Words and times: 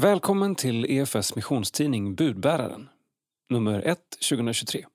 Välkommen 0.00 0.54
till 0.54 0.84
EFS 0.84 1.36
missionstidning 1.36 2.14
Budbäraren, 2.14 2.88
nummer 3.48 3.80
1 3.80 3.98
2023. 4.10 4.86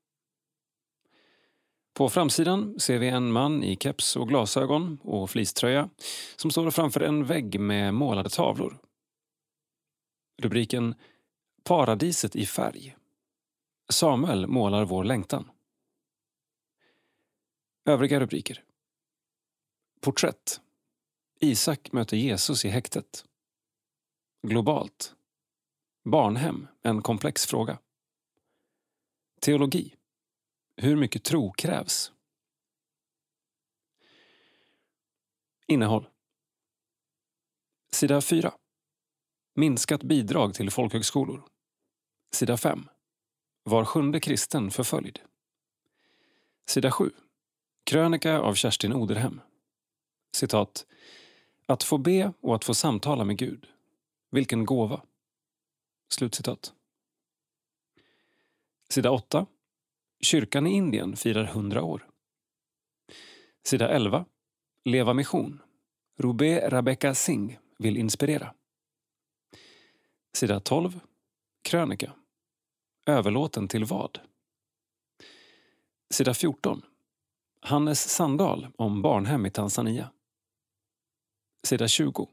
På 1.93 2.09
framsidan 2.09 2.79
ser 2.79 2.99
vi 2.99 3.07
en 3.07 3.31
man 3.31 3.63
i 3.63 3.77
keps 3.77 4.15
och 4.15 4.27
glasögon 4.27 4.97
och 5.01 5.29
fleecetröja 5.29 5.89
som 6.35 6.51
står 6.51 6.71
framför 6.71 7.01
en 7.01 7.25
vägg 7.25 7.59
med 7.59 7.93
målade 7.93 8.29
tavlor. 8.29 8.77
Rubriken 10.41 10.95
Paradiset 11.63 12.35
i 12.35 12.45
färg. 12.45 12.95
Samuel 13.89 14.47
målar 14.47 14.85
vår 14.85 15.03
längtan. 15.03 15.49
Övriga 17.85 18.19
rubriker. 18.19 18.63
Porträtt. 20.01 20.61
Isak 21.39 21.91
möter 21.91 22.17
Jesus 22.17 22.65
i 22.65 22.69
häktet. 22.69 23.25
Globalt. 24.47 25.15
Barnhem, 26.03 26.67
en 26.81 27.01
komplex 27.01 27.45
fråga. 27.45 27.79
Teologi. 29.41 29.95
Hur 30.77 30.95
mycket 30.95 31.23
tro 31.23 31.51
krävs? 31.51 32.11
Innehåll. 35.67 36.09
Sida 37.91 38.21
4. 38.21 38.53
Minskat 39.55 40.03
bidrag 40.03 40.53
till 40.53 40.71
folkhögskolor. 40.71 41.43
Sida 42.31 42.57
5. 42.57 42.89
Var 43.63 43.85
sjunde 43.85 44.19
kristen 44.19 44.71
förföljd. 44.71 45.19
Sida 46.65 46.91
7. 46.91 47.11
Krönika 47.83 48.39
av 48.39 48.53
Kerstin 48.53 48.93
Oderhem. 48.93 49.41
Citat. 50.35 50.85
Att 51.65 51.83
få 51.83 51.97
be 51.97 52.33
och 52.41 52.55
att 52.55 52.65
få 52.65 52.73
samtala 52.73 53.25
med 53.25 53.37
Gud. 53.37 53.72
Vilken 54.33 54.65
gåva. 54.65 55.01
Slutcitat. 56.13 56.73
Sida 58.89 59.11
8. 59.11 59.45
Kyrkan 60.19 60.67
i 60.67 60.71
Indien 60.71 61.15
firar 61.15 61.43
100 61.43 61.83
år. 61.83 62.09
Sida 63.63 63.89
11. 63.89 64.25
Leva 64.85 65.13
mission. 65.13 65.61
Rubé 66.17 66.69
Rebecca 66.69 67.15
Singh 67.15 67.57
vill 67.79 67.97
inspirera. 67.97 68.53
Sida 70.33 70.59
12. 70.59 70.99
Krönika. 71.63 72.15
Överlåten 73.05 73.67
till 73.67 73.85
vad? 73.85 74.19
Sida 76.09 76.33
14. 76.33 76.81
Hannes 77.61 78.09
Sandahl 78.09 78.67
om 78.77 79.01
barnhem 79.01 79.45
i 79.45 79.51
Tanzania. 79.51 80.11
Sida 81.63 81.87
20. 81.87 82.27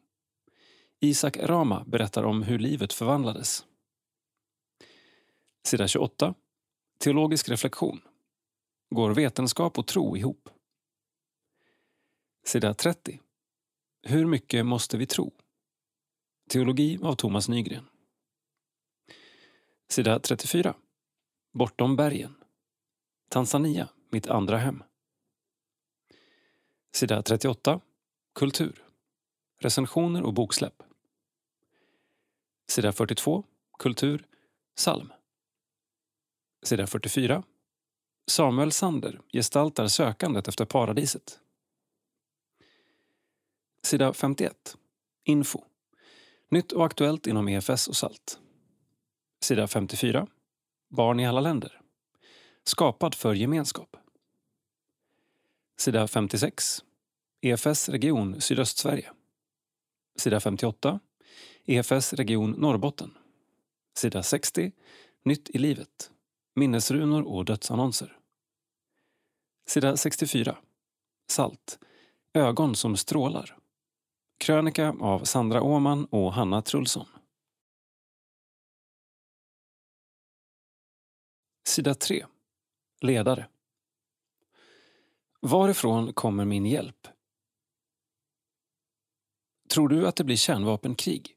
Isak 1.02 1.36
Rama 1.36 1.84
berättar 1.84 2.22
om 2.22 2.42
hur 2.42 2.58
livet 2.58 2.92
förvandlades. 2.92 3.66
Sida 5.64 5.88
28. 5.88 6.34
Teologisk 6.98 7.48
reflektion. 7.48 8.00
Går 8.90 9.14
vetenskap 9.14 9.78
och 9.78 9.86
tro 9.86 10.16
ihop? 10.16 10.48
Sida 12.44 12.74
30. 12.74 13.20
Hur 14.02 14.26
mycket 14.26 14.66
måste 14.66 14.98
vi 14.98 15.06
tro? 15.06 15.32
Teologi 16.48 16.98
av 17.02 17.14
Thomas 17.14 17.48
Nygren. 17.48 17.84
Sida 19.88 20.18
34. 20.18 20.74
Bortom 21.52 21.96
bergen. 21.96 22.34
Tanzania, 23.28 23.88
mitt 24.10 24.26
andra 24.26 24.58
hem. 24.58 24.82
Sida 26.92 27.22
38. 27.22 27.80
Kultur. 28.34 28.84
Recensioner 29.58 30.22
och 30.22 30.34
boksläpp. 30.34 30.82
Sida 32.70 32.92
42. 32.92 33.44
Kultur. 33.78 34.26
Psalm. 34.76 35.12
Sida 36.62 36.86
44. 36.86 37.42
Samuel 38.26 38.72
Sander 38.72 39.20
gestaltar 39.32 39.86
sökandet 39.86 40.48
efter 40.48 40.64
paradiset. 40.64 41.40
Sida 43.82 44.12
51. 44.12 44.76
Info. 45.24 45.64
Nytt 46.48 46.72
och 46.72 46.86
aktuellt 46.86 47.26
inom 47.26 47.48
EFS 47.48 47.88
och 47.88 47.96
SALT. 47.96 48.38
Sida 49.40 49.68
54. 49.68 50.26
Barn 50.88 51.20
i 51.20 51.26
alla 51.26 51.40
länder. 51.40 51.80
Skapad 52.64 53.14
för 53.14 53.34
gemenskap. 53.34 53.96
Sida 55.78 56.08
56. 56.08 56.84
EFS 57.40 57.88
region 57.88 58.40
Sydöstsverige. 58.40 59.10
Sida 60.16 60.40
58. 60.40 61.00
EFS 61.64 62.12
region 62.12 62.50
Norrbotten. 62.50 63.18
Sida 63.94 64.22
60. 64.22 64.72
Nytt 65.24 65.50
i 65.50 65.58
livet. 65.58 66.10
Minnesrunor 66.54 67.22
och 67.22 67.44
dödsannonser. 67.44 68.18
Sida 69.66 69.96
64. 69.96 70.58
Salt. 71.30 71.78
Ögon 72.34 72.74
som 72.76 72.96
strålar. 72.96 73.56
Krönika 74.38 74.94
av 75.00 75.24
Sandra 75.24 75.62
Åman 75.62 76.04
och 76.04 76.32
Hanna 76.32 76.62
Trulsson. 76.62 77.06
Sida 81.68 81.94
3. 81.94 82.26
Ledare. 83.00 83.48
Varifrån 85.40 86.12
kommer 86.12 86.44
min 86.44 86.66
hjälp? 86.66 87.08
Tror 89.68 89.88
du 89.88 90.08
att 90.08 90.16
det 90.16 90.24
blir 90.24 90.36
kärnvapenkrig? 90.36 91.36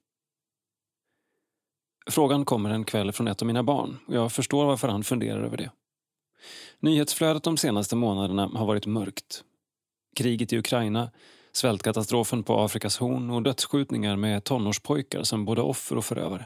Frågan 2.09 2.45
kommer 2.45 2.69
en 2.69 2.83
kväll 2.83 3.11
från 3.11 3.27
ett 3.27 3.41
av 3.41 3.47
mina 3.47 3.63
barn 3.63 3.99
och 4.07 4.15
jag 4.15 4.31
förstår 4.31 4.65
varför 4.65 4.87
han 4.87 5.03
funderar 5.03 5.43
över 5.43 5.57
det. 5.57 5.71
Nyhetsflödet 6.79 7.43
de 7.43 7.57
senaste 7.57 7.95
månaderna 7.95 8.47
har 8.53 8.65
varit 8.65 8.85
mörkt. 8.85 9.43
Kriget 10.15 10.53
i 10.53 10.57
Ukraina, 10.57 11.11
svältkatastrofen 11.51 12.43
på 12.43 12.59
Afrikas 12.59 12.97
horn 12.97 13.29
och 13.29 13.43
dödsskjutningar 13.43 14.15
med 14.15 14.43
tonårspojkar 14.43 15.23
som 15.23 15.45
både 15.45 15.61
offer 15.61 15.97
och 15.97 16.05
förövare. 16.05 16.45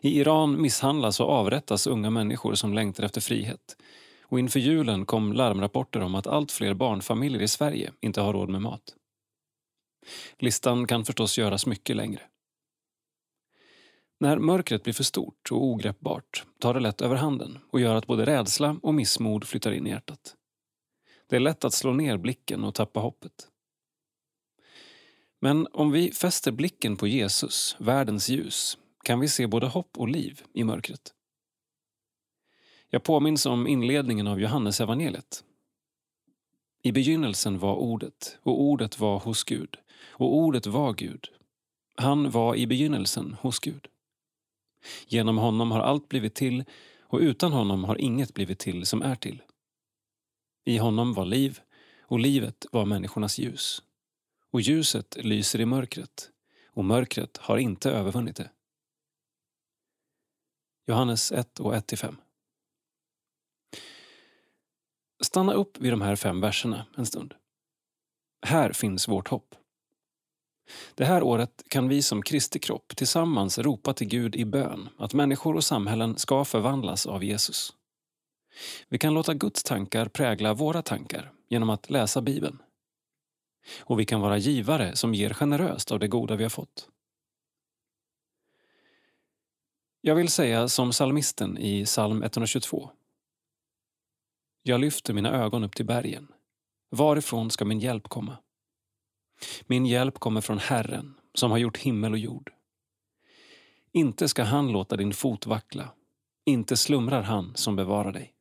I 0.00 0.20
Iran 0.20 0.62
misshandlas 0.62 1.20
och 1.20 1.30
avrättas 1.30 1.86
unga 1.86 2.10
människor 2.10 2.54
som 2.54 2.74
längtar 2.74 3.04
efter 3.04 3.20
frihet. 3.20 3.76
Och 4.22 4.38
inför 4.38 4.60
julen 4.60 5.06
kom 5.06 5.32
larmrapporter 5.32 6.00
om 6.00 6.14
att 6.14 6.26
allt 6.26 6.52
fler 6.52 6.74
barnfamiljer 6.74 7.42
i 7.42 7.48
Sverige 7.48 7.92
inte 8.00 8.20
har 8.20 8.32
råd 8.32 8.48
med 8.48 8.62
mat. 8.62 8.94
Listan 10.38 10.86
kan 10.86 11.04
förstås 11.04 11.38
göras 11.38 11.66
mycket 11.66 11.96
längre. 11.96 12.22
När 14.22 14.38
mörkret 14.38 14.82
blir 14.82 14.94
för 14.94 15.04
stort 15.04 15.52
och 15.52 15.64
ogreppbart 15.64 16.44
tar 16.58 16.74
det 16.74 16.80
lätt 16.80 17.00
överhanden 17.00 17.58
och 17.70 17.80
gör 17.80 17.94
att 17.94 18.06
både 18.06 18.26
rädsla 18.26 18.76
och 18.82 18.94
missmod 18.94 19.44
flyttar 19.44 19.72
in 19.72 19.86
i 19.86 19.90
hjärtat. 19.90 20.36
Det 21.28 21.36
är 21.36 21.40
lätt 21.40 21.64
att 21.64 21.74
slå 21.74 21.92
ner 21.92 22.16
blicken 22.16 22.64
och 22.64 22.74
tappa 22.74 23.00
hoppet. 23.00 23.48
Men 25.40 25.66
om 25.72 25.90
vi 25.90 26.12
fäster 26.12 26.52
blicken 26.52 26.96
på 26.96 27.06
Jesus, 27.06 27.76
världens 27.78 28.28
ljus, 28.28 28.78
kan 29.04 29.20
vi 29.20 29.28
se 29.28 29.46
både 29.46 29.66
hopp 29.66 29.98
och 29.98 30.08
liv 30.08 30.42
i 30.52 30.64
mörkret. 30.64 31.14
Jag 32.90 33.02
påminns 33.02 33.46
om 33.46 33.66
inledningen 33.66 34.26
av 34.26 34.40
Johannes 34.40 34.80
evangeliet. 34.80 35.44
I 36.82 36.92
begynnelsen 36.92 37.58
var 37.58 37.74
Ordet, 37.74 38.38
och 38.42 38.60
Ordet 38.60 38.98
var 38.98 39.18
hos 39.18 39.44
Gud, 39.44 39.76
och 40.08 40.36
Ordet 40.36 40.66
var 40.66 40.92
Gud. 40.92 41.28
Han 41.96 42.30
var 42.30 42.56
i 42.56 42.66
begynnelsen 42.66 43.36
hos 43.40 43.58
Gud. 43.58 43.88
Genom 45.06 45.38
honom 45.38 45.70
har 45.70 45.80
allt 45.80 46.08
blivit 46.08 46.34
till, 46.34 46.64
och 47.02 47.18
utan 47.18 47.52
honom 47.52 47.84
har 47.84 48.00
inget 48.00 48.34
blivit 48.34 48.58
till 48.58 48.86
som 48.86 49.02
är 49.02 49.14
till. 49.14 49.42
I 50.64 50.78
honom 50.78 51.14
var 51.14 51.24
liv, 51.24 51.60
och 52.02 52.20
livet 52.20 52.66
var 52.72 52.84
människornas 52.84 53.38
ljus. 53.38 53.82
Och 54.50 54.60
ljuset 54.60 55.16
lyser 55.20 55.60
i 55.60 55.66
mörkret, 55.66 56.30
och 56.66 56.84
mörkret 56.84 57.36
har 57.36 57.58
inte 57.58 57.90
övervunnit 57.90 58.36
det. 58.36 58.50
Johannes 60.86 61.32
1 61.32 61.60
och 61.60 61.74
1-5. 61.74 62.16
Stanna 65.22 65.52
upp 65.52 65.78
vid 65.78 65.92
de 65.92 66.00
här 66.00 66.16
fem 66.16 66.40
verserna 66.40 66.86
en 66.96 67.06
stund. 67.06 67.34
Här 68.46 68.72
finns 68.72 69.08
vårt 69.08 69.28
hopp. 69.28 69.54
Det 70.94 71.04
här 71.04 71.22
året 71.22 71.62
kan 71.68 71.88
vi 71.88 72.02
som 72.02 72.22
Kristi 72.22 72.58
kropp 72.58 72.96
tillsammans 72.96 73.58
ropa 73.58 73.94
till 73.94 74.08
Gud 74.08 74.36
i 74.36 74.44
bön 74.44 74.88
att 74.98 75.14
människor 75.14 75.56
och 75.56 75.64
samhällen 75.64 76.18
ska 76.18 76.44
förvandlas 76.44 77.06
av 77.06 77.24
Jesus. 77.24 77.72
Vi 78.88 78.98
kan 78.98 79.14
låta 79.14 79.34
Guds 79.34 79.62
tankar 79.62 80.06
prägla 80.06 80.54
våra 80.54 80.82
tankar 80.82 81.32
genom 81.48 81.70
att 81.70 81.90
läsa 81.90 82.20
Bibeln. 82.20 82.62
Och 83.78 84.00
vi 84.00 84.04
kan 84.04 84.20
vara 84.20 84.38
givare 84.38 84.96
som 84.96 85.14
ger 85.14 85.32
generöst 85.32 85.92
av 85.92 85.98
det 85.98 86.08
goda 86.08 86.36
vi 86.36 86.42
har 86.42 86.50
fått. 86.50 86.88
Jag 90.00 90.14
vill 90.14 90.28
säga 90.28 90.68
som 90.68 90.92
salmisten 90.92 91.58
i 91.58 91.84
psalm 91.84 92.22
122. 92.22 92.90
Jag 94.62 94.80
lyfter 94.80 95.14
mina 95.14 95.30
ögon 95.30 95.64
upp 95.64 95.76
till 95.76 95.86
bergen. 95.86 96.28
Varifrån 96.90 97.50
ska 97.50 97.64
min 97.64 97.80
hjälp 97.80 98.08
komma? 98.08 98.36
Min 99.66 99.86
hjälp 99.86 100.18
kommer 100.18 100.40
från 100.40 100.58
Herren 100.58 101.14
som 101.34 101.50
har 101.50 101.58
gjort 101.58 101.78
himmel 101.78 102.12
och 102.12 102.18
jord. 102.18 102.52
Inte 103.92 104.28
ska 104.28 104.42
han 104.42 104.72
låta 104.72 104.96
din 104.96 105.12
fot 105.12 105.46
vackla. 105.46 105.94
Inte 106.44 106.76
slumrar 106.76 107.22
han 107.22 107.56
som 107.56 107.76
bevarar 107.76 108.12
dig. 108.12 108.34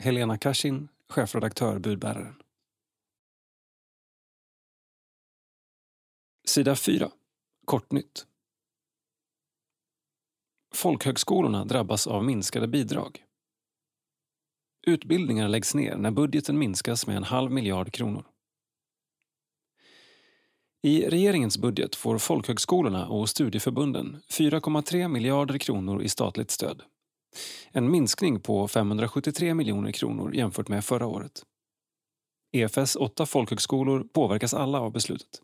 Helena 0.00 0.38
Kashin, 0.38 0.88
chefredaktör 1.08 1.78
Budbäraren. 1.78 2.42
Sida 6.44 6.76
4. 6.76 7.10
Kortnytt. 7.64 8.26
Folkhögskolorna 10.74 11.64
drabbas 11.64 12.06
av 12.06 12.24
minskade 12.24 12.68
bidrag. 12.68 13.24
Utbildningar 14.86 15.48
läggs 15.48 15.74
ner 15.74 15.96
när 15.96 16.10
budgeten 16.10 16.58
minskas 16.58 17.06
med 17.06 17.16
en 17.16 17.24
halv 17.24 17.50
miljard 17.50 17.92
kronor. 17.92 18.31
I 20.84 21.08
regeringens 21.08 21.58
budget 21.58 21.96
får 21.96 22.18
folkhögskolorna 22.18 23.08
och 23.08 23.28
studieförbunden 23.28 24.22
4,3 24.30 25.08
miljarder 25.08 25.58
kronor 25.58 26.02
i 26.02 26.08
statligt 26.08 26.50
stöd. 26.50 26.82
En 27.72 27.90
minskning 27.90 28.40
på 28.40 28.68
573 28.68 29.54
miljoner 29.54 29.92
kronor 29.92 30.34
jämfört 30.34 30.68
med 30.68 30.84
förra 30.84 31.06
året. 31.06 31.42
EFS 32.52 32.96
åtta 32.96 33.26
folkhögskolor 33.26 34.06
påverkas 34.12 34.54
alla 34.54 34.80
av 34.80 34.92
beslutet. 34.92 35.42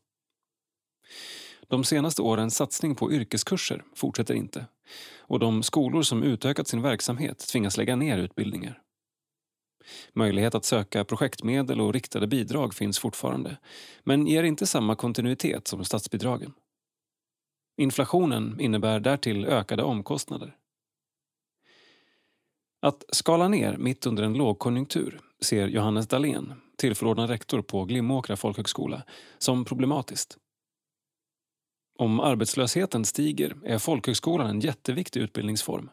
De 1.69 1.85
senaste 1.85 2.23
årens 2.23 2.57
satsning 2.57 2.95
på 2.95 3.13
yrkeskurser 3.13 3.85
fortsätter 3.95 4.35
inte 4.35 4.67
och 5.19 5.39
de 5.39 5.63
skolor 5.63 6.03
som 6.03 6.23
utökat 6.23 6.69
sin 6.69 6.83
verksamhet 6.83 7.39
tvingas 7.39 7.77
lägga 7.77 7.97
ner 7.97 8.19
utbildningar. 8.19 8.83
Möjlighet 10.13 10.55
att 10.55 10.65
söka 10.65 11.05
projektmedel 11.05 11.81
och 11.81 11.93
riktade 11.93 12.27
bidrag 12.27 12.75
finns 12.75 12.99
fortfarande 12.99 13.57
men 14.05 14.27
ger 14.27 14.43
inte 14.43 14.67
samma 14.67 14.95
kontinuitet 14.95 15.69
som 15.69 15.85
statsbidragen. 15.85 16.53
Inflationen 17.77 18.61
innebär 18.61 19.01
därtill 19.01 19.45
ökade 19.45 19.83
omkostnader. 19.83 20.57
Att 22.81 23.05
skala 23.09 23.49
ner 23.49 23.77
mitt 23.77 24.07
under 24.07 24.23
en 24.23 24.35
lågkonjunktur 24.35 25.21
ser 25.41 25.69
Johannes 25.69 26.07
Dahlén, 26.07 26.55
tillförordnad 26.77 27.31
rektor 27.31 27.63
på 27.63 27.85
Glimåkra 27.85 28.37
folkhögskola, 28.37 29.03
som 29.39 29.65
problematiskt. 29.65 30.39
Om 31.99 32.21
arbetslösheten 32.21 33.05
stiger 33.05 33.57
är 33.65 33.79
folkhögskolan 33.79 34.51
en 34.51 34.61
jätteviktig 34.61 35.21
utbildningsform. 35.21 35.91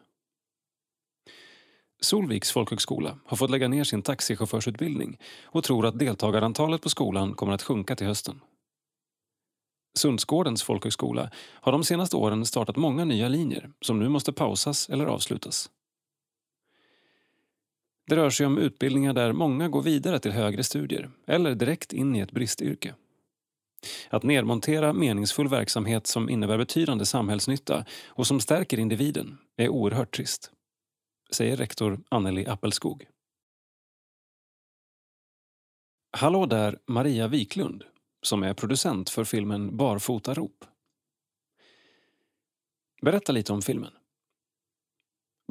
Solviks 2.00 2.52
folkhögskola 2.52 3.18
har 3.24 3.36
fått 3.36 3.50
lägga 3.50 3.68
ner 3.68 3.84
sin 3.84 4.02
taxichaufförsutbildning 4.02 5.18
och 5.44 5.64
tror 5.64 5.86
att 5.86 5.98
deltagarantalet 5.98 6.82
på 6.82 6.88
skolan 6.88 7.34
kommer 7.34 7.52
att 7.52 7.62
sjunka 7.62 7.96
till 7.96 8.06
hösten. 8.06 8.40
Sundsgårdens 9.98 10.62
folkhögskola 10.62 11.30
har 11.36 11.72
de 11.72 11.84
senaste 11.84 12.16
åren 12.16 12.46
startat 12.46 12.76
många 12.76 13.04
nya 13.04 13.28
linjer 13.28 13.70
som 13.80 13.98
nu 13.98 14.08
måste 14.08 14.32
pausas 14.32 14.88
eller 14.88 15.06
avslutas. 15.06 15.70
Det 18.06 18.16
rör 18.16 18.30
sig 18.30 18.46
om 18.46 18.58
utbildningar 18.58 19.12
där 19.12 19.32
många 19.32 19.68
går 19.68 19.82
vidare 19.82 20.18
till 20.18 20.32
högre 20.32 20.64
studier 20.64 21.10
eller 21.26 21.54
direkt 21.54 21.92
in 21.92 22.16
i 22.16 22.20
ett 22.20 22.32
bristyrke. 22.32 22.94
Att 24.10 24.22
nedmontera 24.22 24.92
meningsfull 24.92 25.48
verksamhet 25.48 26.06
som 26.06 26.28
innebär 26.28 26.58
betydande 26.58 27.06
samhällsnytta 27.06 27.84
och 28.06 28.26
som 28.26 28.40
stärker 28.40 28.78
individen 28.78 29.38
är 29.56 29.68
oerhört 29.68 30.16
trist 30.16 30.52
säger 31.30 31.56
rektor 31.56 32.00
Anneli 32.08 32.46
Appelskog. 32.46 33.06
Hallå 36.10 36.46
där, 36.46 36.78
Maria 36.86 37.28
Wiklund, 37.28 37.84
som 38.22 38.42
är 38.42 38.54
producent 38.54 39.10
för 39.10 39.24
filmen 39.24 39.76
Barfota 39.76 40.34
rop. 40.34 40.64
Berätta 43.02 43.32
lite 43.32 43.52
om 43.52 43.62
filmen. 43.62 43.92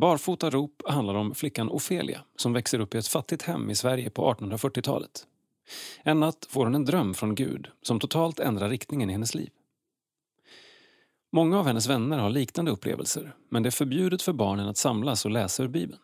Barfota 0.01 0.49
rop 0.49 0.81
handlar 0.85 1.15
om 1.15 1.35
flickan 1.35 1.69
Ofelia 1.69 2.23
som 2.35 2.53
växer 2.53 2.79
upp 2.79 2.95
i 2.95 2.97
ett 2.97 3.07
fattigt 3.07 3.41
hem 3.41 3.69
i 3.69 3.75
Sverige 3.75 4.09
på 4.09 4.33
1840-talet. 4.33 5.27
En 6.03 6.19
natt 6.19 6.47
får 6.49 6.65
hon 6.65 6.75
en 6.75 6.85
dröm 6.85 7.13
från 7.13 7.35
Gud 7.35 7.67
som 7.81 7.99
totalt 7.99 8.39
ändrar 8.39 8.69
riktningen 8.69 9.09
i 9.09 9.13
hennes 9.13 9.35
liv. 9.35 9.49
Många 11.35 11.59
av 11.59 11.67
hennes 11.67 11.87
vänner 11.87 12.17
har 12.17 12.29
liknande 12.29 12.71
upplevelser 12.71 13.35
men 13.49 13.63
det 13.63 13.69
är 13.69 13.71
förbjudet 13.71 14.21
för 14.21 14.33
barnen 14.33 14.67
att 14.67 14.77
samlas 14.77 15.25
och 15.25 15.31
läsa 15.31 15.63
ur 15.63 15.67
Bibeln. 15.67 16.01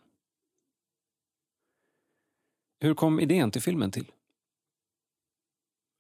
Hur 2.80 2.94
kom 2.94 3.20
idén 3.20 3.52
till 3.52 3.62
filmen 3.62 3.92
till? 3.92 4.12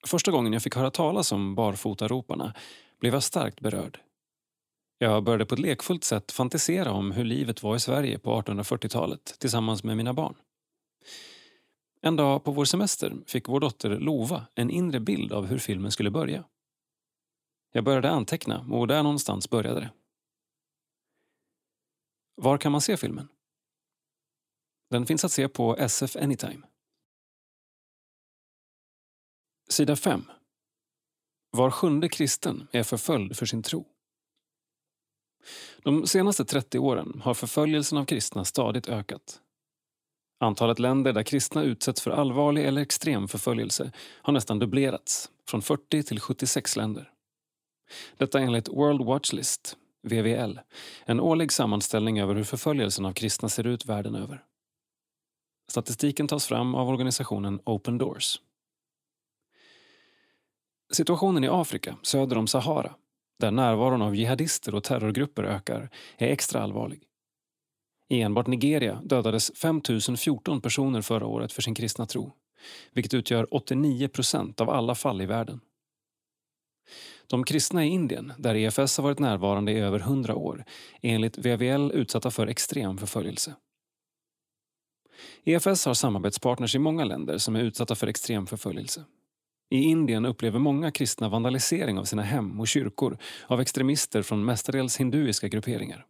Första 0.08 0.32
gången 0.32 0.54
jag 0.54 0.64
fick 0.64 0.76
höra 0.76 0.92
talas 0.92 1.32
om 1.32 1.56
barfotaroparna 1.56 2.54
blev 3.00 3.14
jag 3.14 3.24
starkt 3.24 3.60
berörd. 3.60 4.00
Jag 4.98 5.24
började 5.24 5.46
på 5.46 5.56
ett 5.56 5.62
lekfullt 5.62 6.04
sätt 6.04 6.32
fantisera 6.32 6.92
om 6.92 7.12
hur 7.12 7.26
livet 7.26 7.64
var 7.64 7.76
i 7.76 7.80
Sverige 7.80 8.20
på 8.20 8.42
1840-talet 8.42 9.36
tillsammans 9.40 9.84
med 9.84 9.98
mina 9.98 10.14
barn. 10.14 10.36
En 12.02 12.16
dag 12.16 12.44
på 12.44 12.52
vår 12.52 12.66
semester 12.66 13.14
fick 13.28 13.48
vår 13.48 13.60
dotter 13.60 13.90
Lova 13.90 14.46
en 14.56 14.70
inre 14.70 15.00
bild 15.00 15.34
av 15.34 15.46
hur 15.46 15.58
filmen 15.58 15.92
skulle 15.92 16.12
börja. 16.12 16.44
Jag 17.72 17.84
började 17.84 18.10
anteckna 18.10 18.66
och 18.72 18.88
där 18.88 19.04
någonstans 19.04 19.50
började 19.50 19.80
det. 19.80 19.92
Var 22.36 22.58
kan 22.58 22.72
man 22.72 22.82
se 22.82 22.98
filmen? 22.98 23.28
Den 24.90 25.06
finns 25.06 25.26
att 25.26 25.32
se 25.32 25.48
på 25.48 25.78
SF 25.78 26.16
Anytime. 26.16 26.68
Sida 29.70 29.96
5. 29.96 30.24
Var 31.52 31.72
sjunde 31.72 32.10
kristen 32.10 32.68
är 32.72 32.84
förföljd 32.84 33.38
för 33.38 33.46
sin 33.46 33.64
tro. 33.64 33.86
De 35.84 36.08
senaste 36.08 36.46
30 36.46 36.80
åren 36.80 37.22
har 37.24 37.34
förföljelsen 37.34 37.98
av 37.98 38.06
kristna 38.06 38.46
stadigt 38.46 38.90
ökat. 38.90 39.42
Antalet 40.40 40.80
länder 40.80 41.14
där 41.14 41.24
kristna 41.24 41.64
utsätts 41.64 42.02
för 42.02 42.12
allvarlig 42.12 42.66
eller 42.66 42.82
extrem 42.82 43.28
förföljelse 43.28 43.92
har 44.22 44.34
nästan 44.34 44.60
dubblerats, 44.60 45.32
från 45.48 45.62
40 45.62 46.04
till 46.04 46.20
76 46.20 46.76
länder. 46.76 47.11
Detta 48.18 48.40
enligt 48.40 48.70
World 48.70 49.02
Watch 49.02 49.34
List, 49.34 49.78
VVL, 50.04 50.60
en 51.06 51.20
årlig 51.20 51.52
sammanställning 51.52 52.20
över 52.20 52.36
hur 52.36 52.44
förföljelsen 52.44 53.06
av 53.06 53.14
kristna 53.14 53.50
ser 53.50 53.68
ut 53.68 53.86
världen 53.86 54.16
över. 54.16 54.44
Statistiken 55.72 56.28
tas 56.28 56.48
fram 56.48 56.76
av 56.76 56.90
organisationen 56.90 57.60
Open 57.66 57.98
Doors. 57.98 58.40
Situationen 60.94 61.44
i 61.44 61.48
Afrika, 61.48 61.98
söder 62.02 62.38
om 62.38 62.48
Sahara, 62.48 62.96
där 63.40 63.52
närvaron 63.52 64.02
av 64.02 64.16
jihadister 64.16 64.76
och 64.76 64.84
terrorgrupper 64.84 65.44
ökar, 65.44 65.90
är 66.18 66.28
extra 66.28 66.62
allvarlig. 66.62 67.04
I 68.10 68.22
enbart 68.22 68.48
Nigeria 68.48 69.02
dödades 69.04 69.52
5 69.56 69.82
014 70.18 70.62
personer 70.62 71.02
förra 71.02 71.26
året 71.26 71.54
för 71.54 71.62
sin 71.62 71.76
kristna 71.76 72.06
tro, 72.06 72.32
vilket 72.94 73.14
utgör 73.14 73.56
89 73.56 74.08
procent 74.08 74.62
av 74.62 74.70
alla 74.70 74.96
fall 74.96 75.22
i 75.22 75.26
världen. 75.26 75.60
De 77.32 77.44
kristna 77.44 77.86
i 77.86 77.88
Indien, 77.88 78.34
där 78.38 78.56
EFS 78.56 78.98
har 78.98 79.04
varit 79.04 79.20
närvarande 79.20 79.72
i 79.72 79.80
över 79.80 80.00
hundra 80.00 80.36
år, 80.36 80.66
är 81.02 81.16
enligt 81.16 81.38
VVL 81.38 81.92
utsatta 81.92 82.32
för 82.32 82.48
extrem 82.48 82.98
förföljelse. 82.98 83.56
EFS 85.44 85.86
har 85.86 85.94
samarbetspartners 85.94 86.76
i 86.76 86.80
många 86.80 87.04
länder 87.04 87.38
som 87.38 87.56
är 87.56 87.62
utsatta 87.62 87.96
för 87.96 88.08
extrem 88.08 88.48
förföljelse. 88.48 89.04
I 89.70 89.84
Indien 89.84 90.26
upplever 90.26 90.60
många 90.60 90.92
kristna 90.92 91.30
vandalisering 91.30 92.00
av 92.00 92.04
sina 92.04 92.22
hem 92.22 92.60
och 92.60 92.68
kyrkor 92.68 93.18
av 93.48 93.62
extremister 93.62 94.22
från 94.22 94.46
mestadels 94.46 95.00
hinduiska 95.00 95.48
grupperingar. 95.48 96.06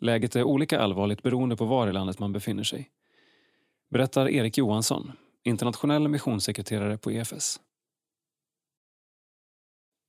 Läget 0.00 0.36
är 0.36 0.42
olika 0.42 0.80
allvarligt 0.80 1.22
beroende 1.22 1.56
på 1.56 1.64
var 1.64 1.88
i 1.88 1.92
landet 1.92 2.18
man 2.18 2.32
befinner 2.32 2.64
sig. 2.64 2.90
Berättar 3.90 4.28
Erik 4.28 4.58
Johansson, 4.58 5.12
internationell 5.44 6.08
missionssekreterare 6.08 6.98
på 6.98 7.12
EFS 7.12 7.60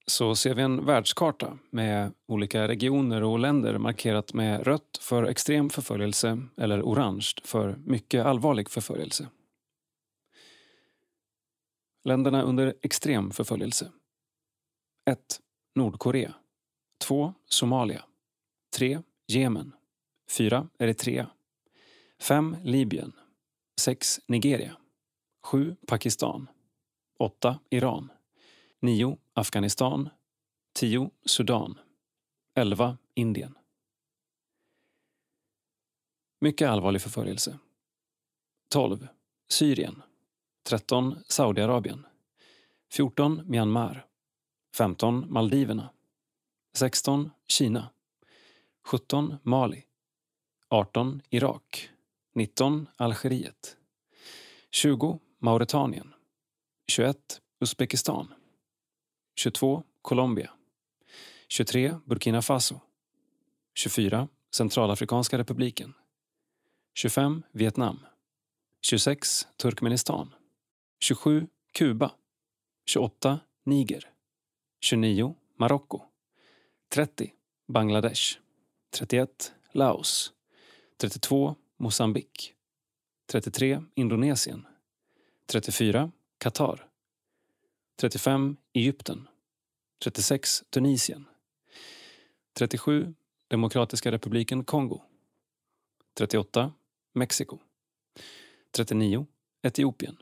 så 0.09 0.35
ser 0.35 0.53
vi 0.53 0.61
en 0.61 0.85
världskarta 0.85 1.57
med 1.69 2.13
olika 2.27 2.67
regioner 2.67 3.23
och 3.23 3.39
länder 3.39 3.77
markerat 3.77 4.33
med 4.33 4.67
rött 4.67 4.97
för 5.01 5.23
extrem 5.23 5.69
förföljelse 5.69 6.41
eller 6.57 6.81
orange 6.81 7.33
för 7.43 7.75
mycket 7.85 8.25
allvarlig 8.25 8.69
förföljelse. 8.69 9.29
Länderna 12.03 12.41
under 12.41 12.73
extrem 12.81 13.31
förföljelse. 13.31 13.91
1. 15.09 15.19
Nordkorea. 15.75 16.33
2. 17.01 17.33
Somalia. 17.45 18.03
3. 18.77 19.01
Jemen. 19.27 19.73
4. 20.29 20.67
Eritrea. 20.79 21.29
5. 22.21 22.55
Libyen. 22.63 23.11
6. 23.79 24.19
Nigeria. 24.27 24.77
7. 25.43 25.75
Pakistan. 25.87 26.47
8. 27.19 27.59
Iran. 27.69 28.11
9. 28.81 29.17
Afghanistan 29.33 30.09
10. 30.73 31.09
Sudan 31.25 31.79
11. 32.55 32.97
Indien 33.13 33.57
Mycket 36.41 36.69
allvarlig 36.69 37.01
förföljelse. 37.01 37.59
12. 38.69 39.07
Syrien 39.49 40.01
13. 40.63 41.23
Saudiarabien 41.27 42.05
14. 42.91 43.41
Myanmar 43.45 44.07
15. 44.75 45.25
Maldiverna 45.29 45.89
16. 46.73 47.31
Kina 47.47 47.89
17. 48.91 49.37
Mali 49.43 49.85
18. 50.67 51.21
Irak 51.29 51.89
19. 52.33 52.87
Algeriet 52.97 53.77
20. 54.71 55.19
Mauretanien 55.39 56.13
21. 56.87 57.41
Uzbekistan 57.61 58.33
22. 59.43 59.83
Colombia 60.01 60.51
23. 61.47 61.99
Burkina 62.05 62.41
Faso 62.41 62.79
24. 63.73 64.27
Centralafrikanska 64.57 65.37
republiken 65.37 65.93
25. 66.93 67.41
Vietnam 67.53 67.99
26. 68.81 69.47
Turkmenistan 69.57 70.35
27. 70.99 71.47
Kuba 71.77 72.17
28. 72.85 73.39
Niger 73.65 74.03
29. 74.79 75.33
Marocko 75.57 76.01
30. 76.89 77.33
Bangladesh 77.67 78.39
31. 78.91 79.51
Laos 79.73 80.33
32. 80.97 81.55
Mosambik 81.77 82.55
33. 83.31 83.81
Indonesien 83.95 84.67
34. 85.45 86.09
Qatar 86.43 86.89
35. 87.99 88.55
Egypten 88.79 89.27
36. 90.03 90.63
Tunisien 90.69 91.25
37. 92.59 93.13
Demokratiska 93.51 94.11
republiken 94.11 94.65
Kongo 94.65 95.01
38. 96.13 96.71
Mexiko 97.13 97.59
39. 98.71 99.25
Etiopien 99.63 100.17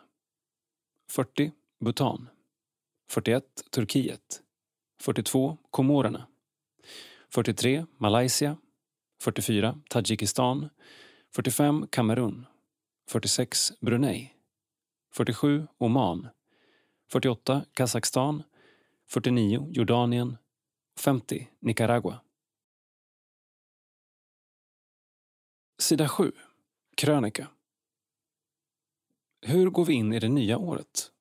40. 1.08 1.52
Bhutan 1.80 2.30
41. 3.08 3.42
Turkiet 3.72 4.44
42. 5.04 5.58
Komorerna 5.72 6.28
43. 7.30 7.86
Malaysia 7.98 8.58
44. 9.24 9.76
Tadzjikistan 9.90 10.70
45. 11.36 11.88
Kamerun 11.92 12.46
46. 13.12 13.74
Brunei 13.82 14.34
47. 15.12 15.68
Oman 15.80 16.37
48. 17.08 17.66
Kazakstan 17.74 18.44
49. 19.08 19.68
Jordanien 19.72 20.38
50. 21.00 21.48
Nicaragua 21.60 22.20
Sida 25.78 26.08
7. 26.08 26.32
Krönika. 26.98 27.48
Hur 29.42 29.70
går 29.70 29.86
vi 29.86 29.94
in 29.94 30.14
i 30.14 30.20
det 30.20 30.30
nya 30.30 30.58
året? 30.58 31.12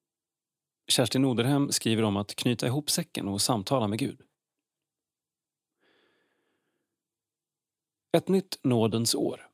Kerstin 0.89 1.25
Oderhem 1.25 1.73
skriver 1.73 2.03
om 2.03 2.17
att 2.17 2.37
knyta 2.37 2.67
ihop 2.67 2.91
säcken 2.91 3.29
och 3.29 3.43
samtala 3.43 3.89
med 3.89 3.99
Gud. 3.99 4.23
Ett 8.13 8.29
nytt 8.29 8.59
nådens 8.63 9.15
år. 9.15 9.46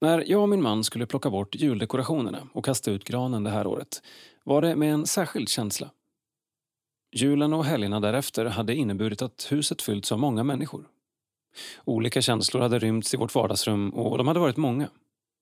När 0.00 0.24
jag 0.30 0.42
och 0.42 0.48
min 0.48 0.62
man 0.62 0.84
skulle 0.84 1.06
plocka 1.06 1.30
bort 1.30 1.54
juldekorationerna 1.54 2.48
och 2.52 2.64
kasta 2.64 2.90
ut 2.90 3.04
granen 3.04 3.44
det 3.44 3.50
här 3.50 3.66
året 3.66 4.02
var 4.44 4.62
det 4.62 4.76
med 4.76 4.92
en 4.94 5.06
särskild 5.06 5.48
känsla. 5.48 5.90
Julen 7.12 7.52
och 7.52 7.64
helgerna 7.64 8.00
därefter 8.00 8.44
hade 8.44 8.74
inneburit 8.74 9.22
att 9.22 9.46
huset 9.50 9.82
fyllts 9.82 10.12
av 10.12 10.18
många 10.18 10.44
människor. 10.44 10.88
Olika 11.84 12.22
känslor 12.22 12.60
hade 12.60 12.78
rymts 12.78 13.14
i 13.14 13.16
vårt 13.16 13.34
vardagsrum 13.34 13.90
och 13.90 14.18
de 14.18 14.28
hade 14.28 14.40
varit 14.40 14.56
många. 14.56 14.88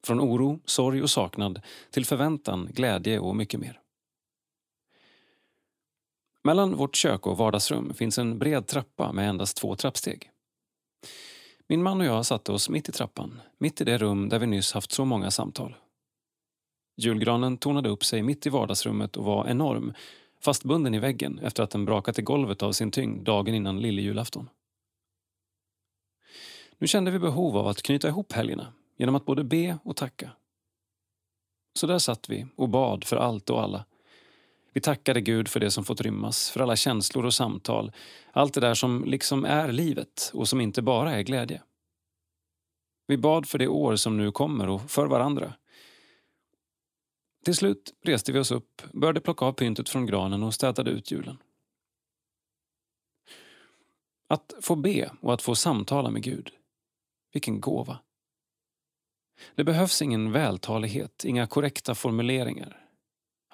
Från 0.07 0.21
oro, 0.21 0.61
sorg 0.65 1.03
och 1.03 1.11
saknad 1.11 1.61
till 1.91 2.07
förväntan, 2.07 2.69
glädje 2.73 3.19
och 3.19 3.37
mycket 3.37 3.61
mer. 3.61 3.81
Mellan 6.43 6.77
vårt 6.77 6.97
kök 6.97 7.27
och 7.27 7.39
vardagsrum 7.39 7.95
finns 7.95 8.19
en 8.19 8.39
bred 8.39 8.67
trappa 8.67 9.13
med 9.13 9.29
endast 9.29 9.57
två 9.57 9.77
trappsteg. 9.77 10.31
Min 11.69 11.83
man 11.83 12.01
och 12.01 12.07
jag 12.07 12.27
satte 12.27 12.53
oss 12.53 12.69
mitt 12.69 12.89
i 12.89 12.93
trappan, 12.93 13.41
mitt 13.59 13.81
i 13.81 13.85
det 13.85 13.99
rum 13.99 14.29
där 14.29 14.39
vi 14.39 14.47
nyss 14.47 14.73
haft 14.73 14.93
så 14.93 15.05
många 15.05 15.31
samtal. 15.31 15.77
Julgranen 16.97 17.57
tornade 17.57 17.89
upp 17.89 18.05
sig 18.05 18.23
mitt 18.23 18.47
i 18.47 18.51
vardagsrummet 18.51 19.17
och 19.17 19.25
var 19.25 19.47
enorm, 19.49 19.93
fastbunden 20.41 20.95
i 20.95 20.99
väggen 20.99 21.39
efter 21.39 21.63
att 21.63 21.71
den 21.71 21.85
brakat 21.85 22.19
i 22.19 22.23
golvet 22.23 22.63
av 22.63 22.73
sin 22.73 22.91
tyngd 22.91 23.25
dagen 23.25 23.55
innan 23.55 23.81
lillejulafton. 23.81 24.49
Nu 26.79 26.87
kände 26.87 27.11
vi 27.11 27.19
behov 27.19 27.57
av 27.57 27.67
att 27.67 27.83
knyta 27.83 28.09
ihop 28.09 28.33
helgerna 28.33 28.73
genom 28.97 29.15
att 29.15 29.25
både 29.25 29.45
be 29.45 29.79
och 29.85 29.97
tacka. 29.97 30.31
Så 31.75 31.87
där 31.87 31.99
satt 31.99 32.29
vi 32.29 32.47
och 32.57 32.69
bad 32.69 33.05
för 33.05 33.17
allt 33.17 33.51
och 33.51 33.63
alla. 33.63 33.85
Vi 34.75 34.81
tackade 34.81 35.21
Gud 35.21 35.49
för 35.49 35.61
det 35.61 35.71
som 35.71 35.85
fått 35.85 36.01
rymmas, 36.01 36.51
för 36.51 36.61
alla 36.61 36.77
känslor 36.77 37.25
och 37.25 37.35
samtal. 37.35 37.93
Allt 38.33 38.55
det 38.55 38.61
där 38.61 38.75
som 38.75 39.05
liksom 39.05 39.45
är 39.45 39.73
livet 39.73 40.31
och 40.35 40.49
som 40.49 40.61
inte 40.61 40.83
bara 40.83 41.13
är 41.13 41.23
glädje. 41.23 41.63
Vi 43.07 43.17
bad 43.17 43.49
för 43.49 43.59
det 43.59 43.69
år 43.69 43.97
som 43.97 44.17
nu 44.17 44.33
kommer 44.33 44.69
och 44.69 44.91
för 44.91 45.07
varandra. 45.07 45.55
Till 47.45 47.55
slut 47.55 47.95
reste 48.03 48.33
vi 48.33 48.39
oss 48.39 48.51
upp, 48.51 48.83
började 48.93 49.21
plocka 49.21 49.45
av 49.45 49.53
pyntet 49.53 49.89
från 49.89 50.07
granen 50.07 50.43
och 50.43 50.55
städade 50.55 50.91
ut 50.91 51.11
julen. 51.11 51.39
Att 54.29 54.55
få 54.61 54.77
be 54.77 55.11
och 55.21 55.35
att 55.35 55.43
få 55.43 55.55
samtala 55.55 56.11
med 56.11 56.23
Gud. 56.23 56.51
Vilken 57.33 57.61
gåva. 57.61 57.99
Det 59.55 59.65
behövs 59.65 60.03
ingen 60.03 60.33
vältalighet, 60.33 61.25
inga 61.25 61.47
korrekta 61.47 61.95
formuleringar. 61.95 62.84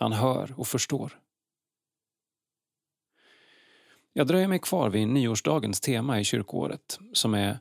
Han 0.00 0.12
hör 0.12 0.54
och 0.56 0.66
förstår. 0.66 1.20
Jag 4.12 4.26
dröjer 4.26 4.48
mig 4.48 4.58
kvar 4.58 4.90
vid 4.90 5.08
nyårsdagens 5.08 5.80
tema 5.80 6.20
i 6.20 6.24
kyrkoåret, 6.24 6.98
som 7.12 7.34
är 7.34 7.58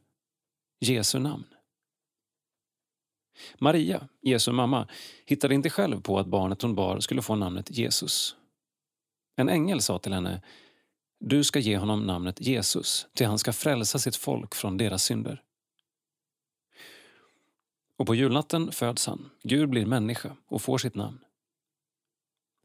Jesu 0.79 1.19
namn. 1.19 1.43
Maria, 3.57 4.07
Jesu 4.21 4.51
mamma, 4.51 4.87
hittade 5.25 5.55
inte 5.55 5.69
själv 5.69 6.01
på 6.01 6.19
att 6.19 6.27
barnet 6.27 6.61
hon 6.61 6.75
bar 6.75 6.99
skulle 6.99 7.21
få 7.21 7.35
namnet 7.35 7.77
Jesus. 7.77 8.35
En 9.35 9.49
ängel 9.49 9.81
sa 9.81 9.99
till 9.99 10.13
henne 10.13 10.41
Du 11.19 11.43
ska 11.43 11.59
ge 11.59 11.77
honom 11.77 12.07
namnet 12.07 12.41
Jesus, 12.41 13.07
till 13.13 13.27
han 13.27 13.39
ska 13.39 13.53
frälsa 13.53 13.99
sitt 13.99 14.15
folk 14.15 14.55
från 14.55 14.77
deras 14.77 15.03
synder. 15.03 15.43
Och 17.97 18.07
på 18.07 18.15
julnatten 18.15 18.71
föds 18.71 19.07
han, 19.07 19.29
Gud 19.43 19.69
blir 19.69 19.85
människa 19.85 20.35
och 20.47 20.61
får 20.61 20.77
sitt 20.77 20.95
namn. 20.95 21.19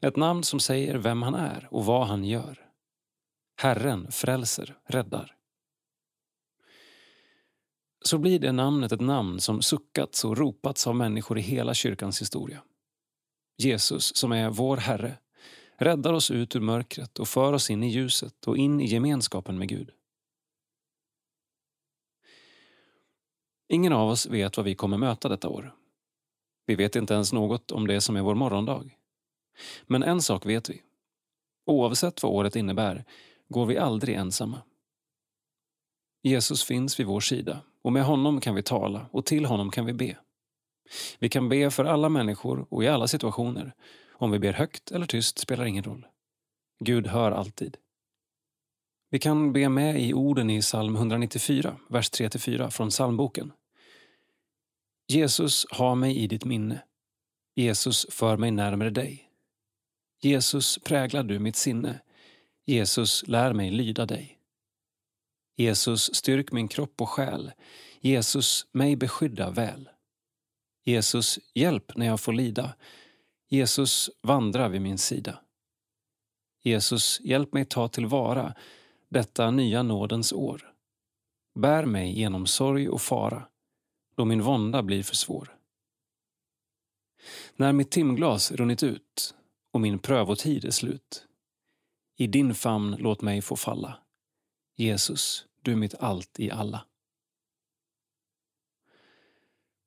Ett 0.01 0.15
namn 0.15 0.43
som 0.43 0.59
säger 0.59 0.95
vem 0.95 1.21
han 1.21 1.35
är 1.35 1.67
och 1.71 1.85
vad 1.85 2.07
han 2.07 2.25
gör. 2.25 2.69
Herren 3.57 4.11
frälser, 4.11 4.77
räddar. 4.85 5.35
Så 8.01 8.17
blir 8.17 8.39
det 8.39 8.51
namnet 8.51 8.91
ett 8.91 9.01
namn 9.01 9.39
som 9.39 9.61
suckats 9.61 10.25
och 10.25 10.37
ropats 10.37 10.87
av 10.87 10.95
människor 10.95 11.37
i 11.37 11.41
hela 11.41 11.73
kyrkans 11.73 12.21
historia. 12.21 12.63
Jesus, 13.57 14.15
som 14.15 14.31
är 14.31 14.49
vår 14.49 14.77
Herre, 14.77 15.17
räddar 15.77 16.13
oss 16.13 16.31
ut 16.31 16.55
ur 16.55 16.59
mörkret 16.59 17.19
och 17.19 17.27
för 17.27 17.53
oss 17.53 17.69
in 17.69 17.83
i 17.83 17.89
ljuset 17.89 18.47
och 18.47 18.57
in 18.57 18.81
i 18.81 18.85
gemenskapen 18.85 19.57
med 19.57 19.69
Gud. 19.69 19.91
Ingen 23.67 23.93
av 23.93 24.09
oss 24.09 24.25
vet 24.25 24.57
vad 24.57 24.65
vi 24.65 24.75
kommer 24.75 24.97
möta 24.97 25.29
detta 25.29 25.49
år. 25.49 25.75
Vi 26.65 26.75
vet 26.75 26.95
inte 26.95 27.13
ens 27.13 27.33
något 27.33 27.71
om 27.71 27.87
det 27.87 28.01
som 28.01 28.15
är 28.15 28.21
vår 28.21 28.35
morgondag. 28.35 28.89
Men 29.87 30.03
en 30.03 30.21
sak 30.21 30.45
vet 30.45 30.69
vi. 30.69 30.81
Oavsett 31.65 32.23
vad 32.23 32.31
året 32.31 32.55
innebär 32.55 33.05
går 33.49 33.65
vi 33.65 33.77
aldrig 33.77 34.15
ensamma. 34.15 34.61
Jesus 36.23 36.63
finns 36.63 36.99
vid 36.99 37.05
vår 37.05 37.19
sida 37.19 37.61
och 37.81 37.93
med 37.93 38.05
honom 38.05 38.41
kan 38.41 38.55
vi 38.55 38.63
tala 38.63 39.05
och 39.11 39.25
till 39.25 39.45
honom 39.45 39.71
kan 39.71 39.85
vi 39.85 39.93
be. 39.93 40.17
Vi 41.19 41.29
kan 41.29 41.49
be 41.49 41.71
för 41.71 41.85
alla 41.85 42.09
människor 42.09 42.67
och 42.69 42.83
i 42.83 42.87
alla 42.87 43.07
situationer. 43.07 43.73
Om 44.11 44.31
vi 44.31 44.39
ber 44.39 44.53
högt 44.53 44.91
eller 44.91 45.05
tyst 45.05 45.39
spelar 45.39 45.65
ingen 45.65 45.83
roll. 45.83 46.07
Gud 46.79 47.07
hör 47.07 47.31
alltid. 47.31 47.77
Vi 49.09 49.19
kan 49.19 49.53
be 49.53 49.69
med 49.69 50.01
i 50.01 50.13
orden 50.13 50.49
i 50.49 50.61
psalm 50.61 50.95
194, 50.95 51.77
vers 51.89 52.11
3-4 52.11 52.69
från 52.69 52.89
psalmboken. 52.89 53.51
Jesus, 55.07 55.65
ha 55.71 55.95
mig 55.95 56.17
i 56.17 56.27
ditt 56.27 56.45
minne. 56.45 56.83
Jesus, 57.55 58.05
för 58.09 58.37
mig 58.37 58.51
närmare 58.51 58.89
dig. 58.89 59.24
Jesus, 60.25 60.77
präglar 60.77 61.23
du 61.23 61.39
mitt 61.39 61.55
sinne. 61.55 61.99
Jesus, 62.65 63.27
lär 63.27 63.53
mig 63.53 63.71
lyda 63.71 64.05
dig. 64.05 64.39
Jesus, 65.55 66.15
styrk 66.15 66.51
min 66.51 66.67
kropp 66.67 67.01
och 67.01 67.09
själ. 67.09 67.51
Jesus, 67.99 68.67
mig 68.71 68.95
beskydda 68.95 69.49
väl. 69.49 69.89
Jesus, 70.83 71.39
hjälp 71.53 71.97
när 71.97 72.05
jag 72.05 72.19
får 72.19 72.33
lida. 72.33 72.75
Jesus, 73.49 74.09
vandra 74.21 74.67
vid 74.67 74.81
min 74.81 74.97
sida. 74.97 75.39
Jesus, 76.63 77.19
hjälp 77.21 77.53
mig 77.53 77.65
ta 77.65 77.87
tillvara 77.87 78.55
detta 79.09 79.51
nya 79.51 79.83
nådens 79.83 80.33
år. 80.33 80.73
Bär 81.55 81.85
mig 81.85 82.19
genom 82.19 82.47
sorg 82.47 82.89
och 82.89 83.01
fara, 83.01 83.47
då 84.15 84.25
min 84.25 84.41
vånda 84.41 84.83
blir 84.83 85.03
för 85.03 85.15
svår. 85.15 85.57
När 87.55 87.73
mitt 87.73 87.91
timglas 87.91 88.51
runnit 88.51 88.83
ut 88.83 89.34
och 89.75 89.81
min 89.81 89.99
prövotid 89.99 90.65
är 90.65 90.71
slut. 90.71 91.27
I 92.15 92.27
din 92.27 92.55
famn 92.55 92.95
låt 92.99 93.21
mig 93.21 93.41
få 93.41 93.55
falla. 93.55 94.03
Jesus, 94.75 95.47
du 95.61 95.75
mitt 95.75 95.95
allt 95.95 96.39
i 96.39 96.51
alla. 96.51 96.85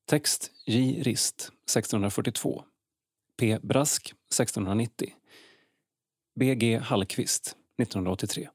Text 0.05 0.53
J. 0.67 1.03
Rist, 1.03 1.41
1642. 1.41 2.65
P. 3.37 3.59
Brask, 3.63 4.07
1690. 4.07 5.15
B. 6.35 6.55
G. 6.55 6.79
Hallqvist, 6.79 7.57
1983. 7.77 8.49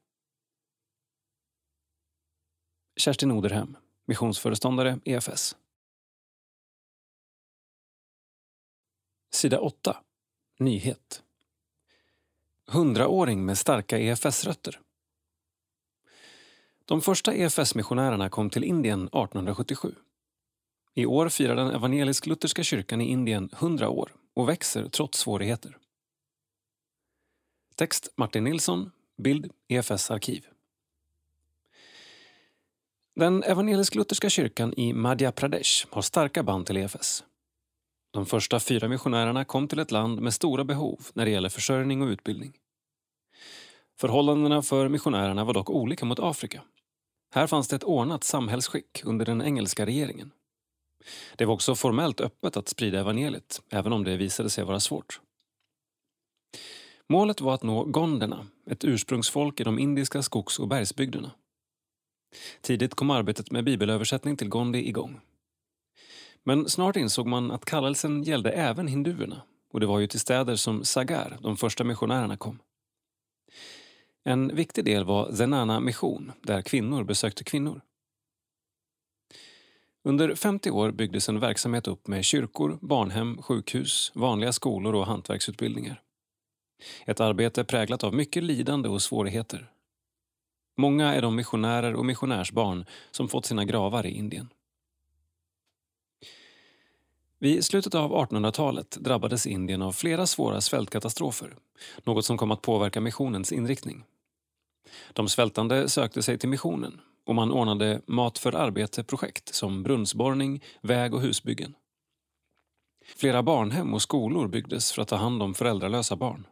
Kerstin 2.96 3.30
Oderhem, 3.30 3.76
missionsföreståndare 4.04 5.00
EFS. 5.04 5.56
Sida 9.32 9.60
8. 9.60 10.04
Nyhet. 10.58 11.22
Hundraåring 12.66 13.44
med 13.44 13.58
starka 13.58 13.98
EFS-rötter. 13.98 14.80
De 16.84 17.00
första 17.00 17.34
EFS-missionärerna 17.34 18.28
kom 18.28 18.50
till 18.50 18.64
Indien 18.64 19.00
1877. 19.00 19.94
I 20.94 21.06
år 21.06 21.28
firar 21.28 21.56
den 21.56 21.70
evangelisk-lutherska 21.70 22.62
kyrkan 22.62 23.00
i 23.00 23.10
Indien 23.10 23.50
100 23.52 23.88
år 23.88 24.14
och 24.34 24.48
växer 24.48 24.88
trots 24.88 25.18
svårigheter. 25.18 25.78
Text 27.74 28.08
Martin 28.16 28.44
Nilsson, 28.44 28.90
bild 29.16 29.52
EFS 29.68 30.10
arkiv. 30.10 30.46
Den 33.14 33.42
evangelisk-lutherska 33.42 34.30
kyrkan 34.30 34.74
i 34.76 34.92
Madhya 34.92 35.32
Pradesh 35.32 35.86
har 35.90 36.02
starka 36.02 36.42
band 36.42 36.66
till 36.66 36.76
EFS. 36.76 37.24
De 38.14 38.26
första 38.26 38.60
fyra 38.60 38.88
missionärerna 38.88 39.44
kom 39.44 39.68
till 39.68 39.78
ett 39.78 39.90
land 39.90 40.20
med 40.20 40.34
stora 40.34 40.64
behov 40.64 41.00
när 41.14 41.24
det 41.24 41.30
gäller 41.30 41.48
försörjning 41.48 42.02
och 42.02 42.08
utbildning. 42.08 42.52
Förhållandena 44.00 44.62
för 44.62 44.88
missionärerna 44.88 45.44
var 45.44 45.54
dock 45.54 45.70
olika 45.70 46.04
mot 46.04 46.18
Afrika. 46.18 46.62
Här 47.34 47.46
fanns 47.46 47.68
det 47.68 47.76
ett 47.76 47.84
ordnat 47.84 48.24
samhällsskick 48.24 49.02
under 49.04 49.26
den 49.26 49.42
engelska 49.42 49.86
regeringen. 49.86 50.30
Det 51.36 51.44
var 51.44 51.54
också 51.54 51.74
formellt 51.74 52.20
öppet 52.20 52.56
att 52.56 52.68
sprida 52.68 53.00
evangeliet, 53.00 53.62
även 53.70 53.92
om 53.92 54.04
det 54.04 54.16
visade 54.16 54.50
sig 54.50 54.64
vara 54.64 54.80
svårt. 54.80 55.20
Målet 57.08 57.40
var 57.40 57.54
att 57.54 57.62
nå 57.62 57.84
gonderna, 57.84 58.46
ett 58.66 58.84
ursprungsfolk 58.84 59.60
i 59.60 59.64
de 59.64 59.78
indiska 59.78 60.22
skogs 60.22 60.58
och 60.58 60.68
bergsbygderna. 60.68 61.30
Tidigt 62.60 62.94
kom 62.94 63.10
arbetet 63.10 63.50
med 63.50 63.64
bibelöversättning 63.64 64.36
till 64.36 64.48
gondi 64.48 64.88
igång. 64.88 65.20
Men 66.44 66.68
snart 66.68 66.96
insåg 66.96 67.26
man 67.26 67.50
att 67.50 67.64
kallelsen 67.64 68.22
gällde 68.22 68.50
även 68.50 68.88
hinduerna 68.88 69.42
och 69.72 69.80
det 69.80 69.86
var 69.86 69.98
ju 69.98 70.06
till 70.06 70.20
städer 70.20 70.56
som 70.56 70.84
Sagar 70.84 71.38
de 71.40 71.56
första 71.56 71.84
missionärerna 71.84 72.36
kom. 72.36 72.58
En 74.24 74.56
viktig 74.56 74.84
del 74.84 75.04
var 75.04 75.32
Zenana 75.32 75.80
mission, 75.80 76.32
där 76.42 76.62
kvinnor 76.62 77.04
besökte 77.04 77.44
kvinnor. 77.44 77.80
Under 80.04 80.34
50 80.34 80.70
år 80.70 80.90
byggdes 80.90 81.28
en 81.28 81.40
verksamhet 81.40 81.86
upp 81.86 82.06
med 82.06 82.24
kyrkor, 82.24 82.78
barnhem, 82.80 83.42
sjukhus, 83.42 84.12
vanliga 84.14 84.52
skolor 84.52 84.94
och 84.94 85.06
hantverksutbildningar. 85.06 86.02
Ett 87.06 87.20
arbete 87.20 87.64
präglat 87.64 88.04
av 88.04 88.14
mycket 88.14 88.42
lidande 88.42 88.88
och 88.88 89.02
svårigheter. 89.02 89.70
Många 90.76 91.14
är 91.14 91.22
de 91.22 91.36
missionärer 91.36 91.94
och 91.94 92.04
missionärsbarn 92.04 92.84
som 93.10 93.28
fått 93.28 93.46
sina 93.46 93.64
gravar 93.64 94.06
i 94.06 94.10
Indien. 94.10 94.48
Vid 97.44 97.64
slutet 97.64 97.94
av 97.94 98.12
1800-talet 98.12 98.90
drabbades 98.90 99.46
Indien 99.46 99.82
av 99.82 99.92
flera 99.92 100.26
svåra 100.26 100.60
svältkatastrofer, 100.60 101.56
något 102.04 102.24
som 102.24 102.38
kom 102.38 102.50
att 102.50 102.62
påverka 102.62 103.00
missionens 103.00 103.52
inriktning. 103.52 104.04
De 105.12 105.28
svältande 105.28 105.88
sökte 105.88 106.22
sig 106.22 106.38
till 106.38 106.48
missionen 106.48 107.00
och 107.26 107.34
man 107.34 107.52
ordnade 107.52 108.00
mat 108.06 108.38
för 108.38 108.54
arbete-projekt 108.54 109.54
som 109.54 109.82
brunnsborrning, 109.82 110.62
väg 110.82 111.14
och 111.14 111.20
husbyggen. 111.20 111.74
Flera 113.16 113.42
barnhem 113.42 113.94
och 113.94 114.02
skolor 114.02 114.48
byggdes 114.48 114.92
för 114.92 115.02
att 115.02 115.08
ta 115.08 115.16
hand 115.16 115.42
om 115.42 115.54
föräldralösa 115.54 116.16
barn. 116.16 116.46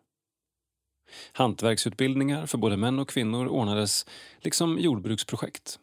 Hantverksutbildningar 1.33 2.47
för 2.47 2.59
både 2.59 2.77
män 2.77 2.99
och 2.99 3.09
kvinnor 3.09 3.49
ordnades, 3.49 4.07
liksom 4.41 4.79
jordbruksprojekt. 4.79 5.79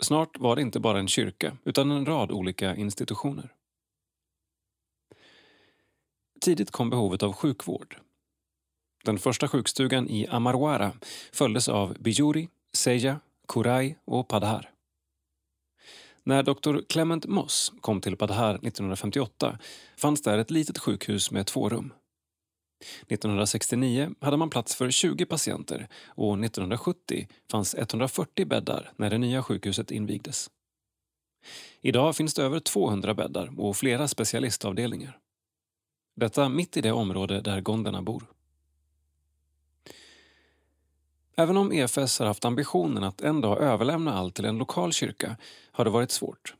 Snart 0.00 0.38
var 0.38 0.56
det 0.56 0.62
inte 0.62 0.80
bara 0.80 0.98
en 0.98 1.08
kyrka, 1.08 1.56
utan 1.64 1.90
en 1.90 2.06
rad 2.06 2.30
olika 2.30 2.76
institutioner. 2.76 3.52
Tidigt 6.42 6.70
kom 6.70 6.90
behovet 6.90 7.22
av 7.22 7.32
sjukvård. 7.32 7.96
Den 9.04 9.18
första 9.18 9.48
sjukstugan 9.48 10.08
i 10.08 10.26
Amarwara 10.26 10.92
följdes 11.32 11.68
av 11.68 11.96
Bijuri, 12.00 12.48
Seja, 12.72 13.20
Kurai 13.48 13.96
och 14.04 14.28
Padhar. 14.28 14.70
När 16.24 16.42
doktor 16.42 16.84
Clement 16.88 17.26
Moss 17.26 17.72
kom 17.80 18.00
till 18.00 18.16
Padhar 18.16 18.54
1958 18.54 19.58
fanns 19.96 20.22
där 20.22 20.38
ett 20.38 20.50
litet 20.50 20.78
sjukhus 20.78 21.30
med 21.30 21.46
två 21.46 21.68
rum. 21.68 21.92
1969 23.08 24.10
hade 24.20 24.36
man 24.36 24.50
plats 24.50 24.74
för 24.74 24.90
20 24.90 25.26
patienter 25.26 25.88
och 26.06 26.44
1970 26.44 27.28
fanns 27.50 27.74
140 27.74 28.46
bäddar 28.46 28.92
när 28.96 29.10
det 29.10 29.18
nya 29.18 29.42
sjukhuset 29.42 29.90
invigdes. 29.90 30.50
Idag 31.80 32.16
finns 32.16 32.34
det 32.34 32.42
över 32.42 32.60
200 32.60 33.14
bäddar 33.14 33.60
och 33.60 33.76
flera 33.76 34.08
specialistavdelningar. 34.08 35.21
Detta 36.14 36.48
mitt 36.48 36.76
i 36.76 36.80
det 36.80 36.92
område 36.92 37.40
där 37.40 37.60
gonderna 37.60 38.02
bor. 38.02 38.26
Även 41.36 41.56
om 41.56 41.72
EFS 41.72 42.18
har 42.18 42.26
haft 42.26 42.44
ambitionen 42.44 43.04
att 43.04 43.20
en 43.20 43.40
dag 43.40 43.58
överlämna 43.58 44.14
allt 44.14 44.34
till 44.34 44.44
en 44.44 44.58
lokal 44.58 44.92
kyrka 44.92 45.36
har 45.72 45.84
det 45.84 45.90
varit 45.90 46.10
svårt. 46.10 46.54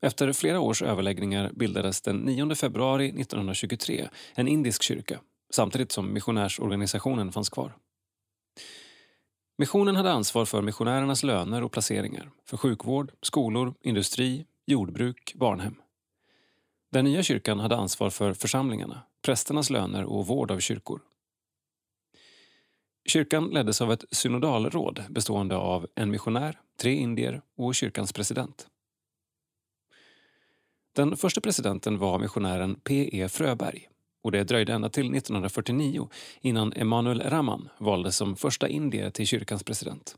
Efter 0.00 0.32
flera 0.32 0.60
års 0.60 0.82
överläggningar 0.82 1.50
bildades 1.54 2.00
den 2.00 2.16
9 2.16 2.54
februari 2.54 3.08
1923 3.08 4.08
en 4.34 4.48
indisk 4.48 4.82
kyrka 4.82 5.20
samtidigt 5.50 5.92
som 5.92 6.12
missionärsorganisationen 6.12 7.32
fanns 7.32 7.48
kvar. 7.48 7.76
Missionen 9.58 9.96
hade 9.96 10.12
ansvar 10.12 10.44
för 10.44 10.62
missionärernas 10.62 11.22
löner 11.22 11.62
och 11.62 11.72
placeringar, 11.72 12.30
för 12.44 12.56
sjukvård, 12.56 13.12
skolor, 13.22 13.74
industri, 13.80 14.46
jordbruk, 14.66 15.34
barnhem. 15.34 15.81
Den 16.92 17.04
nya 17.04 17.22
kyrkan 17.22 17.60
hade 17.60 17.76
ansvar 17.76 18.10
för 18.10 18.32
församlingarna, 18.32 19.02
prästernas 19.22 19.70
löner 19.70 20.04
och 20.04 20.26
vård 20.26 20.50
av 20.50 20.58
kyrkor. 20.58 21.00
Kyrkan 23.06 23.48
leddes 23.48 23.80
av 23.80 23.92
ett 23.92 24.04
synodalråd 24.10 25.04
bestående 25.08 25.56
av 25.56 25.86
en 25.94 26.10
missionär, 26.10 26.60
tre 26.80 26.92
indier 26.92 27.42
och 27.56 27.74
kyrkans 27.74 28.12
president. 28.12 28.66
Den 30.94 31.16
första 31.16 31.40
presidenten 31.40 31.98
var 31.98 32.18
missionären 32.18 32.74
P.E. 32.74 33.28
Fröberg 33.28 33.88
och 34.22 34.32
det 34.32 34.44
dröjde 34.44 34.72
ända 34.72 34.88
till 34.88 35.14
1949 35.14 36.08
innan 36.40 36.72
Emanuel 36.72 37.20
Raman 37.20 37.68
valdes 37.78 38.16
som 38.16 38.36
första 38.36 38.68
indier 38.68 39.10
till 39.10 39.26
kyrkans 39.26 39.64
president. 39.64 40.16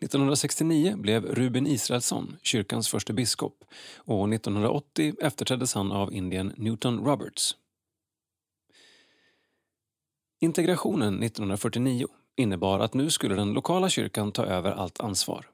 1969 0.00 0.96
blev 0.96 1.26
Ruben 1.26 1.66
Israelsson 1.66 2.36
kyrkans 2.42 2.88
första 2.88 3.12
biskop 3.12 3.64
och 3.96 4.34
1980 4.34 5.14
efterträddes 5.20 5.74
han 5.74 5.92
av 5.92 6.12
indien 6.12 6.52
Newton 6.56 7.04
Roberts 7.04 7.56
Integrationen 10.40 11.22
1949 11.22 12.06
innebar 12.36 12.80
att 12.80 12.94
nu 12.94 13.10
skulle 13.10 13.34
den 13.34 13.52
lokala 13.52 13.88
kyrkan 13.88 14.32
ta 14.32 14.44
över 14.44 14.72
allt 14.72 15.00
ansvar. 15.00 15.46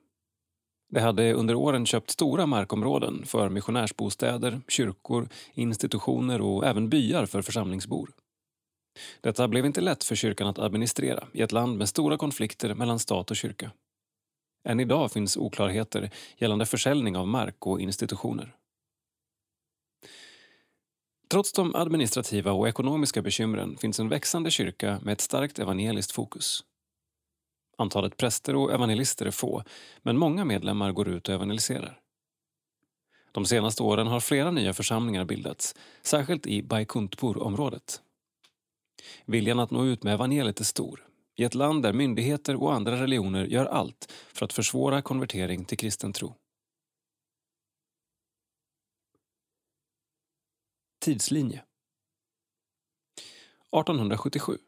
Det 0.89 1.01
hade 1.01 1.33
under 1.33 1.55
åren 1.55 1.87
köpt 1.87 2.11
stora 2.11 2.47
markområden 2.47 3.27
för 3.27 3.49
missionärsbostäder, 3.49 4.61
kyrkor, 4.69 5.29
institutioner 5.55 6.41
och 6.41 6.67
även 6.67 6.89
byar 6.89 7.27
för 7.27 7.43
församlingsbor. 7.43 8.11
Detta 9.21 9.49
blev 9.49 9.67
inte 9.67 9.81
lätt 9.81 10.05
för 10.05 10.15
kyrkan 10.15 10.47
att 10.47 10.59
administrera 10.59 11.27
i 11.33 11.43
ett 11.43 11.53
land 11.53 11.79
med 11.79 11.89
stora 11.89 12.17
konflikter 12.17 12.75
mellan 12.75 12.99
stat 12.99 13.31
och 13.31 13.37
kyrka. 13.37 13.71
Än 14.65 14.81
idag 14.81 15.13
finns 15.13 15.37
oklarheter 15.37 16.11
gällande 16.37 16.67
försäljning 16.67 17.17
av 17.17 17.29
mark 17.29 17.67
och 17.67 17.81
institutioner. 17.81 18.55
Trots 21.29 21.53
de 21.53 21.75
administrativa 21.75 22.53
och 22.53 22.69
ekonomiska 22.69 23.23
bekymren 23.23 23.77
finns 23.77 24.01
en 24.01 24.09
växande 24.09 24.51
kyrka 24.51 25.01
med 25.03 25.13
ett 25.13 25.21
starkt 25.21 25.59
evangeliskt 25.59 26.13
fokus. 26.13 26.65
Antalet 27.79 28.17
präster 28.17 28.57
och 28.57 28.73
evangelister 28.73 29.27
är 29.27 29.31
få, 29.31 29.63
men 30.03 30.19
många 30.19 30.45
medlemmar 30.45 30.93
går 30.93 31.09
ut 31.09 31.29
och 31.29 31.35
evangeliserar. 31.35 32.01
De 33.33 33.47
senaste 33.47 33.83
åren 33.83 34.07
har 34.07 34.21
flera 34.21 34.51
nya 34.51 34.73
församlingar 34.73 35.25
bildats, 35.25 35.75
särskilt 36.03 36.47
i 36.47 36.63
Baikuntpur-området. 36.63 38.03
Viljan 39.25 39.61
att 39.61 39.71
nå 39.71 39.85
ut 39.85 40.03
med 40.03 40.15
evangeliet 40.15 40.61
är 40.61 40.65
stor, 40.65 41.07
i 41.37 41.45
ett 41.45 41.55
land 41.55 41.83
där 41.83 41.93
myndigheter 41.93 42.63
och 42.63 42.75
andra 42.75 43.03
religioner 43.03 43.45
gör 43.45 43.67
allt 43.67 44.13
för 44.33 44.45
att 44.45 44.53
försvåra 44.53 45.03
konvertering 45.03 45.65
till 45.65 45.79
kristen 45.79 46.13
tro. 46.13 46.35
Tidslinje 51.01 51.65
1877 53.81 54.59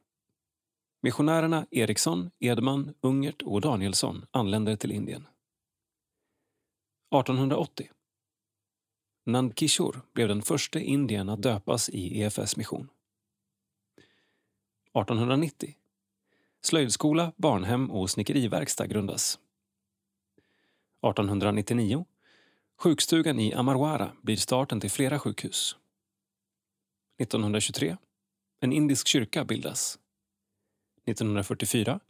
Missionärerna 1.02 1.66
Eriksson, 1.70 2.30
Edman, 2.38 2.94
Ungert 3.00 3.42
och 3.42 3.60
Danielsson 3.60 4.26
anländer 4.30 4.76
till 4.76 4.92
Indien. 4.92 5.26
1880. 7.14 7.90
Nandkishore 9.26 10.00
blev 10.12 10.28
den 10.28 10.42
första 10.42 10.80
indien 10.80 11.28
att 11.28 11.42
döpas 11.42 11.88
i 11.88 12.20
EFS 12.20 12.56
mission. 12.56 12.88
1890. 14.94 15.76
Slöjdskola, 16.66 17.32
barnhem 17.36 17.90
och 17.90 18.10
snickeriverkstad 18.10 18.86
grundas. 18.86 19.34
1899. 19.34 22.04
Sjukstugan 22.78 23.40
i 23.40 23.54
Amarwara 23.54 24.12
blir 24.22 24.36
starten 24.36 24.80
till 24.80 24.90
flera 24.90 25.18
sjukhus. 25.18 25.76
1923. 27.18 27.96
En 28.60 28.72
indisk 28.72 29.06
kyrka 29.06 29.44
bildas. 29.44 29.98
1944. 31.04 32.00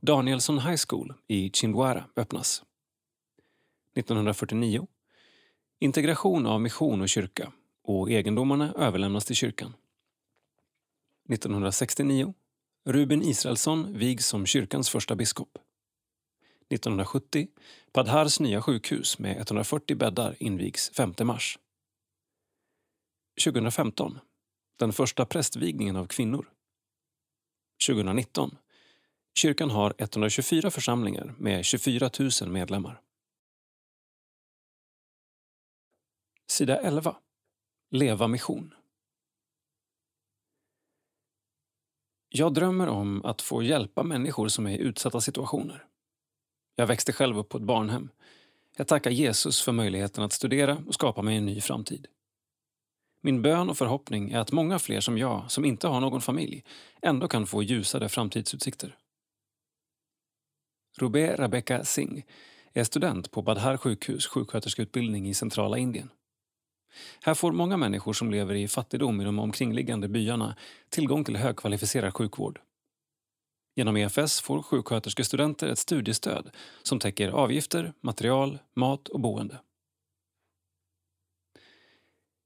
Danielson 0.00 0.58
High 0.58 0.80
School 0.88 1.14
i 1.26 1.50
Chindwara 1.50 2.04
öppnas. 2.16 2.62
1949. 3.94 4.86
Integration 5.78 6.46
av 6.46 6.60
mission 6.60 7.00
och 7.00 7.08
kyrka 7.08 7.52
och 7.82 8.10
egendomarna 8.10 8.72
överlämnas 8.72 9.24
till 9.24 9.36
kyrkan. 9.36 9.74
1969. 11.28 12.34
Ruben 12.88 13.22
Israelsson 13.22 13.98
vigs 13.98 14.26
som 14.26 14.46
kyrkans 14.46 14.90
första 14.90 15.16
biskop. 15.16 15.58
1970. 16.68 17.48
Padhars 17.92 18.40
nya 18.40 18.62
sjukhus 18.62 19.18
med 19.18 19.36
140 19.36 19.96
bäddar 19.96 20.36
invigs 20.38 20.90
5 20.90 21.14
mars. 21.22 21.58
2015. 23.44 24.18
Den 24.78 24.92
första 24.92 25.26
prästvigningen 25.26 25.96
av 25.96 26.06
kvinnor. 26.06 26.50
2019. 27.86 28.56
Kyrkan 29.34 29.70
har 29.70 29.94
124 29.98 30.70
församlingar 30.70 31.34
med 31.38 31.64
24 31.64 32.10
000 32.42 32.50
medlemmar. 32.50 33.00
Sida 36.46 36.80
11. 36.80 37.16
Leva 37.90 38.28
mission. 38.28 38.74
Jag 42.28 42.54
drömmer 42.54 42.88
om 42.88 43.24
att 43.24 43.42
få 43.42 43.62
hjälpa 43.62 44.02
människor 44.02 44.48
som 44.48 44.66
är 44.66 44.70
i 44.70 44.78
utsatta 44.78 45.20
situationer. 45.20 45.84
Jag 46.76 46.86
växte 46.86 47.12
själv 47.12 47.38
upp 47.38 47.48
på 47.48 47.58
ett 47.58 47.64
barnhem. 47.64 48.08
Jag 48.76 48.86
tackar 48.86 49.10
Jesus 49.10 49.62
för 49.62 49.72
möjligheten 49.72 50.24
att 50.24 50.32
studera 50.32 50.78
och 50.86 50.94
skapa 50.94 51.22
mig 51.22 51.36
en 51.36 51.46
ny 51.46 51.60
framtid. 51.60 52.06
Min 53.20 53.42
bön 53.42 53.70
och 53.70 53.78
förhoppning 53.78 54.30
är 54.30 54.38
att 54.38 54.52
många 54.52 54.78
fler 54.78 55.00
som 55.00 55.18
jag, 55.18 55.50
som 55.50 55.64
inte 55.64 55.88
har 55.88 56.00
någon 56.00 56.20
familj, 56.20 56.64
ändå 57.02 57.28
kan 57.28 57.46
få 57.46 57.62
ljusare 57.62 58.08
framtidsutsikter. 58.08 58.96
Rubé 60.98 61.36
Rebecca 61.36 61.84
Singh 61.84 62.22
är 62.72 62.84
student 62.84 63.30
på 63.30 63.42
Badhar 63.42 63.76
sjukhus 63.76 64.26
sjuksköterskeutbildning 64.26 65.28
i 65.28 65.34
centrala 65.34 65.78
Indien. 65.78 66.10
Här 67.22 67.34
får 67.34 67.52
många 67.52 67.76
människor 67.76 68.12
som 68.12 68.30
lever 68.30 68.54
i 68.54 68.68
fattigdom 68.68 69.20
i 69.20 69.24
de 69.24 69.38
omkringliggande 69.38 70.08
byarna 70.08 70.56
tillgång 70.88 71.24
till 71.24 71.36
högkvalificerad 71.36 72.14
sjukvård. 72.14 72.60
Genom 73.76 73.96
EFS 73.96 74.40
får 74.40 74.62
sjuksköterskestudenter 74.62 75.68
ett 75.68 75.78
studiestöd 75.78 76.50
som 76.82 76.98
täcker 76.98 77.28
avgifter, 77.28 77.92
material, 78.00 78.58
mat 78.74 79.08
och 79.08 79.20
boende. 79.20 79.60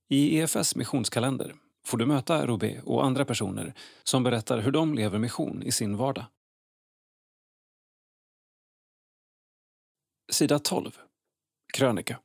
I 0.08 0.38
EFS 0.38 0.76
missionskalender 0.76 1.54
får 1.84 1.98
du 1.98 2.06
möta 2.06 2.46
Rubé 2.46 2.80
och 2.84 3.04
andra 3.04 3.24
personer 3.24 3.74
som 4.04 4.22
berättar 4.22 4.58
hur 4.58 4.70
de 4.70 4.94
lever 4.94 5.18
mission 5.18 5.62
i 5.62 5.72
sin 5.72 5.96
vardag. 5.96 6.24
Sida 10.32 10.58
12. 10.58 10.90
Krönika. 11.74 12.20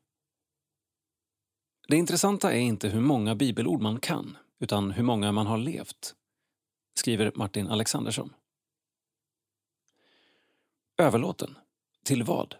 Det 1.87 1.95
intressanta 1.95 2.53
är 2.53 2.59
inte 2.59 2.89
hur 2.89 3.01
många 3.01 3.35
bibelord 3.35 3.81
man 3.81 3.99
kan, 3.99 4.37
utan 4.59 4.91
hur 4.91 5.03
många 5.03 5.31
man 5.31 5.47
har 5.47 5.57
levt, 5.57 6.15
skriver 6.99 7.31
Martin 7.35 7.67
Alexandersson. 7.67 8.33
Överlåten. 10.97 11.57
Till 12.03 12.23
vad? 12.23 12.55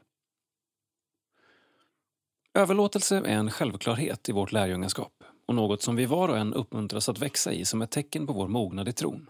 Överlåtelse 2.54 3.18
är 3.18 3.38
en 3.38 3.52
självklarhet 3.52 4.30
i 4.30 4.32
vårt 4.32 4.52
lärjungaskap 4.52 5.24
och 5.46 5.56
något 5.56 5.82
som 5.82 5.96
vi 5.96 6.06
var 6.06 6.30
och 6.30 6.38
en 6.38 6.54
uppmuntras 6.54 7.10
att 7.10 7.20
växa 7.20 7.54
i 7.54 7.66
som 7.66 7.82
ett 7.82 7.92
tecken 7.92 8.28
på 8.28 8.34
vår 8.34 8.48
mognad 8.48 8.90
i 8.90 8.94
tron. 8.94 9.30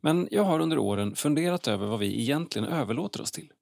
Men 0.00 0.28
jag 0.30 0.44
har 0.44 0.60
under 0.60 0.78
åren 0.78 1.14
funderat 1.14 1.68
över 1.68 1.86
vad 1.86 1.98
vi 1.98 2.20
egentligen 2.20 2.68
överlåter 2.68 3.20
oss 3.20 3.32
till. 3.32 3.52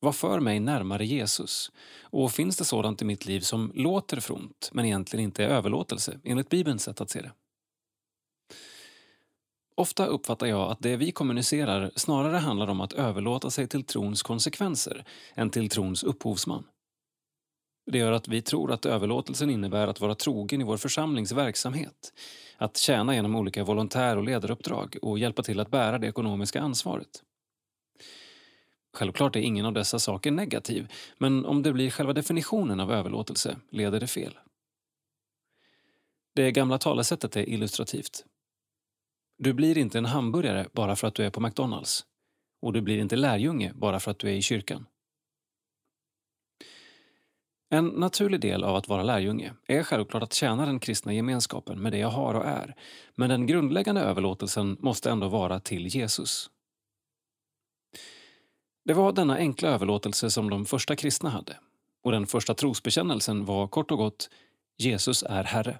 Vad 0.00 0.16
för 0.16 0.40
mig 0.40 0.60
närmare 0.60 1.06
Jesus? 1.06 1.72
Och 2.00 2.32
finns 2.32 2.56
det 2.56 2.64
sådant 2.64 3.02
i 3.02 3.04
mitt 3.04 3.26
liv 3.26 3.40
som 3.40 3.72
låter 3.74 4.20
fromt 4.20 4.70
men 4.72 4.84
egentligen 4.84 5.24
inte 5.24 5.44
är 5.44 5.48
överlåtelse, 5.48 6.20
enligt 6.24 6.48
Bibelns 6.48 6.82
sätt 6.82 7.00
att 7.00 7.10
se 7.10 7.20
det? 7.20 7.32
Ofta 9.74 10.06
uppfattar 10.06 10.46
jag 10.46 10.70
att 10.70 10.80
det 10.80 10.96
vi 10.96 11.12
kommunicerar 11.12 11.90
snarare 11.96 12.36
handlar 12.36 12.68
om 12.68 12.80
att 12.80 12.92
överlåta 12.92 13.50
sig 13.50 13.68
till 13.68 13.84
trons 13.84 14.22
konsekvenser 14.22 15.04
än 15.34 15.50
till 15.50 15.68
trons 15.68 16.04
upphovsman. 16.04 16.64
Det 17.90 17.98
gör 17.98 18.12
att 18.12 18.28
vi 18.28 18.42
tror 18.42 18.72
att 18.72 18.86
överlåtelsen 18.86 19.50
innebär 19.50 19.88
att 19.88 20.00
vara 20.00 20.14
trogen 20.14 20.60
i 20.60 20.64
vår 20.64 20.76
församlings 20.76 21.32
verksamhet, 21.32 22.12
att 22.56 22.76
tjäna 22.76 23.14
genom 23.14 23.36
olika 23.36 23.64
volontär 23.64 24.16
och 24.16 24.24
ledaruppdrag 24.24 24.96
och 25.02 25.18
hjälpa 25.18 25.42
till 25.42 25.60
att 25.60 25.70
bära 25.70 25.98
det 25.98 26.06
ekonomiska 26.06 26.60
ansvaret. 26.60 27.22
Självklart 28.96 29.36
är 29.36 29.40
ingen 29.40 29.66
av 29.66 29.72
dessa 29.72 29.98
saker 29.98 30.30
negativ, 30.30 30.92
men 31.18 31.44
om 31.44 31.62
det 31.62 31.72
blir 31.72 31.90
själva 31.90 32.12
definitionen 32.12 32.80
av 32.80 32.92
överlåtelse 32.92 33.56
leder 33.70 34.00
det 34.00 34.06
fel. 34.06 34.38
Det 36.34 36.52
gamla 36.52 36.78
talesättet 36.78 37.36
är 37.36 37.48
illustrativt. 37.48 38.24
Du 39.38 39.52
blir 39.52 39.78
inte 39.78 39.98
en 39.98 40.04
hamburgare 40.04 40.66
bara 40.72 40.96
för 40.96 41.08
att 41.08 41.14
du 41.14 41.24
är 41.24 41.30
på 41.30 41.40
McDonalds. 41.40 42.04
Och 42.62 42.72
du 42.72 42.80
blir 42.80 42.98
inte 42.98 43.16
lärjunge 43.16 43.72
bara 43.74 44.00
för 44.00 44.10
att 44.10 44.18
du 44.18 44.28
är 44.28 44.34
i 44.34 44.42
kyrkan. 44.42 44.86
En 47.70 47.86
naturlig 47.86 48.40
del 48.40 48.64
av 48.64 48.76
att 48.76 48.88
vara 48.88 49.02
lärjunge 49.02 49.52
är 49.66 49.82
självklart 49.82 50.22
att 50.22 50.32
tjäna 50.32 50.66
den 50.66 50.80
kristna 50.80 51.12
gemenskapen 51.12 51.82
med 51.82 51.92
det 51.92 51.98
jag 51.98 52.10
har 52.10 52.34
och 52.34 52.46
är. 52.46 52.74
Men 53.14 53.30
den 53.30 53.46
grundläggande 53.46 54.00
överlåtelsen 54.00 54.76
måste 54.80 55.10
ändå 55.10 55.28
vara 55.28 55.60
till 55.60 55.86
Jesus. 55.86 56.50
Det 58.86 58.94
var 58.94 59.12
denna 59.12 59.36
enkla 59.36 59.68
överlåtelse 59.68 60.30
som 60.30 60.50
de 60.50 60.66
första 60.66 60.96
kristna 60.96 61.30
hade. 61.30 61.56
Och 62.02 62.12
den 62.12 62.26
första 62.26 62.54
trosbekännelsen 62.54 63.44
var 63.44 63.68
kort 63.68 63.90
och 63.90 63.98
gott 63.98 64.30
Jesus 64.78 65.22
är 65.22 65.44
Herre. 65.44 65.78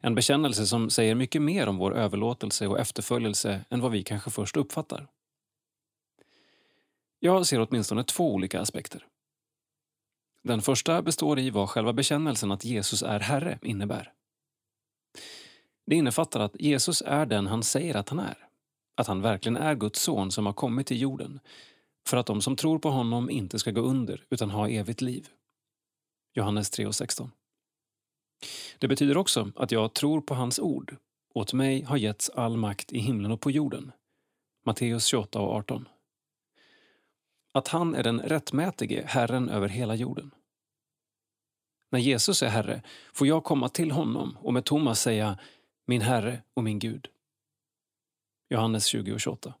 En 0.00 0.14
bekännelse 0.14 0.66
som 0.66 0.90
säger 0.90 1.14
mycket 1.14 1.42
mer 1.42 1.66
om 1.66 1.76
vår 1.76 1.94
överlåtelse 1.94 2.66
och 2.66 2.80
efterföljelse 2.80 3.64
än 3.70 3.80
vad 3.80 3.90
vi 3.90 4.02
kanske 4.02 4.30
först 4.30 4.56
uppfattar. 4.56 5.08
Jag 7.18 7.46
ser 7.46 7.60
åtminstone 7.60 8.04
två 8.04 8.34
olika 8.34 8.60
aspekter. 8.60 9.06
Den 10.44 10.62
första 10.62 11.02
består 11.02 11.38
i 11.38 11.50
vad 11.50 11.70
själva 11.70 11.92
bekännelsen 11.92 12.52
att 12.52 12.64
Jesus 12.64 13.02
är 13.02 13.20
Herre 13.20 13.58
innebär. 13.62 14.12
Det 15.86 15.96
innefattar 15.96 16.40
att 16.40 16.60
Jesus 16.60 17.02
är 17.06 17.26
den 17.26 17.46
han 17.46 17.62
säger 17.62 17.94
att 17.94 18.08
han 18.08 18.18
är. 18.18 18.48
Att 18.96 19.06
han 19.06 19.22
verkligen 19.22 19.56
är 19.56 19.74
Guds 19.74 20.02
son 20.02 20.30
som 20.32 20.46
har 20.46 20.52
kommit 20.52 20.86
till 20.86 21.00
jorden 21.00 21.40
för 22.08 22.16
att 22.16 22.26
de 22.26 22.42
som 22.42 22.56
tror 22.56 22.78
på 22.78 22.90
honom 22.90 23.30
inte 23.30 23.58
ska 23.58 23.70
gå 23.70 23.80
under 23.80 24.24
utan 24.30 24.50
ha 24.50 24.68
evigt 24.68 25.00
liv. 25.00 25.28
Johannes 26.34 26.78
3.16. 26.78 27.30
Det 28.78 28.88
betyder 28.88 29.16
också 29.16 29.52
att 29.56 29.72
jag 29.72 29.94
tror 29.94 30.20
på 30.20 30.34
hans 30.34 30.58
ord. 30.58 30.96
Åt 31.34 31.52
mig 31.52 31.82
har 31.82 31.96
getts 31.96 32.30
all 32.30 32.56
makt 32.56 32.92
i 32.92 32.98
himlen 32.98 33.32
och 33.32 33.40
på 33.40 33.50
jorden. 33.50 33.92
Matteus 34.66 35.04
28 35.04 35.40
och 35.40 35.54
18. 35.54 35.88
Att 37.54 37.68
han 37.68 37.94
är 37.94 38.02
den 38.02 38.20
rättmätige 38.20 39.02
Herren 39.06 39.48
över 39.48 39.68
hela 39.68 39.94
jorden. 39.94 40.34
När 41.90 41.98
Jesus 41.98 42.42
är 42.42 42.48
Herre 42.48 42.82
får 43.12 43.26
jag 43.26 43.44
komma 43.44 43.68
till 43.68 43.90
honom 43.90 44.38
och 44.40 44.52
med 44.52 44.64
Thomas 44.64 45.00
säga 45.00 45.38
min 45.86 46.00
Herre 46.00 46.42
och 46.54 46.64
min 46.64 46.78
Gud. 46.78 47.08
Johannes 48.52 48.86
20 48.86 49.12
och 49.12 49.20
28. 49.20 49.54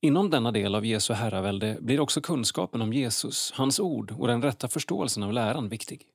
Inom 0.00 0.30
denna 0.30 0.52
del 0.52 0.74
av 0.74 0.86
Jesu 0.86 1.12
herravälde 1.14 1.78
blir 1.80 2.00
också 2.00 2.20
kunskapen 2.20 2.82
om 2.82 2.92
Jesus, 2.92 3.52
hans 3.52 3.80
ord 3.80 4.10
och 4.10 4.26
den 4.26 4.42
rätta 4.42 4.68
förståelsen 4.68 5.22
av 5.22 5.32
läran 5.32 5.68
viktig. 5.68 6.06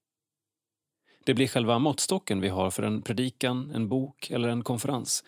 Det 1.25 1.34
blir 1.34 1.47
själva 1.47 1.79
måttstocken 1.79 2.41
vi 2.41 2.49
har 2.49 2.71
för 2.71 2.84
en 2.84 3.01
predikan, 3.01 3.71
en 3.75 3.89
bok 3.89 4.32
eller 4.32 4.49
en 4.49 4.63
konferens. 4.63 5.23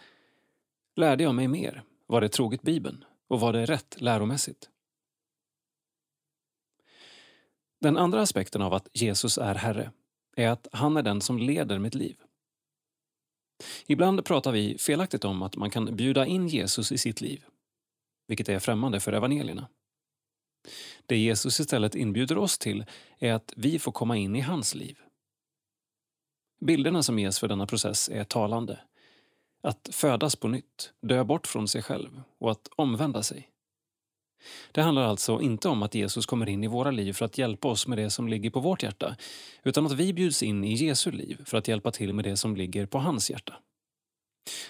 Lärde 0.96 1.24
jag 1.24 1.36
mig 1.36 1.48
mer? 1.48 1.84
Var 2.08 2.22
det 2.22 2.30
troget 2.30 2.62
Bibeln? 2.62 3.06
Och 3.28 3.40
var 3.40 3.54
det 3.54 3.66
rätt 3.66 4.02
läromässigt? 4.02 4.70
Den 7.80 7.98
andra 7.98 8.22
aspekten 8.22 8.62
av 8.62 8.74
att 8.74 8.88
Jesus 8.94 9.38
är 9.38 9.56
Herre 9.56 9.92
är 10.36 10.50
att 10.50 10.68
han 10.72 10.98
är 10.98 11.04
den 11.04 11.22
som 11.22 11.38
leder 11.38 11.80
mitt 11.80 11.96
liv. 11.96 12.18
Ibland 13.86 14.26
pratar 14.26 14.52
vi 14.52 14.78
felaktigt 14.78 15.26
om 15.26 15.42
att 15.42 15.56
man 15.56 15.70
kan 15.70 15.96
bjuda 15.96 16.26
in 16.26 16.48
Jesus 16.48 16.92
i 16.92 16.98
sitt 16.98 17.22
liv, 17.22 17.46
vilket 18.28 18.50
är 18.50 18.60
främmande 18.60 19.00
för 19.00 19.14
evangelierna. 19.14 19.68
Det 21.06 21.18
Jesus 21.18 21.60
istället 21.60 21.96
inbjuder 21.96 22.38
oss 22.38 22.58
till 22.58 22.86
är 23.20 23.34
att 23.34 23.54
vi 23.58 23.80
får 23.80 23.92
komma 23.92 24.18
in 24.18 24.36
i 24.36 24.42
hans 24.42 24.76
liv. 24.76 25.00
Bilderna 26.66 27.04
som 27.04 27.20
ges 27.20 27.40
för 27.40 27.48
denna 27.48 27.68
process 27.68 28.10
är 28.10 28.24
talande. 28.24 28.80
Att 29.64 29.90
födas 29.92 30.36
på 30.36 30.48
nytt, 30.48 30.94
dö 31.02 31.24
bort 31.24 31.48
från 31.48 31.68
sig 31.68 31.82
själv 31.82 32.22
och 32.38 32.52
att 32.52 32.70
omvända 32.76 33.24
sig. 33.24 33.51
Det 34.72 34.82
handlar 34.82 35.04
alltså 35.04 35.42
inte 35.42 35.70
om 35.70 35.84
att 35.84 35.96
Jesus 35.96 36.26
kommer 36.26 36.50
in 36.50 36.64
i 36.64 36.68
våra 36.68 36.92
liv 36.92 37.14
för 37.14 37.26
att 37.26 37.38
hjälpa 37.38 37.68
oss 37.68 37.88
med 37.88 37.98
det 37.98 38.10
som 38.10 38.28
ligger 38.28 38.50
på 38.50 38.60
vårt 38.60 38.84
hjärta, 38.84 39.16
utan 39.64 39.86
att 39.86 39.92
vi 39.92 40.14
bjuds 40.14 40.44
in 40.44 40.64
i 40.64 40.74
Jesu 40.74 41.12
liv 41.12 41.42
för 41.46 41.58
att 41.58 41.68
hjälpa 41.68 41.92
till 41.92 42.14
med 42.14 42.26
det 42.26 42.38
som 42.38 42.56
ligger 42.56 42.86
på 42.86 42.98
hans 42.98 43.32
hjärta. 43.32 43.54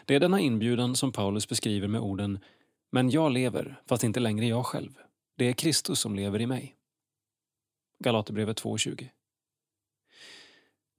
Det 0.05 0.15
är 0.15 0.19
denna 0.19 0.39
inbjudan 0.39 0.95
som 0.95 1.11
Paulus 1.11 1.49
beskriver 1.49 1.87
med 1.87 2.01
orden 2.01 2.39
“Men 2.91 3.09
jag 3.09 3.31
lever, 3.31 3.81
fast 3.85 4.03
inte 4.03 4.19
längre 4.19 4.45
jag 4.45 4.65
själv. 4.65 4.91
Det 5.37 5.45
är 5.45 5.53
Kristus 5.53 5.99
som 5.99 6.15
lever 6.15 6.41
i 6.41 6.47
mig.” 6.47 6.75
Galaterbrevet 7.99 8.63
2.20. 8.63 9.07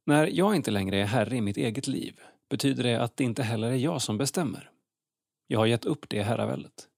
När 0.06 0.26
jag 0.26 0.56
inte 0.56 0.70
längre 0.70 1.00
är 1.00 1.04
herre 1.04 1.36
i 1.36 1.40
mitt 1.40 1.56
eget 1.56 1.86
liv 1.86 2.20
betyder 2.48 2.82
det 2.82 3.02
att 3.02 3.16
det 3.16 3.24
inte 3.24 3.42
heller 3.42 3.70
är 3.70 3.76
jag 3.76 4.02
som 4.02 4.18
bestämmer. 4.18 4.70
Jag 5.46 5.58
har 5.58 5.66
gett 5.66 5.84
upp 5.84 6.08
det 6.08 6.22
herraväldet. 6.22 6.88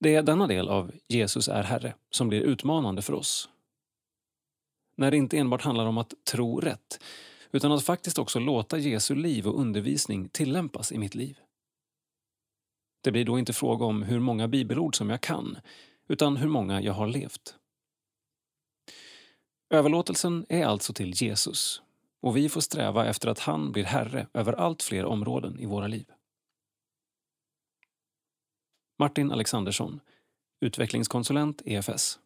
Det 0.00 0.14
är 0.14 0.22
denna 0.22 0.46
del 0.46 0.68
av 0.68 0.92
Jesus 1.08 1.48
är 1.48 1.62
Herre 1.62 1.94
som 2.10 2.28
blir 2.28 2.40
utmanande 2.40 3.02
för 3.02 3.12
oss. 3.12 3.48
När 4.96 5.10
det 5.10 5.16
inte 5.16 5.38
enbart 5.38 5.62
handlar 5.62 5.86
om 5.86 5.98
att 5.98 6.14
tro 6.24 6.60
rätt 6.60 7.00
utan 7.52 7.72
att 7.72 7.84
faktiskt 7.84 8.18
också 8.18 8.38
låta 8.38 8.78
Jesu 8.78 9.14
liv 9.14 9.46
och 9.46 9.60
undervisning 9.60 10.28
tillämpas 10.28 10.92
i 10.92 10.98
mitt 10.98 11.14
liv. 11.14 11.38
Det 13.00 13.12
blir 13.12 13.24
då 13.24 13.38
inte 13.38 13.52
fråga 13.52 13.84
om 13.84 14.02
hur 14.02 14.20
många 14.20 14.48
bibelord 14.48 14.96
som 14.96 15.10
jag 15.10 15.20
kan 15.20 15.58
utan 16.08 16.36
hur 16.36 16.48
många 16.48 16.80
jag 16.80 16.92
har 16.92 17.06
levt. 17.06 17.54
Överlåtelsen 19.70 20.46
är 20.48 20.66
alltså 20.66 20.92
till 20.92 21.22
Jesus 21.22 21.82
och 22.20 22.36
vi 22.36 22.48
får 22.48 22.60
sträva 22.60 23.06
efter 23.06 23.28
att 23.28 23.38
han 23.38 23.72
blir 23.72 23.84
Herre 23.84 24.26
över 24.34 24.52
allt 24.52 24.82
fler 24.82 25.04
områden 25.04 25.58
i 25.58 25.66
våra 25.66 25.86
liv. 25.86 26.06
Martin 29.00 29.32
Alexandersson, 29.32 30.00
utvecklingskonsulent 30.60 31.62
EFS. 31.64 32.18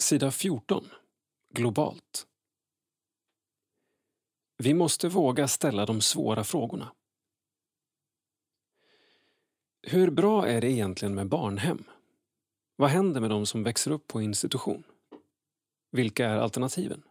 Sida 0.00 0.30
14. 0.30 0.84
Globalt. 1.54 2.26
Vi 4.56 4.74
måste 4.74 5.08
våga 5.08 5.48
ställa 5.48 5.86
de 5.86 6.00
svåra 6.00 6.44
frågorna. 6.44 6.92
Hur 9.82 10.10
bra 10.10 10.46
är 10.46 10.60
det 10.60 10.70
egentligen 10.70 11.14
med 11.14 11.28
barnhem? 11.28 11.84
Vad 12.76 12.90
händer 12.90 13.20
med 13.20 13.30
de 13.30 13.46
som 13.46 13.62
växer 13.62 13.90
upp 13.90 14.06
på 14.06 14.22
institution? 14.22 14.82
Vilka 15.90 16.26
är 16.26 16.38
alternativen? 16.38 17.02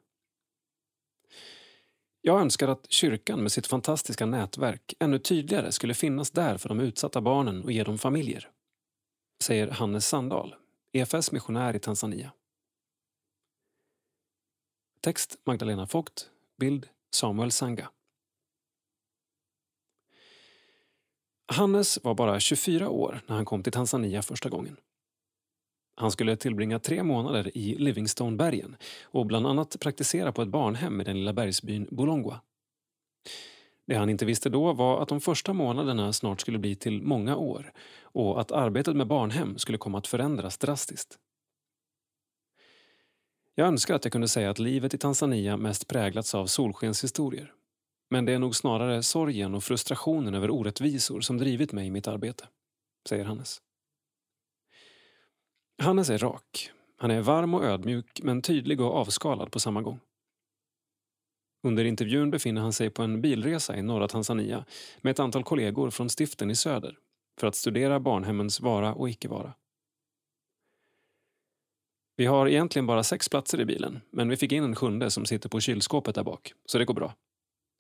Jag 2.28 2.42
önskar 2.42 2.68
att 2.68 2.92
kyrkan 2.92 3.42
med 3.42 3.52
sitt 3.52 3.68
fantastiska 3.68 4.26
nätverk 4.26 4.94
ännu 5.00 5.20
tydligare 5.20 5.72
skulle 5.72 5.94
finnas 5.94 6.32
där 6.32 6.58
för 6.58 6.70
de 6.70 6.80
utsatta 6.80 7.22
barnen 7.22 7.64
och 7.64 7.72
ge 7.72 7.84
dem 7.84 7.98
familjer. 7.98 8.50
Säger 9.44 9.68
Hannes 9.68 10.08
Sandahl, 10.08 10.56
EFS 10.92 11.32
missionär 11.32 11.76
i 11.76 11.80
Tanzania. 11.80 12.32
Text 15.02 15.38
Magdalena 15.46 15.86
Vogt, 15.86 16.30
bild 16.58 16.90
Samuel 17.14 17.52
Sanga. 17.52 17.90
Hannes 21.48 22.04
var 22.04 22.16
bara 22.16 22.40
24 22.40 22.90
år 22.90 23.22
när 23.28 23.36
han 23.36 23.46
kom 23.46 23.64
till 23.64 23.74
Tanzania 23.74 24.22
första 24.22 24.50
gången. 24.50 24.78
Han 25.96 26.12
skulle 26.12 26.36
tillbringa 26.36 26.80
tre 26.80 27.04
månader 27.04 27.58
i 27.58 27.76
Livingstonebergen 27.76 28.76
och 29.04 29.26
bland 29.26 29.48
annat 29.48 29.80
praktisera 29.80 30.32
på 30.32 30.42
ett 30.42 30.48
barnhem 30.48 31.02
i 31.02 31.04
den 31.04 31.18
lilla 31.18 31.34
bergsbyn 31.34 31.88
Bolongwa. 31.92 32.42
Det 33.88 33.96
han 33.96 34.10
inte 34.10 34.26
visste 34.26 34.50
då 34.50 34.74
var 34.74 35.02
att 35.02 35.10
de 35.10 35.22
första 35.22 35.54
månaderna 35.54 36.14
snart 36.14 36.42
skulle 36.42 36.58
bli 36.58 36.76
till 36.76 37.02
många 37.02 37.36
år 37.36 37.72
och 38.02 38.42
att 38.42 38.52
arbetet 38.52 38.96
med 38.96 39.08
barnhem 39.08 39.58
skulle 39.58 39.78
komma 39.78 39.98
att 39.98 40.08
förändras 40.08 40.58
drastiskt. 40.58 41.20
Jag 43.56 43.68
önskar 43.68 43.96
att 43.96 44.06
jag 44.06 44.12
kunde 44.12 44.28
säga 44.28 44.50
att 44.50 44.60
livet 44.60 44.94
i 44.94 44.98
Tanzania 44.98 45.58
mest 45.58 45.88
präglats 45.88 46.36
av 46.36 46.46
solskenshistorier. 46.46 47.54
Men 48.10 48.26
det 48.26 48.34
är 48.34 48.40
nog 48.40 48.56
snarare 48.56 49.04
sorgen 49.04 49.56
och 49.56 49.64
frustrationen 49.64 50.34
över 50.34 50.52
orättvisor 50.52 51.22
som 51.22 51.38
drivit 51.38 51.72
mig 51.72 51.88
i 51.88 51.92
mitt 51.92 52.08
arbete, 52.08 52.48
säger 53.10 53.26
Hannes. 53.26 53.62
Hannes 55.78 56.10
är 56.10 56.18
rak. 56.18 56.72
Han 56.98 57.12
är 57.12 57.22
varm 57.22 57.54
och 57.54 57.64
ödmjuk 57.64 58.22
men 58.24 58.42
tydlig 58.42 58.82
och 58.82 58.96
avskalad 58.96 59.52
på 59.52 59.60
samma 59.60 59.82
gång. 59.82 60.00
Under 61.64 61.86
intervjun 61.86 62.32
befinner 62.32 62.62
han 62.62 62.74
sig 62.74 62.90
på 62.90 63.04
en 63.04 63.22
bilresa 63.22 63.78
i 63.78 63.82
norra 63.82 64.08
Tanzania 64.08 64.66
med 65.02 65.12
ett 65.12 65.20
antal 65.20 65.44
kollegor 65.44 65.90
från 65.90 66.10
stiften 66.10 66.52
i 66.52 66.56
söder 66.56 66.98
för 67.40 67.48
att 67.48 67.56
studera 67.56 68.00
barnhemmens 68.00 68.62
vara 68.62 68.94
och 68.94 69.10
icke 69.10 69.28
vara. 69.28 69.54
Vi 72.18 72.26
har 72.26 72.48
egentligen 72.48 72.88
bara 72.88 73.04
sex 73.04 73.30
platser 73.30 73.62
i 73.62 73.66
bilen 73.66 74.02
men 74.10 74.30
vi 74.30 74.38
fick 74.38 74.52
in 74.52 74.64
en 74.64 74.76
sjunde 74.76 75.12
som 75.12 75.26
sitter 75.26 75.50
på 75.50 75.60
kylskåpet 75.60 76.16
där 76.16 76.24
bak, 76.24 76.54
så 76.66 76.78
det 76.78 76.86
går 76.86 76.94
bra, 76.94 77.14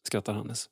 skrattar 0.07 0.33
Hannes. 0.33 0.69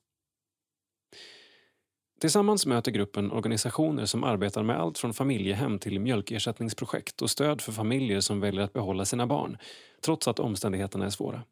Tillsammans 2.23 2.65
möter 2.65 2.91
gruppen 2.91 3.31
organisationer 3.31 4.05
som 4.05 4.23
arbetar 4.23 4.63
med 4.63 4.79
allt 4.79 4.97
från 4.97 5.13
familjehem 5.13 5.79
till 5.79 5.99
mjölkersättningsprojekt 5.99 7.21
och 7.21 7.29
stöd 7.29 7.61
för 7.61 7.71
familjer 7.71 8.19
som 8.19 8.39
väljer 8.39 8.63
att 8.63 8.73
behålla 8.73 9.05
sina 9.05 9.27
barn, 9.27 9.57
trots 10.01 10.27
att 10.27 10.39
omständigheterna 10.39 11.05
är 11.05 11.09
svåra. 11.09 11.43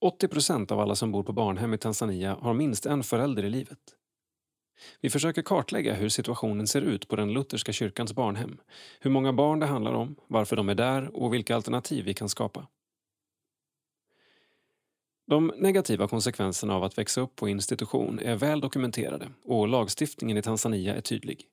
80 0.00 0.28
procent 0.28 0.70
av 0.70 0.80
alla 0.80 0.94
som 0.94 1.12
bor 1.12 1.22
på 1.22 1.32
barnhem 1.32 1.74
i 1.74 1.78
Tanzania 1.78 2.36
har 2.40 2.54
minst 2.54 2.86
en 2.86 3.02
förälder 3.02 3.44
i 3.44 3.50
livet. 3.50 3.78
Vi 5.00 5.10
försöker 5.10 5.42
kartlägga 5.42 5.94
hur 5.94 6.08
situationen 6.08 6.66
ser 6.66 6.82
ut 6.82 7.08
på 7.08 7.16
den 7.16 7.32
lutherska 7.32 7.72
kyrkans 7.72 8.12
barnhem, 8.12 8.60
hur 9.00 9.10
många 9.10 9.32
barn 9.32 9.60
det 9.60 9.66
handlar 9.66 9.92
om, 9.92 10.16
varför 10.26 10.56
de 10.56 10.68
är 10.68 10.74
där 10.74 11.16
och 11.16 11.34
vilka 11.34 11.56
alternativ 11.56 12.04
vi 12.04 12.14
kan 12.14 12.28
skapa. 12.28 12.66
De 15.28 15.52
negativa 15.56 16.08
konsekvenserna 16.08 16.74
av 16.74 16.84
att 16.84 16.98
växa 16.98 17.20
upp 17.20 17.36
på 17.36 17.48
institution 17.48 18.18
är 18.18 18.36
väl 18.36 18.60
dokumenterade 18.60 19.28
och 19.44 19.68
lagstiftningen 19.68 20.36
i 20.36 20.42
Tanzania 20.42 20.96
är 20.96 21.00
tydlig. 21.00 21.44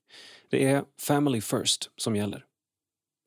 Det 0.49 0.65
är 0.65 0.85
“family 1.01 1.41
first” 1.41 1.91
som 1.97 2.15
gäller. 2.15 2.45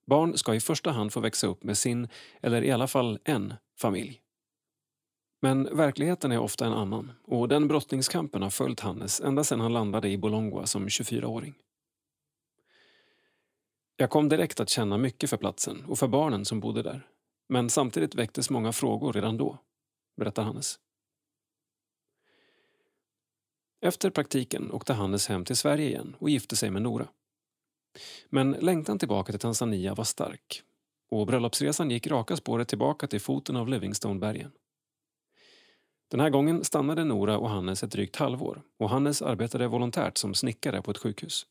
Barn 0.07 0.39
ska 0.39 0.55
i 0.55 0.61
första 0.61 0.91
hand 0.91 1.13
få 1.13 1.21
växa 1.21 1.47
upp 1.47 1.65
med 1.65 1.79
sin, 1.79 2.09
eller 2.41 2.65
i 2.65 2.71
alla 2.71 2.87
fall 2.87 3.19
en, 3.25 3.55
familj. 3.81 4.21
Men 5.43 5.77
verkligheten 5.77 6.33
är 6.33 6.39
ofta 6.39 6.67
en 6.67 6.73
annan 6.73 7.13
och 7.25 7.49
den 7.49 7.69
brottningskampen 7.69 8.43
har 8.43 8.51
följt 8.51 8.81
Hannes 8.81 9.21
ända 9.21 9.45
sedan 9.45 9.61
han 9.61 9.73
landade 9.73 10.09
i 10.09 10.19
Bolongwa 10.19 10.67
som 10.67 10.89
24-åring. 10.89 11.55
Jag 13.97 14.11
kom 14.11 14.29
direkt 14.29 14.61
att 14.61 14.69
känna 14.69 14.99
mycket 14.99 15.31
för 15.31 15.37
platsen 15.37 15.85
och 15.85 15.99
för 15.99 16.09
barnen 16.09 16.45
som 16.45 16.61
bodde 16.61 16.83
där. 16.83 17.07
Men 17.49 17.71
samtidigt 17.71 18.15
väcktes 18.15 18.51
många 18.51 18.73
frågor 18.73 19.13
redan 19.13 19.37
då 19.37 19.59
berättar 20.19 20.43
Hannes. 20.43 20.79
Efter 23.81 24.11
praktiken 24.11 24.73
åkte 24.73 24.93
Hannes 24.93 25.29
hem 25.29 25.45
till 25.45 25.57
Sverige 25.57 25.89
igen 25.89 26.17
och 26.19 26.31
gifte 26.31 26.57
sig 26.57 26.71
med 26.71 26.83
Nora. 26.83 27.09
Men 28.29 28.51
längtan 28.51 28.99
tillbaka 28.99 29.33
till 29.33 29.41
Tanzania 29.41 29.95
var 29.95 30.05
stark 30.05 30.63
och 31.11 31.27
bröllopsresan 31.27 31.91
gick 31.91 32.07
raka 32.07 32.37
spåret 32.37 32.69
tillbaka 32.69 33.07
till 33.07 33.21
foten 33.21 33.57
av 33.57 33.69
Livingstonebergen. 33.69 34.51
Den 36.11 36.21
här 36.21 36.31
gången 36.31 36.65
stannade 36.65 37.05
Nora 37.05 37.39
och 37.39 37.51
Hannes 37.51 37.83
ett 37.83 37.91
drygt 37.91 38.17
halvår 38.17 38.63
och 38.79 38.91
Hannes 38.91 39.23
arbetade 39.23 39.67
volontärt 39.67 40.19
som 40.19 40.35
snickare 40.35 40.83
på 40.83 40.91
ett 40.91 40.99
sjukhus. 40.99 41.47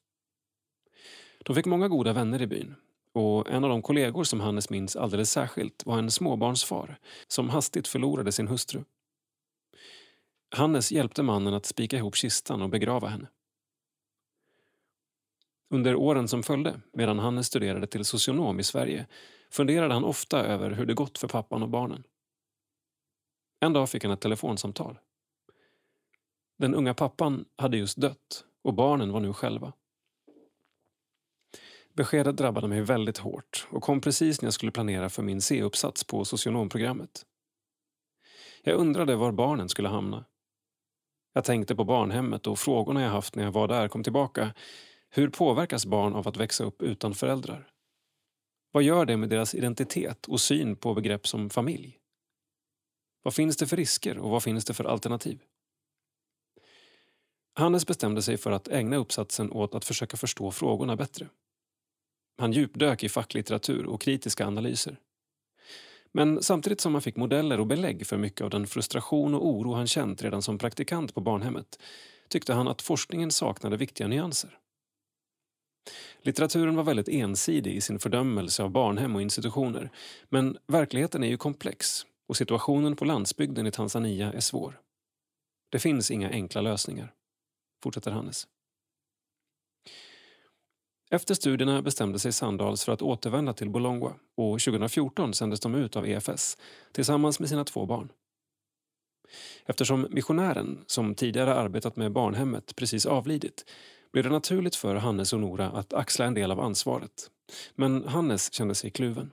De 1.39 1.55
fick 1.55 1.65
många 1.65 1.87
goda 1.87 2.13
vänner 2.13 2.41
i 2.41 2.47
byn 2.47 2.75
och 3.17 3.49
en 3.49 3.63
av 3.63 3.69
de 3.69 3.81
kollegor 3.81 4.23
som 4.23 4.39
Hannes 4.39 4.69
minns 4.69 4.95
alldeles 4.95 5.31
särskilt 5.31 5.85
var 5.85 5.99
en 5.99 6.11
småbarnsfar 6.11 6.99
som 7.27 7.49
hastigt 7.49 7.87
förlorade 7.87 8.31
sin 8.31 8.47
hustru. 8.47 8.83
Hannes 10.55 10.91
hjälpte 10.91 11.23
mannen 11.23 11.53
att 11.53 11.65
spika 11.65 11.97
ihop 11.97 12.15
kistan 12.15 12.61
och 12.61 12.69
begrava 12.69 13.07
henne. 13.07 13.27
Under 15.69 15.95
åren 15.95 16.27
som 16.27 16.43
följde, 16.43 16.81
medan 16.93 17.19
Hannes 17.19 17.47
studerade 17.47 17.87
till 17.87 18.05
socionom 18.05 18.59
i 18.59 18.63
Sverige, 18.63 19.07
funderade 19.51 19.93
han 19.93 20.03
ofta 20.03 20.45
över 20.45 20.71
hur 20.71 20.85
det 20.85 20.93
gått 20.93 21.17
för 21.17 21.27
pappan 21.27 21.63
och 21.63 21.69
barnen. 21.69 22.03
En 23.59 23.73
dag 23.73 23.89
fick 23.89 24.03
han 24.03 24.13
ett 24.13 24.21
telefonsamtal. 24.21 24.99
Den 26.57 26.75
unga 26.75 26.93
pappan 26.93 27.45
hade 27.57 27.77
just 27.77 27.97
dött 27.97 28.45
och 28.63 28.73
barnen 28.73 29.11
var 29.11 29.19
nu 29.19 29.33
själva. 29.33 29.73
Beskedet 31.97 32.37
drabbade 32.37 32.67
mig 32.67 32.81
väldigt 32.81 33.17
hårt 33.17 33.67
och 33.69 33.83
kom 33.83 34.01
precis 34.01 34.41
när 34.41 34.47
jag 34.47 34.53
skulle 34.53 34.71
planera 34.71 35.09
för 35.09 35.23
min 35.23 35.41
C-uppsats 35.41 36.03
på 36.03 36.25
socionomprogrammet, 36.25 37.25
Jag 38.63 38.75
undrade 38.75 39.15
var 39.15 39.31
barnen 39.31 39.69
skulle 39.69 39.89
hamna. 39.89 40.25
Jag 41.33 41.43
tänkte 41.43 41.75
på 41.75 41.83
barnhemmet 41.83 42.47
och 42.47 42.59
frågorna 42.59 43.01
jag 43.01 43.09
haft 43.09 43.35
när 43.35 43.43
jag 43.43 43.51
var 43.51 43.67
där 43.67 43.87
kom 43.87 44.03
tillbaka. 44.03 44.53
Hur 45.09 45.29
påverkas 45.29 45.85
barn 45.85 46.13
av 46.13 46.27
att 46.27 46.37
växa 46.37 46.63
upp 46.63 46.81
utan 46.81 47.15
föräldrar? 47.15 47.69
Vad 48.71 48.83
gör 48.83 49.05
det 49.05 49.17
med 49.17 49.29
deras 49.29 49.55
identitet 49.55 50.25
och 50.25 50.41
syn 50.41 50.75
på 50.75 50.93
begrepp 50.93 51.27
som 51.27 51.49
familj? 51.49 51.97
Vad 53.23 53.33
finns 53.33 53.57
det 53.57 53.67
för 53.67 53.77
risker 53.77 54.17
och 54.17 54.29
vad 54.29 54.43
finns 54.43 54.65
det 54.65 54.73
för 54.73 54.83
alternativ? 54.83 55.39
Hannes 57.53 57.87
bestämde 57.87 58.21
sig 58.21 58.37
för 58.37 58.51
att 58.51 58.67
ägna 58.67 58.95
uppsatsen 58.95 59.51
åt 59.51 59.75
att 59.75 59.85
försöka 59.85 60.17
förstå 60.17 60.51
frågorna 60.51 60.95
bättre. 60.95 61.29
Han 62.37 62.51
djupdök 62.51 63.03
i 63.03 63.09
facklitteratur 63.09 63.85
och 63.85 64.01
kritiska 64.01 64.47
analyser. 64.47 64.97
Men 66.11 66.43
samtidigt 66.43 66.81
som 66.81 66.93
han 66.93 67.01
fick 67.01 67.15
modeller 67.15 67.59
och 67.59 67.67
belägg 67.67 68.07
för 68.07 68.17
mycket 68.17 68.41
av 68.41 68.49
den 68.49 68.67
frustration 68.67 69.33
och 69.35 69.47
oro 69.47 69.73
han 69.73 69.87
känt 69.87 70.23
redan 70.23 70.41
som 70.41 70.57
praktikant 70.57 71.13
på 71.13 71.21
barnhemmet 71.21 71.79
tyckte 72.27 72.53
han 72.53 72.67
att 72.67 72.81
forskningen 72.81 73.31
saknade 73.31 73.77
viktiga 73.77 74.07
nyanser. 74.07 74.57
Litteraturen 76.21 76.75
var 76.75 76.83
väldigt 76.83 77.09
ensidig 77.09 77.75
i 77.75 77.81
sin 77.81 77.99
fördömelse 77.99 78.63
av 78.63 78.69
barnhem 78.69 79.15
och 79.15 79.21
institutioner 79.21 79.89
men 80.29 80.57
verkligheten 80.67 81.23
är 81.23 81.27
ju 81.27 81.37
komplex 81.37 82.05
och 82.27 82.37
situationen 82.37 82.95
på 82.95 83.05
landsbygden 83.05 83.67
i 83.67 83.71
Tanzania 83.71 84.33
är 84.33 84.39
svår. 84.39 84.79
Det 85.69 85.79
finns 85.79 86.11
inga 86.11 86.29
enkla 86.29 86.61
lösningar, 86.61 87.13
fortsätter 87.83 88.11
Hannes. 88.11 88.47
Efter 91.09 91.35
studierna 91.35 91.81
bestämde 91.81 92.19
sig 92.19 92.31
Sandals 92.31 92.85
för 92.85 92.91
att 92.91 93.01
återvända 93.01 93.53
till 93.53 93.69
Bologna 93.69 94.13
och 94.35 94.59
2014 94.59 95.33
sändes 95.33 95.59
de 95.59 95.75
ut 95.75 95.95
av 95.95 96.07
EFS 96.07 96.57
tillsammans 96.91 97.39
med 97.39 97.49
sina 97.49 97.63
två 97.63 97.85
barn. 97.85 98.11
Eftersom 99.65 100.07
missionären, 100.09 100.83
som 100.87 101.15
tidigare 101.15 101.53
arbetat 101.55 101.95
med 101.95 102.11
barnhemmet, 102.11 102.75
precis 102.75 103.05
avlidit 103.05 103.65
blev 104.11 104.23
det 104.23 104.29
naturligt 104.29 104.75
för 104.75 104.95
Hannes 104.95 105.33
och 105.33 105.39
Nora 105.39 105.69
att 105.69 105.93
axla 105.93 106.25
en 106.25 106.33
del 106.33 106.51
av 106.51 106.59
ansvaret. 106.59 107.31
Men 107.75 108.07
Hannes 108.07 108.53
kände 108.53 108.75
sig 108.75 108.89
kluven. 108.89 109.31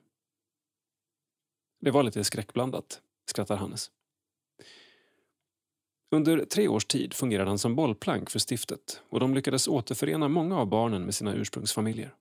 Det 1.81 1.91
var 1.91 2.03
lite 2.03 2.25
skräckblandat, 2.25 3.01
skrattar 3.31 3.57
Hannes. 3.57 3.91
Under 6.11 6.45
tre 6.45 6.69
års 6.69 6.85
tid 6.85 7.15
fungerade 7.15 7.51
han 7.51 7.59
som 7.59 7.77
bollplank 7.77 8.31
för 8.31 8.39
stiftet 8.39 9.03
och 9.09 9.21
de 9.21 9.35
lyckades 9.35 9.69
återförena 9.69 10.29
många 10.29 10.59
av 10.59 10.67
barnen 10.67 11.03
med 11.03 11.15
sina 11.15 11.35
ursprungsfamiljer. 11.35 12.15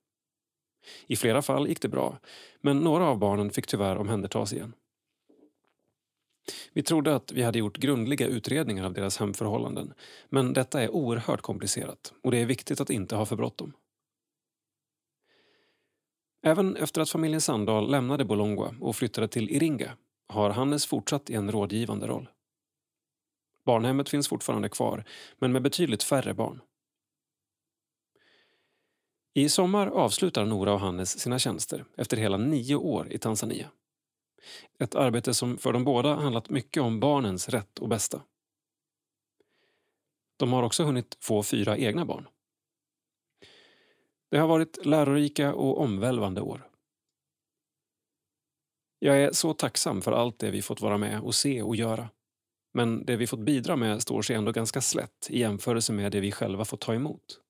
I 1.06 1.16
flera 1.16 1.42
fall 1.42 1.68
gick 1.68 1.80
det 1.80 1.88
bra, 1.88 2.18
men 2.60 2.78
några 2.78 3.04
av 3.06 3.18
barnen 3.18 3.50
fick 3.50 3.66
tyvärr 3.66 3.96
omhändertas 3.96 4.52
igen. 4.52 4.72
Vi 6.72 6.82
trodde 6.82 7.14
att 7.14 7.32
vi 7.32 7.42
hade 7.42 7.58
gjort 7.58 7.78
grundliga 7.78 8.26
utredningar 8.26 8.84
av 8.84 8.92
deras 8.92 9.18
hemförhållanden 9.18 9.92
men 10.28 10.52
detta 10.52 10.82
är 10.82 10.90
oerhört 10.90 11.40
komplicerat 11.42 12.12
och 12.22 12.30
det 12.30 12.38
är 12.38 12.46
viktigt 12.46 12.80
att 12.80 12.90
inte 12.90 13.16
ha 13.16 13.26
för 13.26 13.36
bråttom. 13.36 13.72
Även 16.42 16.76
efter 16.76 17.00
att 17.00 17.10
familjen 17.10 17.40
Sandahl 17.40 17.90
lämnade 17.90 18.24
Bolongwa 18.24 18.74
och 18.80 18.96
flyttade 18.96 19.28
till 19.28 19.50
Iringa 19.50 19.96
har 20.28 20.50
Hannes 20.50 20.86
fortsatt 20.86 21.30
i 21.30 21.34
en 21.34 21.52
rådgivande 21.52 22.06
roll. 22.06 22.28
Barnhemmet 23.64 24.08
finns 24.08 24.28
fortfarande 24.28 24.68
kvar, 24.68 25.04
men 25.38 25.52
med 25.52 25.62
betydligt 25.62 26.02
färre 26.02 26.34
barn. 26.34 26.60
I 29.34 29.48
sommar 29.48 29.86
avslutar 29.86 30.44
Nora 30.44 30.72
och 30.72 30.80
Hannes 30.80 31.18
sina 31.18 31.38
tjänster 31.38 31.84
efter 31.96 32.16
hela 32.16 32.36
nio 32.36 32.76
år 32.76 33.12
i 33.12 33.18
Tanzania. 33.18 33.70
Ett 34.78 34.94
arbete 34.94 35.34
som 35.34 35.58
för 35.58 35.72
dem 35.72 35.84
båda 35.84 36.14
handlat 36.14 36.50
mycket 36.50 36.82
om 36.82 37.00
barnens 37.00 37.48
rätt 37.48 37.78
och 37.78 37.88
bästa. 37.88 38.22
De 40.36 40.52
har 40.52 40.62
också 40.62 40.84
hunnit 40.84 41.18
få 41.20 41.42
fyra 41.42 41.76
egna 41.76 42.04
barn. 42.04 42.28
Det 44.30 44.38
har 44.38 44.48
varit 44.48 44.86
lärorika 44.86 45.54
och 45.54 45.80
omvälvande 45.80 46.40
år. 46.40 46.68
Jag 48.98 49.22
är 49.22 49.32
så 49.32 49.54
tacksam 49.54 50.02
för 50.02 50.12
allt 50.12 50.38
det 50.38 50.50
vi 50.50 50.62
fått 50.62 50.80
vara 50.80 50.98
med 50.98 51.20
och 51.20 51.34
se 51.34 51.62
och 51.62 51.76
göra. 51.76 52.10
Men 52.74 53.04
det 53.06 53.16
vi 53.16 53.26
fått 53.26 53.40
bidra 53.40 53.76
med 53.76 54.02
står 54.02 54.22
sig 54.22 54.36
ändå 54.36 54.52
ganska 54.52 54.80
slätt 54.80 55.28
i 55.30 55.40
jämförelse 55.40 55.92
med 55.92 56.12
det 56.12 56.20
vi 56.20 56.32
själva 56.32 56.64
fått 56.64 56.80
ta 56.80 56.94
emot. 56.94 57.40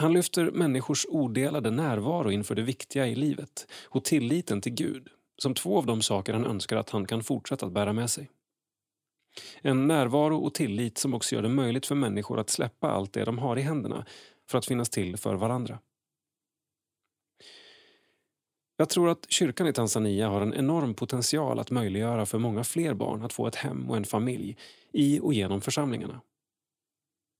Han 0.00 0.12
lyfter 0.12 0.50
människors 0.50 1.06
odelade 1.08 1.70
närvaro 1.70 2.30
inför 2.30 2.54
det 2.54 2.62
viktiga 2.62 3.06
i 3.06 3.14
livet 3.14 3.66
och 3.84 4.04
tilliten 4.04 4.60
till 4.60 4.74
Gud 4.74 5.08
som 5.38 5.54
två 5.54 5.78
av 5.78 5.86
de 5.86 6.02
saker 6.02 6.32
han 6.32 6.46
önskar 6.46 6.76
att 6.76 6.90
han 6.90 7.06
kan 7.06 7.24
fortsätta 7.24 7.66
att 7.66 7.72
bära 7.72 7.92
med 7.92 8.10
sig. 8.10 8.30
En 9.60 9.86
närvaro 9.86 10.38
och 10.38 10.54
tillit 10.54 10.98
som 10.98 11.14
också 11.14 11.34
gör 11.34 11.42
det 11.42 11.48
möjligt 11.48 11.86
för 11.86 11.94
människor 11.94 12.40
att 12.40 12.50
släppa 12.50 12.90
allt 12.90 13.12
det 13.12 13.24
de 13.24 13.38
har 13.38 13.58
i 13.58 13.62
händerna 13.62 14.06
för 14.50 14.58
att 14.58 14.66
finnas 14.66 14.90
till 14.90 15.16
för 15.16 15.34
varandra. 15.34 15.78
Jag 18.76 18.88
tror 18.88 19.08
att 19.08 19.30
kyrkan 19.30 19.66
i 19.66 19.72
Tanzania 19.72 20.28
har 20.28 20.40
en 20.40 20.54
enorm 20.54 20.94
potential 20.94 21.58
att 21.58 21.70
möjliggöra 21.70 22.26
för 22.26 22.38
många 22.38 22.64
fler 22.64 22.94
barn 22.94 23.22
att 23.22 23.32
få 23.32 23.46
ett 23.46 23.54
hem 23.54 23.90
och 23.90 23.96
en 23.96 24.04
familj 24.04 24.56
i 24.92 25.20
och 25.20 25.34
genom 25.34 25.60
församlingarna. 25.60 26.20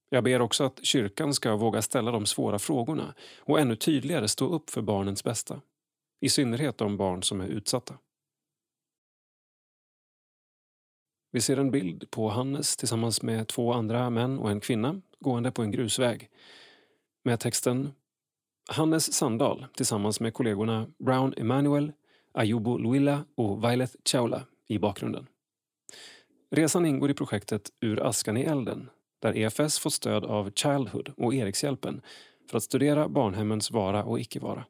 Jag 0.08 0.24
ber 0.24 0.40
också 0.40 0.64
att 0.64 0.84
kyrkan 0.84 1.34
ska 1.34 1.56
våga 1.56 1.82
ställa 1.82 2.10
de 2.10 2.26
svåra 2.26 2.58
frågorna 2.58 3.14
och 3.38 3.60
ännu 3.60 3.76
tydligare 3.76 4.28
stå 4.28 4.48
upp 4.48 4.70
för 4.70 4.82
barnens 4.82 5.24
bästa. 5.24 5.60
I 6.20 6.28
synnerhet 6.28 6.78
de 6.78 6.96
barn 6.96 7.22
som 7.22 7.40
är 7.40 7.46
utsatta. 7.46 7.98
Vi 11.32 11.40
ser 11.40 11.56
en 11.56 11.70
bild 11.70 12.10
på 12.10 12.28
Hannes 12.28 12.76
tillsammans 12.76 13.22
med 13.22 13.48
två 13.48 13.72
andra 13.72 14.10
män 14.10 14.38
och 14.38 14.50
en 14.50 14.60
kvinna 14.60 15.00
gående 15.20 15.50
på 15.50 15.62
en 15.62 15.70
grusväg 15.70 16.30
med 17.24 17.40
texten 17.40 17.92
Hannes 18.68 19.12
Sandahl 19.12 19.66
tillsammans 19.74 20.20
med 20.20 20.34
kollegorna 20.34 20.86
Brown 20.98 21.34
Emanuel, 21.36 21.92
Ayubo 22.34 22.78
Luilla 22.78 23.24
och 23.34 23.64
Violet 23.64 23.96
Chaula 24.04 24.46
i 24.68 24.78
bakgrunden. 24.78 25.26
Resan 26.50 26.86
ingår 26.86 27.10
i 27.10 27.14
projektet 27.14 27.70
Ur 27.80 28.06
askan 28.06 28.36
i 28.36 28.42
elden 28.42 28.90
där 29.18 29.36
EFS 29.36 29.78
fått 29.78 29.92
stöd 29.92 30.24
av 30.24 30.50
Childhood 30.50 31.12
och 31.16 31.34
Erikshjälpen 31.34 32.02
för 32.50 32.56
att 32.56 32.62
studera 32.62 33.08
barnhemmens 33.08 33.70
vara 33.70 34.04
och 34.04 34.20
icke-vara. 34.20 34.66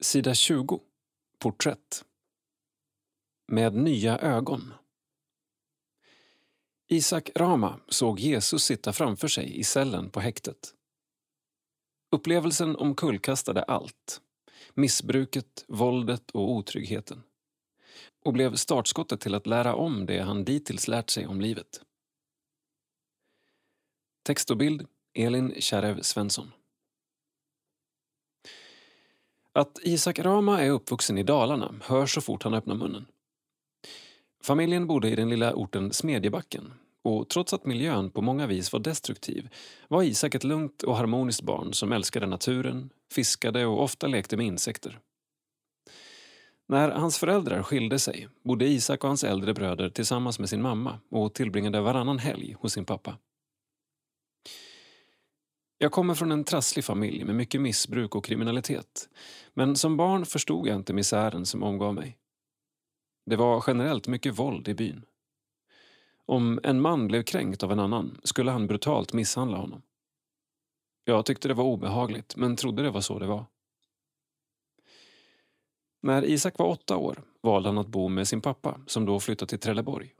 Sida 0.00 0.34
20. 0.34 0.80
Porträtt. 1.38 2.04
Med 3.48 3.74
nya 3.74 4.18
ögon. 4.18 4.72
Isak 6.88 7.30
Rama 7.36 7.80
såg 7.88 8.20
Jesus 8.20 8.64
sitta 8.64 8.92
framför 8.92 9.28
sig 9.28 9.58
i 9.58 9.64
cellen 9.64 10.10
på 10.10 10.20
häktet. 10.20 10.74
Upplevelsen 12.10 12.76
omkullkastade 12.76 13.62
allt. 13.62 14.20
Missbruket, 14.74 15.64
våldet 15.68 16.30
och 16.30 16.50
otryggheten. 16.50 17.22
Och 18.24 18.32
blev 18.32 18.54
startskottet 18.54 19.20
till 19.20 19.34
att 19.34 19.46
lära 19.46 19.74
om 19.74 20.06
det 20.06 20.20
han 20.20 20.44
dittills 20.44 20.88
lärt 20.88 21.10
sig 21.10 21.26
om 21.26 21.40
livet. 21.40 21.80
Text 24.22 24.50
och 24.50 24.56
bild 24.56 24.86
Elin 25.14 25.54
Kärrev 25.60 26.02
Svensson. 26.02 26.52
Att 29.52 29.78
Isak 29.82 30.18
Rama 30.18 30.62
är 30.62 30.70
uppvuxen 30.70 31.18
i 31.18 31.22
Dalarna 31.22 31.74
hörs 31.82 32.14
så 32.14 32.20
fort 32.20 32.42
han 32.42 32.54
öppnar 32.54 32.74
munnen. 32.74 33.06
Familjen 34.46 34.86
bodde 34.86 35.10
i 35.10 35.16
den 35.16 35.28
lilla 35.28 35.54
orten 35.54 35.92
Smedjebacken 35.92 36.72
och 37.02 37.28
trots 37.28 37.52
att 37.52 37.66
miljön 37.66 38.10
på 38.10 38.22
många 38.22 38.46
vis 38.46 38.72
var 38.72 38.80
destruktiv 38.80 39.48
var 39.88 40.02
Isak 40.02 40.34
ett 40.34 40.44
lugnt 40.44 40.82
och 40.82 40.96
harmoniskt 40.96 41.42
barn 41.42 41.74
som 41.74 41.92
älskade 41.92 42.26
naturen, 42.26 42.90
fiskade 43.12 43.66
och 43.66 43.82
ofta 43.82 44.06
lekte 44.06 44.36
med 44.36 44.46
insekter. 44.46 44.98
När 46.68 46.90
hans 46.90 47.18
föräldrar 47.18 47.62
skilde 47.62 47.98
sig 47.98 48.28
bodde 48.44 48.66
Isak 48.66 49.04
och 49.04 49.08
hans 49.08 49.24
äldre 49.24 49.54
bröder 49.54 49.90
tillsammans 49.90 50.38
med 50.38 50.48
sin 50.48 50.62
mamma 50.62 51.00
och 51.10 51.34
tillbringade 51.34 51.80
varannan 51.80 52.18
helg 52.18 52.56
hos 52.60 52.72
sin 52.72 52.84
pappa. 52.84 53.18
Jag 55.78 55.92
kommer 55.92 56.14
från 56.14 56.32
en 56.32 56.44
trasslig 56.44 56.84
familj 56.84 57.24
med 57.24 57.34
mycket 57.34 57.60
missbruk 57.60 58.14
och 58.14 58.24
kriminalitet. 58.24 59.08
Men 59.54 59.76
som 59.76 59.96
barn 59.96 60.26
förstod 60.26 60.66
jag 60.66 60.76
inte 60.76 60.92
misären 60.92 61.46
som 61.46 61.62
omgav 61.62 61.94
mig. 61.94 62.18
Det 63.26 63.36
var 63.36 63.64
generellt 63.66 64.08
mycket 64.08 64.38
våld 64.38 64.68
i 64.68 64.74
byn. 64.74 65.04
Om 66.26 66.60
en 66.62 66.80
man 66.80 67.08
blev 67.08 67.22
kränkt 67.22 67.62
av 67.62 67.72
en 67.72 67.78
annan 67.80 68.20
skulle 68.22 68.50
han 68.50 68.66
brutalt 68.66 69.12
misshandla 69.12 69.56
honom. 69.56 69.82
Jag 71.04 71.26
tyckte 71.26 71.48
det 71.48 71.54
var 71.54 71.64
obehagligt, 71.64 72.36
men 72.36 72.56
trodde 72.56 72.82
det 72.82 72.90
var 72.90 73.00
så 73.00 73.18
det 73.18 73.26
var. 73.26 73.44
När 76.02 76.24
Isak 76.24 76.58
var 76.58 76.66
åtta 76.66 76.96
år 76.96 77.22
valde 77.40 77.68
han 77.68 77.78
att 77.78 77.86
bo 77.86 78.08
med 78.08 78.28
sin 78.28 78.40
pappa 78.40 78.80
som 78.86 79.06
då 79.06 79.20
flyttat 79.20 79.48
till 79.48 79.58
Trelleborg. 79.58 80.14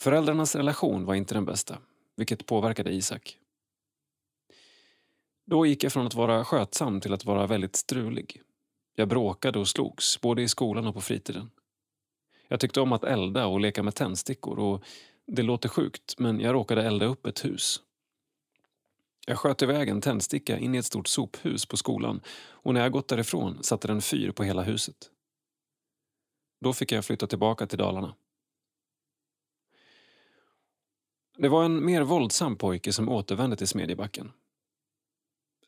Föräldrarnas 0.00 0.54
relation 0.54 1.04
var 1.04 1.14
inte 1.14 1.34
den 1.34 1.44
bästa, 1.44 1.78
vilket 2.16 2.46
påverkade 2.46 2.92
Isak. 2.92 3.38
Då 5.46 5.66
gick 5.66 5.84
jag 5.84 5.92
från 5.92 6.06
att 6.06 6.14
vara 6.14 6.44
skötsam 6.44 7.00
till 7.00 7.12
att 7.12 7.24
vara 7.24 7.46
väldigt 7.46 7.76
strulig 7.76 8.43
jag 8.94 9.08
bråkade 9.08 9.58
och 9.58 9.68
slogs, 9.68 10.20
både 10.20 10.42
i 10.42 10.48
skolan 10.48 10.86
och 10.86 10.94
på 10.94 11.00
fritiden. 11.00 11.50
Jag 12.48 12.60
tyckte 12.60 12.80
om 12.80 12.92
att 12.92 13.04
elda 13.04 13.46
och 13.46 13.60
leka 13.60 13.82
med 13.82 13.94
tändstickor 13.94 14.58
och 14.58 14.84
det 15.26 15.42
låter 15.42 15.68
sjukt, 15.68 16.18
men 16.18 16.40
jag 16.40 16.54
råkade 16.54 16.82
elda 16.82 17.06
upp 17.06 17.26
ett 17.26 17.44
hus. 17.44 17.82
Jag 19.26 19.38
sköt 19.38 19.62
iväg 19.62 19.88
en 19.88 20.00
tändsticka 20.00 20.58
in 20.58 20.74
i 20.74 20.78
ett 20.78 20.86
stort 20.86 21.08
sophus 21.08 21.66
på 21.66 21.76
skolan 21.76 22.20
och 22.50 22.74
när 22.74 22.80
jag 22.80 22.92
gått 22.92 23.08
därifrån 23.08 23.62
satte 23.62 23.88
den 23.88 24.02
fyr 24.02 24.30
på 24.30 24.44
hela 24.44 24.62
huset. 24.62 25.10
Då 26.60 26.72
fick 26.72 26.92
jag 26.92 27.04
flytta 27.04 27.26
tillbaka 27.26 27.66
till 27.66 27.78
Dalarna. 27.78 28.14
Det 31.36 31.48
var 31.48 31.64
en 31.64 31.84
mer 31.84 32.02
våldsam 32.02 32.56
pojke 32.56 32.92
som 32.92 33.08
återvände 33.08 33.56
till 33.56 33.68
Smedjebacken. 33.68 34.32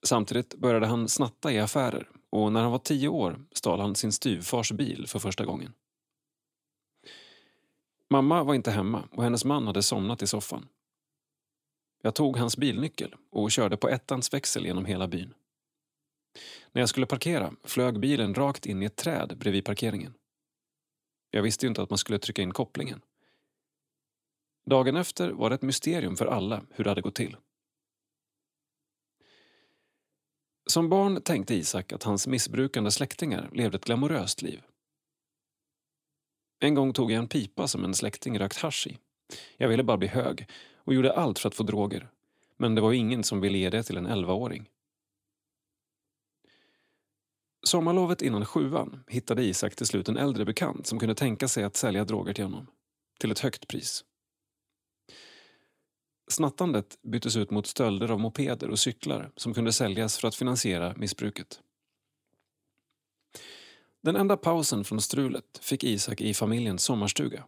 Samtidigt 0.02 0.54
började 0.54 0.86
han 0.86 1.08
snatta 1.08 1.52
i 1.52 1.58
affärer 1.58 2.10
och 2.36 2.52
när 2.52 2.62
han 2.62 2.72
var 2.72 2.78
tio 2.78 3.08
år 3.08 3.44
stal 3.52 3.80
han 3.80 3.94
sin 3.94 4.12
styvfars 4.12 4.72
bil 4.72 5.06
för 5.08 5.18
första 5.18 5.44
gången. 5.44 5.72
Mamma 8.10 8.44
var 8.44 8.54
inte 8.54 8.70
hemma 8.70 9.08
och 9.12 9.22
hennes 9.22 9.44
man 9.44 9.66
hade 9.66 9.82
somnat 9.82 10.22
i 10.22 10.26
soffan. 10.26 10.68
Jag 12.02 12.14
tog 12.14 12.36
hans 12.36 12.56
bilnyckel 12.56 13.14
och 13.30 13.50
körde 13.50 13.76
på 13.76 13.88
ettans 13.88 14.34
växel 14.34 14.66
genom 14.66 14.84
hela 14.84 15.08
byn. 15.08 15.34
När 16.72 16.82
jag 16.82 16.88
skulle 16.88 17.06
parkera 17.06 17.52
flög 17.64 18.00
bilen 18.00 18.34
rakt 18.34 18.66
in 18.66 18.82
i 18.82 18.86
ett 18.86 18.96
träd 18.96 19.38
bredvid 19.38 19.64
parkeringen. 19.64 20.14
Jag 21.30 21.42
visste 21.42 21.66
ju 21.66 21.68
inte 21.68 21.82
att 21.82 21.90
man 21.90 21.98
skulle 21.98 22.18
trycka 22.18 22.42
in 22.42 22.52
kopplingen. 22.52 23.00
Dagen 24.70 24.96
efter 24.96 25.30
var 25.30 25.50
det 25.50 25.54
ett 25.54 25.62
mysterium 25.62 26.16
för 26.16 26.26
alla 26.26 26.62
hur 26.70 26.84
det 26.84 26.90
hade 26.90 27.00
gått 27.00 27.14
till. 27.14 27.36
Som 30.66 30.88
barn 30.88 31.22
tänkte 31.22 31.54
Isak 31.54 31.92
att 31.92 32.02
hans 32.02 32.26
missbrukande 32.26 32.90
släktingar 32.90 33.50
levde 33.52 33.76
ett 33.76 33.84
glamoröst 33.84 34.42
liv. 34.42 34.62
En 36.60 36.74
gång 36.74 36.92
tog 36.92 37.12
jag 37.12 37.18
en 37.18 37.28
pipa 37.28 37.68
som 37.68 37.84
en 37.84 37.94
släkting 37.94 38.38
rökt 38.38 38.56
hasch 38.56 38.86
i. 38.86 38.98
Jag 39.56 39.68
ville 39.68 39.84
bara 39.84 39.96
bli 39.96 40.08
hög 40.08 40.48
och 40.76 40.94
gjorde 40.94 41.12
allt 41.12 41.38
för 41.38 41.48
att 41.48 41.54
få 41.54 41.62
droger. 41.62 42.08
Men 42.56 42.74
det 42.74 42.80
var 42.80 42.92
ingen 42.92 43.24
som 43.24 43.40
ville 43.40 43.58
ge 43.58 43.70
det 43.70 43.82
till 43.82 43.96
en 43.96 44.06
11-åring. 44.06 44.68
Sommarlovet 47.62 48.22
innan 48.22 48.44
sjuan 48.44 49.04
hittade 49.08 49.44
Isak 49.44 49.76
till 49.76 49.86
slut 49.86 50.08
en 50.08 50.16
äldre 50.16 50.44
bekant 50.44 50.86
som 50.86 50.98
kunde 50.98 51.14
tänka 51.14 51.48
sig 51.48 51.64
att 51.64 51.76
sälja 51.76 52.04
droger 52.04 52.34
till 52.34 52.44
honom. 52.44 52.66
Till 53.18 53.30
ett 53.30 53.38
högt 53.38 53.68
pris. 53.68 54.04
Snattandet 56.28 56.98
byttes 57.02 57.36
ut 57.36 57.50
mot 57.50 57.66
stölder 57.66 58.10
av 58.10 58.20
mopeder 58.20 58.70
och 58.70 58.78
cyklar 58.78 59.30
som 59.36 59.54
kunde 59.54 59.72
säljas 59.72 60.18
för 60.18 60.28
att 60.28 60.34
finansiera 60.34 60.94
missbruket. 60.96 61.60
Den 64.00 64.16
enda 64.16 64.36
pausen 64.36 64.84
från 64.84 65.00
strulet 65.00 65.58
fick 65.62 65.84
Isak 65.84 66.20
i 66.20 66.34
familjens 66.34 66.82
sommarstuga. 66.82 67.44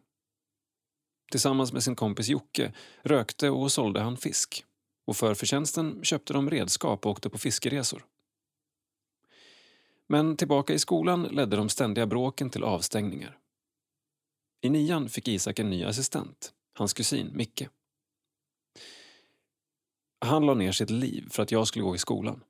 Tillsammans 1.30 1.72
med 1.72 1.82
sin 1.82 1.96
kompis 1.96 2.28
Jocke 2.28 2.72
rökte 3.02 3.50
och 3.50 3.72
sålde 3.72 4.00
han 4.00 4.16
fisk 4.16 4.64
och 5.06 5.16
för 5.16 5.34
förtjänsten 5.34 6.04
köpte 6.04 6.32
de 6.32 6.50
redskap 6.50 7.06
och 7.06 7.12
åkte 7.12 7.30
på 7.30 7.38
fiskeresor. 7.38 8.04
Men 10.06 10.36
tillbaka 10.36 10.72
i 10.72 10.78
skolan 10.78 11.22
ledde 11.22 11.56
de 11.56 11.68
ständiga 11.68 12.06
bråken 12.06 12.50
till 12.50 12.64
avstängningar. 12.64 13.38
I 14.60 14.70
nian 14.70 15.08
fick 15.08 15.28
Isak 15.28 15.58
en 15.58 15.70
ny 15.70 15.84
assistent, 15.84 16.52
hans 16.74 16.94
kusin 16.94 17.30
Micke. 17.34 17.68
Han 20.20 20.46
la 20.46 20.54
ner 20.54 20.72
sitt 20.72 20.90
liv 20.90 21.28
för 21.30 21.42
att 21.42 21.52
jag 21.52 21.66
skulle 21.66 21.84
gå 21.84 21.94
i 21.94 21.98
skolan. 21.98 22.44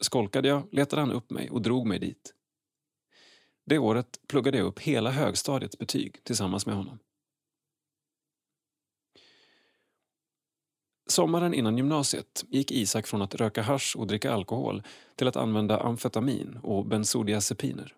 Skolkade 0.00 0.48
jag 0.48 0.68
letade 0.72 1.02
han 1.02 1.12
upp 1.12 1.30
mig 1.30 1.50
och 1.50 1.62
drog 1.62 1.86
mig 1.86 1.98
dit. 1.98 2.34
Det 3.66 3.78
året 3.78 4.20
pluggade 4.28 4.58
jag 4.58 4.66
upp 4.66 4.80
hela 4.80 5.10
högstadiets 5.10 5.78
betyg 5.78 6.24
tillsammans 6.24 6.66
med 6.66 6.76
honom. 6.76 6.98
Sommaren 11.08 11.54
innan 11.54 11.76
gymnasiet 11.76 12.44
gick 12.48 12.70
Isak 12.70 13.06
från 13.06 13.22
att 13.22 13.34
röka 13.34 13.62
hash 13.62 13.96
och 13.96 14.06
dricka 14.06 14.32
alkohol 14.32 14.82
till 15.16 15.28
att 15.28 15.36
använda 15.36 15.80
amfetamin 15.80 16.58
och 16.62 16.86
bensodiazepiner. 16.86 17.96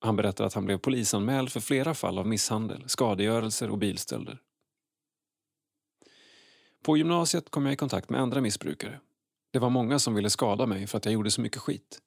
Han 0.00 0.16
berättar 0.16 0.44
att 0.44 0.54
han 0.54 0.64
blev 0.64 0.78
polisanmäld 0.78 1.52
för 1.52 1.60
flera 1.60 1.94
fall 1.94 2.18
av 2.18 2.26
misshandel, 2.26 2.84
skadegörelser 2.86 3.70
och 3.70 3.78
bilstölder. 3.78 4.40
På 6.84 6.96
gymnasiet 6.96 7.50
kom 7.50 7.64
jag 7.66 7.72
i 7.72 7.76
kontakt 7.76 8.10
med 8.10 8.20
andra 8.20 8.40
missbrukare. 8.40 9.00
Det 9.50 9.58
var 9.58 9.70
många 9.70 9.98
som 9.98 10.14
ville 10.14 10.30
skada 10.30 10.66
mig 10.66 10.86
för 10.86 10.98
att 10.98 11.04
jag 11.04 11.14
gjorde 11.14 11.30
så 11.30 11.40
mycket 11.40 11.60
skit. 11.60 11.98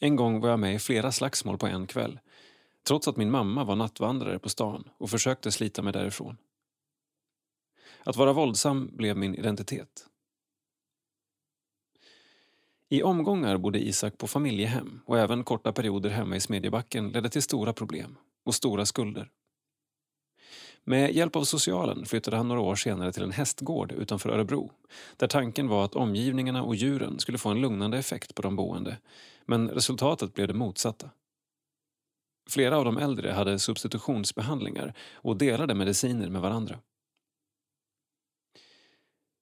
En 0.00 0.16
gång 0.16 0.40
var 0.40 0.48
jag 0.48 0.58
med 0.58 0.74
i 0.74 0.78
flera 0.78 1.12
slagsmål 1.12 1.58
på 1.58 1.66
en 1.66 1.86
kväll 1.86 2.20
trots 2.86 3.08
att 3.08 3.16
min 3.16 3.30
mamma 3.30 3.64
var 3.64 3.76
nattvandrare 3.76 4.38
på 4.38 4.48
stan 4.48 4.88
och 4.98 5.10
försökte 5.10 5.52
slita 5.52 5.82
mig 5.82 5.92
därifrån. 5.92 6.36
Att 8.04 8.16
vara 8.16 8.32
våldsam 8.32 8.90
blev 8.96 9.16
min 9.16 9.34
identitet. 9.34 10.06
I 12.88 13.02
omgångar 13.02 13.58
bodde 13.58 13.78
Isak 13.78 14.18
på 14.18 14.26
familjehem 14.26 15.00
och 15.06 15.18
även 15.18 15.44
korta 15.44 15.72
perioder 15.72 16.10
hemma 16.10 16.36
i 16.36 16.40
Smedjebacken 16.40 17.08
ledde 17.08 17.28
till 17.28 17.42
stora 17.42 17.72
problem 17.72 18.16
och 18.44 18.54
stora 18.54 18.86
skulder. 18.86 19.30
Med 20.84 21.14
hjälp 21.14 21.36
av 21.36 21.44
socialen 21.44 22.06
flyttade 22.06 22.36
han 22.36 22.48
några 22.48 22.60
år 22.60 22.74
senare 22.74 23.12
till 23.12 23.22
en 23.22 23.32
hästgård 23.32 23.92
utanför 23.92 24.30
Örebro 24.30 24.72
där 25.16 25.26
tanken 25.26 25.68
var 25.68 25.84
att 25.84 25.94
omgivningarna 25.94 26.62
och 26.62 26.74
djuren 26.74 27.18
skulle 27.18 27.38
få 27.38 27.48
en 27.48 27.60
lugnande 27.60 27.98
effekt 27.98 28.34
på 28.34 28.42
de 28.42 28.56
boende 28.56 28.98
men 29.46 29.68
resultatet 29.68 30.34
blev 30.34 30.48
det 30.48 30.54
motsatta. 30.54 31.10
Flera 32.50 32.78
av 32.78 32.84
de 32.84 32.98
äldre 32.98 33.30
hade 33.30 33.58
substitutionsbehandlingar 33.58 34.94
och 35.14 35.36
delade 35.36 35.74
mediciner 35.74 36.28
med 36.28 36.42
varandra. 36.42 36.78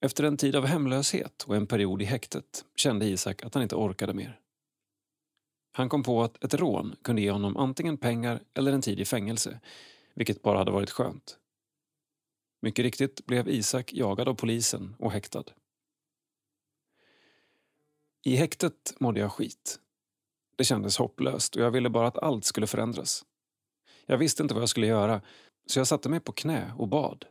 Efter 0.01 0.25
en 0.25 0.37
tid 0.37 0.57
av 0.57 0.67
hemlöshet 0.67 1.43
och 1.43 1.57
en 1.57 1.67
period 1.67 2.03
i 2.03 2.05
häktet 2.05 2.65
kände 2.77 3.07
Isak 3.07 3.45
att 3.45 3.55
han 3.55 3.63
inte 3.63 3.77
orkade 3.77 4.15
mer. 4.15 4.41
Han 5.73 5.89
kom 5.89 6.03
på 6.03 6.23
att 6.23 6.45
ett 6.45 6.55
rån 6.55 6.97
kunde 7.03 7.23
ge 7.23 7.31
honom 7.31 7.57
antingen 7.57 7.97
pengar 7.97 8.41
eller 8.55 8.73
en 8.73 8.83
tid 8.83 9.01
i 9.01 9.05
fängelse, 9.05 9.61
vilket 10.15 10.43
bara 10.43 10.59
hade 10.59 10.71
varit 10.71 10.91
skönt. 10.91 11.39
Mycket 12.63 12.83
riktigt 12.83 13.27
blev 13.27 13.49
Isak 13.49 13.93
jagad 13.93 14.29
av 14.29 14.35
polisen 14.35 14.97
och 14.99 15.13
häktad. 15.13 15.45
I 18.25 18.37
häktet 18.37 18.95
mådde 19.01 19.21
jag 19.21 19.33
skit. 19.33 19.81
Det 20.57 20.65
kändes 20.65 20.97
hopplöst 20.97 21.57
och 21.57 21.63
jag 21.63 21.71
ville 21.71 21.91
bara 21.91 22.09
att 22.09 22.19
allt 22.19 22.45
skulle 22.45 22.67
förändras. 22.67 23.25
Jag 24.07 24.19
visste 24.19 24.43
inte 24.43 24.55
vad 24.55 24.63
jag 24.63 24.69
skulle 24.69 24.87
göra, 24.87 25.23
så 25.67 25.81
jag 25.81 25.87
satte 25.87 26.09
mig 26.09 26.21
på 26.21 26.33
knä 26.33 26.73
och 26.79 26.89
bad. 26.89 27.25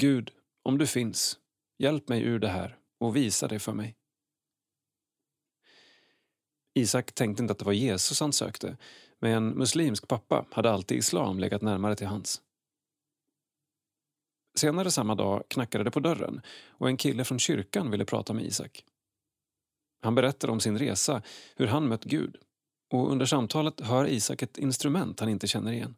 Gud, 0.00 0.30
om 0.62 0.78
du 0.78 0.86
finns, 0.86 1.38
hjälp 1.78 2.08
mig 2.08 2.22
ur 2.22 2.38
det 2.38 2.48
här 2.48 2.78
och 3.00 3.16
visa 3.16 3.48
det 3.48 3.58
för 3.58 3.72
mig. 3.72 3.96
Isak 6.74 7.12
tänkte 7.12 7.42
inte 7.42 7.52
att 7.52 7.58
det 7.58 7.64
var 7.64 7.72
Jesus 7.72 8.20
han 8.20 8.32
sökte, 8.32 8.76
med 9.20 9.36
en 9.36 9.48
muslimsk 9.48 10.08
pappa 10.08 10.46
hade 10.50 10.70
alltid 10.70 10.98
islam 10.98 11.38
legat 11.38 11.62
närmare 11.62 11.96
till 11.96 12.06
hans. 12.06 12.42
Senare 14.54 14.90
samma 14.90 15.14
dag 15.14 15.44
knackade 15.48 15.84
det 15.84 15.90
på 15.90 16.00
dörren 16.00 16.40
och 16.68 16.88
en 16.88 16.96
kille 16.96 17.24
från 17.24 17.38
kyrkan 17.38 17.90
ville 17.90 18.04
prata 18.04 18.32
med 18.32 18.44
Isak. 18.44 18.84
Han 20.00 20.14
berättar 20.14 20.48
om 20.50 20.60
sin 20.60 20.78
resa, 20.78 21.22
hur 21.56 21.66
han 21.66 21.88
mött 21.88 22.04
Gud 22.04 22.36
och 22.90 23.12
under 23.12 23.26
samtalet 23.26 23.80
hör 23.80 24.06
Isak 24.06 24.42
ett 24.42 24.58
instrument 24.58 25.20
han 25.20 25.28
inte 25.28 25.46
känner 25.46 25.72
igen. 25.72 25.96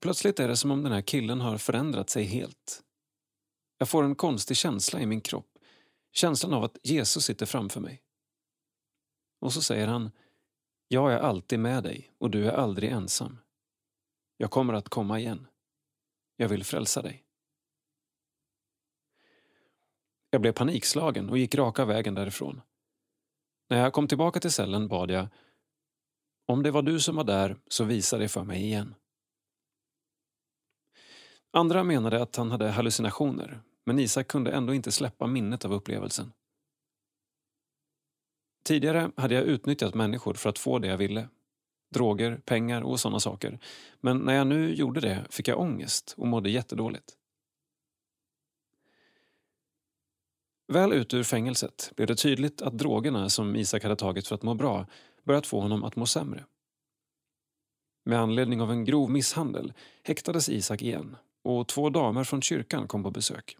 Plötsligt 0.00 0.40
är 0.40 0.48
det 0.48 0.56
som 0.56 0.70
om 0.70 0.82
den 0.82 0.92
här 0.92 1.02
killen 1.02 1.40
har 1.40 1.58
förändrat 1.58 2.10
sig 2.10 2.24
helt. 2.24 2.82
Jag 3.78 3.88
får 3.88 4.04
en 4.04 4.14
konstig 4.14 4.56
känsla 4.56 5.00
i 5.00 5.06
min 5.06 5.20
kropp. 5.20 5.58
Känslan 6.12 6.52
av 6.52 6.64
att 6.64 6.78
Jesus 6.82 7.24
sitter 7.24 7.46
framför 7.46 7.80
mig. 7.80 8.02
Och 9.40 9.52
så 9.52 9.62
säger 9.62 9.86
han 9.86 10.10
Jag 10.88 11.12
är 11.12 11.18
alltid 11.18 11.58
med 11.58 11.82
dig 11.82 12.12
och 12.18 12.30
du 12.30 12.46
är 12.46 12.52
aldrig 12.52 12.90
ensam. 12.90 13.38
Jag 14.36 14.50
kommer 14.50 14.74
att 14.74 14.88
komma 14.88 15.18
igen. 15.18 15.46
Jag 16.36 16.48
vill 16.48 16.64
frälsa 16.64 17.02
dig. 17.02 17.24
Jag 20.30 20.40
blev 20.40 20.52
panikslagen 20.52 21.30
och 21.30 21.38
gick 21.38 21.54
raka 21.54 21.84
vägen 21.84 22.14
därifrån. 22.14 22.60
När 23.68 23.78
jag 23.78 23.92
kom 23.92 24.08
tillbaka 24.08 24.40
till 24.40 24.52
cellen 24.52 24.88
bad 24.88 25.10
jag 25.10 25.28
Om 26.46 26.62
det 26.62 26.70
var 26.70 26.82
du 26.82 27.00
som 27.00 27.16
var 27.16 27.24
där, 27.24 27.56
så 27.68 27.84
visa 27.84 28.18
det 28.18 28.28
för 28.28 28.44
mig 28.44 28.64
igen. 28.64 28.94
Andra 31.50 31.84
menade 31.84 32.22
att 32.22 32.36
han 32.36 32.50
hade 32.50 32.70
hallucinationer 32.70 33.60
men 33.86 33.98
Isak 33.98 34.28
kunde 34.28 34.50
ändå 34.50 34.74
inte 34.74 34.92
släppa 34.92 35.26
minnet 35.26 35.64
av 35.64 35.72
upplevelsen. 35.72 36.32
Tidigare 38.66 39.10
hade 39.16 39.34
jag 39.34 39.44
utnyttjat 39.44 39.94
människor 39.94 40.34
för 40.34 40.50
att 40.50 40.58
få 40.58 40.78
det 40.78 40.88
jag 40.88 40.98
ville. 40.98 41.28
Droger, 41.94 42.40
pengar 42.44 42.82
och 42.82 43.00
sådana 43.00 43.20
saker. 43.20 43.58
Men 44.00 44.18
när 44.18 44.34
jag 44.34 44.46
nu 44.46 44.74
gjorde 44.74 45.00
det 45.00 45.26
fick 45.30 45.48
jag 45.48 45.60
ångest 45.60 46.14
och 46.16 46.26
mådde 46.26 46.50
jättedåligt. 46.50 47.12
Väl 50.72 50.92
ute 50.92 51.16
ur 51.16 51.22
fängelset 51.22 51.92
blev 51.96 52.08
det 52.08 52.16
tydligt 52.16 52.62
att 52.62 52.78
drogerna 52.78 53.28
som 53.28 53.56
Isak 53.56 53.82
hade 53.82 53.96
tagit 53.96 54.28
för 54.28 54.34
att 54.34 54.42
må 54.42 54.54
bra 54.54 54.86
börjat 55.24 55.46
få 55.46 55.60
honom 55.60 55.84
att 55.84 55.96
må 55.96 56.06
sämre. 56.06 56.44
Med 58.04 58.20
anledning 58.20 58.60
av 58.60 58.70
en 58.70 58.84
grov 58.84 59.10
misshandel 59.10 59.72
häktades 60.02 60.48
Isak 60.48 60.82
igen 60.82 61.16
och 61.44 61.68
två 61.68 61.90
damer 61.90 62.24
från 62.24 62.42
kyrkan 62.42 62.88
kom 62.88 63.02
på 63.02 63.10
besök. 63.10 63.56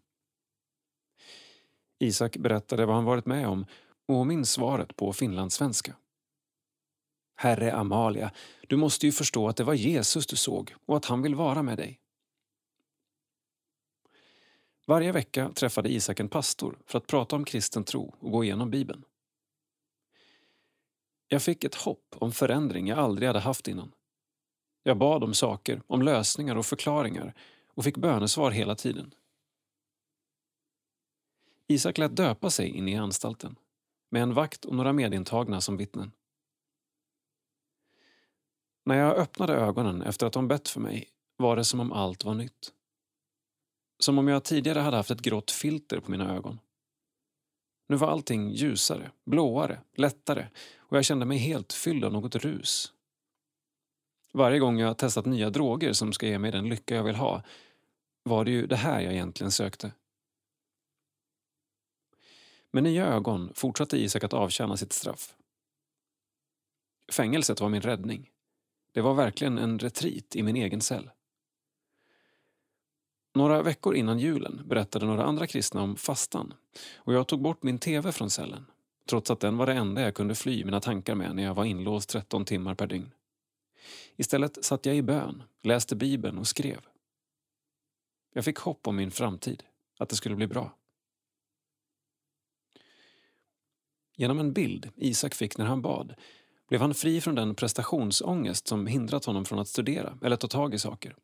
Isak 1.98 2.36
berättade 2.36 2.86
vad 2.86 2.94
han 2.94 3.04
varit 3.04 3.26
med 3.26 3.48
om 3.48 3.66
och 4.06 4.26
minns 4.26 4.50
svaret 4.50 4.96
på 4.96 5.12
finlandssvenska. 5.12 5.96
Herre 7.36 7.74
Amalia, 7.74 8.30
du 8.68 8.76
måste 8.76 9.06
ju 9.06 9.12
förstå 9.12 9.48
att 9.48 9.56
det 9.56 9.64
var 9.64 9.74
Jesus 9.74 10.26
du 10.26 10.36
såg 10.36 10.74
och 10.86 10.96
att 10.96 11.04
han 11.04 11.22
vill 11.22 11.34
vara 11.34 11.62
med 11.62 11.78
dig. 11.78 12.00
Varje 14.86 15.12
vecka 15.12 15.52
träffade 15.54 15.92
Isak 15.92 16.20
en 16.20 16.28
pastor 16.28 16.78
för 16.86 16.98
att 16.98 17.06
prata 17.06 17.36
om 17.36 17.44
kristen 17.44 17.84
tro 17.84 18.14
och 18.18 18.30
gå 18.30 18.44
igenom 18.44 18.70
Bibeln. 18.70 19.04
Jag 21.28 21.42
fick 21.42 21.64
ett 21.64 21.74
hopp 21.74 22.14
om 22.18 22.32
förändring 22.32 22.86
jag 22.86 22.98
aldrig 22.98 23.26
hade 23.26 23.40
haft 23.40 23.68
innan. 23.68 23.92
Jag 24.82 24.98
bad 24.98 25.24
om 25.24 25.34
saker, 25.34 25.82
om 25.86 26.02
lösningar 26.02 26.56
och 26.56 26.66
förklaringar 26.66 27.34
och 27.68 27.84
fick 27.84 27.96
bönesvar 27.96 28.50
hela 28.50 28.74
tiden. 28.74 29.14
Isak 31.66 31.98
lät 31.98 32.16
döpa 32.16 32.50
sig 32.50 32.68
inne 32.68 32.90
i 32.90 32.96
anstalten 32.96 33.56
med 34.10 34.22
en 34.22 34.34
vakt 34.34 34.64
och 34.64 34.74
några 34.74 34.92
medintagna 34.92 35.60
som 35.60 35.76
vittnen. 35.76 36.12
När 38.84 38.98
jag 38.98 39.16
öppnade 39.16 39.54
ögonen 39.54 40.02
efter 40.02 40.26
att 40.26 40.32
de 40.32 40.48
bett 40.48 40.68
för 40.68 40.80
mig 40.80 41.08
var 41.36 41.56
det 41.56 41.64
som 41.64 41.80
om 41.80 41.92
allt 41.92 42.24
var 42.24 42.34
nytt. 42.34 42.72
Som 43.98 44.18
om 44.18 44.28
jag 44.28 44.44
tidigare 44.44 44.78
hade 44.78 44.96
haft 44.96 45.10
ett 45.10 45.20
grått 45.20 45.50
filter 45.50 46.00
på 46.00 46.10
mina 46.10 46.34
ögon. 46.34 46.58
Nu 47.88 47.96
var 47.96 48.08
allting 48.08 48.50
ljusare, 48.50 49.10
blåare, 49.24 49.80
lättare 49.94 50.48
och 50.78 50.96
jag 50.96 51.04
kände 51.04 51.26
mig 51.26 51.38
helt 51.38 51.72
fylld 51.72 52.04
av 52.04 52.12
något 52.12 52.36
rus. 52.36 52.92
Varje 54.32 54.58
gång 54.58 54.78
jag 54.78 54.98
testat 54.98 55.26
nya 55.26 55.50
droger 55.50 55.92
som 55.92 56.12
ska 56.12 56.26
ge 56.26 56.38
mig 56.38 56.52
den 56.52 56.68
lycka 56.68 56.94
jag 56.94 57.04
vill 57.04 57.16
ha 57.16 57.42
var 58.22 58.44
det 58.44 58.50
ju 58.50 58.66
det 58.66 58.76
här 58.76 59.00
jag 59.00 59.12
egentligen 59.12 59.50
sökte. 59.50 59.92
Med 62.72 62.82
nya 62.82 63.06
ögon 63.06 63.52
fortsatte 63.54 63.98
Isak 63.98 64.24
att 64.24 64.32
avtjäna 64.32 64.76
sitt 64.76 64.92
straff. 64.92 65.34
Fängelset 67.12 67.60
var 67.60 67.68
min 67.68 67.82
räddning. 67.82 68.30
Det 68.92 69.00
var 69.00 69.14
verkligen 69.14 69.58
en 69.58 69.78
retreat 69.78 70.36
i 70.36 70.42
min 70.42 70.56
egen 70.56 70.80
cell. 70.80 71.10
Några 73.34 73.62
veckor 73.62 73.94
innan 73.94 74.18
julen 74.18 74.62
berättade 74.64 75.06
några 75.06 75.24
andra 75.24 75.46
kristna 75.46 75.82
om 75.82 75.96
fastan 75.96 76.54
och 76.96 77.14
jag 77.14 77.28
tog 77.28 77.42
bort 77.42 77.62
min 77.62 77.78
tv 77.78 78.12
från 78.12 78.30
cellen 78.30 78.66
trots 79.06 79.30
att 79.30 79.40
den 79.40 79.56
var 79.56 79.66
det 79.66 79.72
enda 79.72 80.02
jag 80.02 80.14
kunde 80.14 80.34
fly 80.34 80.64
mina 80.64 80.80
tankar 80.80 81.14
med 81.14 81.36
när 81.36 81.42
jag 81.42 81.54
var 81.54 81.64
inlåst 81.64 82.08
13 82.08 82.44
timmar 82.44 82.74
per 82.74 82.86
dygn. 82.86 83.10
Istället 84.16 84.64
satt 84.64 84.86
jag 84.86 84.96
i 84.96 85.02
bön, 85.02 85.42
läste 85.62 85.96
Bibeln 85.96 86.38
och 86.38 86.46
skrev. 86.46 86.80
Jag 88.32 88.44
fick 88.44 88.58
hopp 88.58 88.86
om 88.86 88.96
min 88.96 89.10
framtid, 89.10 89.62
att 89.98 90.08
det 90.08 90.16
skulle 90.16 90.36
bli 90.36 90.46
bra. 90.46 90.76
Genom 94.16 94.38
en 94.38 94.52
bild 94.52 94.90
Isak 94.96 95.34
fick 95.34 95.58
när 95.58 95.66
han 95.66 95.82
bad 95.82 96.14
blev 96.68 96.80
han 96.80 96.94
fri 96.94 97.20
från 97.20 97.34
den 97.34 97.54
prestationsångest 97.54 98.68
som 98.68 98.86
hindrat 98.86 99.24
honom 99.24 99.44
från 99.44 99.58
att 99.58 99.68
studera 99.68 100.18
eller 100.22 100.36
ta 100.36 100.48
tag 100.48 100.74
i 100.74 100.78
saker. 100.78 101.16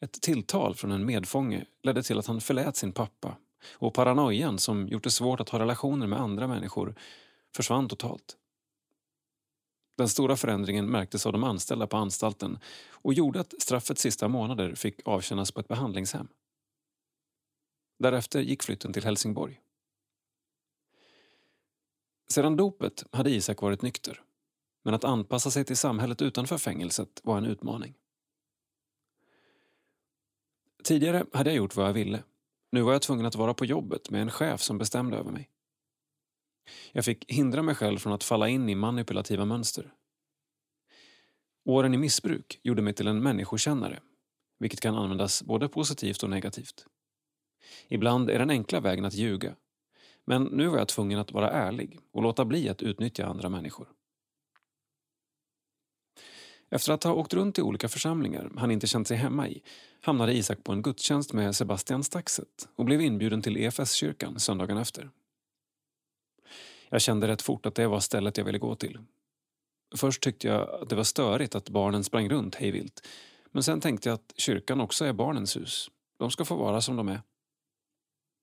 Ett 0.00 0.12
tilltal 0.12 0.74
från 0.74 0.92
en 0.92 1.06
medfånge 1.06 1.64
ledde 1.82 2.02
till 2.02 2.18
att 2.18 2.26
han 2.26 2.40
förlät 2.40 2.76
sin 2.76 2.92
pappa 2.92 3.36
och 3.72 3.94
paranoian 3.94 4.58
som 4.58 4.88
gjort 4.88 5.04
det 5.04 5.10
svårt 5.10 5.40
att 5.40 5.48
ha 5.48 5.58
relationer 5.58 6.06
med 6.06 6.20
andra 6.20 6.46
människor 6.46 6.94
försvann 7.56 7.88
totalt. 7.88 8.36
Den 9.96 10.08
stora 10.08 10.36
förändringen 10.36 10.86
märktes 10.86 11.26
av 11.26 11.32
de 11.32 11.44
anställda 11.44 11.86
på 11.86 11.96
anstalten 11.96 12.58
och 12.90 13.14
gjorde 13.14 13.40
att 13.40 13.62
straffets 13.62 14.02
sista 14.02 14.28
månader 14.28 14.74
fick 14.74 15.00
avtjänas 15.04 15.52
på 15.52 15.60
ett 15.60 15.68
behandlingshem. 15.68 16.28
Därefter 17.98 18.40
gick 18.40 18.62
flytten 18.62 18.92
till 18.92 19.04
Helsingborg. 19.04 19.60
Sedan 22.32 22.56
dopet 22.56 23.04
hade 23.12 23.30
Isak 23.30 23.62
varit 23.62 23.82
nykter 23.82 24.22
men 24.84 24.94
att 24.94 25.04
anpassa 25.04 25.50
sig 25.50 25.64
till 25.64 25.76
samhället 25.76 26.22
utanför 26.22 26.58
fängelset 26.58 27.20
var 27.24 27.38
en 27.38 27.46
utmaning. 27.46 27.94
Tidigare 30.84 31.26
hade 31.32 31.50
jag 31.50 31.56
gjort 31.56 31.76
vad 31.76 31.86
jag 31.86 31.92
ville. 31.92 32.22
Nu 32.72 32.82
var 32.82 32.92
jag 32.92 33.02
tvungen 33.02 33.26
att 33.26 33.34
vara 33.34 33.54
på 33.54 33.64
jobbet 33.64 34.10
med 34.10 34.22
en 34.22 34.30
chef 34.30 34.60
som 34.60 34.78
bestämde 34.78 35.16
över 35.16 35.30
mig. 35.30 35.50
Jag 36.92 37.04
fick 37.04 37.32
hindra 37.32 37.62
mig 37.62 37.74
själv 37.74 37.98
från 37.98 38.12
att 38.12 38.24
falla 38.24 38.48
in 38.48 38.68
i 38.68 38.74
manipulativa 38.74 39.44
mönster. 39.44 39.92
Åren 41.64 41.94
i 41.94 41.98
missbruk 41.98 42.60
gjorde 42.62 42.82
mig 42.82 42.94
till 42.94 43.06
en 43.06 43.22
människokännare, 43.22 44.00
vilket 44.58 44.80
kan 44.80 44.94
användas 44.94 45.42
både 45.42 45.68
positivt 45.68 46.22
och 46.22 46.30
negativt. 46.30 46.86
Ibland 47.88 48.30
är 48.30 48.38
den 48.38 48.50
enkla 48.50 48.80
vägen 48.80 49.04
att 49.04 49.14
ljuga, 49.14 49.56
men 50.28 50.42
nu 50.42 50.68
var 50.68 50.78
jag 50.78 50.88
tvungen 50.88 51.18
att 51.18 51.32
vara 51.32 51.50
ärlig 51.50 51.98
och 52.12 52.22
låta 52.22 52.44
bli 52.44 52.68
att 52.68 52.82
utnyttja 52.82 53.26
andra 53.26 53.48
människor. 53.48 53.88
Efter 56.70 56.92
att 56.92 57.04
ha 57.04 57.12
åkt 57.12 57.34
runt 57.34 57.58
i 57.58 57.62
olika 57.62 57.88
församlingar 57.88 58.50
han 58.56 58.70
inte 58.70 58.86
känt 58.86 59.08
sig 59.08 59.16
hemma 59.16 59.48
i 59.48 59.62
hamnade 60.00 60.32
Isak 60.32 60.64
på 60.64 60.72
en 60.72 60.82
gudstjänst 60.82 61.32
med 61.32 61.56
Sebastian 61.56 62.04
Staxet 62.04 62.68
och 62.76 62.84
blev 62.84 63.00
inbjuden 63.00 63.42
till 63.42 63.56
EFS-kyrkan 63.56 64.38
söndagen 64.40 64.78
efter. 64.78 65.10
Jag 66.88 67.00
kände 67.00 67.28
rätt 67.28 67.42
fort 67.42 67.66
att 67.66 67.74
det 67.74 67.86
var 67.86 68.00
stället 68.00 68.36
jag 68.36 68.44
ville 68.44 68.58
gå 68.58 68.74
till. 68.74 68.98
Först 69.96 70.22
tyckte 70.22 70.48
jag 70.48 70.70
att 70.82 70.88
det 70.88 70.96
var 70.96 71.04
störigt 71.04 71.54
att 71.54 71.70
barnen 71.70 72.04
sprang 72.04 72.28
runt 72.28 72.54
hejvilt 72.54 73.06
men 73.50 73.62
sen 73.62 73.80
tänkte 73.80 74.08
jag 74.08 74.14
att 74.14 74.32
kyrkan 74.36 74.80
också 74.80 75.04
är 75.04 75.12
barnens 75.12 75.56
hus. 75.56 75.90
De 76.18 76.30
ska 76.30 76.44
få 76.44 76.56
vara 76.56 76.80
som 76.80 76.96
de 76.96 77.08
är. 77.08 77.22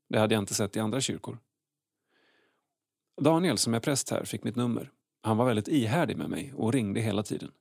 Det 0.10 0.20
hade 0.20 0.36
jag 0.36 0.42
inte 0.42 0.54
sett 0.54 0.76
i 0.76 0.80
andra 0.80 1.02
kyrkor. 1.02 1.40
Daniel 3.22 3.58
som 3.58 3.74
är 3.74 3.80
präst 3.80 4.10
här 4.10 4.24
fick 4.24 4.44
mitt 4.44 4.56
nummer. 4.56 4.92
Han 5.22 5.38
var 5.38 5.46
väldigt 5.46 5.68
ihärdig 5.68 6.18
med 6.18 6.30
mig 6.30 6.54
och 6.56 6.74
ringde 6.74 7.00
hela 7.02 7.24
tiden. 7.24 7.52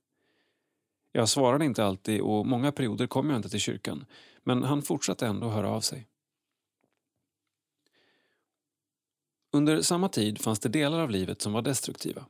Jag 1.11 1.29
svarade 1.29 1.65
inte 1.65 1.85
alltid 1.85 2.21
och 2.21 2.45
många 2.45 2.71
perioder 2.71 3.07
kom 3.07 3.29
jag 3.29 3.35
inte 3.35 3.49
till 3.49 3.59
kyrkan 3.59 4.05
men 4.43 4.63
han 4.63 4.81
fortsatte 4.81 5.27
ändå 5.27 5.49
höra 5.49 5.69
av 5.69 5.81
sig. 5.81 6.07
Under 9.51 9.81
samma 9.81 10.09
tid 10.09 10.41
fanns 10.41 10.59
det 10.59 10.69
delar 10.69 10.99
av 10.99 11.09
livet 11.09 11.41
som 11.41 11.53
var 11.53 11.61
destruktiva. 11.61 12.25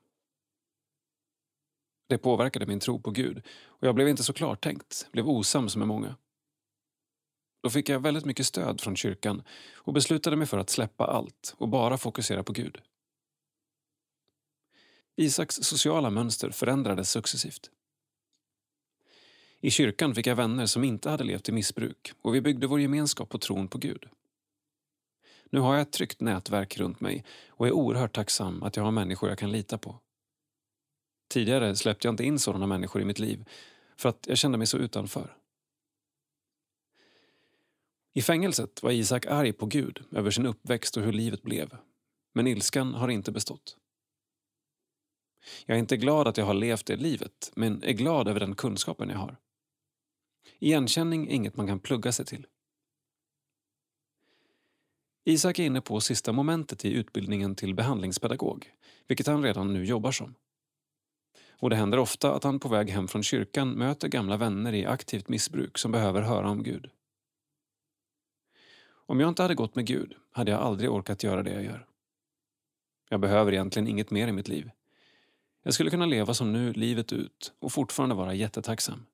Det 2.08 2.18
påverkade 2.18 2.66
min 2.66 2.80
tro 2.80 3.00
på 3.00 3.12
Gud 3.12 3.42
och 3.66 3.88
jag 3.88 3.96
blev 3.96 4.08
inte 4.08 4.24
så 4.24 4.34
klartänkt, 4.34 5.08
blev 5.12 5.30
osams 5.30 5.76
med 5.76 5.88
många. 5.88 6.16
Då 7.64 7.70
fick 7.70 7.90
jag 7.90 8.00
väldigt 8.00 8.26
mycket 8.26 8.46
stöd 8.46 8.82
från 8.82 8.96
kyrkan 8.96 9.44
och 9.74 9.94
beslutade 9.94 10.36
mig 10.36 10.48
för 10.48 10.58
att 10.58 10.70
släppa 10.70 11.06
allt 11.06 11.56
och 11.58 11.70
bara 11.70 11.98
fokusera 11.98 12.44
på 12.44 12.54
Gud. 12.54 12.82
Isaks 15.18 15.56
sociala 15.56 16.10
mönster 16.10 16.50
förändrades 16.50 17.12
successivt. 17.12 17.72
I 19.60 19.72
kyrkan 19.72 20.16
fick 20.16 20.28
jag 20.28 20.36
vänner 20.36 20.66
som 20.66 20.84
inte 20.84 21.10
hade 21.10 21.24
levt 21.24 21.50
i 21.50 21.52
missbruk 21.52 22.14
och 22.22 22.36
vi 22.36 22.42
byggde 22.42 22.68
vår 22.68 22.82
gemenskap 22.82 23.30
på 23.30 23.38
tron 23.38 23.68
på 23.68 23.78
Gud. 23.78 24.06
Nu 25.50 25.60
har 25.60 25.74
jag 25.74 25.82
ett 25.82 25.92
tryggt 25.92 26.22
nätverk 26.22 26.78
runt 26.78 27.00
mig 27.00 27.26
och 27.48 27.68
är 27.68 27.72
oerhört 27.72 28.16
tacksam 28.16 28.64
att 28.64 28.76
jag 28.76 28.84
har 28.84 28.92
människor 28.92 29.30
jag 29.30 29.38
kan 29.38 29.52
lita 29.52 29.78
på. 29.78 30.00
Tidigare 31.30 31.76
släppte 31.76 32.08
jag 32.08 32.14
inte 32.14 32.24
in 32.24 32.40
sådana 32.40 32.68
människor 32.68 33.02
i 33.02 33.06
mitt 33.06 33.20
liv 33.20 33.46
för 33.98 34.10
att 34.10 34.26
jag 34.28 34.38
kände 34.38 34.58
mig 34.58 34.68
så 34.68 34.78
utanför. 34.78 35.38
I 38.14 38.22
fängelset 38.22 38.84
var 38.84 38.92
Isak 38.92 39.26
arg 39.26 39.54
på 39.54 39.66
Gud 39.66 40.04
över 40.12 40.32
sin 40.32 40.46
uppväxt 40.46 40.98
och 40.98 41.04
hur 41.04 41.14
livet 41.14 41.42
blev. 41.42 41.78
Men 42.34 42.48
ilskan 42.48 42.94
har 42.94 43.08
inte 43.08 43.32
bestått. 43.32 43.78
Jag 45.66 45.76
är 45.76 45.80
inte 45.80 45.98
glad 45.98 46.28
att 46.28 46.38
jag 46.38 46.46
har 46.46 46.54
levt 46.54 46.86
det 46.86 46.96
livet, 46.96 47.52
men 47.56 47.84
är 47.84 47.94
glad 47.94 48.28
över 48.28 48.40
den 48.40 48.56
kunskapen 48.56 49.10
jag 49.10 49.18
har. 49.18 49.38
Igenkänning 50.60 51.28
är 51.28 51.32
inget 51.32 51.58
man 51.58 51.68
kan 51.68 51.80
plugga 51.80 52.12
sig 52.12 52.26
till. 52.26 52.48
Isak 55.24 55.60
är 55.60 55.64
inne 55.64 55.82
på 55.82 56.02
sista 56.02 56.32
momentet 56.32 56.86
i 56.86 56.94
utbildningen 56.94 57.56
till 57.56 57.74
behandlingspedagog, 57.74 58.72
vilket 59.08 59.28
han 59.28 59.44
redan 59.44 59.74
nu 59.74 59.86
jobbar 59.86 60.12
som. 60.12 60.36
Och 61.50 61.70
det 61.70 61.76
händer 61.76 61.98
ofta 61.98 62.34
att 62.34 62.44
han 62.44 62.60
på 62.60 62.70
väg 62.70 62.90
hem 62.90 63.08
från 63.08 63.24
kyrkan 63.24 63.72
möter 63.72 64.08
gamla 64.08 64.38
vänner 64.38 64.74
i 64.74 64.86
aktivt 64.86 65.30
missbruk 65.30 65.78
som 65.78 65.92
behöver 65.92 66.22
höra 66.22 66.50
om 66.50 66.64
Gud. 66.64 66.90
Om 68.88 69.20
jag 69.20 69.30
inte 69.30 69.42
hade 69.42 69.56
gått 69.56 69.76
med 69.76 69.86
Gud 69.86 70.16
hade 70.32 70.52
jag 70.52 70.62
aldrig 70.62 70.92
orkat 70.92 71.24
göra 71.24 71.44
det 71.44 71.52
jag 71.52 71.64
gör. 71.64 71.88
Jag 73.10 73.20
behöver 73.20 73.52
egentligen 73.52 73.88
inget 73.88 74.12
mer 74.12 74.28
i 74.28 74.32
mitt 74.32 74.48
liv. 74.48 74.72
Jag 75.66 75.74
skulle 75.74 75.90
kunna 75.90 76.06
leva 76.06 76.34
som 76.34 76.54
nu 76.54 76.74
livet 76.74 77.14
ut 77.14 77.54
och 77.60 77.72
fortfarande 77.72 78.16
vara 78.16 78.34
jättetacksam. 78.34 79.06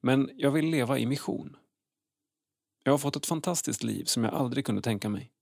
Men 0.00 0.30
jag 0.34 0.50
vill 0.50 0.66
leva 0.66 0.98
i 0.98 1.06
mission. 1.06 1.56
Jag 2.82 2.92
har 2.92 2.98
fått 2.98 3.16
ett 3.16 3.26
fantastiskt 3.26 3.82
liv 3.82 4.04
som 4.04 4.24
jag 4.24 4.34
aldrig 4.34 4.66
kunde 4.66 4.82
tänka 4.82 5.08
mig. 5.08 5.32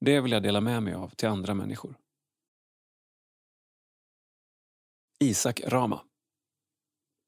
Det 0.00 0.20
vill 0.20 0.32
jag 0.32 0.42
dela 0.42 0.60
med 0.60 0.82
mig 0.82 0.94
av 0.94 1.08
till 1.08 1.28
andra 1.28 1.54
människor. 1.54 1.98
Isak 5.18 5.60
Rama 5.64 6.04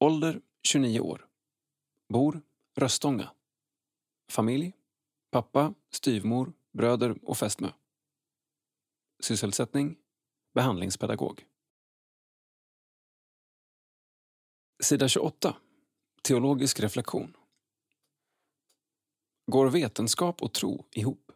Ålder 0.00 0.40
29 0.62 1.00
år. 1.00 1.28
Bor 2.08 2.42
Röstånga. 2.76 3.30
Familj 4.30 4.72
Pappa, 5.30 5.74
styvmor, 5.90 6.52
bröder 6.72 7.18
och 7.22 7.38
fästmö. 7.38 7.70
Sysselsättning 9.20 9.96
Behandlingspedagog. 10.54 11.44
Sida 14.80 15.08
28. 15.08 15.56
Teologisk 16.22 16.80
reflektion. 16.80 17.36
Går 19.46 19.66
vetenskap 19.66 20.42
och 20.42 20.52
tro 20.54 20.86
ihop? 20.90 21.32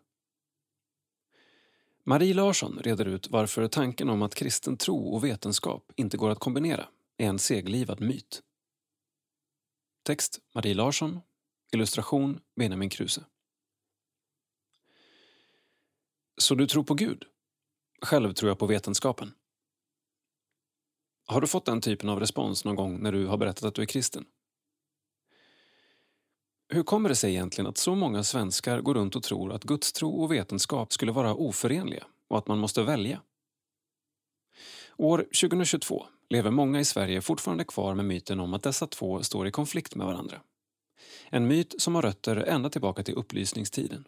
Marie 2.04 2.34
Larsson 2.34 2.78
reder 2.78 3.04
ut 3.04 3.30
varför 3.30 3.68
tanken 3.68 4.08
om 4.08 4.22
att 4.22 4.34
kristen 4.34 4.76
tro 4.76 5.14
och 5.14 5.24
vetenskap 5.24 5.92
inte 5.96 6.16
går 6.16 6.30
att 6.30 6.38
kombinera 6.38 6.88
är 7.16 7.26
en 7.26 7.38
seglivad 7.38 8.00
myt. 8.00 8.42
Text 10.02 10.40
Marie 10.54 10.74
Larsson. 10.74 11.20
Illustration 11.72 12.40
Benjamin 12.56 12.90
Kruse. 12.90 13.24
Så 16.36 16.54
du 16.54 16.66
tror 16.66 16.84
på 16.84 16.94
Gud? 16.94 17.24
Själv 18.02 18.32
tror 18.32 18.50
jag 18.50 18.58
på 18.58 18.66
vetenskapen. 18.66 19.32
Har 21.26 21.40
du 21.40 21.46
fått 21.46 21.64
den 21.64 21.80
typen 21.80 22.08
av 22.08 22.20
respons 22.20 22.64
någon 22.64 22.76
gång 22.76 23.02
när 23.02 23.12
du 23.12 23.26
har 23.26 23.36
berättat 23.36 23.64
att 23.64 23.74
du 23.74 23.82
är 23.82 23.86
kristen? 23.86 24.24
Hur 26.68 26.82
kommer 26.82 27.08
det 27.08 27.14
sig 27.14 27.30
egentligen 27.30 27.68
att 27.68 27.76
så 27.76 27.94
många 27.94 28.24
svenskar 28.24 28.80
går 28.80 28.94
runt 28.94 29.16
och 29.16 29.22
tror 29.22 29.52
att 29.52 29.64
gudstro 29.64 30.10
och 30.10 30.32
vetenskap 30.32 30.92
skulle 30.92 31.12
vara 31.12 31.34
oförenliga 31.34 32.06
och 32.28 32.38
att 32.38 32.48
man 32.48 32.58
måste 32.58 32.82
välja? 32.82 33.22
År 34.96 35.18
2022 35.18 36.06
lever 36.30 36.50
många 36.50 36.80
i 36.80 36.84
Sverige 36.84 37.20
fortfarande 37.20 37.64
kvar 37.64 37.94
med 37.94 38.04
myten 38.04 38.40
om 38.40 38.54
att 38.54 38.62
dessa 38.62 38.86
två 38.86 39.22
står 39.22 39.46
i 39.46 39.50
konflikt 39.50 39.94
med 39.94 40.06
varandra. 40.06 40.40
En 41.30 41.46
myt 41.46 41.74
som 41.78 41.94
har 41.94 42.02
rötter 42.02 42.36
ända 42.36 42.70
tillbaka 42.70 43.02
till 43.02 43.14
upplysningstiden. 43.14 44.04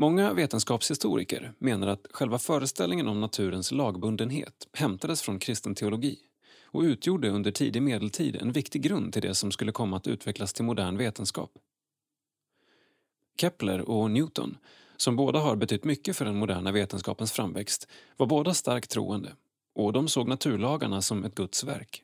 Många 0.00 0.32
vetenskapshistoriker 0.32 1.52
menar 1.58 1.86
att 1.86 2.06
själva 2.10 2.38
föreställningen 2.38 3.08
om 3.08 3.20
naturens 3.20 3.72
lagbundenhet 3.72 4.68
hämtades 4.72 5.22
från 5.22 5.38
kristen 5.38 5.74
teologi 5.74 6.18
och 6.64 6.82
utgjorde 6.82 7.30
under 7.30 7.50
tidig 7.50 7.82
medeltid 7.82 8.36
en 8.36 8.52
viktig 8.52 8.82
grund 8.82 9.12
till 9.12 9.22
det 9.22 9.34
som 9.34 9.52
skulle 9.52 9.72
komma 9.72 9.96
att 9.96 10.06
utvecklas 10.06 10.52
till 10.52 10.64
modern 10.64 10.96
vetenskap. 10.96 11.50
Kepler 13.40 13.90
och 13.90 14.10
Newton, 14.10 14.56
som 14.96 15.16
båda 15.16 15.38
har 15.38 15.56
betytt 15.56 15.84
mycket 15.84 16.16
för 16.16 16.24
den 16.24 16.36
moderna 16.36 16.72
vetenskapens 16.72 17.32
framväxt, 17.32 17.88
var 18.16 18.26
båda 18.26 18.54
starkt 18.54 18.90
troende 18.90 19.32
och 19.74 19.92
de 19.92 20.08
såg 20.08 20.28
naturlagarna 20.28 21.02
som 21.02 21.24
ett 21.24 21.34
Guds 21.34 21.64
verk. 21.64 22.02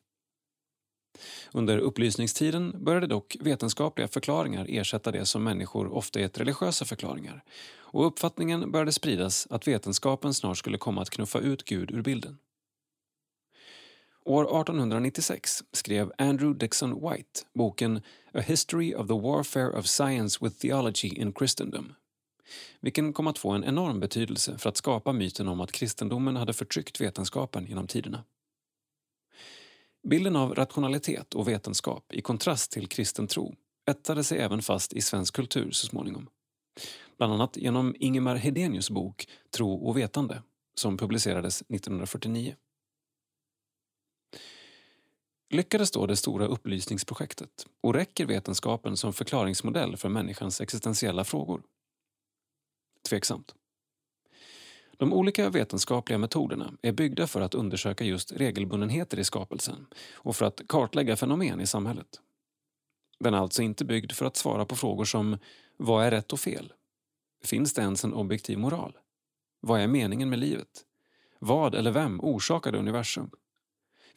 Under 1.52 1.78
upplysningstiden 1.78 2.84
började 2.84 3.06
dock 3.06 3.36
vetenskapliga 3.40 4.08
förklaringar 4.08 4.66
ersätta 4.68 5.12
det 5.12 5.26
som 5.26 5.44
människor 5.44 5.92
ofta 5.94 6.20
gett 6.20 6.38
religiösa 6.38 6.84
förklaringar 6.84 7.44
och 7.96 8.06
uppfattningen 8.06 8.70
började 8.70 8.92
spridas 8.92 9.46
att 9.50 9.68
vetenskapen 9.68 10.34
snart 10.34 10.58
skulle 10.58 10.78
komma 10.78 11.02
att 11.02 11.10
knuffa 11.10 11.38
ut 11.38 11.64
Gud 11.64 11.90
ur 11.90 12.02
bilden. 12.02 12.38
År 14.24 14.44
1896 14.44 15.64
skrev 15.72 16.12
Andrew 16.18 16.58
Dixon 16.58 17.10
White 17.10 17.40
boken 17.54 17.96
A 18.34 18.40
History 18.40 18.94
of 18.94 19.08
the 19.08 19.14
Warfare 19.14 19.78
of 19.78 19.86
Science 19.86 20.38
with 20.44 20.56
Theology 20.56 21.08
in 21.08 21.32
Christendom 21.32 21.94
vilken 22.80 23.12
kom 23.12 23.26
att 23.26 23.38
få 23.38 23.50
en 23.50 23.64
enorm 23.64 24.00
betydelse 24.00 24.58
för 24.58 24.68
att 24.68 24.76
skapa 24.76 25.12
myten 25.12 25.48
om 25.48 25.60
att 25.60 25.72
kristendomen 25.72 26.36
hade 26.36 26.52
förtryckt 26.52 27.00
vetenskapen 27.00 27.66
genom 27.66 27.86
tiderna. 27.86 28.24
Bilden 30.08 30.36
av 30.36 30.54
rationalitet 30.54 31.34
och 31.34 31.48
vetenskap 31.48 32.12
i 32.12 32.22
kontrast 32.22 32.72
till 32.72 32.86
kristen 32.88 33.26
tro 33.26 33.54
ettade 33.90 34.24
sig 34.24 34.38
även 34.38 34.62
fast 34.62 34.92
i 34.92 35.00
svensk 35.00 35.34
kultur 35.34 35.70
så 35.70 35.86
småningom. 35.86 36.28
Bland 37.18 37.32
annat 37.32 37.56
genom 37.56 37.94
Ingemar 37.98 38.36
Hedenius 38.36 38.90
bok 38.90 39.28
Tro 39.50 39.74
och 39.74 39.96
vetande 39.96 40.42
som 40.74 40.96
publicerades 40.96 41.62
1949. 41.62 42.56
Lyckades 45.50 45.90
då 45.90 46.06
det 46.06 46.16
stora 46.16 46.46
upplysningsprojektet 46.46 47.66
och 47.80 47.94
räcker 47.94 48.26
vetenskapen 48.26 48.96
som 48.96 49.12
förklaringsmodell 49.12 49.96
för 49.96 50.08
människans 50.08 50.60
existentiella 50.60 51.24
frågor? 51.24 51.62
Tveksamt. 53.08 53.54
De 54.98 55.12
olika 55.12 55.50
vetenskapliga 55.50 56.18
metoderna 56.18 56.72
är 56.82 56.92
byggda 56.92 57.26
för 57.26 57.40
att 57.40 57.54
undersöka 57.54 58.04
just 58.04 58.32
regelbundenheter 58.32 59.18
i 59.18 59.24
skapelsen 59.24 59.86
och 60.14 60.36
för 60.36 60.46
att 60.46 60.60
kartlägga 60.68 61.16
fenomen 61.16 61.60
i 61.60 61.66
samhället. 61.66 62.20
Den 63.18 63.34
är 63.34 63.38
alltså 63.38 63.62
inte 63.62 63.84
byggd 63.84 64.12
för 64.12 64.26
att 64.26 64.36
svara 64.36 64.64
på 64.64 64.76
frågor 64.76 65.04
som 65.04 65.38
vad 65.76 66.04
är 66.04 66.10
rätt 66.10 66.32
och 66.32 66.40
fel? 66.40 66.72
Finns 67.44 67.74
det 67.74 67.82
ens 67.82 68.04
en 68.04 68.14
objektiv 68.14 68.58
moral? 68.58 68.98
Vad 69.60 69.80
är 69.80 69.86
meningen 69.86 70.30
med 70.30 70.38
livet? 70.38 70.84
Vad 71.38 71.74
eller 71.74 71.90
vem 71.90 72.20
orsakade 72.20 72.78
universum? 72.78 73.30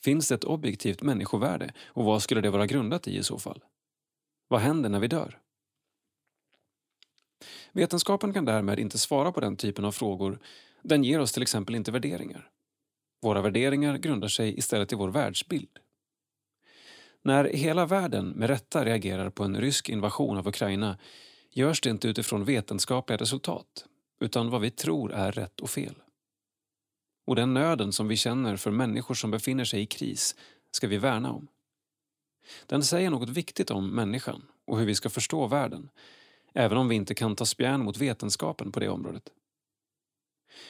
Finns 0.04 0.28
det 0.28 0.36
ett 0.36 0.44
objektivt 0.44 1.02
människovärde 1.02 1.74
och 1.86 2.06
vad 2.06 2.24
skulle 2.24 2.42
det 2.42 2.50
vara 2.50 2.66
grundat 2.66 3.08
i 3.08 3.18
i 3.18 3.24
så 3.24 3.40
fall? 3.40 3.64
Vad 4.48 4.62
händer 4.62 4.90
när 4.90 5.00
vi 5.00 5.08
dör? 5.08 5.40
Vetenskapen 7.72 8.34
kan 8.34 8.46
därmed 8.46 8.80
inte 8.80 8.98
svara 8.98 9.32
på 9.32 9.40
den 9.40 9.56
typen 9.56 9.86
av 9.86 9.92
frågor. 9.92 10.40
Den 10.82 11.04
ger 11.04 11.20
oss 11.20 11.32
till 11.32 11.42
exempel 11.42 11.76
inte 11.76 11.92
värderingar. 11.92 12.50
Våra 13.22 13.42
värderingar 13.42 13.98
grundar 13.98 14.28
sig 14.28 14.58
istället 14.58 14.94
i 14.94 14.96
vår 14.96 15.10
världsbild. 15.10 15.80
När 17.22 17.44
hela 17.44 17.86
världen 17.86 18.30
med 18.30 18.50
rätta 18.50 18.86
reagerar 18.86 19.30
på 19.30 19.44
en 19.44 19.62
rysk 19.62 19.90
invasion 19.90 20.38
av 20.38 20.48
Ukraina 20.48 20.98
görs 21.52 21.82
det 21.82 21.90
inte 21.90 22.08
utifrån 22.08 22.46
vetenskapliga 22.46 23.18
resultat 23.18 23.86
utan 24.20 24.50
vad 24.50 24.62
vi 24.62 24.72
tror 24.72 25.12
är 25.14 25.32
rätt 25.32 25.60
och 25.60 25.70
fel. 25.70 25.96
Och 27.26 27.36
den 27.36 27.54
nöden 27.54 27.94
som 27.94 28.08
vi 28.08 28.18
känner 28.18 28.56
för 28.56 28.72
människor 28.72 29.16
som 29.16 29.32
befinner 29.32 29.66
sig 29.66 29.82
i 29.82 29.86
kris 29.86 30.36
ska 30.72 30.88
vi 30.88 30.98
värna 30.98 31.32
om. 31.32 31.48
Den 32.66 32.84
säger 32.84 33.10
något 33.10 33.30
viktigt 33.30 33.72
om 33.72 33.90
människan 33.90 34.46
och 34.66 34.80
hur 34.80 34.86
vi 34.86 34.96
ska 34.96 35.10
förstå 35.10 35.48
världen 35.48 35.90
även 36.54 36.78
om 36.78 36.88
vi 36.88 36.96
inte 36.96 37.16
kan 37.16 37.36
ta 37.36 37.46
spjärn 37.46 37.84
mot 37.84 37.98
vetenskapen 37.98 38.72
på 38.72 38.80
det 38.80 38.90
området. 38.90 39.30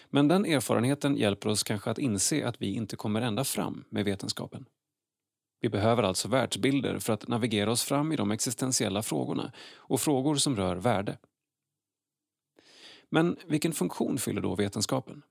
Men 0.09 0.27
den 0.27 0.45
erfarenheten 0.45 1.15
hjälper 1.15 1.49
oss 1.49 1.63
kanske 1.63 1.91
att 1.91 1.97
inse 1.97 2.47
att 2.47 2.61
vi 2.61 2.73
inte 2.73 2.95
kommer 2.95 3.21
ända 3.21 3.43
fram 3.43 3.83
med 3.89 4.05
vetenskapen. 4.05 4.65
Vi 5.61 5.69
behöver 5.69 6.03
alltså 6.03 6.27
världsbilder 6.27 6.99
för 6.99 7.13
att 7.13 7.27
navigera 7.27 7.71
oss 7.71 7.83
fram 7.83 8.11
i 8.11 8.15
de 8.15 8.31
existentiella 8.31 9.01
frågorna 9.01 9.51
och 9.75 10.01
frågor 10.01 10.35
som 10.35 10.55
rör 10.55 10.75
värde. 10.75 11.17
Men 13.09 13.37
vilken 13.47 13.73
funktion 13.73 14.17
fyller 14.17 14.41
då 14.41 14.55
vetenskapen? 14.55 15.21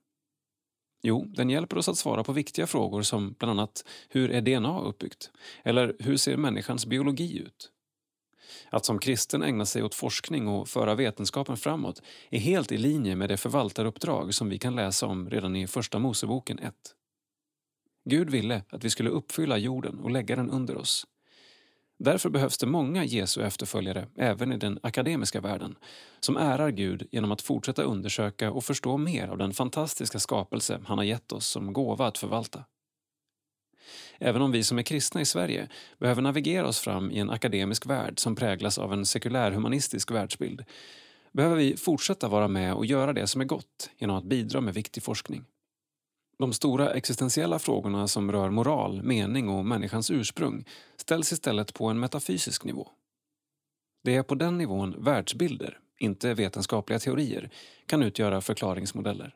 Jo, 1.01 1.25
den 1.25 1.49
hjälper 1.49 1.77
oss 1.77 1.89
att 1.89 1.97
svara 1.97 2.23
på 2.23 2.31
viktiga 2.31 2.67
frågor 2.67 3.01
som 3.01 3.35
bland 3.39 3.51
annat 3.51 3.85
hur 4.09 4.31
är 4.31 4.41
DNA 4.41 4.81
uppbyggt? 4.81 5.31
Eller 5.63 5.95
hur 5.99 6.17
ser 6.17 6.37
människans 6.37 6.85
biologi 6.85 7.39
ut? 7.39 7.71
Att 8.69 8.85
som 8.85 8.99
kristen 8.99 9.43
ägna 9.43 9.65
sig 9.65 9.83
åt 9.83 9.95
forskning 9.95 10.47
och 10.47 10.67
föra 10.67 10.95
vetenskapen 10.95 11.57
framåt 11.57 12.01
är 12.29 12.39
helt 12.39 12.71
i 12.71 12.77
linje 12.77 13.15
med 13.15 13.29
det 13.29 13.37
förvaltaruppdrag 13.37 14.33
som 14.33 14.49
vi 14.49 14.59
kan 14.59 14.75
läsa 14.75 15.07
om 15.07 15.29
redan 15.29 15.55
i 15.55 15.67
Första 15.67 15.99
Moseboken 15.99 16.59
1. 16.59 16.73
Gud 18.05 18.29
ville 18.29 18.63
att 18.69 18.83
vi 18.83 18.89
skulle 18.89 19.09
uppfylla 19.09 19.57
jorden 19.57 19.99
och 19.99 20.11
lägga 20.11 20.35
den 20.35 20.49
under 20.49 20.77
oss. 20.77 21.07
Därför 21.99 22.29
behövs 22.29 22.57
det 22.57 22.67
många 22.67 23.03
Jesu 23.03 23.41
efterföljare 23.41 24.07
även 24.17 24.51
i 24.51 24.57
den 24.57 24.79
akademiska 24.83 25.41
världen 25.41 25.75
som 26.19 26.37
ärar 26.37 26.69
Gud 26.69 27.07
genom 27.11 27.31
att 27.31 27.41
fortsätta 27.41 27.83
undersöka 27.83 28.51
och 28.51 28.63
förstå 28.63 28.97
mer 28.97 29.27
av 29.27 29.37
den 29.37 29.53
fantastiska 29.53 30.19
skapelse 30.19 30.81
han 30.85 30.97
har 30.97 31.05
gett 31.05 31.31
oss 31.31 31.47
som 31.47 31.73
gåva 31.73 32.07
att 32.07 32.17
förvalta. 32.17 32.63
Även 34.17 34.41
om 34.41 34.51
vi 34.51 34.63
som 34.63 34.79
är 34.79 34.83
kristna 34.83 35.21
i 35.21 35.25
Sverige 35.25 35.69
behöver 35.97 36.21
navigera 36.21 36.67
oss 36.67 36.79
fram 36.79 37.11
i 37.11 37.19
en 37.19 37.29
akademisk 37.29 37.85
värld 37.85 38.19
som 38.19 38.35
präglas 38.35 38.77
av 38.77 38.93
en 38.93 39.05
sekulärhumanistisk 39.05 40.11
världsbild 40.11 40.65
behöver 41.31 41.55
vi 41.55 41.77
fortsätta 41.77 42.27
vara 42.27 42.47
med 42.47 42.73
och 42.73 42.85
göra 42.85 43.13
det 43.13 43.27
som 43.27 43.41
är 43.41 43.45
gott 43.45 43.89
genom 43.97 44.15
att 44.15 44.23
bidra 44.23 44.61
med 44.61 44.73
viktig 44.73 45.03
forskning. 45.03 45.45
De 46.39 46.53
stora 46.53 46.93
existentiella 46.93 47.59
frågorna 47.59 48.07
som 48.07 48.31
rör 48.31 48.49
moral, 48.49 49.03
mening 49.03 49.49
och 49.49 49.65
människans 49.65 50.11
ursprung 50.11 50.65
ställs 50.97 51.31
istället 51.31 51.73
på 51.73 51.85
en 51.85 51.99
metafysisk 51.99 52.63
nivå. 52.63 52.89
Det 54.03 54.15
är 54.15 54.23
på 54.23 54.35
den 54.35 54.57
nivån 54.57 55.03
världsbilder, 55.03 55.79
inte 55.97 56.33
vetenskapliga 56.33 56.99
teorier, 56.99 57.49
kan 57.85 58.03
utgöra 58.03 58.41
förklaringsmodeller. 58.41 59.35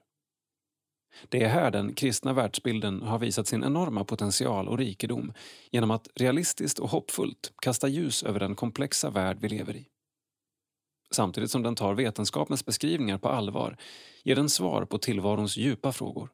Det 1.30 1.43
är 1.43 1.49
här 1.49 1.72
den 1.72 1.93
kristna 1.93 2.34
världsbilden 2.34 3.01
har 3.01 3.20
visat 3.20 3.47
sin 3.47 3.64
enorma 3.64 4.04
potential 4.06 4.68
och 4.68 4.78
rikedom 4.78 5.34
genom 5.72 5.91
att 5.91 6.08
realistiskt 6.16 6.80
och 6.80 6.89
hoppfullt 6.89 7.54
kasta 7.62 7.88
ljus 7.88 8.24
över 8.24 8.39
den 8.39 8.56
komplexa 8.56 9.10
värld 9.10 9.38
vi 9.41 9.49
lever 9.49 9.76
i. 9.76 9.88
samtidigt 11.12 11.51
som 11.51 11.64
den 11.64 11.76
tar 11.76 11.93
vetenskapens 11.93 12.66
beskrivningar 12.66 13.18
på 13.18 13.30
allvar 13.30 13.78
ger 14.24 14.36
den 14.36 14.49
svar 14.49 14.86
på 14.86 14.97
tillvarons 14.97 15.58
djupa 15.58 15.91
frågor. 15.91 16.30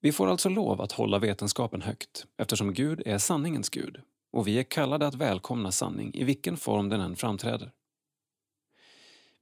Vi 0.00 0.12
får 0.12 0.26
alltså 0.26 0.48
lov 0.48 0.80
att 0.80 0.92
hålla 0.92 1.18
vetenskapen 1.18 1.82
högt 1.82 2.26
eftersom 2.36 2.74
Gud 2.74 3.02
är 3.06 3.18
sanningens 3.18 3.68
Gud 3.68 4.00
och 4.32 4.48
vi 4.48 4.58
är 4.58 4.62
kallade 4.62 5.06
att 5.06 5.14
välkomna 5.14 5.72
sanning 5.72 6.10
i 6.14 6.24
vilken 6.24 6.56
form 6.56 6.88
den 6.88 7.00
än 7.00 7.16
framträder. 7.16 7.72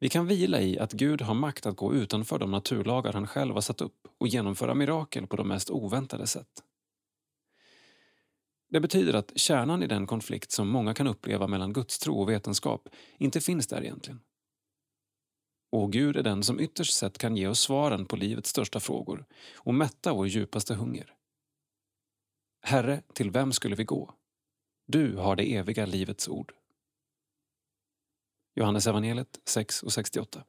Vi 0.01 0.09
kan 0.09 0.27
vila 0.27 0.61
i 0.61 0.79
att 0.79 0.93
Gud 0.93 1.23
har 1.23 1.35
makt 1.35 1.67
att 1.67 1.77
gå 1.77 1.95
utanför 1.95 2.39
de 2.39 2.51
naturlagar 2.51 3.13
han 3.13 3.27
själv 3.27 3.55
har 3.55 3.61
satt 3.61 3.81
upp 3.81 4.07
och 4.19 4.29
genomföra 4.29 4.75
mirakel 4.75 5.27
på 5.27 5.37
de 5.37 5.49
mest 5.49 5.71
oväntade 5.71 6.27
sätt. 6.27 6.63
Det 8.71 8.81
betyder 8.81 9.15
att 9.15 9.33
kärnan 9.39 9.83
i 9.83 9.87
den 9.87 10.07
konflikt 10.07 10.51
som 10.51 10.69
många 10.69 10.95
kan 10.95 11.07
uppleva 11.07 11.47
mellan 11.47 11.73
gudstro 11.73 12.21
och 12.21 12.29
vetenskap 12.29 12.89
inte 13.19 13.41
finns 13.41 13.67
där 13.67 13.83
egentligen. 13.83 14.21
Och 15.71 15.93
Gud 15.93 16.17
är 16.17 16.23
den 16.23 16.43
som 16.43 16.61
ytterst 16.61 16.95
sett 16.95 17.19
kan 17.19 17.37
ge 17.37 17.47
oss 17.47 17.61
svaren 17.61 18.07
på 18.07 18.17
livets 18.17 18.51
största 18.51 18.81
frågor 18.81 19.27
och 19.55 19.75
mätta 19.75 20.13
vår 20.13 20.29
djupaste 20.29 20.75
hunger. 20.75 21.15
Herre, 22.63 23.03
till 23.15 23.31
vem 23.31 23.53
skulle 23.53 23.77
vi 23.77 23.85
gå? 23.85 24.15
Du 24.87 25.17
har 25.17 25.37
det 25.37 25.55
eviga 25.55 25.87
livets 25.87 26.29
ord. 26.29 26.55
Johannes 28.55 28.87
evangeliet 28.87 29.41
6 29.45 29.83
och 29.83 29.93
68. 29.93 30.45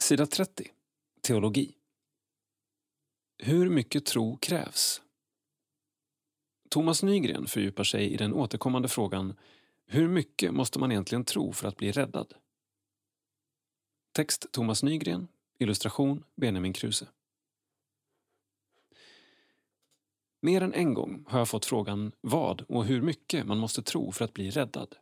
Sida 0.00 0.26
30. 0.26 0.70
Teologi. 1.20 1.74
Hur 3.38 3.70
mycket 3.70 4.06
tro 4.06 4.36
krävs? 4.36 5.02
Thomas 6.68 7.02
Nygren 7.02 7.46
fördjupar 7.46 7.84
sig 7.84 8.12
i 8.12 8.16
den 8.16 8.34
återkommande 8.34 8.88
frågan 8.88 9.34
hur 9.90 10.08
mycket 10.08 10.54
måste 10.54 10.78
man 10.78 10.92
egentligen 10.92 11.24
tro 11.24 11.52
för 11.52 11.68
att 11.68 11.76
bli 11.76 11.92
räddad? 11.92 12.34
Text 14.12 14.46
Thomas 14.52 14.82
Nygren, 14.82 15.28
illustration 15.58 16.24
Benjamin 16.36 16.72
Kruse. 16.72 17.06
Mer 20.40 20.62
än 20.62 20.74
en 20.74 20.94
gång 20.94 21.24
har 21.28 21.38
jag 21.38 21.48
fått 21.48 21.66
frågan 21.66 22.12
vad 22.20 22.62
och 22.62 22.84
hur 22.84 23.02
mycket 23.02 23.46
man 23.46 23.58
måste 23.58 23.82
tro 23.82 24.12
för 24.12 24.24
att 24.24 24.34
bli 24.34 24.50
räddad. 24.50 24.96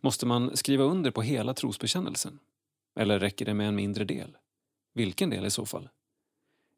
Måste 0.00 0.26
man 0.26 0.56
skriva 0.56 0.84
under 0.84 1.10
på 1.10 1.22
hela 1.22 1.54
trosbekännelsen? 1.54 2.38
Eller 3.00 3.18
räcker 3.18 3.44
det 3.44 3.54
med 3.54 3.68
en 3.68 3.74
mindre 3.74 4.04
del? 4.04 4.36
Vilken 4.94 5.30
del 5.30 5.46
i 5.46 5.50
så 5.50 5.66
fall? 5.66 5.88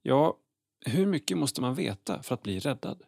Ja, 0.03 0.39
hur 0.87 1.07
mycket 1.07 1.39
måste 1.39 1.61
man 1.61 1.75
veta 1.75 2.23
för 2.23 2.35
att 2.35 2.43
bli 2.43 2.59
räddad? 2.59 3.03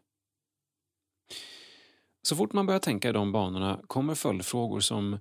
Så 2.23 2.37
fort 2.37 2.53
man 2.53 2.66
börjar 2.66 2.81
tänka 2.81 3.09
i 3.09 3.12
de 3.12 3.33
banorna 3.33 3.81
kommer 3.87 4.14
följdfrågor 4.14 4.81
som 4.81 5.19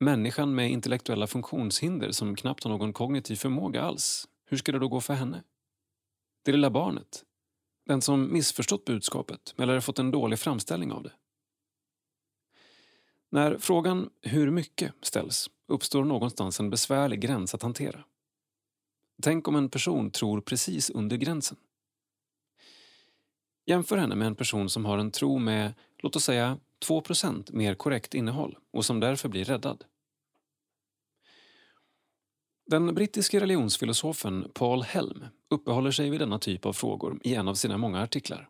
människan 0.00 0.54
med 0.54 0.70
intellektuella 0.70 1.26
funktionshinder 1.26 2.10
som 2.10 2.36
knappt 2.36 2.64
har 2.64 2.70
någon 2.70 2.92
kognitiv 2.92 3.36
förmåga 3.36 3.82
alls. 3.82 4.28
Hur 4.46 4.56
ska 4.56 4.72
det 4.72 4.78
då 4.78 4.88
gå 4.88 5.00
för 5.00 5.14
henne? 5.14 5.42
Det 6.44 6.52
lilla 6.52 6.70
barnet? 6.70 7.24
Den 7.86 8.02
som 8.02 8.32
missförstått 8.32 8.84
budskapet 8.84 9.54
eller 9.58 9.80
fått 9.80 9.98
en 9.98 10.10
dålig 10.10 10.38
framställning 10.38 10.92
av 10.92 11.02
det? 11.02 11.12
När 13.30 13.58
frågan 13.58 14.10
hur 14.22 14.50
mycket 14.50 14.92
ställs 15.02 15.50
uppstår 15.68 16.04
någonstans 16.04 16.60
en 16.60 16.70
besvärlig 16.70 17.20
gräns 17.20 17.54
att 17.54 17.62
hantera. 17.62 18.04
Tänk 19.22 19.48
om 19.48 19.56
en 19.56 19.68
person 19.68 20.10
tror 20.10 20.40
precis 20.40 20.90
under 20.90 21.16
gränsen. 21.16 21.56
Jämför 23.66 23.96
henne 23.96 24.14
med 24.14 24.26
en 24.26 24.34
person 24.34 24.68
som 24.68 24.84
har 24.84 24.98
en 24.98 25.10
tro 25.10 25.38
med, 25.38 25.74
låt 26.04 26.16
oss 26.16 26.24
säga, 26.24 26.58
2% 26.86 27.52
mer 27.52 27.74
korrekt 27.74 28.14
innehåll 28.14 28.58
och 28.72 28.84
som 28.84 29.00
därför 29.00 29.28
blir 29.28 29.44
räddad. 29.44 29.84
Den 32.66 32.94
brittiske 32.94 33.40
religionsfilosofen 33.40 34.50
Paul 34.54 34.82
Helm 34.82 35.24
uppehåller 35.50 35.90
sig 35.90 36.10
vid 36.10 36.20
denna 36.20 36.38
typ 36.38 36.66
av 36.66 36.72
frågor 36.72 37.20
i 37.24 37.34
en 37.34 37.48
av 37.48 37.54
sina 37.54 37.78
många 37.78 38.02
artiklar. 38.02 38.48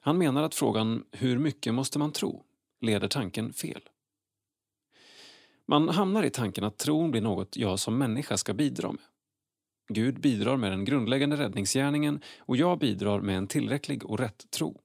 Han 0.00 0.18
menar 0.18 0.42
att 0.42 0.54
frågan 0.54 1.04
“hur 1.12 1.38
mycket 1.38 1.74
måste 1.74 1.98
man 1.98 2.12
tro?” 2.12 2.44
leder 2.80 3.08
tanken 3.08 3.52
fel. 3.52 3.88
Man 5.66 5.88
hamnar 5.88 6.22
i 6.22 6.30
tanken 6.30 6.64
att 6.64 6.78
tron 6.78 7.10
blir 7.10 7.20
något 7.20 7.56
jag 7.56 7.78
som 7.78 7.98
människa 7.98 8.36
ska 8.36 8.54
bidra 8.54 8.92
med. 8.92 9.04
Gud 9.88 10.20
bidrar 10.20 10.56
med 10.56 10.72
den 10.72 10.84
grundläggande 10.84 11.36
räddningsgärningen 11.36 12.20
och 12.38 12.56
jag 12.56 12.78
bidrar 12.78 13.20
med 13.20 13.36
en 13.36 13.46
tillräcklig 13.46 14.04
och 14.04 14.18
rätt 14.18 14.50
tro. 14.50 14.80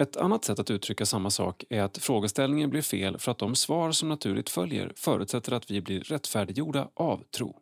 Ett 0.00 0.16
annat 0.16 0.44
sätt 0.44 0.58
att 0.58 0.70
uttrycka 0.70 1.06
samma 1.06 1.30
sak 1.30 1.64
är 1.70 1.82
att 1.82 1.98
frågeställningen 1.98 2.70
blir 2.70 2.82
fel 2.82 3.18
för 3.18 3.30
att 3.30 3.38
de 3.38 3.54
svar 3.54 3.92
som 3.92 4.08
naturligt 4.08 4.50
följer 4.50 4.92
förutsätter 4.96 5.52
att 5.52 5.70
vi 5.70 5.80
blir 5.80 6.00
rättfärdiggjorda 6.00 6.90
av 6.94 7.24
tro. 7.24 7.60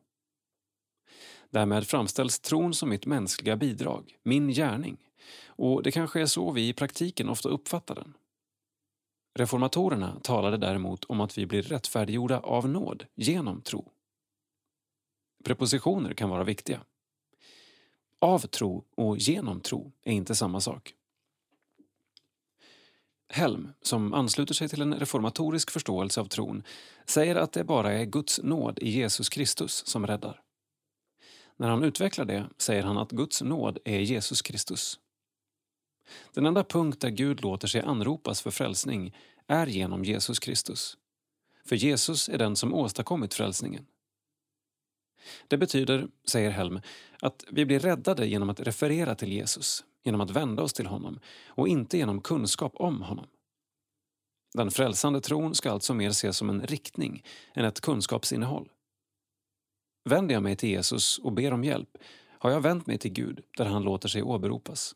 Därmed 1.51 1.87
framställs 1.87 2.41
tron 2.41 2.75
som 2.75 2.89
mitt 2.89 3.07
mänskliga 3.07 3.57
bidrag, 3.57 4.17
min 4.23 4.49
gärning, 4.49 4.97
och 5.47 5.83
det 5.83 5.91
kanske 5.91 6.21
är 6.21 6.27
så 6.27 6.51
vi 6.51 6.69
i 6.69 6.73
praktiken 6.73 7.29
ofta 7.29 7.49
uppfattar 7.49 7.95
den. 7.95 8.15
Reformatorerna 9.35 10.21
talade 10.23 10.57
däremot 10.57 11.05
om 11.05 11.21
att 11.21 11.39
vi 11.39 11.47
blir 11.47 11.63
rättfärdiggjorda 11.63 12.41
av 12.41 12.69
nåd, 12.69 13.07
genom 13.15 13.61
tro. 13.61 13.91
Prepositioner 15.45 16.15
kan 16.15 16.31
vara 16.31 16.45
viktiga. 16.45 16.81
Av 18.19 18.39
tro 18.39 18.85
och 18.95 19.17
genom 19.17 19.61
tro 19.61 19.93
är 20.03 20.13
inte 20.13 20.35
samma 20.35 20.61
sak. 20.61 20.95
Helm, 23.35 23.73
som 23.83 24.15
ansluter 24.15 24.55
sig 24.55 24.69
till 24.69 24.83
en 24.83 24.95
reformatorisk 24.95 25.71
förståelse 25.71 26.21
av 26.21 26.25
tron, 26.25 26.63
säger 27.07 27.37
att 27.37 27.53
det 27.53 27.65
bara 27.65 27.93
är 27.93 28.05
Guds 28.05 28.41
nåd 28.43 28.79
i 28.79 28.91
Jesus 28.91 29.29
Kristus 29.29 29.87
som 29.87 30.07
räddar. 30.07 30.41
När 31.57 31.69
han 31.69 31.85
utvecklar 31.85 32.25
det 32.25 32.49
säger 32.59 32.83
han 32.83 32.99
att 32.99 33.11
Guds 33.11 33.43
nåd 33.43 33.79
är 33.85 34.01
Jesus 34.01 34.43
Kristus. 34.43 34.99
Den 36.35 36.47
enda 36.47 36.65
punkt 36.65 37.01
där 37.01 37.11
Gud 37.11 37.43
låter 37.43 37.69
sig 37.69 37.81
anropas 37.81 38.43
för 38.43 38.51
frälsning 38.51 39.17
är 39.47 39.67
genom 39.67 40.05
Jesus 40.05 40.39
Kristus. 40.39 40.97
För 41.65 41.77
Jesus 41.77 42.29
är 42.29 42.39
den 42.39 42.57
som 42.57 42.75
åstadkommit 42.75 43.35
frälsningen. 43.35 43.87
Det 45.49 45.57
betyder, 45.57 46.09
säger 46.25 46.51
Helm, 46.51 46.81
att 47.21 47.45
vi 47.51 47.65
blir 47.65 47.79
räddade 47.79 48.27
genom 48.27 48.51
att 48.51 48.61
referera 48.61 49.15
till 49.15 49.33
Jesus, 49.33 49.85
genom 50.05 50.21
att 50.21 50.31
vända 50.31 50.63
oss 50.63 50.73
till 50.73 50.87
honom 50.87 51.21
och 51.47 51.69
inte 51.69 51.99
genom 51.99 52.21
kunskap 52.21 52.73
om 52.77 53.03
honom. 53.03 53.27
Den 54.55 54.71
frälsande 54.71 55.21
tron 55.21 55.55
ska 55.55 55.71
alltså 55.71 55.95
mer 55.95 56.11
ses 56.11 56.37
som 56.37 56.51
en 56.51 56.63
riktning 56.67 57.25
än 57.55 57.65
ett 57.65 57.81
kunskapsinnehåll. 57.81 58.69
Vänder 60.09 60.35
jag 60.35 60.43
mig 60.43 60.57
till 60.57 60.69
Jesus 60.69 61.19
och 61.19 61.33
ber 61.33 61.53
om 61.53 61.65
hjälp 61.65 61.99
har 62.39 62.51
jag 62.51 62.61
vänt 62.61 62.87
mig 62.87 62.99
till 62.99 63.13
Gud 63.13 63.41
där 63.57 63.65
han 63.65 63.83
låter 63.83 64.09
sig 64.09 64.23
åberopas. 64.23 64.95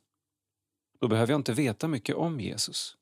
Då 1.00 1.08
behöver 1.08 1.32
jag 1.32 1.38
inte 1.38 1.52
veta 1.52 1.88
mycket 1.88 2.16
om 2.16 2.40
Jesus. 2.40 2.96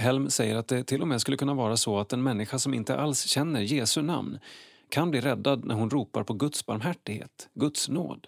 Helm 0.00 0.30
säger 0.30 0.56
att 0.56 0.68
det 0.68 0.84
till 0.84 1.02
och 1.02 1.08
med 1.08 1.20
skulle 1.20 1.36
kunna 1.36 1.54
vara 1.54 1.76
så 1.76 1.98
att 1.98 2.12
en 2.12 2.22
människa 2.22 2.58
som 2.58 2.74
inte 2.74 2.96
alls 2.96 3.26
känner 3.26 3.60
Jesu 3.60 4.02
namn 4.02 4.38
kan 4.88 5.10
bli 5.10 5.20
räddad 5.20 5.64
när 5.64 5.74
hon 5.74 5.90
ropar 5.90 6.24
på 6.24 6.34
Guds 6.34 6.66
barmhärtighet, 6.66 7.48
Guds 7.54 7.88
nåd. 7.88 8.26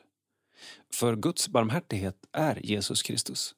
För 0.94 1.16
Guds 1.16 1.48
barmhärtighet 1.48 2.26
är 2.32 2.66
Jesus 2.66 3.02
Kristus. 3.02 3.54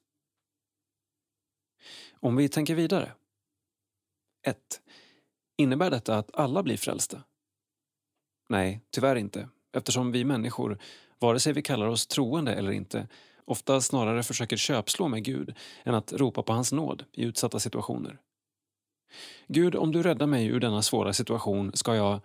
Om 2.21 2.37
vi 2.37 2.49
tänker 2.49 2.75
vidare. 2.75 3.13
1. 4.47 4.83
Innebär 5.57 5.91
detta 5.91 6.19
att 6.19 6.35
alla 6.35 6.63
blir 6.63 6.77
frälsta? 6.77 7.23
Nej, 8.49 8.81
tyvärr 8.91 9.17
inte, 9.17 9.49
eftersom 9.73 10.13
vi 10.13 10.25
människor, 10.25 10.79
vare 11.19 11.41
sig 11.41 11.53
vi 11.53 11.63
kallar 11.63 11.87
oss 11.87 12.07
troende 12.07 12.55
eller 12.55 12.71
inte, 12.71 13.09
ofta 13.45 13.81
snarare 13.81 14.23
försöker 14.23 14.57
köpslå 14.57 15.09
med 15.09 15.25
Gud 15.25 15.55
än 15.85 15.95
att 15.95 16.13
ropa 16.13 16.43
på 16.43 16.53
hans 16.53 16.73
nåd 16.73 17.05
i 17.13 17.25
utsatta 17.25 17.61
situationer. 17.61 18.19
Gud, 19.47 19.77
om 19.77 19.93
du 19.93 20.03
räddar 20.03 20.27
mig 20.27 20.47
ur 20.47 20.61
denna 20.61 20.83
svåra 20.83 21.13
situation 21.13 21.71
ska 21.75 21.97
jag 21.97 22.21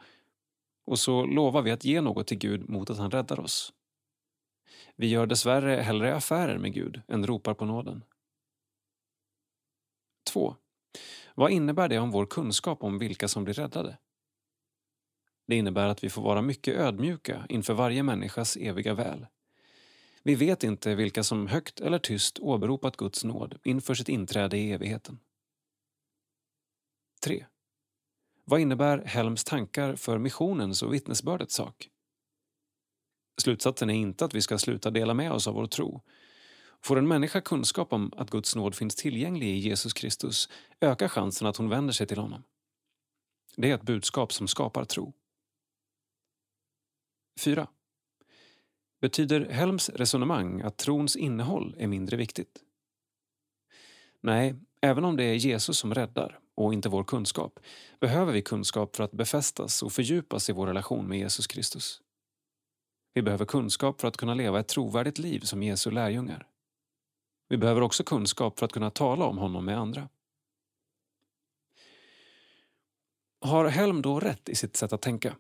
och 0.86 1.00
så 1.00 1.26
lovar 1.26 1.62
vi 1.62 1.72
att 1.72 1.86
ge 1.86 2.02
något 2.02 2.28
till 2.28 2.38
Gud 2.38 2.70
mot 2.70 2.90
att 2.90 2.98
han 2.98 3.12
räddar 3.12 3.40
oss. 3.40 3.74
Vi 5.00 5.08
gör 5.08 5.26
dessvärre 5.26 5.82
hellre 5.82 6.16
affärer 6.16 6.58
med 6.58 6.74
Gud 6.74 7.02
än 7.08 7.28
ropar 7.28 7.54
på 7.54 7.66
nåden. 7.66 8.04
2. 10.32 10.56
Vad 11.36 11.52
innebär 11.52 11.88
det 11.88 12.00
om 12.00 12.12
vår 12.12 12.26
kunskap 12.26 12.84
om 12.84 12.98
vilka 12.98 13.28
som 13.28 13.44
blir 13.44 13.54
räddade? 13.54 13.98
Det 15.48 15.56
innebär 15.56 15.88
att 15.88 16.04
vi 16.04 16.10
får 16.10 16.22
vara 16.22 16.42
mycket 16.42 16.76
ödmjuka 16.76 17.46
inför 17.50 17.74
varje 17.74 18.04
människas 18.04 18.58
eviga 18.58 18.94
väl. 18.94 19.28
Vi 20.24 20.36
vet 20.36 20.64
inte 20.64 20.96
vilka 20.96 21.24
som 21.24 21.48
högt 21.48 21.80
eller 21.80 22.00
tyst 22.00 22.40
åberopat 22.40 22.98
Guds 22.98 23.24
nåd 23.24 23.60
inför 23.64 23.94
sitt 23.94 24.10
inträde 24.10 24.58
i 24.58 24.72
evigheten. 24.72 25.20
3. 27.24 27.46
Vad 28.46 28.60
innebär 28.60 29.06
Helms 29.06 29.44
tankar 29.44 29.96
för 29.96 30.18
missionens 30.18 30.84
och 30.84 30.94
vittnesbördets 30.94 31.56
sak? 31.56 31.90
Slutsatsen 33.42 33.90
är 33.90 33.94
inte 33.94 34.26
att 34.26 34.36
vi 34.36 34.42
ska 34.42 34.58
sluta 34.58 34.92
dela 34.92 35.14
med 35.14 35.32
oss 35.32 35.48
av 35.48 35.54
vår 35.54 35.68
tro. 35.68 36.02
Får 36.82 36.98
en 36.98 37.08
människa 37.08 37.42
kunskap 37.42 37.94
om 37.94 38.14
att 38.18 38.30
Guds 38.30 38.56
nåd 38.56 38.76
finns 38.76 38.96
tillgänglig 38.96 39.48
i 39.48 39.58
Jesus 39.58 39.94
Kristus 39.94 40.50
ökar 40.82 41.08
chansen 41.08 41.48
att 41.48 41.58
hon 41.58 41.70
vänder 41.70 41.94
sig 41.94 42.08
till 42.08 42.18
honom. 42.18 42.44
Det 43.56 43.72
är 43.72 43.76
ett 43.76 43.84
budskap 43.84 44.34
som 44.34 44.48
skapar 44.48 44.86
tro. 44.86 45.14
4. 47.40 47.68
Betyder 49.02 49.50
Helms 49.50 49.90
resonemang 49.90 50.62
att 50.62 50.78
trons 50.78 51.16
innehåll 51.16 51.76
är 51.78 51.88
mindre 51.88 52.18
viktigt? 52.18 52.64
Nej, 54.22 54.56
även 54.82 55.06
om 55.06 55.18
det 55.18 55.24
är 55.24 55.34
Jesus 55.34 55.78
som 55.78 55.94
räddar 55.94 56.40
och 56.56 56.74
inte 56.74 56.90
vår 56.90 57.04
kunskap 57.04 57.60
behöver 58.00 58.34
vi 58.34 58.42
kunskap 58.42 58.96
för 58.96 59.04
att 59.04 59.12
befästas 59.12 59.84
och 59.84 59.94
fördjupas 59.94 60.50
i 60.50 60.54
vår 60.54 60.68
relation 60.68 61.08
med 61.08 61.20
Jesus 61.20 61.48
Kristus. 61.48 62.02
Vi 63.18 63.22
behöver 63.22 63.46
kunskap 63.46 64.02
för 64.02 64.08
att 64.08 64.18
kunna 64.18 64.34
leva 64.34 64.60
ett 64.60 64.68
trovärdigt 64.68 65.18
liv 65.18 65.40
som 65.40 65.64
Jesu 65.64 65.92
lärjungar. 65.92 66.48
Vi 67.50 67.58
behöver 67.58 67.82
också 67.82 68.04
kunskap 68.04 68.60
för 68.60 68.66
att 68.66 68.72
kunna 68.72 68.92
tala 68.92 69.26
om 69.26 69.38
honom 69.38 69.66
med 69.66 69.78
andra. 69.78 70.10
Har 73.42 73.66
Helm 73.66 74.02
då 74.02 74.20
rätt 74.20 74.50
i 74.50 74.56
sitt 74.56 74.78
sätt 74.78 74.94
att 74.94 75.02
tänka? 75.02 75.36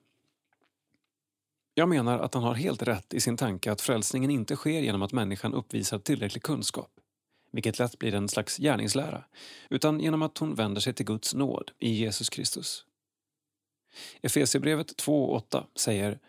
Jag 1.73 1.89
menar 1.89 2.19
att 2.19 2.34
han 2.34 2.43
har 2.43 2.53
helt 2.53 2.82
rätt 2.82 3.13
i 3.13 3.19
sin 3.19 3.38
tanke 3.38 3.71
att 3.71 3.82
frälsningen 3.82 4.32
inte 4.32 4.55
sker 4.55 4.82
genom 4.82 5.01
att 5.01 5.11
människan 5.11 5.53
uppvisar 5.53 5.99
tillräcklig 5.99 6.43
kunskap, 6.43 6.91
vilket 7.51 7.80
lätt 7.80 7.99
blir 7.99 8.15
en 8.15 8.30
slags 8.30 8.57
gärningslära, 8.57 9.23
utan 9.69 9.99
genom 9.99 10.21
att 10.21 10.38
hon 10.38 10.55
vänder 10.55 10.82
sig 10.82 10.93
till 10.93 11.05
Guds 11.05 11.34
nåd 11.34 11.71
i 11.80 11.89
Jesus 11.89 12.30
Kristus. 12.30 12.86
Efesierbrevet 14.21 15.01
2.8 15.01 15.65
säger 15.75 16.19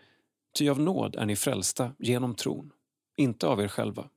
Ty 0.54 0.68
av 0.68 0.80
nåd 0.80 1.16
är 1.16 1.26
ni 1.26 1.36
frälsta 1.36 1.92
genom 1.98 2.34
tron, 2.34 2.72
inte 3.16 3.46
av 3.46 3.60
er 3.60 3.68
själva. 3.68 4.08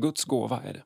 Guds 0.00 0.24
gåva 0.24 0.62
är 0.62 0.72
det. 0.72 0.84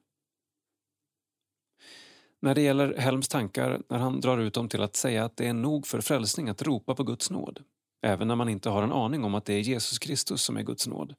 När 2.41 2.55
det 2.55 2.61
gäller 2.61 2.97
Helms 2.97 3.29
tankar 3.29 3.83
när 3.89 3.99
han 3.99 4.21
drar 4.21 4.39
ut 4.39 4.55
dem 4.55 4.69
till 4.69 4.83
att 4.83 4.97
säga 4.97 5.25
att 5.25 5.37
det 5.37 5.47
är 5.47 5.53
nog 5.53 5.87
för 5.87 6.01
frälsning 6.01 6.49
att 6.49 6.63
ropa 6.63 6.95
på 6.95 7.03
Guds 7.03 7.31
nåd, 7.31 7.63
även 8.03 8.29
när 8.29 8.37
man 8.37 8.49
inte 8.49 8.71
har 8.71 8.83
en 8.83 8.93
aning 8.93 9.25
om 9.25 9.35
att 9.35 9.45
det 9.45 9.55
är 9.55 9.61
Jesus 9.61 9.99
Kristus 9.99 10.43
som 10.43 10.57
är 10.57 10.63
Guds 10.63 10.87
nåd, 10.87 11.15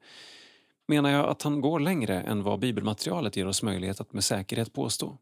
menar 0.87 1.09
jag 1.09 1.29
att 1.29 1.41
han 1.41 1.61
går 1.61 1.79
längre 1.79 2.21
än 2.21 2.43
vad 2.43 2.59
bibelmaterialet 2.59 3.35
ger 3.35 3.47
oss 3.47 3.63
möjlighet 3.63 4.01
att 4.01 4.13
med 4.13 4.23
säkerhet 4.23 4.73
påstå. 4.73 5.17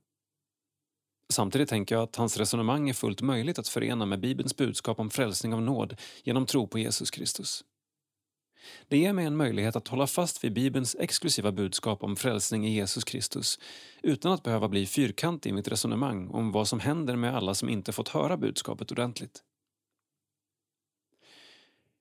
Samtidigt 1.33 1.69
tänker 1.69 1.95
jag 1.95 2.03
att 2.03 2.15
hans 2.15 2.37
resonemang 2.37 2.89
är 2.89 2.93
fullt 2.93 3.21
möjligt 3.21 3.59
att 3.59 3.67
förena 3.67 4.05
med 4.05 4.19
Bibelns 4.19 4.57
budskap 4.57 4.99
om 4.99 5.09
frälsning 5.09 5.53
av 5.53 5.61
nåd 5.61 5.99
genom 6.23 6.45
tro 6.45 6.67
på 6.67 6.79
Jesus 6.79 7.11
Kristus. 7.11 7.63
Det 8.87 8.97
ger 8.97 9.13
mig 9.13 9.25
en 9.25 9.35
möjlighet 9.35 9.75
att 9.75 9.87
hålla 9.87 10.07
fast 10.07 10.43
vid 10.43 10.53
Bibelns 10.53 10.95
exklusiva 10.99 11.51
budskap 11.51 12.03
om 12.03 12.15
frälsning 12.15 12.67
i 12.67 12.75
Jesus 12.75 13.03
Kristus 13.03 13.59
utan 14.01 14.31
att 14.31 14.43
behöva 14.43 14.67
bli 14.67 14.85
fyrkantig 14.85 15.49
i 15.49 15.53
mitt 15.53 15.67
resonemang 15.67 16.27
om 16.27 16.51
vad 16.51 16.67
som 16.67 16.79
händer 16.79 17.15
med 17.15 17.35
alla 17.35 17.53
som 17.53 17.69
inte 17.69 17.91
fått 17.91 18.09
höra 18.09 18.37
budskapet 18.37 18.91
ordentligt. 18.91 19.43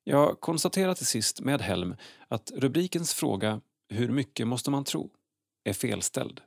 Jag 0.04 0.40
konstaterar 0.40 0.94
till 0.94 1.06
sist 1.06 1.40
med 1.40 1.60
Helm 1.60 1.96
att 2.28 2.50
rubrikens 2.56 3.14
fråga 3.14 3.60
“Hur 3.88 4.08
mycket 4.08 4.46
måste 4.46 4.70
man 4.70 4.84
tro?” 4.84 5.10
är 5.64 5.72
felställd. 5.72 6.40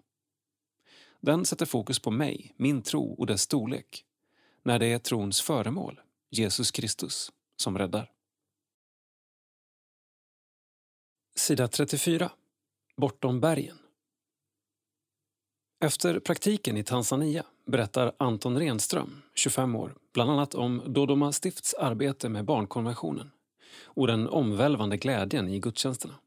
Den 1.21 1.45
sätter 1.45 1.65
fokus 1.65 1.99
på 1.99 2.11
mig, 2.11 2.53
min 2.57 2.81
tro 2.81 3.13
och 3.13 3.25
dess 3.25 3.41
storlek, 3.41 4.05
när 4.63 4.79
det 4.79 4.85
är 4.85 4.99
trons 4.99 5.41
föremål, 5.41 6.01
Jesus 6.29 6.71
Kristus, 6.71 7.31
som 7.55 7.77
räddar. 7.77 8.11
Sida 11.35 11.67
34. 11.67 12.31
Bortom 12.97 13.39
bergen. 13.39 13.77
Efter 15.85 16.19
praktiken 16.19 16.77
i 16.77 16.83
Tanzania 16.83 17.45
berättar 17.65 18.15
Anton 18.19 18.59
Renström, 18.59 19.21
25 19.35 19.75
år, 19.75 19.95
bland 20.13 20.31
annat 20.31 20.55
om 20.55 20.93
Dodoma 20.93 21.31
stifts 21.31 21.73
arbete 21.73 22.29
med 22.29 22.45
barnkonventionen 22.45 23.31
och 23.83 24.07
den 24.07 24.27
omvälvande 24.27 24.97
glädjen 24.97 25.49
i 25.49 25.59
gudstjänsterna. 25.59 26.19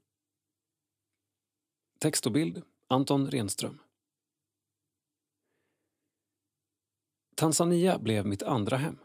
Text 2.01 2.27
och 2.27 2.33
bild 2.33 2.63
Anton 2.89 3.31
Renström. 3.31 3.79
Tanzania 7.35 7.99
blev 7.99 8.27
mitt 8.27 8.43
andra 8.43 8.77
hem. 8.77 8.99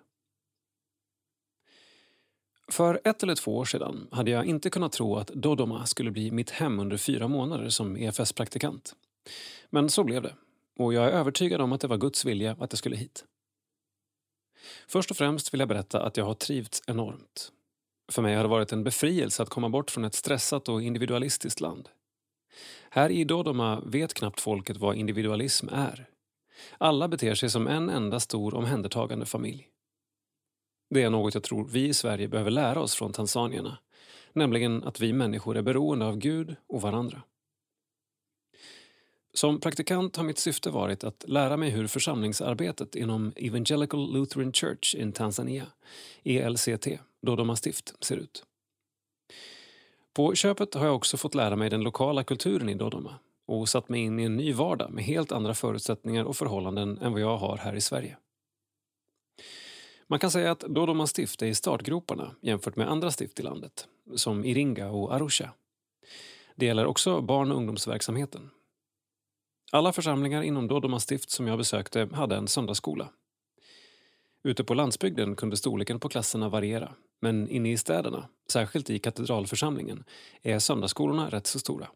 För 2.71 3.01
ett 3.03 3.23
eller 3.23 3.35
två 3.35 3.57
år 3.57 3.65
sedan 3.65 4.07
hade 4.11 4.31
jag 4.31 4.45
inte 4.45 4.69
kunnat 4.69 4.91
tro 4.91 5.15
att 5.15 5.27
Dodoma 5.27 5.85
skulle 5.85 6.11
bli 6.11 6.31
mitt 6.31 6.49
hem 6.49 6.79
under 6.79 6.97
fyra 6.97 7.27
månader 7.27 7.69
som 7.69 7.97
EFS-praktikant. 7.97 8.95
Men 9.69 9.89
så 9.89 10.03
blev 10.03 10.21
det 10.21 10.35
och 10.79 10.93
jag 10.93 11.05
är 11.05 11.11
övertygad 11.11 11.61
om 11.61 11.71
att 11.71 11.81
det 11.81 11.87
var 11.87 11.97
Guds 11.97 12.25
vilja 12.25 12.51
att 12.51 12.71
jag 12.71 12.77
skulle 12.77 12.95
hit. 12.95 13.25
Först 14.87 15.11
och 15.11 15.17
främst 15.17 15.53
vill 15.53 15.59
jag 15.59 15.69
berätta 15.69 16.03
att 16.03 16.17
jag 16.17 16.25
har 16.25 16.33
trivts 16.33 16.83
enormt. 16.87 17.51
För 18.11 18.21
mig 18.21 18.35
har 18.35 18.43
det 18.43 18.49
varit 18.49 18.71
en 18.71 18.83
befrielse 18.83 19.43
att 19.43 19.49
komma 19.49 19.69
bort 19.69 19.91
från 19.91 20.05
ett 20.05 20.15
stressat 20.15 20.69
och 20.69 20.81
individualistiskt 20.81 21.61
land. 21.61 21.89
Här 22.89 23.09
i 23.09 23.23
Dodoma 23.23 23.81
vet 23.85 24.13
knappt 24.13 24.41
folket 24.41 24.77
vad 24.77 24.95
individualism 24.95 25.69
är. 25.71 26.05
Alla 26.77 27.07
beter 27.07 27.35
sig 27.35 27.49
som 27.49 27.67
en 27.67 27.89
enda 27.89 28.19
stor 28.19 28.53
omhändertagande 28.53 29.25
familj. 29.25 29.70
Det 30.93 31.03
är 31.03 31.09
något 31.09 31.33
jag 31.33 31.43
tror 31.43 31.65
vi 31.65 31.87
i 31.87 31.93
Sverige 31.93 32.27
behöver 32.27 32.51
lära 32.51 32.81
oss 32.81 32.95
från 32.95 33.13
tanzanierna. 33.13 33.77
Nämligen 34.33 34.83
att 34.83 34.99
vi 34.99 35.13
människor 35.13 35.57
är 35.57 35.61
beroende 35.61 36.05
av 36.05 36.17
Gud 36.17 36.55
och 36.67 36.81
varandra. 36.81 37.21
Som 39.33 39.59
praktikant 39.59 40.15
har 40.15 40.23
mitt 40.23 40.37
syfte 40.37 40.69
varit 40.69 41.03
att 41.03 41.23
lära 41.27 41.57
mig 41.57 41.69
hur 41.69 41.87
församlingsarbetet 41.87 42.95
inom 42.95 43.33
Evangelical 43.35 44.13
Lutheran 44.13 44.53
Church 44.53 44.95
in 44.95 45.11
Tanzania, 45.11 45.65
ELCT, 46.23 46.87
Dodoma 47.21 47.55
stift, 47.55 48.05
ser 48.05 48.17
ut. 48.17 48.43
På 50.13 50.35
köpet 50.35 50.73
har 50.73 50.85
jag 50.85 50.95
också 50.95 51.17
fått 51.17 51.35
lära 51.35 51.55
mig 51.55 51.69
den 51.69 51.83
lokala 51.83 52.23
kulturen 52.23 52.69
i 52.69 52.73
Dodoma 52.73 53.15
och 53.45 53.69
satt 53.69 53.89
mig 53.89 54.01
in 54.01 54.19
i 54.19 54.23
en 54.23 54.37
ny 54.37 54.53
vardag 54.53 54.91
med 54.91 55.03
helt 55.03 55.31
andra 55.31 55.53
förutsättningar 55.53 56.23
och 56.23 56.37
förhållanden 56.37 56.97
än 56.97 57.11
vad 57.11 57.21
jag 57.21 57.37
har 57.37 57.57
här 57.57 57.75
i 57.75 57.81
Sverige. 57.81 58.17
Man 60.11 60.19
kan 60.19 60.31
säga 60.31 60.51
att 60.51 60.59
Dodoma 60.59 61.07
stift 61.07 61.41
är 61.41 61.45
i 61.45 61.55
startgroparna 61.55 62.35
jämfört 62.41 62.75
med 62.75 62.89
andra 62.89 63.11
stift 63.11 63.39
i 63.39 63.43
landet, 63.43 63.87
som 64.15 64.45
Iringa 64.45 64.89
och 64.89 65.15
Arusha. 65.15 65.53
Det 66.55 66.65
gäller 66.65 66.85
också 66.85 67.21
barn 67.21 67.51
och 67.51 67.57
ungdomsverksamheten. 67.57 68.49
Alla 69.71 69.93
församlingar 69.93 70.41
inom 70.41 70.67
Dodoma 70.67 70.99
stift 70.99 71.29
som 71.29 71.47
jag 71.47 71.57
besökte 71.57 72.09
hade 72.13 72.35
en 72.35 72.47
söndagsskola. 72.47 73.09
Ute 74.43 74.63
på 74.63 74.73
landsbygden 74.73 75.35
kunde 75.35 75.57
storleken 75.57 75.99
på 75.99 76.09
klasserna 76.09 76.49
variera, 76.49 76.95
men 77.21 77.49
inne 77.49 77.71
i 77.71 77.77
städerna, 77.77 78.27
särskilt 78.51 78.89
i 78.89 78.99
katedralförsamlingen, 78.99 80.03
är 80.41 80.59
söndagsskolorna 80.59 81.29
rätt 81.29 81.47
så 81.47 81.59
stora. 81.59 81.87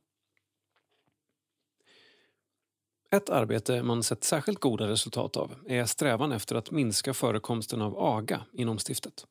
Ett 3.12 3.30
arbete 3.30 3.84
man 3.84 4.04
sett 4.04 4.24
särskilt 4.24 4.60
goda 4.60 4.88
resultat 4.88 5.38
av 5.38 5.56
är 5.68 5.86
strävan 5.86 6.32
efter 6.32 6.56
att 6.56 6.72
minska 6.72 7.14
förekomsten 7.14 7.82
av 7.82 8.00
aga 8.00 8.46
inom 8.54 8.78
stiftet. 8.78 9.26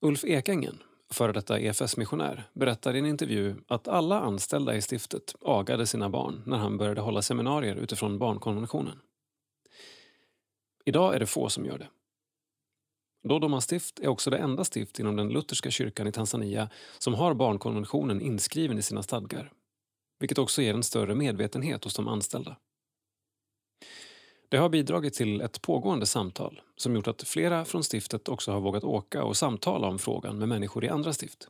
Ulf 0.00 0.24
Ekängen, 0.24 0.82
före 1.12 1.32
detta 1.32 1.60
EFS-missionär, 1.60 2.48
berättar 2.52 2.94
i 2.94 2.98
en 2.98 3.06
intervju 3.06 3.56
att 3.68 3.88
alla 3.88 4.20
anställda 4.20 4.76
i 4.76 4.82
stiftet 4.82 5.34
agade 5.40 5.86
sina 5.86 6.08
barn 6.10 6.42
när 6.46 6.56
han 6.56 6.78
började 6.78 7.00
hålla 7.00 7.22
seminarier 7.22 7.76
utifrån 7.76 8.18
barnkonventionen. 8.18 8.98
Idag 10.84 11.14
är 11.14 11.18
det 11.18 11.26
få 11.26 11.48
som 11.48 11.64
gör 11.64 11.78
det. 11.78 11.88
Dodoma 13.28 13.60
stift 13.60 13.98
är 13.98 14.08
också 14.08 14.30
det 14.30 14.38
enda 14.38 14.64
stift 14.64 14.98
inom 14.98 15.16
den 15.16 15.28
lutherska 15.28 15.70
kyrkan 15.70 16.06
i 16.06 16.12
Tanzania 16.12 16.70
som 16.98 17.14
har 17.14 17.34
barnkonventionen 17.34 18.20
inskriven 18.20 18.78
i 18.78 18.82
sina 18.82 19.02
stadgar 19.02 19.52
vilket 20.18 20.38
också 20.38 20.62
ger 20.62 20.74
en 20.74 20.82
större 20.82 21.14
medvetenhet 21.14 21.84
hos 21.84 21.94
de 21.94 22.08
anställda. 22.08 22.56
Det 24.48 24.56
har 24.56 24.68
bidragit 24.68 25.14
till 25.14 25.40
ett 25.40 25.62
pågående 25.62 26.06
samtal 26.06 26.60
som 26.76 26.94
gjort 26.94 27.08
att 27.08 27.22
flera 27.22 27.64
från 27.64 27.82
stiftet 27.82 28.28
också 28.28 28.52
har 28.52 28.60
vågat 28.60 28.84
åka 28.84 29.24
och 29.24 29.36
samtala 29.36 29.86
om 29.86 29.98
frågan 29.98 30.38
med 30.38 30.48
människor 30.48 30.84
i 30.84 30.88
andra 30.88 31.12
stift. 31.12 31.48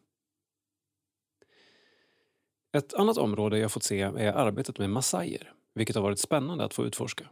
Ett 2.77 2.95
annat 2.95 3.17
område 3.17 3.59
jag 3.59 3.73
fått 3.73 3.83
se 3.83 4.01
är 4.01 4.33
arbetet 4.33 4.79
med 4.79 4.91
massajer, 4.91 5.53
vilket 5.75 5.97
har 5.97 6.03
varit 6.03 6.19
spännande 6.19 6.65
att 6.65 6.75
få 6.75 6.85
utforska. 6.85 7.29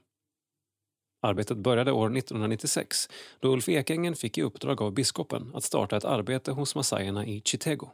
Arbetet 1.23 1.57
började 1.57 1.93
år 1.93 2.17
1996 2.17 3.09
då 3.41 3.53
Ulf 3.53 3.69
Ekängen 3.69 4.17
fick 4.17 4.39
i 4.39 4.43
uppdrag 4.43 4.83
av 4.83 4.93
biskopen 4.93 5.51
att 5.55 5.65
starta 5.65 5.97
ett 5.97 6.05
arbete 6.05 6.53
hos 6.53 6.75
massajerna 6.75 7.27
i 7.27 7.43
Chitego. 7.45 7.91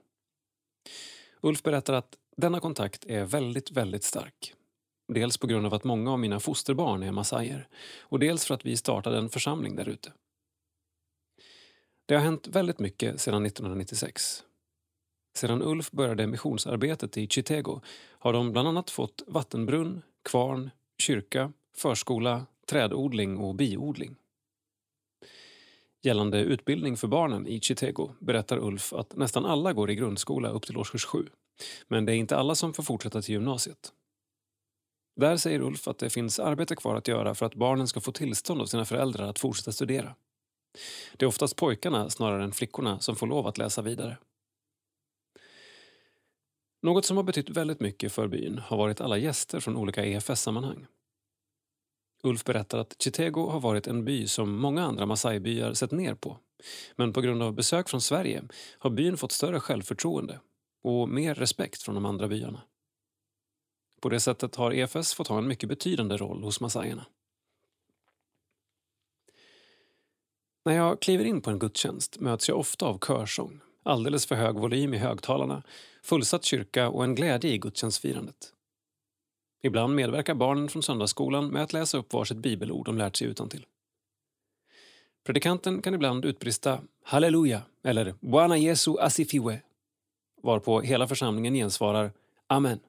Ulf 1.41 1.63
berättar 1.63 1.95
att 1.95 2.17
denna 2.41 2.61
kontakt 2.61 3.05
är 3.05 3.25
väldigt, 3.25 3.71
väldigt 3.71 4.05
stark. 4.05 4.55
Dels 5.13 5.39
på 5.39 5.47
grund 5.47 5.67
av 5.67 5.75
att 5.75 5.85
många 5.85 6.13
av 6.13 6.19
mina 6.19 6.41
fosterbarn 6.41 7.03
är 7.03 7.13
massajer 7.13 7.69
och 8.01 8.19
dels 8.19 8.47
för 8.47 8.55
att 8.55 8.67
vi 8.67 8.77
startade 8.77 9.19
en 9.19 9.29
församling 9.29 9.77
där 9.77 9.89
ute. 9.89 10.13
Det 12.07 12.15
har 12.15 12.23
hänt 12.23 12.47
väldigt 12.47 12.79
mycket 12.79 13.21
sedan 13.21 13.47
1996. 13.47 14.43
Sedan 15.37 15.63
Ulf 15.63 15.91
började 15.91 16.27
missionsarbetet 16.27 17.17
i 17.17 17.29
Chitego 17.29 17.81
har 18.11 18.33
de 18.33 18.53
bland 18.53 18.69
annat 18.69 18.91
fått 18.91 19.23
vattenbrunn, 19.27 20.03
kvarn, 20.25 20.71
kyrka, 21.03 21.53
förskola, 21.77 22.47
trädodling 22.67 23.39
och 23.39 23.55
biodling. 23.55 24.17
Gällande 26.03 26.41
utbildning 26.41 26.97
för 26.97 27.09
barnen 27.09 27.47
i 27.47 27.61
Chitego 27.61 28.11
berättar 28.19 28.59
Ulf 28.59 28.93
att 28.93 29.17
nästan 29.17 29.45
alla 29.45 29.73
går 29.73 29.91
i 29.91 29.95
grundskola 29.95 30.49
upp 30.49 30.67
till 30.67 30.77
årskurs 30.77 31.05
7. 31.05 31.29
Men 31.89 32.05
det 32.05 32.13
är 32.13 32.17
inte 32.17 32.37
alla 32.37 32.55
som 32.55 32.75
får 32.75 32.83
fortsätta 32.83 33.23
till 33.23 33.35
gymnasiet. 33.35 33.93
Där 35.17 35.37
säger 35.37 35.61
Ulf 35.61 35.89
att 35.89 35.99
det 35.99 36.11
finns 36.11 36.39
arbete 36.39 36.77
kvar 36.77 36.95
att 36.95 37.09
göra 37.09 37.35
för 37.35 37.47
att 37.47 37.55
barnen 37.55 37.89
ska 37.89 38.01
få 38.01 38.13
tillstånd 38.13 38.61
av 38.61 38.67
sina 38.67 38.85
föräldrar 38.85 39.29
att 39.29 39.39
fortsätta 39.39 39.73
studera. 39.73 40.15
Det 41.17 41.25
är 41.25 41.29
oftast 41.29 41.57
pojkarna 41.57 42.11
snarare 42.11 42.45
än 42.45 42.53
flickorna 42.53 43.01
som 43.01 43.17
får 43.17 43.27
lov 43.27 43.47
att 43.47 43.59
läsa 43.59 43.83
vidare. 43.83 44.19
Något 46.83 47.05
som 47.05 47.17
har 47.17 47.25
betytt 47.25 47.51
väldigt 47.51 47.81
mycket 47.81 48.13
för 48.13 48.29
byn 48.29 48.59
har 48.59 48.77
varit 48.77 49.01
alla 49.01 49.19
gäster 49.19 49.61
från 49.61 49.77
olika 49.77 50.05
EFS-sammanhang. 50.05 50.87
Ulf 52.23 52.45
berättar 52.45 52.79
att 52.79 53.03
Chitego 53.03 53.49
har 53.49 53.61
varit 53.61 53.87
en 53.87 54.05
by 54.05 54.27
som 54.27 54.61
många 54.61 54.85
andra 54.85 55.07
Masai-byar 55.07 55.75
sett 55.75 55.91
ner 55.91 56.15
på. 56.15 56.39
Men 56.97 57.13
på 57.13 57.21
grund 57.21 57.43
av 57.43 57.55
besök 57.55 57.89
från 57.89 58.01
Sverige 58.01 58.43
har 58.79 58.91
byn 58.91 59.17
fått 59.17 59.33
större 59.33 59.61
självförtroende 59.61 60.41
och 60.83 61.09
mer 61.09 61.35
respekt 61.35 61.83
från 61.83 61.95
de 61.95 62.07
andra 62.07 62.29
byarna. 62.29 62.63
På 64.01 64.09
det 64.09 64.21
sättet 64.21 64.57
har 64.57 64.73
EFS 64.73 65.15
fått 65.15 65.29
ha 65.29 65.39
en 65.39 65.49
mycket 65.49 65.69
betydande 65.69 66.17
roll 66.17 66.43
hos 66.43 66.61
massajerna. 66.61 67.07
När 70.65 70.77
jag 70.77 71.01
kliver 71.01 71.25
in 71.25 71.41
på 71.41 71.51
en 71.51 71.59
gudstjänst 71.59 72.21
möts 72.21 72.49
jag 72.49 72.59
ofta 72.59 72.87
av 72.87 72.99
körsång, 72.99 73.61
alldeles 73.83 74.27
för 74.27 74.35
hög 74.35 74.55
volym 74.55 74.95
i 74.95 74.99
högtalarna, 74.99 75.63
fullsatt 76.03 76.45
kyrka 76.45 76.89
och 76.89 77.05
en 77.05 77.15
glädje 77.15 77.51
i 77.51 77.59
gudstjänstfirandet. 77.59 78.53
Ibland 79.63 79.95
medverkar 79.95 80.35
barnen 80.35 80.69
från 80.69 80.83
söndagsskolan 80.83 81.49
med 81.49 81.63
att 81.63 81.73
läsa 81.73 81.99
upp 81.99 82.13
varsitt 82.13 82.39
bibelord 82.39 82.87
de 82.87 82.99
lärt 82.99 83.17
sig 83.17 83.27
utantill. 83.27 83.67
Predikanten 85.25 85.83
kan 85.83 85.95
ibland 85.95 86.25
utbrista 86.25 86.81
halleluja 87.03 87.63
eller 87.85 88.15
Buana 88.21 88.57
Jesu 88.57 88.99
asifiwe 88.99 89.63
varpå 90.43 90.81
hela 90.81 91.09
församlingen 91.09 91.55
gensvarar 91.55 92.13
Amen. 92.47 92.81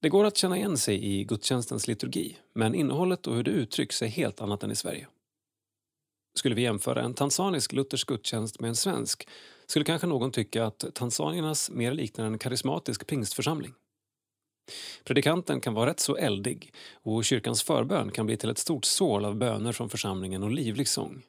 Det 0.00 0.08
går 0.08 0.24
att 0.24 0.36
känna 0.36 0.56
igen 0.56 0.78
sig 0.78 1.04
i 1.04 1.24
gudstjänstens 1.24 1.88
liturgi 1.88 2.36
men 2.52 2.74
innehållet 2.74 3.26
och 3.26 3.34
hur 3.34 3.42
det 3.42 3.50
uttrycks 3.50 4.02
är 4.02 4.06
helt 4.06 4.40
annat 4.40 4.62
än 4.62 4.70
i 4.70 4.76
Sverige. 4.76 5.08
Skulle 6.34 6.54
vi 6.54 6.62
jämföra 6.62 7.02
en 7.02 7.14
tanzanisk 7.14 7.72
luthersk 7.72 8.08
gudstjänst 8.08 8.60
med 8.60 8.68
en 8.68 8.76
svensk 8.76 9.28
skulle 9.66 9.84
kanske 9.84 10.06
någon 10.06 10.32
tycka 10.32 10.66
att 10.66 10.84
tanzaniernas 10.94 11.70
mer 11.70 11.92
liknar 11.92 12.24
en 12.24 12.38
karismatisk 12.38 13.06
pingstförsamling. 13.06 13.74
Predikanten 15.04 15.60
kan 15.60 15.74
vara 15.74 15.90
rätt 15.90 16.00
så 16.00 16.16
eldig 16.16 16.74
och 16.92 17.24
kyrkans 17.24 17.62
förbön 17.62 18.10
kan 18.10 18.26
bli 18.26 18.36
till 18.36 18.50
ett 18.50 18.58
stort 18.58 18.84
sål 18.84 19.24
av 19.24 19.36
böner 19.36 19.72
från 19.72 19.90
församlingen 19.90 20.42
och 20.42 20.50
livlig 20.50 20.88
sång. 20.88 21.22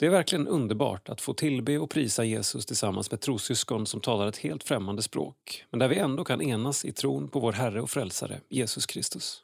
Det 0.00 0.06
är 0.06 0.10
verkligen 0.10 0.48
underbart 0.48 1.08
att 1.08 1.20
få 1.20 1.34
tillbe 1.34 1.78
och 1.78 1.90
prisa 1.90 2.24
Jesus 2.24 2.66
tillsammans 2.66 3.10
med 3.10 3.20
trossyskon 3.20 3.86
som 3.86 4.00
talar 4.00 4.26
ett 4.28 4.36
helt 4.36 4.64
främmande 4.64 5.02
språk 5.02 5.64
men 5.70 5.78
där 5.78 5.88
vi 5.88 5.98
ändå 5.98 6.24
kan 6.24 6.42
enas 6.42 6.84
i 6.84 6.92
tron 6.92 7.28
på 7.28 7.40
vår 7.40 7.52
Herre 7.52 7.80
och 7.80 7.90
Frälsare, 7.90 8.40
Jesus 8.48 8.86
Kristus. 8.86 9.42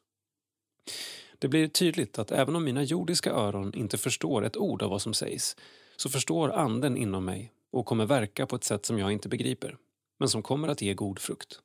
Det 1.39 1.49
blir 1.49 1.69
tydligt 1.69 2.19
att 2.19 2.31
även 2.31 2.57
om 2.57 2.65
mina 2.65 2.83
jordiska 2.83 3.31
öron 3.31 3.75
inte 3.75 3.99
förstår 3.99 4.45
ett 4.45 4.57
ord 4.57 4.83
av 4.83 4.91
vad 4.91 5.03
som 5.03 5.15
sägs 5.15 5.57
så 5.97 6.09
förstår 6.09 6.53
anden 6.53 6.97
inom 6.97 7.25
mig 7.25 7.53
och 7.71 7.87
kommer 7.87 8.07
verka 8.07 8.47
på 8.47 8.57
ett 8.57 8.65
sätt 8.65 8.87
som 8.87 8.99
jag 8.99 9.13
inte 9.13 9.29
begriper, 9.29 9.77
men 10.19 10.29
som 10.29 10.43
kommer 10.43 10.69
att 10.69 10.83
ge 10.83 10.95
god 10.95 11.19
frukt. 11.19 11.61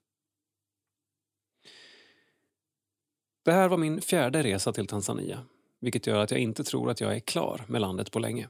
Det 3.45 3.51
här 3.51 3.67
var 3.67 3.77
min 3.77 4.01
fjärde 4.01 4.43
resa 4.43 4.73
till 4.73 4.87
Tanzania, 4.87 5.45
vilket 5.79 6.07
gör 6.07 6.19
att 6.19 6.31
jag 6.31 6.39
inte 6.39 6.63
tror 6.63 6.89
att 6.89 7.01
jag 7.01 7.15
är 7.15 7.19
klar 7.19 7.65
med 7.67 7.81
landet 7.81 8.11
på 8.11 8.19
länge. 8.19 8.47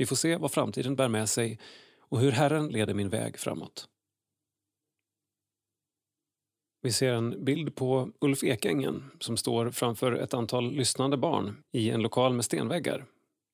Vi 0.00 0.06
får 0.06 0.16
se 0.16 0.36
vad 0.36 0.52
framtiden 0.52 0.96
bär 0.96 1.08
med 1.08 1.28
sig 1.28 1.58
och 2.00 2.20
hur 2.20 2.32
Herren 2.32 2.68
leder 2.68 2.94
min 2.94 3.08
väg 3.08 3.38
framåt. 3.38 3.88
Vi 6.82 6.92
ser 6.92 7.12
en 7.12 7.44
bild 7.44 7.74
på 7.74 8.12
Ulf 8.20 8.44
Ekängen 8.44 9.10
som 9.20 9.36
står 9.36 9.70
framför 9.70 10.12
ett 10.12 10.34
antal 10.34 10.72
lyssnande 10.72 11.16
barn 11.16 11.62
i 11.72 11.90
en 11.90 12.02
lokal 12.02 12.34
med 12.34 12.44
stenväggar. 12.44 13.04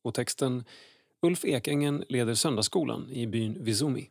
Och 0.03 0.15
texten 0.15 0.65
Ulf 1.23 1.45
Ekängen 1.45 2.05
leder 2.09 2.35
söndagsskolan 2.35 3.11
i 3.11 3.27
byn 3.27 3.65
Visumi. 3.65 4.11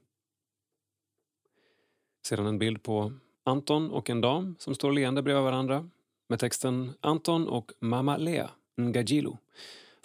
Sedan 2.28 2.46
en 2.46 2.60
bild 2.60 2.84
på 2.84 3.14
Anton 3.44 3.92
och 3.92 4.10
en 4.10 4.22
dam 4.22 4.56
som 4.60 4.76
står 4.76 4.92
leende 4.92 5.22
bredvid 5.22 5.44
varandra 5.44 5.90
med 6.28 6.40
texten 6.40 6.94
Anton 7.00 7.48
och 7.48 7.72
Mama 7.80 8.18
Lea 8.18 8.50
Ngajilu 8.78 9.38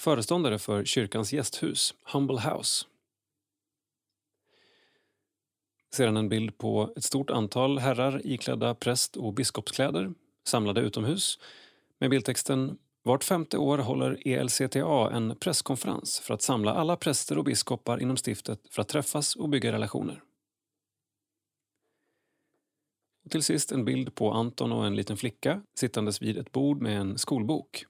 föreståndare 0.01 0.59
för 0.59 0.85
kyrkans 0.85 1.33
gästhus, 1.33 1.95
Humble 2.13 2.41
House. 2.41 2.87
Sedan 5.95 6.17
en 6.17 6.29
bild 6.29 6.59
på 6.59 6.93
ett 6.97 7.05
stort 7.05 7.31
antal 7.31 7.79
herrar 7.79 8.27
iklädda 8.27 8.75
präst 8.75 9.17
och 9.17 9.35
biskopskläder 9.35 10.15
samlade 10.45 10.81
utomhus 10.81 11.39
med 11.99 12.11
bildtexten 12.11 12.79
Vart 13.03 13.25
femte 13.25 13.59
år 13.59 13.79
håller 13.79 14.29
ELCTA 14.29 15.11
en 15.11 15.37
presskonferens 15.37 16.21
för 16.21 16.35
att 16.35 16.43
samla 16.43 16.75
alla 16.75 16.97
präster 16.97 17.39
och 17.39 17.45
biskopar 17.45 18.03
inom 18.03 18.17
stiftet 18.17 18.61
för 18.71 18.83
att 18.83 18.89
träffas 18.89 19.37
och 19.37 19.49
bygga 19.49 19.73
relationer. 19.73 20.23
Och 23.25 23.31
till 23.31 23.43
sist 23.43 23.73
en 23.73 23.85
bild 23.85 24.15
på 24.15 24.33
Anton 24.33 24.73
och 24.73 24.87
en 24.87 24.97
liten 24.97 25.17
flicka 25.17 25.63
sittandes 25.75 26.23
vid 26.23 26.39
ett 26.39 26.53
bord 26.53 26.83
med 26.83 27.01
en 27.01 27.19
skolbok. 27.19 27.85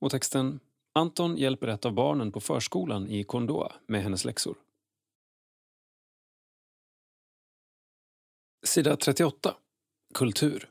Och 0.00 0.10
texten 0.10 0.60
Anton 0.96 1.36
hjälper 1.36 1.68
ett 1.68 1.84
av 1.84 1.92
barnen 1.92 2.32
på 2.32 2.40
förskolan 2.40 3.08
i 3.08 3.24
Kondoa 3.24 3.72
med 3.86 4.02
hennes 4.02 4.24
läxor. 4.24 4.56
Sida 8.66 8.96
38. 8.96 9.56
Kultur. 10.14 10.70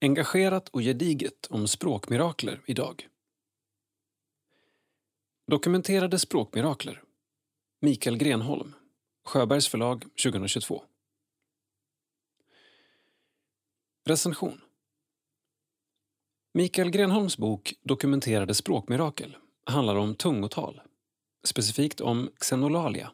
Engagerat 0.00 0.68
och 0.68 0.80
gediget 0.80 1.46
om 1.50 1.68
språkmirakler 1.68 2.62
idag. 2.66 3.08
Dokumenterade 5.46 6.18
språkmirakler. 6.18 7.02
Mikael 7.80 8.16
Grenholm. 8.16 8.74
Sjöbergs 9.24 9.68
förlag 9.68 10.02
2022. 10.02 10.84
Recension. 14.04 14.60
Mikael 16.54 16.90
Grenholms 16.90 17.38
bok 17.38 17.74
Dokumenterade 17.82 18.54
språkmirakel 18.54 19.36
handlar 19.64 19.96
om 19.96 20.14
tungotal. 20.14 20.80
Specifikt 21.44 22.00
om 22.00 22.30
xenolalia, 22.40 23.12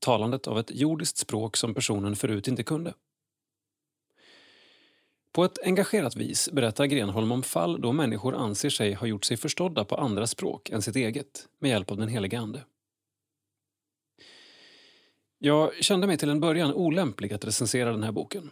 talandet 0.00 0.46
av 0.46 0.58
ett 0.58 0.70
jordiskt 0.70 1.18
språk 1.18 1.56
som 1.56 1.74
personen 1.74 2.16
förut 2.16 2.48
inte 2.48 2.62
kunde. 2.62 2.94
På 5.32 5.44
ett 5.44 5.58
engagerat 5.64 6.16
vis 6.16 6.50
berättar 6.52 6.86
Grenholm 6.86 7.32
om 7.32 7.42
fall 7.42 7.80
då 7.80 7.92
människor 7.92 8.34
anser 8.34 8.70
sig 8.70 8.94
ha 8.94 9.06
gjort 9.06 9.24
sig 9.24 9.36
förstådda 9.36 9.84
på 9.84 9.96
andra 9.96 10.26
språk 10.26 10.70
än 10.70 10.82
sitt 10.82 10.96
eget 10.96 11.48
med 11.58 11.70
hjälp 11.70 11.90
av 11.90 11.96
den 11.96 12.08
helige 12.08 12.38
Ande. 12.38 12.64
Jag 15.38 15.84
kände 15.84 16.06
mig 16.06 16.18
till 16.18 16.30
en 16.30 16.40
början 16.40 16.74
olämplig 16.74 17.32
att 17.32 17.44
recensera 17.44 17.90
den 17.90 18.02
här 18.02 18.12
boken 18.12 18.50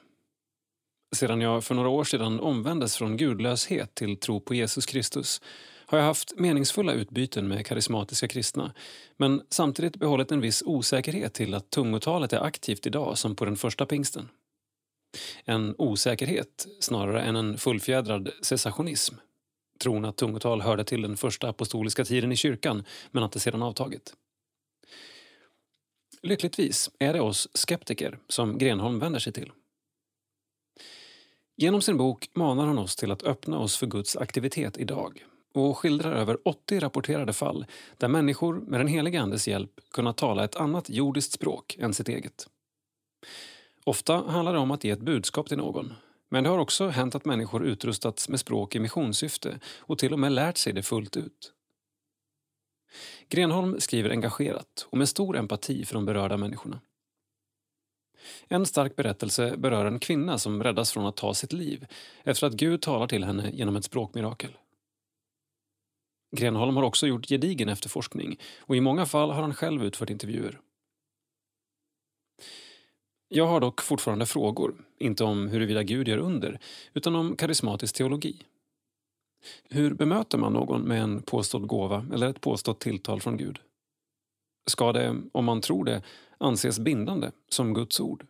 sedan 1.15 1.41
jag 1.41 1.65
för 1.65 1.75
några 1.75 1.89
år 1.89 2.05
sedan 2.05 2.41
omvändes 2.41 2.97
från 2.97 3.17
gudlöshet 3.17 3.95
till 3.95 4.17
tro 4.17 4.41
på 4.41 4.55
Jesus 4.55 4.87
Kristus 4.87 5.41
har 5.87 5.99
jag 5.99 6.05
haft 6.05 6.39
meningsfulla 6.39 6.93
utbyten 6.93 7.49
med 7.49 7.67
karismatiska 7.67 8.29
kristna 8.29 8.73
men 9.17 9.43
samtidigt 9.51 9.97
behållit 9.97 10.33
en 10.33 10.41
viss 10.41 10.62
osäkerhet 10.67 11.35
till 11.35 11.55
att 11.55 11.71
tungotalet 11.71 12.33
är 12.33 12.45
aktivt 12.45 12.87
idag 12.87 13.19
som 13.19 13.37
på 13.37 13.45
den 13.45 13.57
första 13.57 13.87
pingsten. 13.87 14.29
En 15.45 15.75
osäkerhet 15.79 16.67
snarare 16.81 17.23
än 17.23 17.37
en 17.37 17.59
fullfjädrad 17.59 18.31
cessationism. 18.43 19.15
Tron 19.81 20.05
att 20.05 20.17
tungotal 20.17 20.61
hörde 20.61 20.85
till 20.85 21.03
den 21.03 21.17
första 21.17 21.49
apostoliska 21.49 22.05
tiden 22.05 22.33
i 22.33 22.37
kyrkan 22.37 22.85
men 23.11 23.23
att 23.23 23.33
det 23.33 23.41
sedan 23.41 23.62
avtagit. 23.62 24.15
Lyckligtvis 26.23 26.91
är 26.99 27.12
det 27.12 27.21
oss 27.21 27.49
skeptiker 27.55 28.19
som 28.29 28.59
Grenholm 28.59 28.99
vänder 28.99 29.19
sig 29.19 29.33
till. 29.33 29.53
Genom 31.57 31.83
sin 31.83 31.97
bok 31.97 32.31
manar 32.35 32.67
han 32.67 32.79
oss 32.79 32.97
till 32.97 33.11
att 33.11 33.23
öppna 33.23 33.59
oss 33.59 33.77
för 33.77 33.87
Guds 33.87 34.17
aktivitet 34.17 34.79
idag 34.79 35.25
och 35.55 35.79
skildrar 35.79 36.13
över 36.13 36.49
80 36.49 36.81
rapporterade 36.81 37.33
fall 37.33 37.67
där 37.99 38.09
människor 38.09 38.55
med 38.55 38.81
den 38.81 38.89
helige 38.89 39.21
Andes 39.21 39.49
hjälp 39.49 39.71
kunnat 39.91 40.17
tala 40.17 40.45
ett 40.45 40.57
annat 40.57 40.91
jordiskt 40.91 41.33
språk 41.33 41.77
än 41.81 41.95
sitt 41.95 42.09
eget. 42.09 42.49
Ofta 43.85 44.17
handlar 44.17 44.53
det 44.53 44.59
om 44.59 44.71
att 44.71 44.85
ge 44.85 44.91
ett 44.91 45.01
budskap 45.01 45.49
till 45.49 45.59
någon 45.59 45.93
men 46.35 46.45
det 46.45 46.51
har 46.51 46.59
också 46.59 46.89
hänt 46.89 47.15
att 47.15 47.25
människor 47.25 47.65
utrustats 47.65 48.29
med 48.29 48.41
språk 48.41 48.75
i 48.75 48.81
missionssyfte 48.81 49.61
och 49.79 49.99
till 49.99 50.13
och 50.13 50.19
med 50.19 50.33
lärt 50.33 50.57
sig 50.57 50.73
det 50.73 50.83
fullt 50.83 51.17
ut. 51.17 51.53
Grenholm 53.29 53.81
skriver 53.81 54.11
engagerat 54.11 54.87
och 54.91 54.99
med 54.99 55.09
stor 55.09 55.37
empati 55.37 55.85
för 55.85 55.95
de 55.95 56.05
berörda 56.05 56.37
människorna. 56.37 56.81
En 58.49 58.66
stark 58.66 58.97
berättelse 58.97 59.57
berör 59.57 59.85
en 59.85 59.99
kvinna 59.99 60.39
som 60.39 60.62
räddas 60.62 60.93
från 60.93 61.07
att 61.07 61.16
ta 61.16 61.35
sitt 61.35 61.53
liv 61.53 61.87
efter 62.25 62.47
att 62.47 62.53
Gud 62.53 62.83
talar 62.83 63.07
till 63.07 63.25
henne 63.25 63.51
genom 63.53 63.77
ett 63.77 63.85
språkmirakel. 63.85 64.51
Grenholm 66.37 66.77
har 66.77 66.83
också 66.83 67.07
gjort 67.07 67.29
gedigen 67.29 67.68
efterforskning 67.68 68.39
och 68.61 68.77
i 68.77 68.81
många 68.81 69.07
fall 69.07 69.31
har 69.31 69.43
han 69.43 69.55
själv 69.55 69.85
utfört 69.85 70.11
intervjuer. 70.11 70.61
Jag 73.29 73.47
har 73.47 73.61
dock 73.61 73.81
fortfarande 73.81 74.27
frågor, 74.27 74.75
inte 74.99 75.25
om 75.25 75.49
huruvida 75.49 75.83
Gud 75.83 76.09
gör 76.09 76.18
under, 76.18 76.61
utan 76.93 77.16
om 77.16 77.37
karismatisk 77.37 77.95
teologi. 77.95 78.43
Hur 79.68 79.95
bemöter 79.95 80.39
man 80.39 80.53
någon 80.53 80.83
med 80.83 81.03
en 81.03 81.22
påstådd 81.22 81.66
gåva 81.66 82.07
eller 82.12 82.29
ett 82.29 82.41
påstått 82.41 82.81
tilltal 82.81 83.20
från 83.20 83.37
Gud? 83.37 83.59
Ska 84.67 84.93
det, 84.93 85.23
om 85.33 85.45
man 85.45 85.61
tror 85.61 85.85
det, 85.85 86.03
anses 86.39 86.79
bindande, 86.79 87.31
som 87.49 87.75
Guds 87.75 88.01
ord? 88.01 88.27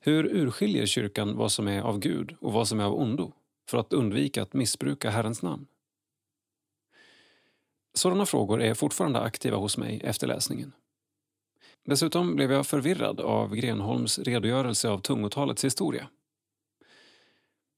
Hur 0.00 0.24
urskiljer 0.24 0.86
kyrkan 0.86 1.36
vad 1.36 1.52
som 1.52 1.68
är 1.68 1.80
av 1.82 1.98
Gud 1.98 2.36
och 2.40 2.52
vad 2.52 2.68
som 2.68 2.80
är 2.80 2.84
av 2.84 2.94
ondo 2.94 3.32
för 3.70 3.78
att 3.78 3.92
undvika 3.92 4.42
att 4.42 4.54
missbruka 4.54 5.10
Herrens 5.10 5.42
namn? 5.42 5.66
Sådana 7.94 8.26
frågor 8.26 8.62
är 8.62 8.74
fortfarande 8.74 9.20
aktiva 9.20 9.56
hos 9.56 9.78
mig 9.78 10.00
efter 10.04 10.26
läsningen. 10.26 10.72
Dessutom 11.84 12.36
blev 12.36 12.52
jag 12.52 12.66
förvirrad 12.66 13.20
av 13.20 13.54
Grenholms 13.54 14.18
redogörelse 14.18 14.88
av 14.88 14.98
tungotalets 14.98 15.64
historia. 15.64 16.08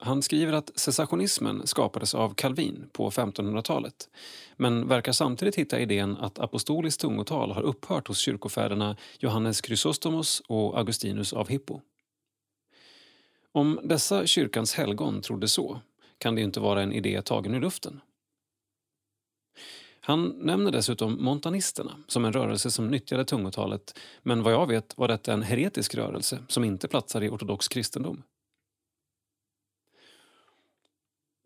Han 0.02 0.22
skriver 0.22 0.52
att 0.52 0.70
cessationismen 0.74 1.66
skapades 1.66 2.14
av 2.14 2.34
Calvin 2.34 2.88
på 2.92 3.10
1500-talet 3.10 4.08
men 4.56 4.88
verkar 4.88 5.12
samtidigt 5.12 5.56
hitta 5.56 5.80
idén 5.80 6.16
att 6.16 6.38
apostoliskt 6.38 7.00
tungotal 7.00 7.52
har 7.52 7.62
upphört 7.62 8.08
hos 8.08 8.18
kyrkofäderna 8.18 8.96
Johannes 9.18 9.62
Chrysostomos 9.66 10.42
och 10.46 10.78
Augustinus 10.78 11.32
av 11.32 11.48
Hippo. 11.48 11.80
Om 13.52 13.80
dessa 13.84 14.26
kyrkans 14.26 14.74
helgon 14.74 15.22
trodde 15.22 15.48
så 15.48 15.80
kan 16.18 16.34
det 16.34 16.42
inte 16.42 16.60
vara 16.60 16.82
en 16.82 16.92
idé 16.92 17.22
tagen 17.22 17.54
ur 17.54 17.60
luften. 17.60 18.00
Han 20.00 20.28
nämner 20.28 20.72
dessutom 20.72 21.24
montanisterna 21.24 21.96
som 22.06 22.24
en 22.24 22.32
rörelse 22.32 22.70
som 22.70 22.88
nyttjade 22.88 23.24
tungotalet 23.24 23.98
men 24.22 24.42
vad 24.42 24.52
jag 24.52 24.66
vet 24.66 24.98
var 24.98 25.08
detta 25.08 25.32
en 25.32 25.42
heretisk 25.42 25.94
rörelse 25.94 26.38
som 26.48 26.64
inte 26.64 26.88
platsar 26.88 27.22
i 27.22 27.28
ortodox 27.28 27.68
kristendom. 27.68 28.22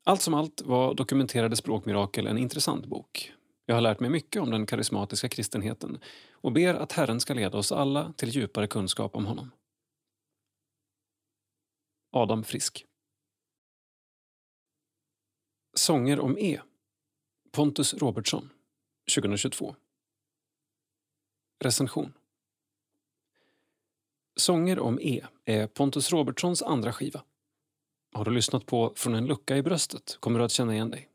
Allt 0.06 0.22
som 0.22 0.34
allt 0.34 0.62
var 0.62 0.94
Dokumenterade 0.94 1.56
språkmirakel 1.56 2.26
en 2.26 2.38
intressant 2.38 2.86
bok. 2.86 3.32
Jag 3.66 3.74
har 3.74 3.82
lärt 3.82 4.00
mig 4.00 4.10
mycket 4.10 4.42
om 4.42 4.50
den 4.50 4.66
karismatiska 4.66 5.28
kristenheten 5.28 5.98
och 6.32 6.52
ber 6.52 6.74
att 6.74 6.92
Herren 6.92 7.20
ska 7.20 7.34
leda 7.34 7.58
oss 7.58 7.72
alla 7.72 8.12
till 8.12 8.28
djupare 8.28 8.66
kunskap 8.66 9.16
om 9.16 9.26
honom. 9.26 9.50
Adam 12.10 12.44
Frisk 12.44 12.86
Sånger 15.74 16.20
om 16.20 16.38
E 16.38 16.60
Pontus 17.52 17.94
Robertsson 17.94 18.50
2022 19.14 19.76
Recension 21.64 22.12
Sånger 24.36 24.78
om 24.78 25.00
E 25.00 25.26
är 25.44 25.66
Pontus 25.66 26.12
Robertsons 26.12 26.62
andra 26.62 26.92
skiva. 26.92 27.24
Har 28.14 28.24
du 28.24 28.30
lyssnat 28.30 28.66
på 28.66 28.92
Från 28.96 29.14
en 29.14 29.26
lucka 29.26 29.56
i 29.56 29.62
bröstet 29.62 30.16
kommer 30.20 30.38
du 30.38 30.44
att 30.44 30.50
känna 30.50 30.74
igen 30.74 30.90
dig. 30.90 31.08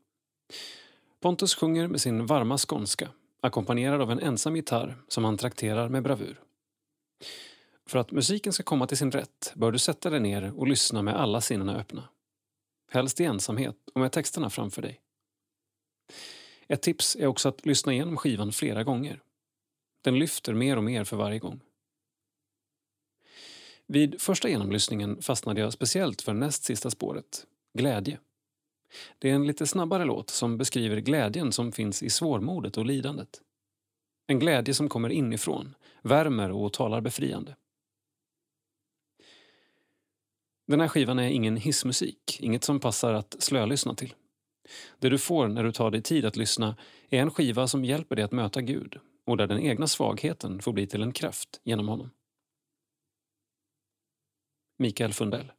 Pontus 1.20 1.54
sjunger 1.54 1.88
med 1.88 2.00
sin 2.00 2.26
varma 2.26 2.58
skånska 2.58 3.08
ackompanjerad 3.40 4.00
av 4.00 4.10
en 4.10 4.20
ensam 4.20 4.56
gitarr 4.56 4.96
som 5.08 5.24
han 5.24 5.36
trakterar 5.36 5.88
med 5.88 6.02
bravur. 6.02 6.40
För 7.86 7.98
att 7.98 8.10
musiken 8.10 8.52
ska 8.52 8.62
komma 8.62 8.86
till 8.86 8.96
sin 8.96 9.10
rätt 9.10 9.52
bör 9.54 9.72
du 9.72 9.78
sätta 9.78 10.10
dig 10.10 10.20
ner 10.20 10.52
och 10.56 10.68
lyssna 10.68 11.02
med 11.02 11.16
alla 11.16 11.40
sinnena 11.40 11.76
öppna. 11.76 12.08
Helst 12.90 13.20
i 13.20 13.24
ensamhet 13.24 13.76
och 13.94 14.00
med 14.00 14.12
texterna 14.12 14.50
framför 14.50 14.82
dig. 14.82 15.00
Ett 16.68 16.82
tips 16.82 17.16
är 17.16 17.26
också 17.26 17.48
att 17.48 17.66
lyssna 17.66 17.92
igenom 17.92 18.16
skivan 18.16 18.52
flera 18.52 18.84
gånger. 18.84 19.22
Den 20.02 20.18
lyfter 20.18 20.54
mer 20.54 20.76
och 20.76 20.84
mer 20.84 21.04
för 21.04 21.16
varje 21.16 21.38
gång. 21.38 21.60
Vid 23.92 24.20
första 24.20 24.48
genomlyssningen 24.48 25.22
fastnade 25.22 25.60
jag 25.60 25.72
speciellt 25.72 26.22
för 26.22 26.34
näst 26.34 26.64
sista 26.64 26.90
spåret, 26.90 27.46
Glädje. 27.78 28.18
Det 29.18 29.30
är 29.30 29.34
en 29.34 29.46
lite 29.46 29.66
snabbare 29.66 30.04
låt 30.04 30.30
som 30.30 30.58
beskriver 30.58 31.00
glädjen 31.00 31.52
som 31.52 31.72
finns 31.72 32.02
i 32.02 32.10
svårmodet 32.10 32.76
och 32.76 32.86
lidandet. 32.86 33.40
En 34.26 34.38
glädje 34.38 34.74
som 34.74 34.88
kommer 34.88 35.08
inifrån, 35.08 35.74
värmer 36.02 36.50
och 36.50 36.72
talar 36.72 37.00
befriande. 37.00 37.56
Den 40.66 40.80
här 40.80 40.88
skivan 40.88 41.18
är 41.18 41.28
ingen 41.28 41.56
hissmusik, 41.56 42.40
inget 42.40 42.64
som 42.64 42.80
passar 42.80 43.12
att 43.12 43.36
slölyssna 43.38 43.94
till. 43.94 44.14
Det 44.98 45.08
du 45.08 45.18
får 45.18 45.48
när 45.48 45.64
du 45.64 45.72
tar 45.72 45.90
dig 45.90 46.02
tid 46.02 46.24
att 46.24 46.36
lyssna 46.36 46.76
är 47.08 47.22
en 47.22 47.30
skiva 47.30 47.68
som 47.68 47.84
hjälper 47.84 48.16
dig 48.16 48.24
att 48.24 48.32
möta 48.32 48.60
Gud 48.60 48.98
och 49.26 49.36
där 49.36 49.46
den 49.46 49.60
egna 49.60 49.86
svagheten 49.86 50.62
får 50.62 50.72
bli 50.72 50.86
till 50.86 51.02
en 51.02 51.12
kraft 51.12 51.60
genom 51.64 51.88
honom. 51.88 52.10
Mikael 54.80 55.12
Fundell. 55.12 55.52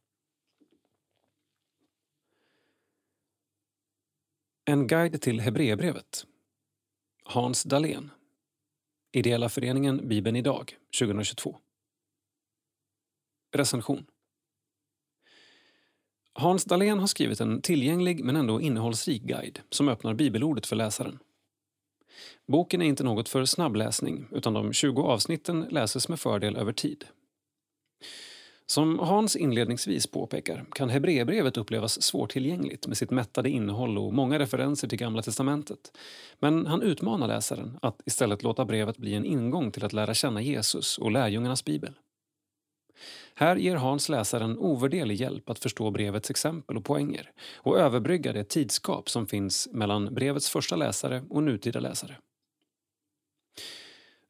En 4.65 4.87
guide 4.87 5.21
till 5.21 5.39
Hebreerbrevet. 5.39 6.25
Hans 7.23 7.63
Dahlén. 7.63 8.11
Ideella 9.11 9.49
föreningen 9.49 10.07
Bibeln 10.07 10.35
idag 10.35 10.77
2022 10.99 11.57
Recension. 13.51 14.05
Hans 16.33 16.65
Dahlén 16.65 16.99
har 16.99 17.07
skrivit 17.07 17.41
en 17.41 17.61
tillgänglig 17.61 18.23
men 18.23 18.35
ändå 18.35 18.61
innehållsrik 18.61 19.21
guide 19.23 19.59
som 19.69 19.89
öppnar 19.89 20.13
bibelordet 20.13 20.65
för 20.65 20.75
läsaren. 20.75 21.19
Boken 22.47 22.81
är 22.81 22.85
inte 22.85 23.03
något 23.03 23.29
för 23.29 23.45
snabbläsning 23.45 24.27
utan 24.31 24.53
de 24.53 24.73
20 24.73 25.01
avsnitten 25.01 25.61
läses 25.61 26.09
med 26.09 26.19
fördel 26.19 26.55
över 26.55 26.73
tid. 26.73 27.05
Som 28.65 28.99
Hans 28.99 29.35
inledningsvis 29.35 30.07
påpekar 30.07 30.65
kan 30.71 30.89
Hebreerbrevet 30.89 31.57
upplevas 31.57 32.01
svårtillgängligt 32.01 32.87
med 32.87 32.97
sitt 32.97 33.11
mättade 33.11 33.49
innehåll 33.49 33.97
och 33.97 34.13
många 34.13 34.39
referenser 34.39 34.87
till 34.87 34.97
Gamla 34.97 35.21
testamentet. 35.21 35.97
Men 36.39 36.67
han 36.67 36.81
utmanar 36.81 37.27
läsaren 37.27 37.77
att 37.81 38.01
istället 38.05 38.43
låta 38.43 38.65
brevet 38.65 38.97
bli 38.97 39.13
en 39.13 39.25
ingång 39.25 39.71
till 39.71 39.85
att 39.85 39.93
lära 39.93 40.13
känna 40.13 40.41
Jesus 40.41 40.97
och 40.97 41.11
lärjungarnas 41.11 41.65
bibel. 41.65 41.93
Här 43.35 43.55
ger 43.55 43.75
Hans 43.75 44.09
läsaren 44.09 44.57
ovärderlig 44.57 45.15
hjälp 45.15 45.49
att 45.49 45.59
förstå 45.59 45.91
brevets 45.91 46.29
exempel 46.29 46.77
och 46.77 46.85
poänger 46.85 47.31
och 47.55 47.79
överbrygga 47.79 48.33
det 48.33 48.43
tidskap 48.43 49.09
som 49.09 49.27
finns 49.27 49.69
mellan 49.71 50.13
brevets 50.13 50.49
första 50.49 50.75
läsare 50.75 51.23
och 51.29 51.43
nutida 51.43 51.79
läsare. 51.79 52.17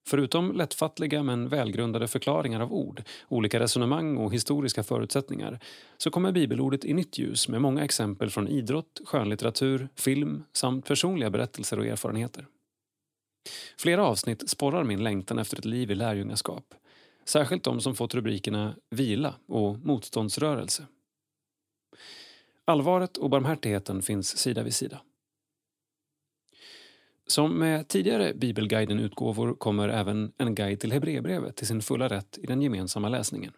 Förutom 0.08 0.52
lättfattliga 0.52 1.24
men 1.24 1.50
välgrundade 1.50 2.08
förklaringar 2.08 2.60
av 2.60 2.74
ord, 2.74 3.04
olika 3.28 3.60
resonemang 3.60 4.18
och 4.18 4.34
historiska 4.34 4.84
förutsättningar 4.84 5.60
så 5.98 6.12
kommer 6.12 6.32
bibelordet 6.32 6.86
i 6.86 6.94
nytt 6.94 7.18
ljus 7.18 7.48
med 7.48 7.62
många 7.62 7.84
exempel 7.84 8.30
från 8.30 8.48
idrott, 8.48 9.02
skönlitteratur, 9.06 9.90
film 9.96 10.44
samt 10.54 10.86
personliga 10.86 11.30
berättelser 11.30 11.80
och 11.80 11.86
erfarenheter. 11.86 12.46
Flera 13.78 14.06
avsnitt 14.06 14.50
sporrar 14.50 14.84
min 14.84 15.04
längtan 15.04 15.40
efter 15.40 15.58
ett 15.58 15.66
liv 15.66 15.92
i 15.92 15.96
lärjungaskap 15.96 16.74
Särskilt 17.26 17.64
de 17.64 17.82
som 17.82 17.96
fått 17.96 18.16
rubrikerna 18.16 18.76
Vila 18.90 19.36
och 19.48 19.78
Motståndsrörelse. 19.80 20.86
Allvaret 22.66 23.18
och 23.18 23.30
barmhärtigheten 23.30 24.02
finns 24.02 24.38
sida 24.38 24.64
vid 24.64 24.74
sida. 24.74 25.02
Som 27.32 27.60
med 27.60 27.88
tidigare 27.88 28.34
Bibelguiden-utgåvor 28.34 29.54
kommer 29.54 29.90
även 29.90 30.32
en 30.38 30.56
guide 30.56 30.80
till 30.80 30.92
Hebreerbrevet 30.92 31.56
till 31.56 31.68
sin 31.68 31.82
fulla 31.82 32.08
rätt 32.08 32.38
i 32.38 32.46
den 32.46 32.62
gemensamma 32.62 33.10
läsningen. 33.10 33.54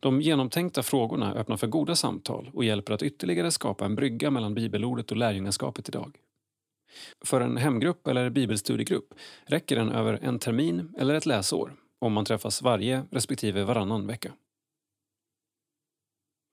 De 0.00 0.20
genomtänkta 0.20 0.82
frågorna 0.82 1.34
öppnar 1.34 1.56
för 1.56 1.66
goda 1.66 1.96
samtal 1.96 2.50
och 2.54 2.64
hjälper 2.64 2.92
att 2.92 3.02
ytterligare 3.02 3.50
skapa 3.50 3.84
en 3.84 3.94
brygga 3.94 4.30
mellan 4.30 4.54
bibelordet 4.54 5.10
och 5.10 5.16
lärjungaskapet 5.16 5.88
idag. 5.88 6.18
För 7.20 7.40
en 7.40 7.56
hemgrupp 7.56 8.06
eller 8.06 8.30
bibelstudiegrupp 8.30 9.14
räcker 9.44 9.76
den 9.76 9.92
över 9.92 10.18
en 10.22 10.38
termin 10.38 10.94
eller 10.98 11.14
ett 11.14 11.26
läsår 11.26 11.76
om 11.98 12.12
man 12.12 12.24
träffas 12.24 12.62
varje 12.62 13.04
respektive 13.10 13.64
varannan 13.64 14.06
vecka. 14.06 14.32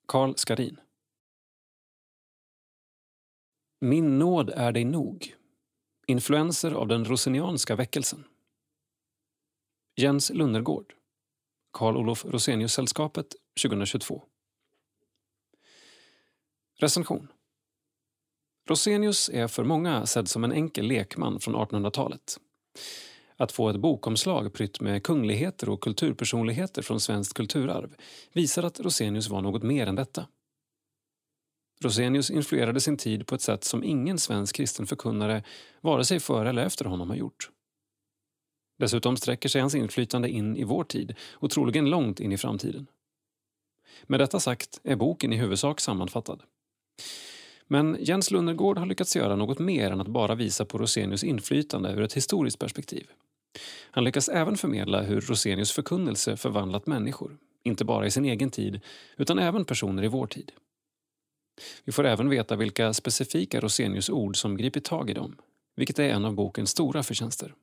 Karl 0.08 0.34
Skarin 0.36 0.80
Min 3.82 4.20
nåd 4.20 4.50
är 4.50 4.72
dig 4.72 4.86
nog. 4.86 5.36
Influenser 6.10 6.72
av 6.72 6.88
den 6.88 7.06
rosenianska 7.06 7.76
väckelsen. 7.76 8.24
Jens 9.96 10.30
Lunnergård. 10.30 10.94
Karl 11.74 11.98
Olof 11.98 12.26
Rosenius 18.66 19.30
är 19.30 19.48
för 19.48 19.64
många 19.64 20.06
sedd 20.06 20.28
som 20.30 20.44
en 20.44 20.52
enkel 20.52 20.86
lekman 20.88 21.40
från 21.40 21.56
1800-talet. 21.56 22.40
Att 23.36 23.52
få 23.52 23.70
ett 23.70 23.80
bokomslag 23.80 24.54
prytt 24.54 24.82
med 24.82 25.04
kungligheter 25.04 25.70
och 25.70 25.84
kulturpersonligheter 25.84 26.82
från 26.82 27.00
svenskt 27.00 27.34
kulturarv 27.34 27.96
visar 28.34 28.64
att 28.64 28.80
Rosenius 28.80 29.30
var 29.30 29.42
något 29.42 29.64
mer 29.64 29.88
än 29.88 29.96
detta. 29.96 30.28
Rosenius 31.84 32.30
influerade 32.30 32.80
sin 32.80 32.98
tid 32.98 33.28
på 33.28 33.36
ett 33.36 33.42
sätt 33.42 33.64
som 33.64 33.84
ingen 33.84 34.20
svensk 34.20 34.56
kristen 34.56 34.88
förkunnare 34.88 35.44
vare 35.82 36.06
sig 36.06 36.20
före 36.20 36.50
eller 36.50 36.66
efter 36.66 36.86
honom 36.86 37.10
har 37.10 37.18
gjort. 37.18 37.50
Dessutom 38.80 39.18
sträcker 39.18 39.50
sig 39.50 39.62
hans 39.62 39.76
inflytande 39.76 40.30
in 40.30 40.58
i 40.58 40.64
vår 40.64 40.84
tid 40.84 41.16
och 41.32 41.50
troligen 41.52 41.90
långt 41.90 42.20
in 42.20 42.32
i 42.32 42.38
framtiden. 42.38 42.88
Med 44.04 44.20
detta 44.20 44.40
sagt 44.40 44.80
är 44.84 44.96
boken 44.96 45.34
i 45.34 45.38
huvudsak 45.38 45.80
sammanfattad. 45.80 46.44
Men 47.68 47.98
Jens 48.00 48.32
Lunnergård 48.32 48.78
har 48.78 48.86
lyckats 48.86 49.16
göra 49.16 49.36
något 49.36 49.60
mer 49.60 49.92
än 49.92 50.02
att 50.02 50.08
bara 50.08 50.36
visa 50.36 50.66
på 50.66 50.78
Rosenius 50.78 51.24
inflytande 51.24 51.92
ur 51.92 52.02
ett 52.02 52.14
historiskt 52.14 52.60
perspektiv. 52.60 53.08
Han 53.92 54.04
lyckas 54.04 54.30
även 54.30 54.58
förmedla 54.58 55.02
hur 55.02 55.22
Rosenius 55.22 55.72
förkunnelse 55.72 56.38
förvandlat 56.38 56.88
människor, 56.88 57.38
inte 57.64 57.86
bara 57.86 58.06
i 58.06 58.12
sin 58.12 58.26
egen 58.26 58.50
tid, 58.50 58.82
utan 59.18 59.40
även 59.40 59.66
personer 59.66 60.04
i 60.04 60.08
vår 60.08 60.28
tid. 60.28 60.52
Vi 61.84 61.92
får 61.92 62.06
även 62.06 62.30
veta 62.30 62.56
vilka 62.56 62.94
specifika 62.94 63.60
Rosenius-ord 63.60 64.38
som 64.38 64.58
gripit 64.58 64.86
tag 64.86 65.10
i 65.10 65.14
dem, 65.14 65.36
vilket 65.76 66.00
är 66.00 66.10
en 66.10 66.26
av 66.26 66.34
bokens 66.34 66.70
stora 66.70 67.04
förtjänster. 67.04 67.56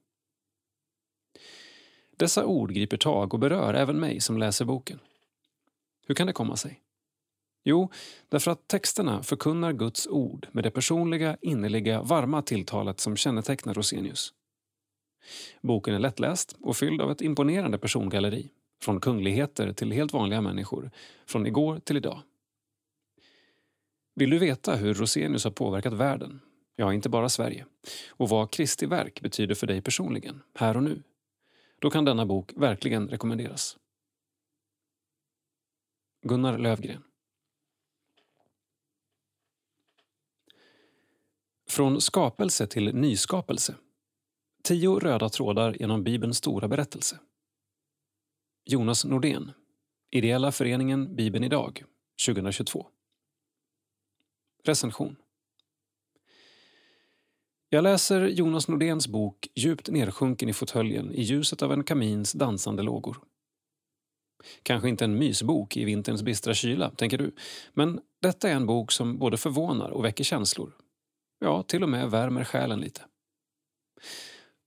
Dessa 2.16 2.46
ord 2.46 2.72
griper 2.72 2.96
tag 2.96 3.34
och 3.34 3.40
berör 3.40 3.74
även 3.74 4.00
mig 4.00 4.20
som 4.20 4.38
läser 4.38 4.64
boken. 4.64 4.98
Hur 6.06 6.14
kan 6.14 6.26
det 6.26 6.32
komma 6.32 6.56
sig? 6.56 6.80
Jo, 7.64 7.90
därför 8.28 8.50
att 8.50 8.68
texterna 8.68 9.22
förkunnar 9.22 9.72
Guds 9.72 10.06
ord 10.06 10.48
med 10.52 10.64
det 10.64 10.70
personliga, 10.70 11.36
innerliga, 11.40 12.02
varma 12.02 12.42
tilltalet 12.42 13.00
som 13.00 13.16
kännetecknar 13.16 13.74
Rosenius. 13.74 14.32
Boken 15.60 15.94
är 15.94 15.98
lättläst 15.98 16.56
och 16.60 16.76
fylld 16.76 17.00
av 17.00 17.10
ett 17.10 17.20
imponerande 17.20 17.78
persongalleri. 17.78 18.50
Från 18.82 19.00
kungligheter 19.00 19.72
till 19.72 19.92
helt 19.92 20.12
vanliga 20.12 20.40
människor, 20.40 20.90
från 21.26 21.46
igår 21.46 21.78
till 21.78 21.96
idag. 21.96 22.22
Vill 24.18 24.30
du 24.30 24.38
veta 24.38 24.76
hur 24.76 24.94
Rosenius 24.94 25.44
har 25.44 25.50
påverkat 25.50 25.92
världen? 25.92 26.40
Ja, 26.76 26.92
inte 26.92 27.08
bara 27.08 27.28
Sverige. 27.28 27.66
Och 28.08 28.28
vad 28.28 28.52
Kristi 28.52 28.86
verk 28.86 29.20
betyder 29.20 29.54
för 29.54 29.66
dig 29.66 29.82
personligen, 29.82 30.42
här 30.54 30.76
och 30.76 30.82
nu? 30.82 31.02
Då 31.78 31.90
kan 31.90 32.04
denna 32.04 32.26
bok 32.26 32.52
verkligen 32.56 33.08
rekommenderas. 33.08 33.76
Gunnar 36.22 36.58
Lövgren 36.58 37.02
Från 41.68 42.00
skapelse 42.00 42.66
till 42.66 42.94
nyskapelse. 42.94 43.74
Tio 44.62 44.98
röda 44.98 45.28
trådar 45.28 45.76
genom 45.80 46.04
Bibelns 46.04 46.36
stora 46.36 46.68
berättelse. 46.68 47.20
Jonas 48.64 49.04
Nordén. 49.04 49.52
Ideella 50.10 50.52
föreningen 50.52 51.16
Bibeln 51.16 51.44
idag, 51.44 51.84
2022. 52.26 52.86
Recension. 54.68 55.16
Jag 57.68 57.82
läser 57.82 58.26
Jonas 58.26 58.68
Nordéns 58.68 59.08
bok 59.08 59.48
djupt 59.54 59.88
nedsjunken 59.88 60.48
i 60.48 60.52
fåtöljen 60.52 61.12
i 61.12 61.22
ljuset 61.22 61.62
av 61.62 61.72
en 61.72 61.84
kamins 61.84 62.32
dansande 62.32 62.82
lågor. 62.82 63.16
Kanske 64.62 64.88
inte 64.88 65.04
en 65.04 65.18
mysbok 65.18 65.76
i 65.76 65.84
vinterns 65.84 66.22
bistra 66.22 66.54
kyla, 66.54 66.90
tänker 66.90 67.18
du. 67.18 67.34
Men 67.74 68.00
detta 68.22 68.48
är 68.48 68.54
en 68.54 68.66
bok 68.66 68.92
som 68.92 69.18
både 69.18 69.36
förvånar 69.36 69.90
och 69.90 70.04
väcker 70.04 70.24
känslor. 70.24 70.72
Ja, 71.38 71.62
till 71.62 71.82
och 71.82 71.88
med 71.88 72.10
värmer 72.10 72.44
själen 72.44 72.80
lite. 72.80 73.00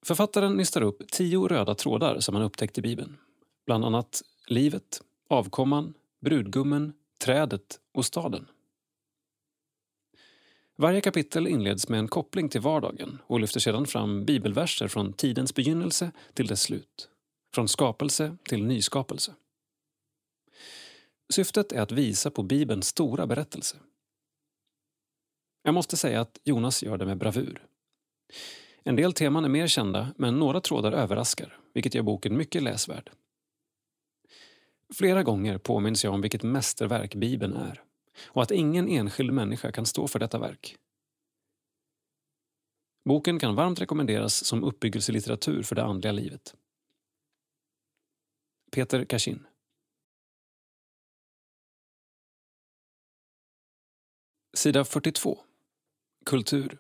Författaren 0.06 0.54
nystar 0.54 0.82
upp 0.82 1.12
tio 1.12 1.48
röda 1.48 1.76
trådar 1.76 2.20
som 2.20 2.36
han 2.36 2.44
upptäckt 2.44 2.78
i 2.78 2.82
Bibeln. 2.82 3.18
Bland 3.66 3.86
annat 3.86 4.22
livet, 4.48 5.02
avkomman, 5.30 5.94
brudgummen, 6.22 6.94
trädet 7.24 7.80
och 7.94 8.06
staden. 8.06 8.48
Varje 10.82 11.02
kapitel 11.02 11.48
inleds 11.48 11.90
med 11.90 12.00
en 12.00 12.08
koppling 12.08 12.50
till 12.50 12.62
vardagen 12.62 13.22
och 13.28 13.40
lyfter 13.40 13.60
sedan 13.60 13.86
fram 13.88 14.26
bibelverser 14.26 14.88
från 14.88 15.14
tidens 15.14 15.56
begynnelse 15.56 16.12
till 16.34 16.48
dess 16.48 16.62
slut. 16.62 17.10
Från 17.54 17.68
skapelse 17.68 18.38
till 18.44 18.66
nyskapelse. 18.66 19.34
Syftet 21.34 21.72
är 21.72 21.82
att 21.82 21.92
visa 21.92 22.32
på 22.32 22.44
Bibelns 22.44 22.88
stora 22.88 23.28
berättelse. 23.28 23.78
Jag 25.64 25.74
måste 25.74 25.98
säga 25.98 26.22
att 26.22 26.40
Jonas 26.44 26.84
gör 26.84 26.98
det 26.98 27.06
med 27.06 27.18
bravur. 27.18 27.66
En 28.84 28.96
del 28.96 29.14
teman 29.14 29.46
är 29.46 29.50
mer 29.50 29.68
kända, 29.68 30.14
men 30.18 30.40
några 30.40 30.62
trådar 30.62 30.92
överraskar, 30.92 31.58
vilket 31.74 31.96
gör 31.96 32.04
boken 32.04 32.38
mycket 32.38 32.64
läsvärd. 32.64 33.12
Flera 34.94 35.24
gånger 35.24 35.58
påminns 35.58 36.04
jag 36.04 36.14
om 36.14 36.22
vilket 36.22 36.44
mästerverk 36.44 37.16
Bibeln 37.16 37.56
är 37.56 37.84
och 38.26 38.44
att 38.44 38.52
ingen 38.52 38.88
enskild 38.88 39.34
människa 39.34 39.72
kan 39.72 39.86
stå 39.86 40.08
för 40.08 40.20
detta 40.20 40.40
verk. 40.40 40.76
Boken 43.06 43.40
kan 43.40 43.56
varmt 43.56 43.82
rekommenderas 43.82 44.46
som 44.46 44.64
uppbyggelselitteratur 44.64 45.64
för 45.64 45.76
det 45.76 45.84
andliga 45.84 46.12
livet. 46.12 46.56
Peter 48.72 49.06
Kashin 49.06 49.46
Sida 54.54 54.86
42. 54.86 55.40
Kultur. 56.26 56.78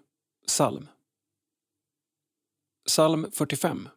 Psalm. 0.48 0.88
Psalm 2.88 3.32
45. 3.32 3.90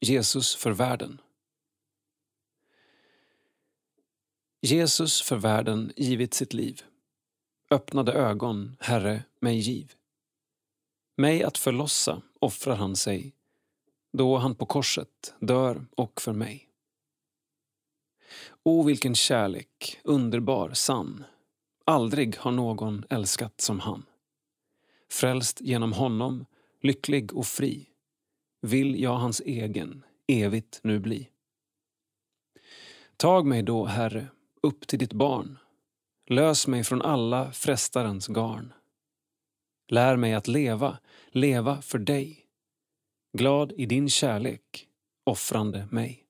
Jesus 0.00 0.56
för 0.56 0.70
världen. 0.70 1.20
Jesus 4.64 5.22
för 5.22 5.36
världen 5.36 5.92
givit 5.96 6.34
sitt 6.34 6.52
liv. 6.52 6.82
Öppnade 7.70 8.12
ögon, 8.12 8.76
Herre, 8.80 9.24
mig 9.40 9.58
giv. 9.58 9.92
Mig 11.16 11.42
att 11.42 11.58
förlossa 11.58 12.22
offrar 12.40 12.76
han 12.76 12.96
sig, 12.96 13.34
då 14.12 14.36
han 14.36 14.54
på 14.54 14.66
korset 14.66 15.34
dör 15.40 15.86
och 15.96 16.20
för 16.20 16.32
mig. 16.32 16.68
O, 18.62 18.82
vilken 18.82 19.14
kärlek, 19.14 20.00
underbar, 20.04 20.70
sann. 20.72 21.24
Aldrig 21.84 22.36
har 22.36 22.52
någon 22.52 23.04
älskat 23.10 23.60
som 23.60 23.80
han. 23.80 24.06
Frälst 25.10 25.60
genom 25.60 25.92
honom, 25.92 26.46
lycklig 26.80 27.34
och 27.34 27.46
fri, 27.46 27.88
vill 28.60 29.02
jag 29.02 29.16
hans 29.16 29.40
egen 29.40 30.04
evigt 30.26 30.80
nu 30.82 30.98
bli. 30.98 31.28
Tag 33.16 33.46
mig 33.46 33.62
då, 33.62 33.84
Herre, 33.84 34.28
upp 34.62 34.86
till 34.86 34.98
ditt 34.98 35.12
barn. 35.12 35.58
Lös 36.26 36.66
mig 36.66 36.84
från 36.84 37.02
alla 37.02 37.52
frestarens 37.52 38.26
garn. 38.26 38.72
Lär 39.88 40.16
mig 40.16 40.34
att 40.34 40.48
leva, 40.48 40.98
leva 41.30 41.82
för 41.82 41.98
dig. 41.98 42.46
Glad 43.38 43.72
i 43.72 43.86
din 43.86 44.08
kärlek, 44.08 44.88
offrande 45.24 45.88
mig. 45.90 46.24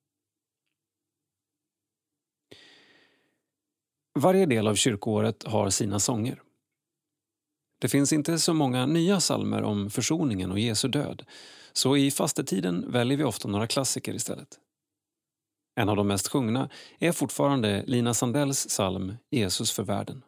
Varje 4.14 4.46
del 4.46 4.66
av 4.66 4.74
kyrkoåret 4.74 5.42
har 5.42 5.70
sina 5.70 6.00
sånger. 6.00 6.42
Det 7.78 7.88
finns 7.88 8.12
inte 8.12 8.38
så 8.38 8.54
många 8.54 8.86
nya 8.86 9.20
salmer 9.20 9.62
om 9.62 9.90
försoningen 9.90 10.52
och 10.52 10.58
Jesu 10.58 10.88
död 10.88 11.24
så 11.72 11.96
i 11.96 12.10
fastetiden 12.10 12.90
väljer 12.90 13.18
vi 13.18 13.24
ofta 13.24 13.48
några 13.48 13.66
klassiker 13.66 14.14
istället. 14.14 14.60
En 15.74 15.88
av 15.88 15.96
de 15.96 16.08
mest 16.08 16.28
sjungna 16.28 16.68
är 16.98 17.12
fortfarande 17.12 17.84
Lina 17.86 18.14
Sandells 18.14 18.66
psalm 18.66 19.16
Jesus 19.30 19.72
för 19.72 19.82
världen. 19.82 20.22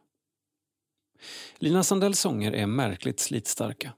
Lina 1.59 1.83
Sandells 1.83 2.21
sånger 2.21 2.53
är 2.53 2.67
märkligt 2.67 3.21
slitstarka. 3.21 3.93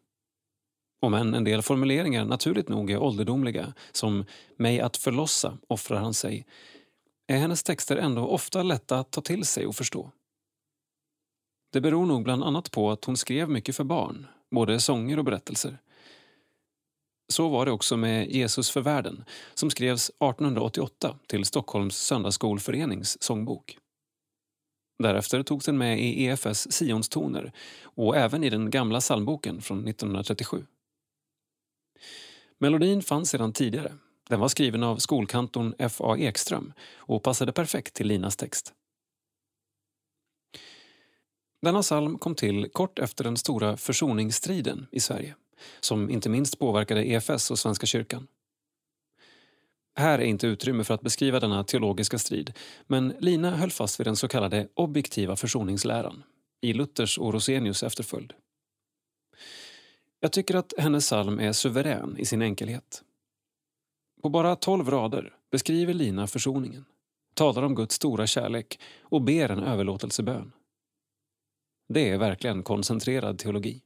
Om 1.01 1.15
än 1.15 1.35
en 1.35 1.45
del 1.45 1.63
formuleringar 1.63 2.25
naturligt 2.25 2.69
nog 2.69 2.91
är 2.91 2.99
ålderdomliga, 2.99 3.75
som 3.93 4.25
“mig 4.57 4.81
att 4.81 4.97
förlossa 4.97 5.59
offrar 5.69 5.99
han 5.99 6.15
sig”, 6.15 6.47
är 7.27 7.39
hennes 7.39 7.63
texter 7.63 7.97
ändå 7.97 8.27
ofta 8.27 8.63
lätta 8.63 8.99
att 8.99 9.11
ta 9.11 9.21
till 9.21 9.45
sig 9.45 9.67
och 9.67 9.77
förstå. 9.77 10.11
Det 11.73 11.81
beror 11.81 12.07
nog 12.07 12.25
bland 12.25 12.45
annat 12.45 12.71
på 12.71 12.91
att 12.91 13.05
hon 13.05 13.17
skrev 13.17 13.51
mycket 13.51 13.77
för 13.77 13.85
barn, 13.85 14.27
både 14.51 14.81
sånger 14.81 15.19
och 15.19 15.25
berättelser. 15.25 15.79
Så 17.29 17.49
var 17.49 17.67
det 17.67 17.73
också 17.73 17.97
med 17.97 18.31
Jesus 18.31 18.71
för 18.71 18.81
världen 18.81 19.25
som 19.55 19.71
skrevs 19.71 20.09
1888 20.11 21.19
till 21.27 21.45
Stockholms 21.45 21.97
söndagsskolförenings 21.97 23.23
sångbok. 23.23 23.79
Därefter 24.99 25.43
togs 25.43 25.67
den 25.67 25.79
med 25.79 26.01
i 26.01 26.25
EFS 26.25 26.69
Sionstoner 26.71 27.53
och 27.83 28.17
även 28.17 28.45
i 28.45 28.51
den 28.51 28.71
gamla 28.71 29.01
psalmboken 29.01 29.61
från 29.63 29.89
1937. 29.89 30.67
Melodin 32.59 33.03
fanns 33.03 33.31
sedan 33.31 33.53
tidigare. 33.53 33.93
Den 34.29 34.41
var 34.41 34.49
skriven 34.49 34.83
av 34.83 34.97
skolkantorn 34.97 35.75
F.A. 35.79 36.17
Ekström 36.17 36.73
och 36.97 37.23
passade 37.23 37.53
perfekt 37.53 37.95
till 37.95 38.07
Linas 38.07 38.37
text. 38.37 38.75
Denna 41.63 41.83
psalm 41.83 42.19
kom 42.19 42.35
till 42.35 42.69
kort 42.73 42.99
efter 42.99 43.25
den 43.25 43.37
stora 43.37 43.77
försoningsstriden 43.77 44.87
i 44.91 45.01
Sverige 45.01 45.35
som 45.81 46.11
inte 46.11 46.29
minst 46.29 46.59
påverkade 46.59 47.05
EFS 47.05 47.51
och 47.51 47.59
Svenska 47.59 47.87
kyrkan. 47.87 48.27
Här 49.99 50.19
är 50.19 50.25
inte 50.25 50.47
utrymme 50.47 50.85
för 50.85 50.95
att 50.95 51.03
beskriva 51.03 51.41
denna 51.41 51.65
teologiska 51.65 52.19
strid 52.19 52.53
men 52.87 53.15
Lina 53.19 53.57
höll 53.57 53.71
fast 53.71 54.01
vid 54.01 54.07
den 54.07 54.17
så 54.17 54.29
kallade 54.29 54.69
objektiva 54.75 55.37
försoningsläran 55.37 56.23
i 56.61 56.73
Luthers 56.73 57.19
och 57.19 57.33
Rosenius 57.33 57.83
efterföljd. 57.83 58.33
Jag 60.21 60.33
tycker 60.33 60.55
att 60.55 60.75
hennes 60.79 61.05
psalm 61.05 61.41
är 61.41 61.53
suverän 61.53 62.19
i 62.19 62.25
sin 62.25 62.43
enkelhet. 62.43 63.03
På 64.23 64.29
bara 64.29 64.57
tolv 64.57 64.91
rader 64.91 65.35
beskriver 65.51 65.95
Lina 65.95 66.27
försoningen, 66.27 66.85
talar 67.35 67.63
om 67.63 67.75
Guds 67.75 67.95
stora 67.95 68.27
kärlek 68.27 68.81
och 69.03 69.23
ber 69.23 69.49
en 69.49 69.63
överlåtelsebön. 69.63 70.53
Det 71.89 72.11
är 72.11 72.19
verkligen 72.19 72.63
koncentrerad 72.63 73.39
teologi. 73.39 73.83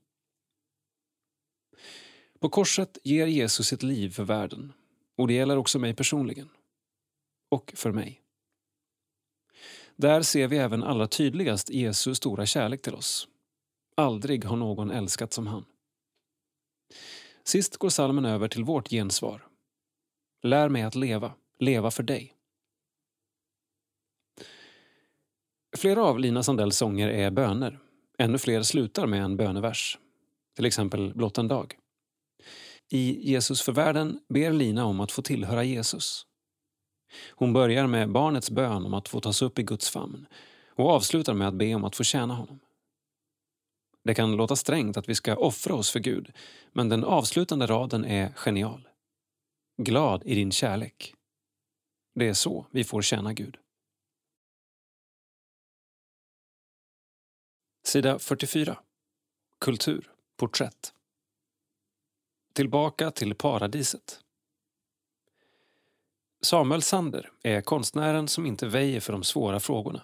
På 2.40 2.48
korset 2.48 2.98
ger 3.04 3.26
Jesus 3.26 3.66
sitt 3.66 3.82
liv 3.82 4.10
för 4.10 4.24
världen 4.24 4.72
och 5.16 5.28
det 5.28 5.34
gäller 5.34 5.56
också 5.56 5.78
mig 5.78 5.94
personligen. 5.94 6.48
Och 7.50 7.72
för 7.76 7.92
mig. 7.92 8.22
Där 9.96 10.22
ser 10.22 10.48
vi 10.48 10.56
även 10.56 10.82
allra 10.82 11.06
tydligast 11.06 11.70
Jesu 11.70 12.14
stora 12.14 12.46
kärlek 12.46 12.82
till 12.82 12.94
oss. 12.94 13.28
Aldrig 13.96 14.44
har 14.44 14.56
någon 14.56 14.90
älskat 14.90 15.32
som 15.32 15.46
han. 15.46 15.64
Sist 17.44 17.76
går 17.76 17.88
salmen 17.88 18.24
över 18.24 18.48
till 18.48 18.64
vårt 18.64 18.88
gensvar. 18.88 19.46
Lär 20.42 20.68
mig 20.68 20.82
att 20.82 20.94
leva, 20.94 21.32
leva 21.58 21.90
för 21.90 22.02
dig. 22.02 22.34
Flera 25.76 26.04
av 26.04 26.18
Lina 26.18 26.42
Sandells 26.42 26.76
sånger 26.76 27.08
är 27.08 27.30
böner. 27.30 27.78
Ännu 28.18 28.38
fler 28.38 28.62
slutar 28.62 29.06
med 29.06 29.22
en 29.22 29.36
bönevers. 29.36 29.98
Till 30.56 30.64
exempel 30.64 31.14
Blott 31.14 31.38
en 31.38 31.48
dag. 31.48 31.76
I 32.92 33.30
Jesus 33.30 33.62
för 33.62 33.72
världen 33.72 34.20
ber 34.28 34.52
Lina 34.52 34.84
om 34.84 35.00
att 35.00 35.12
få 35.12 35.22
tillhöra 35.22 35.64
Jesus. 35.64 36.26
Hon 37.30 37.52
börjar 37.52 37.86
med 37.86 38.12
barnets 38.12 38.50
bön 38.50 38.86
om 38.86 38.94
att 38.94 39.08
få 39.08 39.20
tas 39.20 39.42
upp 39.42 39.58
i 39.58 39.62
Guds 39.62 39.90
famn 39.90 40.26
och 40.68 40.90
avslutar 40.90 41.34
med 41.34 41.48
att 41.48 41.54
be 41.54 41.74
om 41.74 41.84
att 41.84 41.96
få 41.96 42.04
tjäna 42.04 42.34
honom. 42.34 42.60
Det 44.04 44.14
kan 44.14 44.36
låta 44.36 44.56
strängt 44.56 44.96
att 44.96 45.08
vi 45.08 45.14
ska 45.14 45.36
offra 45.36 45.74
oss 45.74 45.90
för 45.90 46.00
Gud, 46.00 46.32
men 46.72 46.88
den 46.88 47.04
avslutande 47.04 47.66
raden 47.66 48.04
är 48.04 48.32
genial. 48.36 48.88
Glad 49.82 50.22
i 50.24 50.34
din 50.34 50.52
kärlek. 50.52 51.14
Det 52.14 52.28
är 52.28 52.34
så 52.34 52.66
vi 52.70 52.84
får 52.84 53.02
tjäna 53.02 53.32
Gud. 53.32 53.56
Sida 57.86 58.18
44. 58.18 58.78
Kultur. 59.60 60.10
Porträtt. 60.36 60.94
Tillbaka 62.52 63.10
till 63.10 63.34
paradiset. 63.34 64.20
Samuel 66.42 66.82
Sander 66.82 67.30
är 67.42 67.60
konstnären 67.60 68.28
som 68.28 68.46
inte 68.46 68.66
väjer 68.66 69.00
för 69.00 69.12
de 69.12 69.22
svåra 69.22 69.60
frågorna. 69.60 70.02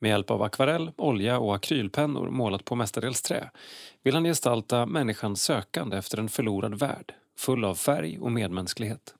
Med 0.00 0.08
hjälp 0.08 0.30
av 0.30 0.42
akvarell, 0.42 0.92
olja 0.96 1.38
och 1.38 1.54
akrylpennor 1.54 2.30
målat 2.30 2.64
på 2.64 2.74
mestadels 2.74 3.22
trä 3.22 3.50
vill 4.02 4.14
han 4.14 4.24
gestalta 4.24 4.86
människans 4.86 5.42
sökande 5.42 5.96
efter 5.96 6.18
en 6.18 6.28
förlorad 6.28 6.78
värld 6.78 7.14
full 7.36 7.64
av 7.64 7.74
färg 7.74 8.18
och 8.18 8.32
medmänsklighet. 8.32 9.14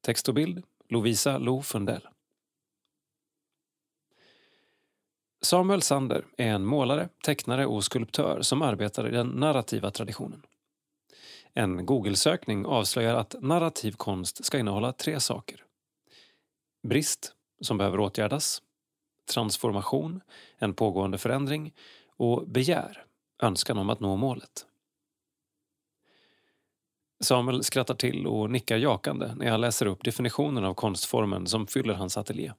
Text 0.00 0.28
och 0.28 0.34
bild 0.34 0.62
Lovisa 0.88 1.38
Lo 1.38 1.62
Fundell. 1.62 2.08
Samuel 5.42 5.82
Sander 5.82 6.24
är 6.36 6.46
en 6.46 6.64
målare, 6.64 7.08
tecknare 7.24 7.66
och 7.66 7.84
skulptör 7.84 8.42
som 8.42 8.62
arbetar 8.62 9.08
i 9.08 9.10
den 9.10 9.28
narrativa 9.28 9.90
traditionen. 9.90 10.42
En 11.54 11.86
Google-sökning 11.86 12.66
avslöjar 12.66 13.14
att 13.14 13.34
narrativ 13.40 13.92
konst 13.92 14.44
ska 14.44 14.58
innehålla 14.58 14.92
tre 14.92 15.20
saker. 15.20 15.64
Brist, 16.88 17.32
som 17.60 17.78
behöver 17.78 18.00
åtgärdas, 18.00 18.62
transformation, 19.32 20.20
en 20.58 20.74
pågående 20.74 21.18
förändring 21.18 21.72
och 22.16 22.48
begär, 22.48 23.04
önskan 23.42 23.78
om 23.78 23.90
att 23.90 24.00
nå 24.00 24.16
målet. 24.16 24.66
Samuel 27.20 27.64
skrattar 27.64 27.94
till 27.94 28.26
och 28.26 28.50
nickar 28.50 28.76
jakande 28.76 29.34
när 29.34 29.46
jag 29.46 29.60
läser 29.60 29.86
upp 29.86 30.04
definitionen 30.04 30.64
av 30.64 30.74
konstformen 30.74 31.46
som 31.46 31.66
fyller 31.66 31.94
hans 31.94 32.16
ateljé. 32.16 32.52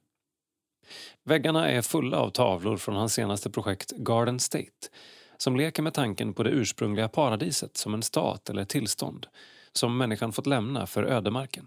Väggarna 1.24 1.70
är 1.70 1.82
fulla 1.82 2.16
av 2.16 2.30
tavlor 2.30 2.76
från 2.76 2.96
hans 2.96 3.14
senaste 3.14 3.50
projekt 3.50 3.92
Garden 3.96 4.40
State 4.40 4.88
som 5.36 5.56
leker 5.56 5.82
med 5.82 5.94
tanken 5.94 6.34
på 6.34 6.42
det 6.42 6.50
ursprungliga 6.50 7.08
paradiset 7.08 7.76
som 7.76 7.94
en 7.94 8.02
stat 8.02 8.50
eller 8.50 8.64
tillstånd 8.64 9.26
som 9.72 9.96
människan 9.96 10.32
fått 10.32 10.46
lämna 10.46 10.86
för 10.86 11.04
ödemarken. 11.04 11.66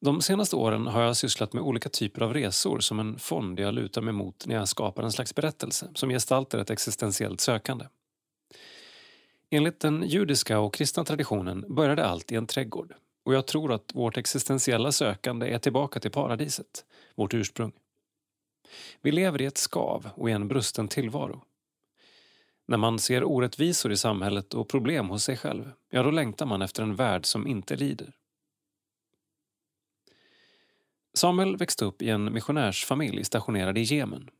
De 0.00 0.20
senaste 0.20 0.56
åren 0.56 0.86
har 0.86 1.02
jag 1.02 1.16
sysslat 1.16 1.52
med 1.52 1.62
olika 1.62 1.88
typer 1.88 2.22
av 2.22 2.34
resor 2.34 2.80
som 2.80 3.00
en 3.00 3.18
fond 3.18 3.60
jag 3.60 3.74
lutar 3.74 4.02
mig 4.02 4.12
mot 4.12 4.46
när 4.46 4.54
jag 4.54 4.68
skapar 4.68 5.02
en 5.02 5.12
slags 5.12 5.34
berättelse 5.34 5.90
som 5.94 6.10
gestaltar 6.10 6.58
ett 6.58 6.70
existentiellt 6.70 7.40
sökande. 7.40 7.84
Enligt 9.50 9.80
den 9.80 10.02
judiska 10.08 10.58
och 10.60 10.74
kristna 10.74 11.04
traditionen 11.04 11.74
började 11.74 12.04
allt 12.04 12.32
i 12.32 12.34
en 12.34 12.46
trädgård 12.46 12.94
och 13.24 13.34
jag 13.34 13.46
tror 13.46 13.72
att 13.72 13.94
vårt 13.94 14.16
existentiella 14.16 14.92
sökande 14.92 15.48
är 15.48 15.58
tillbaka 15.58 16.00
till 16.00 16.10
paradiset, 16.10 16.84
vårt 17.14 17.34
ursprung. 17.34 17.72
Vi 19.00 19.12
lever 19.12 19.42
i 19.42 19.46
ett 19.46 19.58
skav 19.58 20.10
och 20.14 20.30
i 20.30 20.32
en 20.32 20.48
brusten 20.48 20.88
tillvaro. 20.88 21.42
När 22.66 22.76
man 22.76 22.98
ser 22.98 23.24
orättvisor 23.24 23.92
i 23.92 23.96
samhället 23.96 24.54
och 24.54 24.68
problem 24.68 25.08
hos 25.08 25.24
sig 25.24 25.36
själv, 25.36 25.72
ja 25.90 26.02
då 26.02 26.10
längtar 26.10 26.46
man 26.46 26.62
efter 26.62 26.82
en 26.82 26.96
värld 26.96 27.26
som 27.26 27.46
inte 27.46 27.76
lider. 27.76 28.12
Samuel 31.14 31.56
växte 31.56 31.84
upp 31.84 32.02
i 32.02 32.10
en 32.10 32.32
missionärsfamilj 32.32 33.24
stationerad 33.24 33.78
i 33.78 33.80
Jemen. 33.80 34.30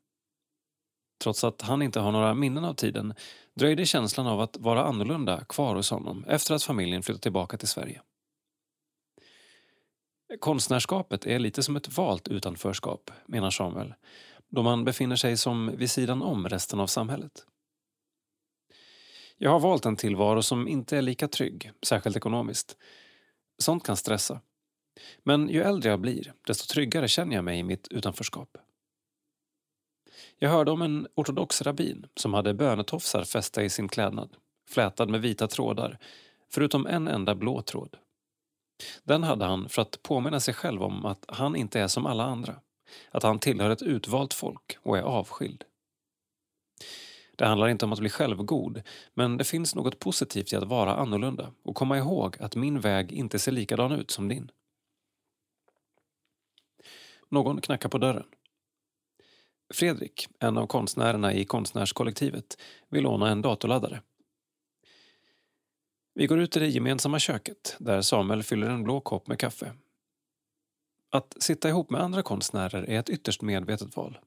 Trots 1.22 1.44
att 1.44 1.62
han 1.62 1.82
inte 1.82 2.00
har 2.00 2.12
några 2.12 2.34
minnen 2.34 2.64
av 2.64 2.74
tiden 2.74 3.14
dröjde 3.54 3.86
känslan 3.86 4.26
av 4.26 4.40
att 4.40 4.56
vara 4.56 4.84
annorlunda 4.84 5.44
kvar 5.44 5.74
hos 5.76 5.90
honom 5.90 6.24
efter 6.28 6.54
att 6.54 6.62
familjen 6.62 7.02
flyttat 7.02 7.22
tillbaka 7.22 7.56
till 7.56 7.68
Sverige. 7.68 8.02
Konstnärskapet 10.38 11.26
är 11.26 11.38
lite 11.38 11.62
som 11.62 11.76
ett 11.76 11.96
valt 11.96 12.28
utanförskap, 12.28 13.10
menar 13.26 13.50
Samuel, 13.50 13.94
då 14.48 14.62
man 14.62 14.84
befinner 14.84 15.16
sig 15.16 15.36
som 15.36 15.76
vid 15.76 15.90
sidan 15.90 16.22
om 16.22 16.48
resten 16.48 16.80
av 16.80 16.86
samhället. 16.86 17.46
Jag 19.38 19.50
har 19.50 19.60
valt 19.60 19.86
en 19.86 19.96
tillvaro 19.96 20.42
som 20.42 20.68
inte 20.68 20.96
är 20.96 21.02
lika 21.02 21.28
trygg, 21.28 21.72
särskilt 21.82 22.16
ekonomiskt. 22.16 22.76
Sånt 23.58 23.84
kan 23.84 23.96
stressa. 23.96 24.40
Men 25.22 25.48
ju 25.48 25.62
äldre 25.62 25.90
jag 25.90 26.00
blir, 26.00 26.32
desto 26.46 26.72
tryggare 26.74 27.08
känner 27.08 27.34
jag 27.36 27.44
mig 27.44 27.58
i 27.58 27.62
mitt 27.62 27.88
utanförskap. 27.88 28.56
Jag 30.38 30.50
hörde 30.50 30.70
om 30.70 30.82
en 30.82 31.06
ortodox 31.14 31.62
rabbin 31.62 32.06
som 32.16 32.34
hade 32.34 32.54
bönetofsar 32.54 33.24
fästa 33.24 33.62
i 33.62 33.70
sin 33.70 33.88
klädnad, 33.88 34.36
flätad 34.68 35.08
med 35.08 35.20
vita 35.20 35.46
trådar, 35.46 35.98
förutom 36.52 36.86
en 36.86 37.08
enda 37.08 37.34
blå 37.34 37.62
tråd. 37.62 37.96
Den 39.04 39.22
hade 39.22 39.44
han 39.44 39.68
för 39.68 39.82
att 39.82 40.02
påminna 40.02 40.40
sig 40.40 40.54
själv 40.54 40.82
om 40.82 41.04
att 41.04 41.24
han 41.28 41.56
inte 41.56 41.80
är 41.80 41.88
som 41.88 42.06
alla 42.06 42.24
andra. 42.24 42.56
Att 43.10 43.22
han 43.22 43.38
tillhör 43.38 43.70
ett 43.70 43.82
utvalt 43.82 44.34
folk 44.34 44.76
och 44.82 44.98
är 44.98 45.02
avskild. 45.02 45.64
Det 47.36 47.46
handlar 47.46 47.68
inte 47.68 47.84
om 47.84 47.92
att 47.92 47.98
bli 47.98 48.08
självgod, 48.08 48.82
men 49.14 49.36
det 49.36 49.44
finns 49.44 49.74
något 49.74 49.98
positivt 49.98 50.52
i 50.52 50.56
att 50.56 50.68
vara 50.68 50.96
annorlunda 50.96 51.52
och 51.62 51.74
komma 51.76 51.98
ihåg 51.98 52.36
att 52.40 52.56
min 52.56 52.80
väg 52.80 53.12
inte 53.12 53.38
ser 53.38 53.52
likadan 53.52 53.92
ut 53.92 54.10
som 54.10 54.28
din. 54.28 54.50
Någon 57.28 57.60
knackar 57.60 57.88
på 57.88 57.98
dörren. 57.98 58.26
Fredrik, 59.74 60.28
en 60.38 60.58
av 60.58 60.66
konstnärerna 60.66 61.34
i 61.34 61.44
konstnärskollektivet, 61.44 62.60
vill 62.88 63.02
låna 63.02 63.30
en 63.30 63.42
datorladdare. 63.42 64.02
Vi 66.14 66.26
går 66.26 66.40
ut 66.40 66.56
i 66.56 66.60
det 66.60 66.68
gemensamma 66.68 67.18
köket 67.18 67.76
där 67.78 68.02
Samuel 68.02 68.42
fyller 68.42 68.70
en 68.70 68.82
blå 68.82 69.00
kopp 69.00 69.28
med 69.28 69.38
kaffe. 69.38 69.72
Att 71.10 71.36
sitta 71.42 71.68
ihop 71.68 71.90
med 71.90 72.00
andra 72.00 72.22
konstnärer 72.22 72.90
är 72.90 72.98
ett 72.98 73.10
ytterst 73.10 73.42
medvetet 73.42 73.96
val. 73.96 74.18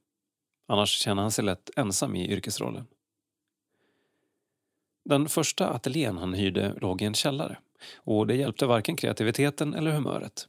Annars 0.67 0.89
känner 0.89 1.21
han 1.21 1.31
sig 1.31 1.45
lätt 1.45 1.69
ensam 1.75 2.15
i 2.15 2.31
yrkesrollen. 2.31 2.85
Den 5.05 5.29
första 5.29 5.69
ateljén 5.69 6.17
han 6.17 6.33
hyrde 6.33 6.73
låg 6.81 7.01
i 7.01 7.05
en 7.05 7.13
källare 7.13 7.57
och 7.95 8.27
det 8.27 8.35
hjälpte 8.35 8.65
varken 8.65 8.95
kreativiteten 8.95 9.73
eller 9.73 9.91
humöret. 9.91 10.47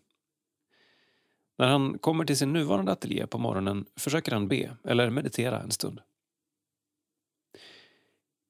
När 1.58 1.66
han 1.66 1.98
kommer 1.98 2.24
till 2.24 2.38
sin 2.38 2.52
nuvarande 2.52 2.92
ateljé 2.92 3.26
på 3.26 3.38
morgonen 3.38 3.86
försöker 3.96 4.32
han 4.32 4.48
be 4.48 4.76
eller 4.84 5.10
meditera 5.10 5.60
en 5.60 5.70
stund. 5.70 6.00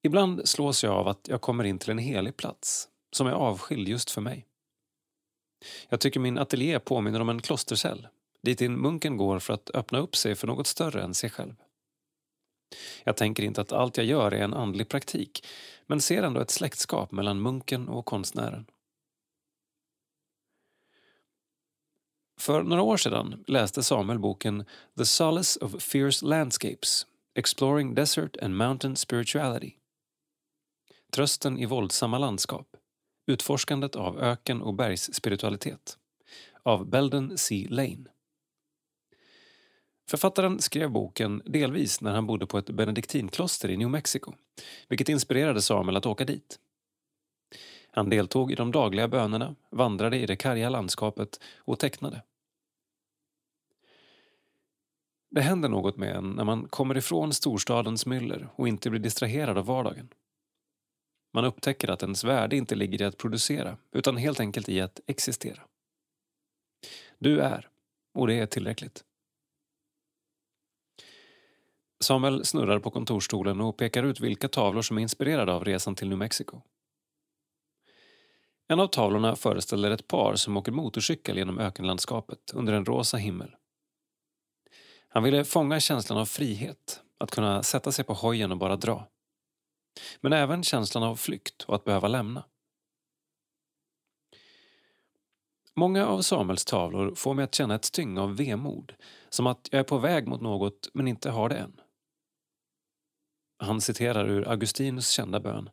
Ibland 0.07 0.49
slås 0.49 0.85
jag 0.85 0.93
av 0.93 1.09
att 1.09 1.29
jag 1.29 1.41
kommer 1.41 1.65
in 1.65 1.79
till 1.79 1.91
en 1.91 1.99
helig 1.99 2.37
plats 2.37 2.89
som 3.13 3.27
är 3.27 3.33
avskild 3.33 3.89
just 3.89 4.11
för 4.11 4.21
mig. 4.21 4.47
Jag 5.89 6.01
tycker 6.01 6.21
min 6.21 6.39
ateljé 6.39 6.79
påminner 6.79 7.21
om 7.21 7.29
en 7.29 7.43
klostercell 7.43 8.09
dit 8.43 8.61
in 8.61 8.81
munken 8.81 9.17
går 9.17 9.39
för 9.39 9.53
att 9.53 9.71
öppna 9.75 9.99
upp 9.99 10.17
sig 10.17 10.35
för 10.35 10.47
något 10.47 10.67
större 10.67 11.03
än 11.03 11.15
sig 11.15 11.31
själv. 11.31 11.55
Jag 13.05 13.17
tänker 13.17 13.43
inte 13.43 13.61
att 13.61 13.73
allt 13.73 13.97
jag 13.97 14.07
gör 14.07 14.33
är 14.33 14.43
en 14.43 14.55
andlig 14.55 14.89
praktik 14.89 15.47
men 15.87 16.01
ser 16.01 16.23
ändå 16.23 16.41
ett 16.41 16.51
släktskap 16.51 17.13
mellan 17.13 17.43
munken 17.43 17.89
och 17.89 18.05
konstnären. 18.05 18.67
För 22.41 22.63
några 22.63 22.83
år 22.83 22.97
sedan 22.97 23.45
läste 23.47 23.83
Samuel 23.83 24.19
boken 24.19 24.65
The 24.99 25.07
Solace 25.07 25.65
of 25.65 25.83
Fierce 25.83 26.27
Landscapes 26.27 27.07
Exploring 27.35 27.95
Desert 27.95 28.37
and 28.43 28.57
Mountain 28.57 28.97
Spirituality. 28.97 29.79
Trösten 31.15 31.59
i 31.59 31.67
våldsamma 31.67 32.19
landskap. 32.19 32.77
Utforskandet 33.27 33.97
av 33.97 34.19
öken 34.19 34.63
och 34.63 34.75
bergsspiritualitet. 34.75 35.99
Av 36.63 36.87
Belden 36.87 37.39
C. 37.39 37.67
Lane. 37.71 38.05
Författaren 40.11 40.61
skrev 40.61 40.91
boken 40.91 41.43
delvis 41.45 42.01
när 42.01 42.15
han 42.15 42.27
bodde 42.27 42.47
på 42.47 42.59
ett 42.59 42.71
benediktinkloster 42.71 43.71
i 43.71 43.77
New 43.77 43.91
Mexico, 43.91 44.33
vilket 44.89 45.09
inspirerade 45.09 45.63
Samuel 45.63 45.97
att 45.97 46.07
åka 46.07 46.25
dit. 46.25 46.59
Han 47.91 48.11
deltog 48.11 48.53
i 48.53 48.55
de 48.55 48.73
dagliga 48.73 49.09
bönerna, 49.09 49.55
vandrade 49.71 50.19
i 50.19 50.27
det 50.27 50.37
karga 50.37 50.69
landskapet 50.69 51.41
och 51.57 51.79
tecknade. 51.79 52.23
Det 55.31 55.41
händer 55.41 55.69
något 55.69 55.97
med 55.97 56.17
en 56.17 56.31
när 56.31 56.45
man 56.45 56.69
kommer 56.69 56.97
ifrån 56.97 57.33
storstadens 57.33 58.07
myller 58.07 58.49
och 58.57 58.69
inte 58.69 58.91
blir 58.91 59.01
distraherad 59.01 59.59
av 59.59 59.67
vardagen. 59.67 60.09
Man 61.35 61.45
upptäcker 61.45 61.91
att 61.91 62.03
ens 62.03 62.25
värde 62.25 62.57
inte 62.57 62.75
ligger 62.75 63.03
i 63.03 63.05
att 63.05 63.19
producera 63.19 63.77
utan 63.93 64.17
helt 64.17 64.41
enkelt 64.41 64.69
i 64.69 64.81
att 64.81 65.01
existera. 65.07 65.63
Du 67.19 67.41
är, 67.41 67.69
och 68.15 68.27
det 68.27 68.35
är 68.35 68.47
tillräckligt. 68.47 69.05
Samuel 72.01 72.45
snurrar 72.45 72.79
på 72.79 72.91
kontorstolen 72.91 73.61
och 73.61 73.77
pekar 73.77 74.03
ut 74.03 74.21
vilka 74.21 74.49
tavlor 74.49 74.83
som 74.83 74.99
är 74.99 75.03
inspirerade 75.03 75.53
av 75.53 75.65
resan 75.65 75.95
till 75.95 76.09
New 76.09 76.19
Mexico. 76.19 76.61
En 78.69 78.81
av 78.81 78.87
tavlorna 78.87 79.37
föreställer 79.37 79.91
ett 79.91 80.09
par 80.09 80.35
som 80.35 80.57
åker 80.57 80.73
motorcykel 80.73 81.37
genom 81.37 81.59
ökenlandskapet 81.59 82.51
under 82.55 82.73
en 82.73 82.85
rosa 82.85 83.17
himmel. 83.17 83.57
Han 85.09 85.23
ville 85.23 85.45
fånga 85.45 85.81
känslan 85.81 86.19
av 86.19 86.27
frihet, 86.27 87.01
att 87.19 87.31
kunna 87.31 87.63
sätta 87.63 87.93
sig 87.93 88.05
på 88.05 88.15
hojen 88.15 88.53
och 88.53 88.59
bara 88.59 88.77
dra. 88.77 89.09
Men 90.21 90.33
även 90.33 90.63
känslan 90.63 91.03
av 91.03 91.17
flykt 91.17 91.63
och 91.63 91.75
att 91.75 91.85
behöva 91.85 92.09
lämna. 92.09 92.45
Många 95.77 96.07
av 96.07 96.23
Samuels 96.23 96.65
tavlor 96.65 97.15
får 97.15 97.35
mig 97.35 97.45
att 97.45 97.55
känna 97.55 97.75
ett 97.75 97.85
styng 97.85 98.19
av 98.19 98.37
vemod, 98.37 98.95
som 99.29 99.47
att 99.47 99.69
jag 99.71 99.79
är 99.79 99.85
på 99.85 99.99
väg 99.99 100.29
mot 100.29 100.41
något 100.41 100.89
men 100.95 101.09
inte 101.09 101.31
har 101.31 101.49
det 101.49 101.57
än. 101.57 101.81
Han 103.59 103.81
citerar 103.81 104.29
ur 104.29 104.49
Augustinus 104.49 105.09
kända 105.09 105.41
bön. 105.41 105.71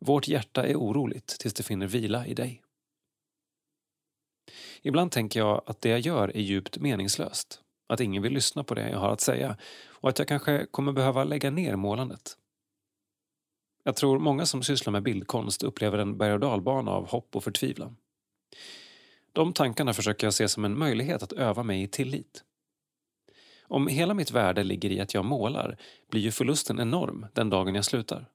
Vårt 0.00 0.28
hjärta 0.28 0.66
är 0.66 0.76
oroligt 0.76 1.26
tills 1.26 1.54
det 1.54 1.62
finner 1.62 1.86
vila 1.86 2.26
i 2.26 2.34
dig. 2.34 2.62
Ibland 4.82 5.12
tänker 5.12 5.40
jag 5.40 5.62
att 5.66 5.80
det 5.80 5.88
jag 5.88 6.00
gör 6.00 6.36
är 6.36 6.40
djupt 6.40 6.78
meningslöst, 6.78 7.60
att 7.88 8.00
ingen 8.00 8.22
vill 8.22 8.32
lyssna 8.32 8.64
på 8.64 8.74
det 8.74 8.90
jag 8.90 8.98
har 8.98 9.12
att 9.12 9.20
säga 9.20 9.56
och 9.88 10.08
att 10.08 10.18
jag 10.18 10.28
kanske 10.28 10.66
kommer 10.70 10.92
behöva 10.92 11.24
lägga 11.24 11.50
ner 11.50 11.76
målandet. 11.76 12.36
Jag 13.82 13.96
tror 13.96 14.18
många 14.18 14.46
som 14.46 14.62
sysslar 14.62 14.92
med 14.92 15.02
bildkonst 15.02 15.62
upplever 15.62 15.98
en 15.98 16.18
berg 16.18 16.32
och 16.32 16.40
dalbana 16.40 16.90
av 16.90 17.08
hopp 17.08 17.36
och 17.36 17.44
förtvivlan. 17.44 17.96
De 19.32 19.52
tankarna 19.52 19.92
försöker 19.92 20.26
jag 20.26 20.34
se 20.34 20.48
som 20.48 20.64
en 20.64 20.78
möjlighet 20.78 21.22
att 21.22 21.32
öva 21.32 21.62
mig 21.62 21.82
i 21.82 21.88
tillit. 21.88 22.44
Om 23.62 23.86
hela 23.86 24.14
mitt 24.14 24.30
värde 24.30 24.64
ligger 24.64 24.90
i 24.90 25.00
att 25.00 25.14
jag 25.14 25.24
målar 25.24 25.76
blir 26.10 26.20
ju 26.20 26.30
förlusten 26.30 26.80
enorm 26.80 27.26
den 27.32 27.50
dagen 27.50 27.74
jag 27.74 27.84
slutar. 27.84 28.26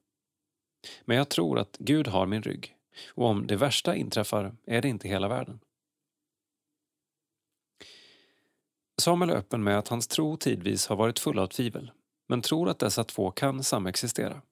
Men 1.04 1.16
jag 1.16 1.28
tror 1.28 1.58
att 1.58 1.76
Gud 1.78 2.08
har 2.08 2.26
min 2.26 2.42
rygg 2.42 2.74
och 3.08 3.26
om 3.26 3.46
det 3.46 3.56
värsta 3.56 3.96
inträffar 3.96 4.56
är 4.66 4.82
det 4.82 4.88
inte 4.88 5.08
hela 5.08 5.28
världen. 5.28 5.60
Samuel 9.00 9.30
är 9.30 9.36
öppen 9.36 9.64
med 9.64 9.78
att 9.78 9.88
hans 9.88 10.08
tro 10.08 10.36
tidvis 10.36 10.86
har 10.86 10.96
varit 10.96 11.18
full 11.18 11.38
av 11.38 11.46
tvivel 11.46 11.90
men 12.28 12.42
tror 12.42 12.68
att 12.68 12.78
dessa 12.78 13.04
två 13.04 13.30
kan 13.30 13.64
samexistera. 13.64 14.42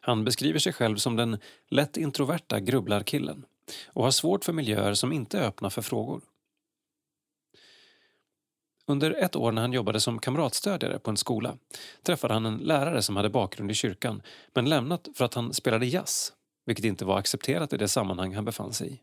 Han 0.00 0.24
beskriver 0.24 0.58
sig 0.58 0.72
själv 0.72 0.96
som 0.96 1.16
den 1.16 1.38
lätt 1.68 1.96
introverta 1.96 2.60
grubblarkillen 2.60 3.44
och 3.86 4.04
har 4.04 4.10
svårt 4.10 4.44
för 4.44 4.52
miljöer 4.52 4.94
som 4.94 5.12
inte 5.12 5.38
är 5.38 5.46
öppna 5.46 5.70
för 5.70 5.82
frågor. 5.82 6.22
Under 8.86 9.10
ett 9.10 9.36
år 9.36 9.52
när 9.52 9.62
han 9.62 9.72
jobbade 9.72 10.00
som 10.00 10.18
kamratstödjare 10.18 10.98
på 10.98 11.10
en 11.10 11.16
skola 11.16 11.58
träffade 12.02 12.34
han 12.34 12.46
en 12.46 12.58
lärare 12.58 13.02
som 13.02 13.16
hade 13.16 13.30
bakgrund 13.30 13.70
i 13.70 13.74
kyrkan 13.74 14.22
men 14.54 14.68
lämnat 14.68 15.08
för 15.14 15.24
att 15.24 15.34
han 15.34 15.54
spelade 15.54 15.86
jazz, 15.86 16.32
vilket 16.66 16.84
inte 16.84 17.04
var 17.04 17.18
accepterat 17.18 17.72
i 17.72 17.76
det 17.76 17.88
sammanhang 17.88 18.34
han 18.34 18.44
befann 18.44 18.72
sig 18.72 18.92
i. 18.92 19.00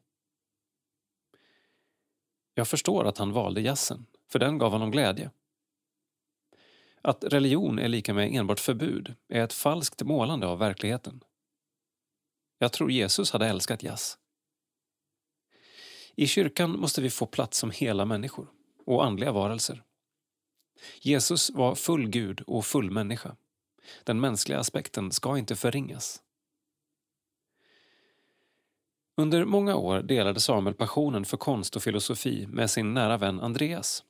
Jag 2.53 2.67
förstår 2.67 3.05
att 3.05 3.17
han 3.17 3.31
valde 3.31 3.61
jazzen, 3.61 4.05
för 4.31 4.39
den 4.39 4.57
gav 4.57 4.71
honom 4.71 4.91
glädje. 4.91 5.31
Att 7.07 7.23
religion 7.23 7.79
är 7.79 7.87
lika 7.87 8.13
med 8.13 8.35
enbart 8.35 8.59
förbud 8.59 9.15
är 9.29 9.43
ett 9.43 9.53
falskt 9.53 10.01
målande 10.01 10.47
av 10.47 10.59
verkligheten. 10.59 11.23
Jag 12.57 12.71
tror 12.71 12.91
Jesus 12.91 13.31
hade 13.31 13.47
älskat 13.47 13.83
jazz. 13.83 14.17
I 16.15 16.27
kyrkan 16.27 16.79
måste 16.79 17.01
vi 17.01 17.09
få 17.09 17.25
plats 17.25 17.57
som 17.57 17.71
hela 17.71 18.05
människor 18.05 18.47
och 18.85 19.05
andliga 19.05 19.31
varelser. 19.31 19.83
Jesus 21.01 21.49
var 21.49 21.75
full 21.75 22.09
Gud 22.09 22.41
och 22.41 22.65
full 22.65 22.91
människa. 22.91 23.35
Den 24.03 24.19
mänskliga 24.19 24.59
aspekten 24.59 25.11
ska 25.11 25.37
inte 25.37 25.55
förringas. 25.55 26.21
Under 29.17 29.45
många 29.45 29.75
år 29.75 30.01
delade 30.01 30.39
Samuel 30.39 30.75
passionen 30.75 31.25
för 31.25 31.37
konst 31.37 31.75
och 31.75 31.83
filosofi 31.83 32.47
med 32.47 32.69
sin 32.69 32.93
nära 32.93 33.17
vän 33.17 33.39
Andreas. 33.39 34.03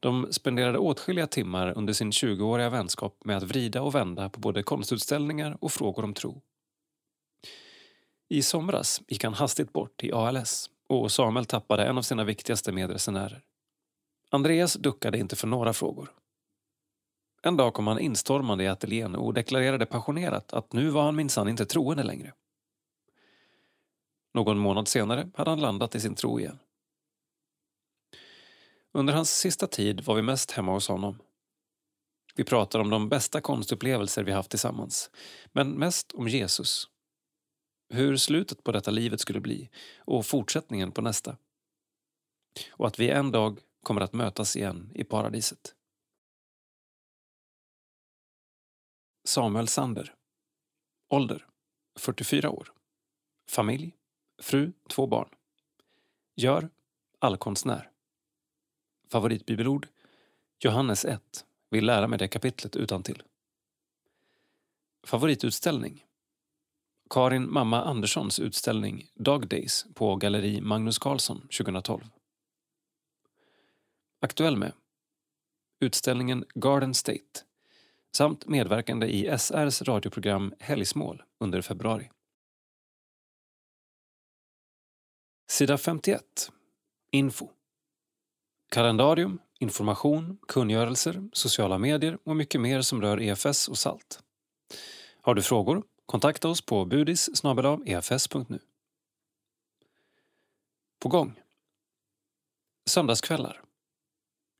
De 0.00 0.32
spenderade 0.32 0.78
åtskilliga 0.78 1.26
timmar 1.26 1.72
under 1.76 1.92
sin 1.92 2.10
20-åriga 2.10 2.70
vänskap 2.70 3.24
med 3.24 3.36
att 3.36 3.42
vrida 3.42 3.82
och 3.82 3.94
vända 3.94 4.28
på 4.28 4.40
både 4.40 4.62
konstutställningar 4.62 5.58
och 5.60 5.72
frågor 5.72 6.04
om 6.04 6.14
tro. 6.14 6.42
I 8.28 8.42
somras 8.42 9.02
gick 9.08 9.24
han 9.24 9.34
hastigt 9.34 9.72
bort 9.72 10.04
i 10.04 10.12
ALS 10.12 10.70
och 10.88 11.12
Samuel 11.12 11.44
tappade 11.44 11.84
en 11.84 11.98
av 11.98 12.02
sina 12.02 12.24
viktigaste 12.24 12.72
medresenärer. 12.72 13.42
Andreas 14.30 14.74
duckade 14.74 15.18
inte 15.18 15.36
för 15.36 15.46
några 15.46 15.72
frågor. 15.72 16.12
En 17.42 17.56
dag 17.56 17.74
kom 17.74 17.86
han 17.86 17.98
instormande 17.98 18.64
i 18.64 18.68
ateljén 18.68 19.14
och 19.14 19.34
deklarerade 19.34 19.86
passionerat 19.86 20.52
att 20.52 20.72
nu 20.72 20.90
var 20.90 21.02
han 21.02 21.16
minsann 21.16 21.48
inte 21.48 21.66
troende 21.66 22.02
längre. 22.02 22.32
Någon 24.34 24.58
månad 24.58 24.88
senare 24.88 25.30
hade 25.34 25.50
han 25.50 25.60
landat 25.60 25.94
i 25.94 26.00
sin 26.00 26.14
tro 26.14 26.40
igen. 26.40 26.58
Under 28.92 29.14
hans 29.14 29.30
sista 29.30 29.66
tid 29.66 30.00
var 30.00 30.14
vi 30.14 30.22
mest 30.22 30.50
hemma 30.50 30.72
hos 30.72 30.88
honom. 30.88 31.18
Vi 32.34 32.44
pratade 32.44 32.84
om 32.84 32.90
de 32.90 33.08
bästa 33.08 33.40
konstupplevelser 33.40 34.24
vi 34.24 34.32
haft 34.32 34.50
tillsammans, 34.50 35.10
men 35.52 35.70
mest 35.70 36.12
om 36.12 36.28
Jesus. 36.28 36.88
Hur 37.88 38.16
slutet 38.16 38.64
på 38.64 38.72
detta 38.72 38.90
livet 38.90 39.20
skulle 39.20 39.40
bli 39.40 39.70
och 39.98 40.26
fortsättningen 40.26 40.92
på 40.92 41.02
nästa. 41.02 41.36
Och 42.70 42.86
att 42.86 42.98
vi 42.98 43.10
en 43.10 43.30
dag 43.30 43.60
kommer 43.82 44.00
att 44.00 44.12
mötas 44.12 44.56
igen 44.56 44.92
i 44.94 45.04
paradiset. 45.04 45.74
Samuel 49.24 49.68
Sander 49.68 50.14
Ålder 51.08 51.46
44 51.98 52.50
år 52.50 52.72
Familj 53.50 53.96
Fru, 54.42 54.72
två 54.88 55.06
barn 55.06 55.28
Gör 56.36 56.70
allkonstnär 57.18 57.90
Favoritbibelord 59.10 59.88
Johannes 60.58 61.04
1 61.04 61.44
Vill 61.70 61.86
lära 61.86 62.08
mig 62.08 62.18
det 62.18 62.28
kapitlet 62.28 62.76
utan 62.76 63.02
till. 63.02 63.22
Favoritutställning 65.06 66.04
Karin 67.10 67.52
Mamma 67.52 67.82
Anderssons 67.84 68.40
utställning 68.40 69.10
Dog 69.14 69.48
Days 69.48 69.86
på 69.94 70.16
Galleri 70.16 70.60
Magnus 70.60 70.98
Carlsson 70.98 71.40
2012. 71.40 72.04
Aktuell 74.20 74.56
med 74.56 74.72
utställningen 75.80 76.44
Garden 76.54 76.94
State 76.94 77.44
samt 78.12 78.46
medverkande 78.46 79.06
i 79.06 79.38
SRs 79.38 79.82
radioprogram 79.82 80.54
Helgsmål 80.58 81.22
under 81.38 81.62
februari. 81.62 82.10
Sida 85.50 85.78
51. 85.78 86.52
Info. 87.10 87.48
Kalendarium, 88.68 89.38
information, 89.58 90.38
kungörelser, 90.48 91.28
sociala 91.32 91.78
medier 91.78 92.18
och 92.24 92.36
mycket 92.36 92.60
mer 92.60 92.82
som 92.82 93.02
rör 93.02 93.20
EFS 93.20 93.68
och 93.68 93.78
SALT. 93.78 94.22
Har 95.20 95.34
du 95.34 95.42
frågor? 95.42 95.82
Kontakta 96.06 96.48
oss 96.48 96.60
på 96.60 96.84
budis 96.84 97.30
efs.nu. 97.86 98.58
På 100.98 101.08
gång 101.08 101.40
Söndagskvällar. 102.86 103.62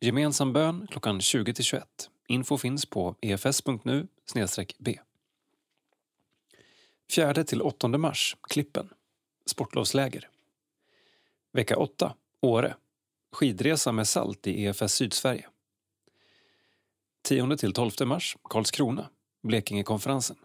Gemensam 0.01 0.53
bön 0.53 0.87
klockan 0.91 1.21
20-21. 1.21 1.83
Info 2.27 2.59
finns 2.59 2.87
på 2.87 3.17
efs.nu 3.21 4.07
b. 4.79 4.99
4 7.11 7.45
till 7.45 7.63
8 7.63 7.89
mars, 7.89 8.37
Klippen. 8.49 8.89
Sportlovsläger. 9.47 10.29
Vecka 11.53 11.77
8, 11.77 12.15
Åre. 12.41 12.77
Skidresa 13.33 13.93
med 13.93 14.09
salt 14.09 14.47
i 14.47 14.65
EFS 14.65 14.93
Sydsverige. 14.93 15.47
10–12 17.29 18.05
mars, 18.05 18.37
Karlskrona. 18.51 19.09
Blekingekonferensen. 19.43 20.37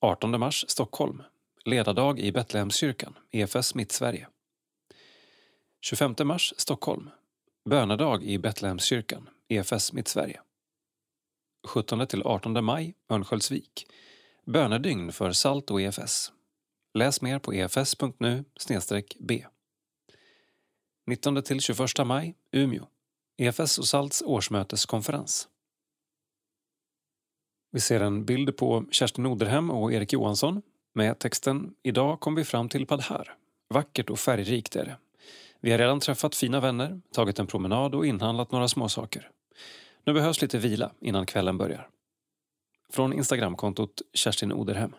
18 0.00 0.40
mars, 0.40 0.64
Stockholm. 0.68 1.22
Ledardag 1.64 2.18
i 2.18 2.32
Betlehemskyrkan, 2.32 3.18
EFS 3.30 3.74
Mittsverige. 3.74 4.28
25 5.80 6.14
mars, 6.24 6.54
Stockholm. 6.56 7.10
Bönedag 7.64 8.22
i 8.24 8.38
Betlehemskyrkan, 8.38 9.28
EFS 9.48 9.92
Mittsverige. 9.92 10.40
17–18 11.68 12.60
maj, 12.60 12.94
Örnsköldsvik. 13.10 13.86
Bönedygn 14.46 15.12
för 15.12 15.32
SALT 15.32 15.70
och 15.70 15.80
EFS. 15.80 16.32
Läs 16.94 17.20
mer 17.20 17.38
på 17.38 17.52
efs.nu 17.52 18.44
b. 19.18 19.44
19 21.06 21.42
till 21.42 21.60
21 21.60 22.06
maj, 22.06 22.34
Umeå. 22.52 22.86
EFS 23.36 23.78
och 23.78 23.86
SALTs 23.86 24.22
årsmöteskonferens. 24.22 25.48
Vi 27.70 27.80
ser 27.80 28.00
en 28.00 28.24
bild 28.24 28.56
på 28.56 28.84
Kerstin 28.90 29.26
Oderhem 29.26 29.70
och 29.70 29.92
Erik 29.92 30.12
Johansson 30.12 30.62
med 30.94 31.18
texten 31.18 31.74
“Idag 31.82 32.20
kom 32.20 32.34
vi 32.34 32.44
fram 32.44 32.68
till 32.68 32.86
Padhar. 32.86 33.36
Vackert 33.68 34.10
och 34.10 34.18
färgrikt 34.18 34.76
är 34.76 34.84
det. 34.84 34.96
Vi 35.60 35.70
har 35.70 35.78
redan 35.78 36.00
träffat 36.00 36.34
fina 36.34 36.60
vänner, 36.60 37.00
tagit 37.12 37.38
en 37.38 37.46
promenad 37.46 37.94
och 37.94 38.06
inhandlat 38.06 38.52
några 38.52 38.68
småsaker. 38.68 39.30
Nu 40.04 40.12
behövs 40.12 40.42
lite 40.42 40.58
vila 40.58 40.92
innan 41.00 41.26
kvällen 41.26 41.58
börjar. 41.58 41.88
Från 42.92 43.12
Instagramkontot 43.12 44.02
Kerstin 44.12 44.52
Oderhem. 44.52 44.94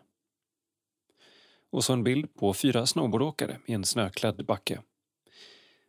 Och 1.69 1.83
så 1.83 1.93
en 1.93 2.03
bild 2.03 2.35
på 2.35 2.53
fyra 2.53 2.85
snowboardåkare 2.85 3.59
i 3.65 3.73
en 3.73 3.85
snöklädd 3.85 4.45
backe. 4.45 4.81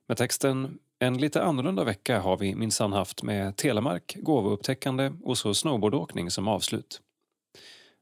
Med 0.09 0.17
texten 0.17 0.79
En 0.99 1.19
lite 1.19 1.43
annorlunda 1.43 1.85
vecka 1.85 2.21
har 2.21 2.37
vi 2.37 2.55
minsann 2.55 2.93
haft 2.93 3.23
med 3.23 3.57
telemark, 3.57 4.17
gåvoupptäckande 4.21 5.13
och 5.23 5.39
så 5.39 5.55
snowboardåkning 5.55 6.31
som 6.31 6.49
avslut. 6.49 7.01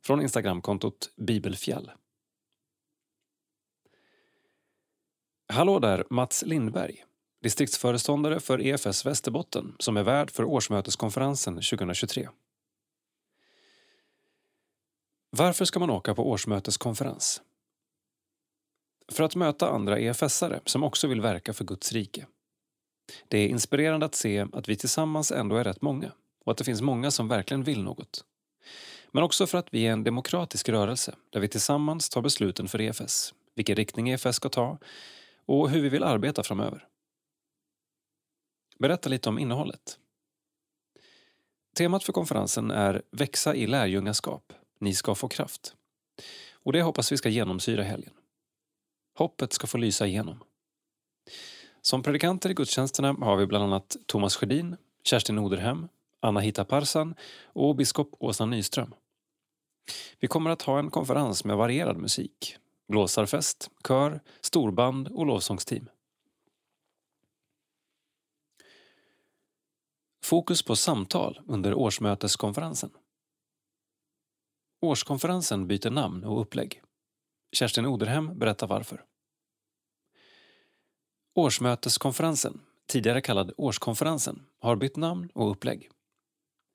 Från 0.05 0.23
Instagramkontot 0.23 1.13
Bibelfjäll. 1.17 1.91
Hallå 5.53 5.79
där, 5.79 6.05
Mats 6.11 6.45
Lindberg, 6.47 7.05
distriktsföreståndare 7.43 8.41
för 8.41 8.61
EFS 8.61 9.07
Västerbotten 9.07 9.77
som 9.79 9.97
är 9.97 10.03
värd 10.03 10.31
för 10.31 10.45
årsmöteskonferensen 10.45 11.55
2023. 11.55 12.29
Varför 15.31 15.65
ska 15.65 15.79
man 15.79 15.91
åka 15.91 16.15
på 16.15 16.31
årsmöteskonferens? 16.31 17.43
För 19.13 19.25
att 19.25 19.35
möta 19.35 19.69
andra 19.69 19.99
EFS-are 19.99 20.61
som 20.65 20.85
också 20.85 21.07
vill 21.07 21.21
verka 21.21 21.53
för 21.53 21.65
Guds 21.65 21.93
rike. 21.93 22.27
Det 23.29 23.39
är 23.39 23.49
inspirerande 23.49 24.07
att 24.07 24.15
se 24.15 24.47
att 24.53 24.69
vi 24.69 24.77
tillsammans 24.77 25.33
ändå 25.33 25.57
är 25.57 25.65
rätt 25.65 25.83
många 25.83 26.13
och 26.45 26.53
att 26.53 26.59
det 26.59 26.65
finns 26.65 26.83
många 26.83 27.11
som 27.11 27.29
verkligen 27.29 27.63
vill 27.63 27.83
något. 27.83 28.25
Men 29.11 29.23
också 29.23 29.47
för 29.47 29.59
att 29.59 29.75
vi 29.75 29.87
är 29.87 29.93
en 29.93 30.05
demokratisk 30.05 30.69
rörelse 30.69 31.15
där 31.31 31.41
vi 31.41 31.49
tillsammans 31.49 32.09
tar 32.09 32.23
besluten 32.23 32.69
för 32.69 32.81
EFS, 32.81 33.35
vilken 33.55 33.77
riktning 33.77 34.09
EFS 34.09 34.37
ska 34.37 34.49
ta 34.49 34.79
och 35.47 35.71
hur 35.71 35.83
vi 35.83 35.89
vill 35.89 36.03
arbeta 36.03 36.43
framöver. 36.43 36.87
Berätta 38.79 39.09
lite 39.09 39.29
om 39.29 39.39
innehållet. 39.39 39.99
Temat 41.77 42.05
för 42.05 42.13
konferensen 42.13 42.71
är 42.71 43.03
Växa 43.11 43.55
i 43.55 43.67
lärjungaskap. 43.67 44.53
Ni 44.79 44.95
ska 44.95 45.15
få 45.15 45.29
kraft. 45.29 45.75
Och 46.53 46.73
det 46.73 46.83
hoppas 46.83 47.13
vi 47.13 47.17
ska 47.17 47.29
genomsyra 47.29 47.83
helgen. 47.83 48.13
Hoppet 49.15 49.53
ska 49.53 49.67
få 49.67 49.79
lysa 49.79 50.07
igenom. 50.07 50.45
Som 51.83 52.03
predikanter 52.03 52.51
i 52.51 52.55
gudstjänsterna 52.55 53.13
har 53.21 53.37
vi 53.37 53.47
bland 53.47 53.65
annat 53.65 53.97
Thomas 54.07 54.37
Sjödin, 54.37 54.77
Kerstin 55.05 55.39
Oderhem, 55.39 55.89
Anna-Hita 56.21 56.65
Parsan 56.65 57.15
och 57.43 57.77
biskop 57.77 58.11
Åsa 58.19 58.47
Nyström. 58.47 58.95
Vi 60.21 60.29
kommer 60.29 60.51
att 60.51 60.63
ha 60.63 60.79
en 60.79 60.91
konferens 60.91 61.45
med 61.45 61.57
varierad 61.57 61.97
musik, 61.97 62.57
blåsarfest, 62.89 63.71
kör, 63.89 64.21
storband 64.41 65.09
och 65.09 65.27
lovsångsteam. 65.27 65.89
Fokus 70.25 70.63
på 70.63 70.77
samtal 70.77 71.41
under 71.47 71.75
årsmöteskonferensen. 71.75 72.91
Årskonferensen 74.81 75.67
byter 75.67 75.91
namn 75.91 76.25
och 76.25 76.41
upplägg. 76.41 76.84
Kerstin 77.55 77.87
Oderhem 77.87 78.39
berättar 78.39 78.67
varför. 78.67 79.03
Årsmöteskonferensen, 81.35 82.61
tidigare 82.89 83.21
kallad 83.21 83.53
Årskonferensen, 83.57 84.43
har 84.61 84.77
bytt 84.77 84.97
namn 84.97 85.29
och 85.35 85.51
upplägg. 85.51 85.91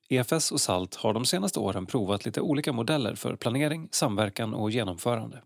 EFS 0.10 0.52
och 0.52 0.62
SALT 0.62 0.96
har 0.96 1.14
de 1.14 1.26
senaste 1.26 1.60
åren 1.60 1.86
provat 1.86 2.26
lite 2.26 2.42
olika 2.42 2.74
modeller 2.74 3.16
för 3.16 3.36
planering, 3.36 3.90
samverkan 3.92 4.54
och 4.54 4.72
genomförande. 4.72 5.42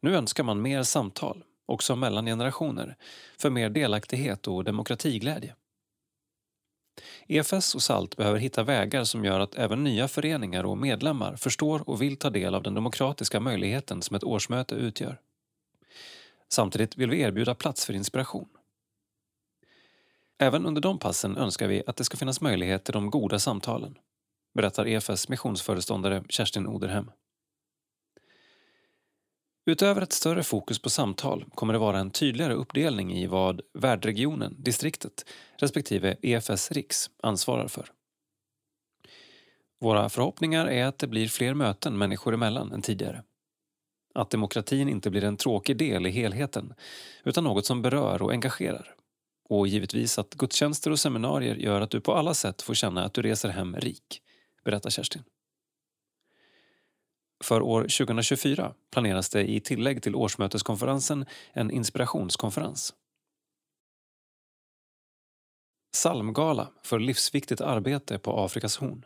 Nu 0.00 0.16
önskar 0.16 0.44
man 0.44 0.62
mer 0.62 0.82
samtal, 0.82 1.44
också 1.66 1.96
mellan 1.96 2.26
generationer, 2.26 2.96
för 3.38 3.50
mer 3.50 3.70
delaktighet 3.70 4.46
och 4.46 4.64
demokratiglädje. 4.64 5.54
EFS 7.26 7.74
och 7.74 7.82
SALT 7.82 8.16
behöver 8.16 8.38
hitta 8.38 8.62
vägar 8.62 9.04
som 9.04 9.24
gör 9.24 9.40
att 9.40 9.54
även 9.54 9.84
nya 9.84 10.08
föreningar 10.08 10.64
och 10.64 10.78
medlemmar 10.78 11.36
förstår 11.36 11.88
och 11.88 12.02
vill 12.02 12.16
ta 12.16 12.30
del 12.30 12.54
av 12.54 12.62
den 12.62 12.74
demokratiska 12.74 13.40
möjligheten 13.40 14.02
som 14.02 14.16
ett 14.16 14.24
årsmöte 14.24 14.74
utgör. 14.74 15.20
Samtidigt 16.48 16.96
vill 16.96 17.10
vi 17.10 17.20
erbjuda 17.20 17.54
plats 17.54 17.86
för 17.86 17.92
inspiration. 17.92 18.48
Även 20.38 20.66
under 20.66 20.80
de 20.80 20.98
passen 20.98 21.36
önskar 21.36 21.68
vi 21.68 21.82
att 21.86 21.96
det 21.96 22.04
ska 22.04 22.16
finnas 22.16 22.40
möjlighet 22.40 22.84
till 22.84 22.94
de 22.94 23.10
goda 23.10 23.38
samtalen, 23.38 23.98
berättar 24.54 24.86
EFS 24.86 25.28
missionsföreståndare 25.28 26.24
Kerstin 26.28 26.66
Oderhem. 26.66 27.10
Utöver 29.66 30.02
ett 30.02 30.12
större 30.12 30.42
fokus 30.42 30.78
på 30.78 30.90
samtal 30.90 31.44
kommer 31.54 31.72
det 31.72 31.78
vara 31.78 31.98
en 31.98 32.10
tydligare 32.10 32.52
uppdelning 32.52 33.12
i 33.12 33.26
vad 33.26 33.60
värdregionen, 33.74 34.56
distriktet, 34.58 35.24
respektive 35.58 36.16
EFS 36.22 36.72
Riks 36.72 37.10
ansvarar 37.22 37.68
för. 37.68 37.88
Våra 39.80 40.08
förhoppningar 40.08 40.66
är 40.66 40.84
att 40.84 40.98
det 40.98 41.06
blir 41.06 41.28
fler 41.28 41.54
möten 41.54 41.98
människor 41.98 42.34
emellan 42.34 42.72
än 42.72 42.82
tidigare. 42.82 43.22
Att 44.14 44.30
demokratin 44.30 44.88
inte 44.88 45.10
blir 45.10 45.24
en 45.24 45.36
tråkig 45.36 45.76
del 45.76 46.06
i 46.06 46.10
helheten 46.10 46.74
utan 47.24 47.44
något 47.44 47.66
som 47.66 47.82
berör 47.82 48.22
och 48.22 48.32
engagerar. 48.32 48.94
Och 49.48 49.66
givetvis 49.66 50.18
att 50.18 50.34
gudstjänster 50.34 50.90
och 50.90 50.98
seminarier 50.98 51.54
gör 51.54 51.80
att 51.80 51.90
du 51.90 52.00
på 52.00 52.14
alla 52.14 52.34
sätt 52.34 52.62
får 52.62 52.74
känna 52.74 53.04
att 53.04 53.14
du 53.14 53.22
reser 53.22 53.48
hem 53.48 53.76
rik, 53.76 54.20
berättar 54.64 54.90
Kerstin. 54.90 55.22
För 57.44 57.62
år 57.62 57.82
2024 57.82 58.74
planeras 58.90 59.28
det 59.28 59.50
i 59.50 59.60
tillägg 59.60 60.02
till 60.02 60.14
årsmöteskonferensen 60.14 61.26
en 61.52 61.70
inspirationskonferens. 61.70 62.94
Salmgala 65.94 66.70
för 66.82 66.98
livsviktigt 66.98 67.60
arbete 67.60 68.18
på 68.18 68.44
Afrikas 68.44 68.76
horn. 68.76 69.04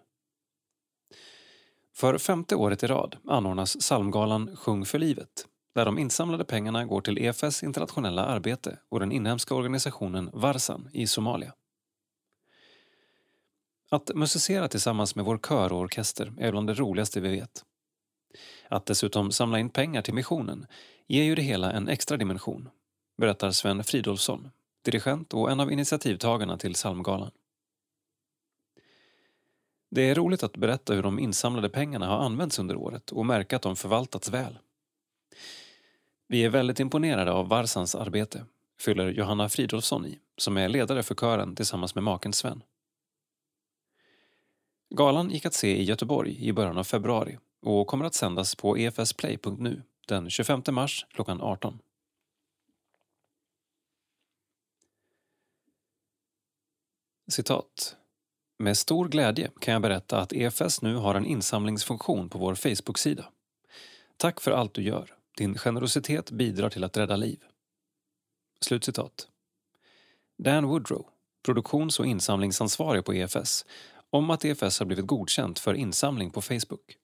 För 1.94 2.18
femte 2.18 2.56
året 2.56 2.82
i 2.82 2.86
rad 2.86 3.16
anordnas 3.24 3.82
Salmgalan 3.82 4.56
Sjung 4.56 4.84
för 4.84 4.98
livet 4.98 5.46
där 5.74 5.84
de 5.84 5.98
insamlade 5.98 6.44
pengarna 6.44 6.84
går 6.84 7.00
till 7.00 7.18
EFS 7.18 7.62
internationella 7.62 8.24
arbete 8.24 8.78
och 8.88 9.00
den 9.00 9.12
inhemska 9.12 9.54
organisationen 9.54 10.30
Varsan 10.32 10.88
i 10.92 11.06
Somalia. 11.06 11.54
Att 13.90 14.10
musicera 14.14 14.68
tillsammans 14.68 15.14
med 15.14 15.24
vår 15.24 15.38
kör 15.38 15.72
och 15.72 15.78
orkester 15.78 16.32
är 16.38 16.50
bland 16.50 16.66
det 16.66 16.74
roligaste 16.74 17.20
vi 17.20 17.28
vet. 17.28 17.64
Att 18.68 18.86
dessutom 18.86 19.32
samla 19.32 19.58
in 19.58 19.70
pengar 19.70 20.02
till 20.02 20.14
missionen 20.14 20.66
ger 21.06 21.22
ju 21.22 21.34
det 21.34 21.42
hela 21.42 21.72
en 21.72 21.88
extra 21.88 22.16
dimension, 22.16 22.68
berättar 23.16 23.50
Sven 23.50 23.84
Fridolfsson, 23.84 24.50
dirigent 24.82 25.34
och 25.34 25.50
en 25.50 25.60
av 25.60 25.72
initiativtagarna 25.72 26.58
till 26.58 26.74
Salmgalan. 26.74 27.30
Det 29.90 30.10
är 30.10 30.14
roligt 30.14 30.42
att 30.42 30.56
berätta 30.56 30.94
hur 30.94 31.02
de 31.02 31.18
insamlade 31.18 31.68
pengarna 31.68 32.06
har 32.06 32.18
använts 32.18 32.58
under 32.58 32.76
året 32.76 33.12
och 33.12 33.26
märka 33.26 33.56
att 33.56 33.62
de 33.62 33.76
förvaltats 33.76 34.30
väl. 34.30 34.58
Vi 36.26 36.44
är 36.44 36.48
väldigt 36.48 36.80
imponerade 36.80 37.32
av 37.32 37.48
Varsans 37.48 37.94
arbete, 37.94 38.44
fyller 38.80 39.10
Johanna 39.10 39.48
Fridolfsson 39.48 40.06
i, 40.06 40.18
som 40.36 40.56
är 40.56 40.68
ledare 40.68 41.02
för 41.02 41.14
kören 41.14 41.56
tillsammans 41.56 41.94
med 41.94 42.04
maken 42.04 42.32
Sven. 42.32 42.62
Galan 44.90 45.30
gick 45.30 45.46
att 45.46 45.54
se 45.54 45.76
i 45.76 45.82
Göteborg 45.82 46.46
i 46.46 46.52
början 46.52 46.78
av 46.78 46.84
februari 46.84 47.38
och 47.62 47.86
kommer 47.86 48.04
att 48.04 48.14
sändas 48.14 48.54
på 48.54 48.76
efsplay.nu 48.76 49.82
den 50.08 50.30
25 50.30 50.62
mars 50.70 51.06
klockan 51.10 51.40
18. 51.40 51.78
Citat. 57.30 57.96
Med 58.58 58.78
stor 58.78 59.08
glädje 59.08 59.50
kan 59.60 59.72
jag 59.72 59.82
berätta 59.82 60.20
att 60.20 60.32
EFS 60.32 60.82
nu 60.82 60.94
har 60.94 61.14
en 61.14 61.26
insamlingsfunktion 61.26 62.28
på 62.28 62.38
vår 62.38 62.54
Facebook-sida. 62.54 63.24
Tack 64.16 64.40
för 64.40 64.50
allt 64.50 64.74
du 64.74 64.82
gör. 64.82 65.14
Din 65.36 65.58
generositet 65.58 66.30
bidrar 66.30 66.70
till 66.70 66.84
att 66.84 66.96
rädda 66.96 67.16
liv. 67.16 67.40
Slutcitat. 68.60 69.28
Dan 70.38 70.66
Woodrow, 70.66 71.06
produktions 71.44 72.00
och 72.00 72.06
insamlingsansvarig 72.06 73.04
på 73.04 73.14
EFS, 73.14 73.64
om 74.10 74.30
att 74.30 74.44
EFS 74.44 74.78
har 74.78 74.86
blivit 74.86 75.06
godkänt 75.06 75.58
för 75.58 75.74
insamling 75.74 76.30
på 76.30 76.42
Facebook. 76.42 76.96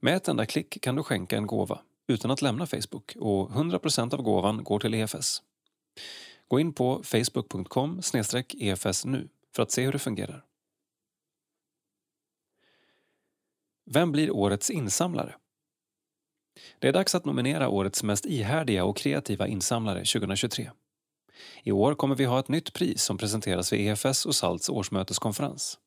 Med 0.00 0.16
ett 0.16 0.28
enda 0.28 0.46
klick 0.46 0.80
kan 0.82 0.96
du 0.96 1.02
skänka 1.02 1.36
en 1.36 1.46
gåva 1.46 1.80
utan 2.06 2.30
att 2.30 2.42
lämna 2.42 2.66
Facebook 2.66 3.16
och 3.16 3.50
100% 3.50 4.14
av 4.14 4.22
gåvan 4.22 4.64
går 4.64 4.78
till 4.78 4.94
EFS. 4.94 5.42
Gå 6.48 6.60
in 6.60 6.72
på 6.72 7.02
facebook.com 7.02 8.00
efs 8.60 9.04
nu 9.04 9.28
för 9.54 9.62
att 9.62 9.70
se 9.70 9.84
hur 9.84 9.92
det 9.92 9.98
fungerar. 9.98 10.44
Vem 13.90 14.12
blir 14.12 14.30
årets 14.30 14.70
insamlare? 14.70 15.34
Det 16.78 16.88
är 16.88 16.92
dags 16.92 17.14
att 17.14 17.24
nominera 17.24 17.68
årets 17.68 18.02
mest 18.02 18.26
ihärdiga 18.26 18.84
och 18.84 18.96
kreativa 18.96 19.46
insamlare 19.46 19.98
2023. 19.98 20.70
I 21.62 21.72
år 21.72 21.94
kommer 21.94 22.14
vi 22.14 22.24
ha 22.24 22.40
ett 22.40 22.48
nytt 22.48 22.72
pris 22.72 23.02
som 23.02 23.18
presenteras 23.18 23.72
vid 23.72 23.80
EFS 23.80 24.26
och 24.26 24.34
SALTs 24.34 24.68
årsmöteskonferens. 24.68 25.78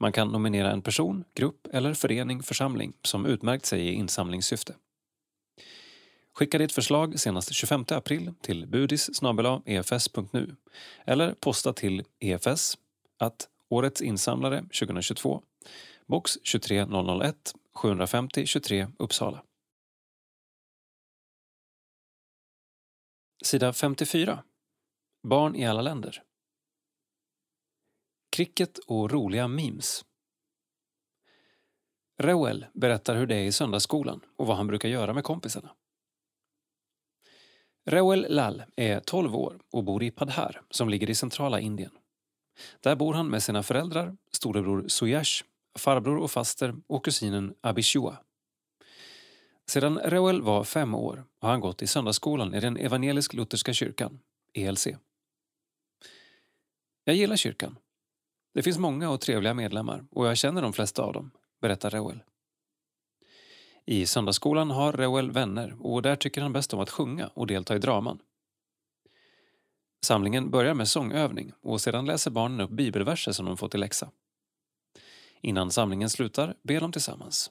Man 0.00 0.12
kan 0.12 0.28
nominera 0.28 0.72
en 0.72 0.82
person, 0.82 1.24
grupp 1.34 1.66
eller 1.72 1.94
förening, 1.94 2.42
församling 2.42 2.92
som 3.02 3.26
utmärkt 3.26 3.66
sig 3.66 3.80
i 3.80 3.92
insamlingssyfte. 3.92 4.74
Skicka 6.32 6.58
ditt 6.58 6.72
förslag 6.72 7.20
senast 7.20 7.52
25 7.52 7.84
april 7.88 8.34
till 8.40 8.66
budis 8.66 9.08
efs.nu 9.64 10.42
e 10.42 10.70
eller 11.04 11.34
posta 11.34 11.72
till 11.72 12.04
efs 12.18 12.78
att 13.18 13.48
Årets 13.68 14.02
insamlare 14.02 14.60
2022 14.60 15.42
box 16.06 16.38
23001 16.42 17.54
750 17.74 18.46
23 18.46 18.86
Uppsala. 18.98 19.42
Sida 23.44 23.72
54. 23.72 24.42
Barn 25.22 25.56
i 25.56 25.66
alla 25.66 25.82
länder. 25.82 26.22
Cricket 28.30 28.78
och 28.78 29.10
roliga 29.10 29.48
memes. 29.48 30.04
Reuel 32.18 32.66
berättar 32.74 33.16
hur 33.16 33.26
det 33.26 33.36
är 33.36 33.44
i 33.44 33.52
söndagsskolan 33.52 34.20
och 34.36 34.46
vad 34.46 34.56
han 34.56 34.66
brukar 34.66 34.88
göra 34.88 35.14
med 35.14 35.24
kompisarna. 35.24 35.70
Reuel 37.86 38.26
Lal 38.28 38.62
är 38.76 39.00
12 39.00 39.36
år 39.36 39.60
och 39.72 39.84
bor 39.84 40.02
i 40.02 40.10
Padhar 40.10 40.62
som 40.70 40.88
ligger 40.88 41.10
i 41.10 41.14
centrala 41.14 41.60
Indien. 41.60 41.90
Där 42.80 42.96
bor 42.96 43.14
han 43.14 43.28
med 43.28 43.42
sina 43.42 43.62
föräldrar, 43.62 44.16
storebror 44.32 44.88
Suyash, 44.88 45.44
farbror 45.78 46.18
och 46.18 46.30
faster 46.30 46.74
och 46.86 47.04
kusinen 47.04 47.54
Abishua. 47.60 48.18
Sedan 49.66 49.98
Reuel 49.98 50.42
var 50.42 50.64
fem 50.64 50.94
år 50.94 51.24
har 51.40 51.50
han 51.50 51.60
gått 51.60 51.82
i 51.82 51.86
söndagsskolan 51.86 52.54
i 52.54 52.60
den 52.60 52.76
evangelisk-lutherska 52.76 53.72
kyrkan, 53.72 54.20
ELC. 54.54 54.86
Jag 57.04 57.16
gillar 57.16 57.36
kyrkan. 57.36 57.76
Det 58.52 58.62
finns 58.62 58.78
många 58.78 59.10
och 59.10 59.20
trevliga 59.20 59.54
medlemmar 59.54 60.04
och 60.10 60.26
jag 60.26 60.36
känner 60.36 60.62
de 60.62 60.72
flesta 60.72 61.02
av 61.02 61.12
dem, 61.12 61.30
berättar 61.60 61.90
Reuel. 61.90 62.22
I 63.86 64.06
söndagsskolan 64.06 64.70
har 64.70 64.92
Reuel 64.92 65.30
vänner 65.30 65.76
och 65.80 66.02
där 66.02 66.16
tycker 66.16 66.42
han 66.42 66.52
bäst 66.52 66.74
om 66.74 66.80
att 66.80 66.90
sjunga 66.90 67.30
och 67.34 67.46
delta 67.46 67.76
i 67.76 67.78
draman. 67.78 68.18
Samlingen 70.04 70.50
börjar 70.50 70.74
med 70.74 70.88
sångövning 70.88 71.52
och 71.62 71.80
sedan 71.80 72.06
läser 72.06 72.30
barnen 72.30 72.60
upp 72.60 72.70
bibelverser 72.70 73.32
som 73.32 73.46
de 73.46 73.56
fått 73.56 73.74
i 73.74 73.78
läxa. 73.78 74.10
Innan 75.40 75.70
samlingen 75.70 76.10
slutar 76.10 76.54
ber 76.62 76.80
de 76.80 76.92
tillsammans. 76.92 77.50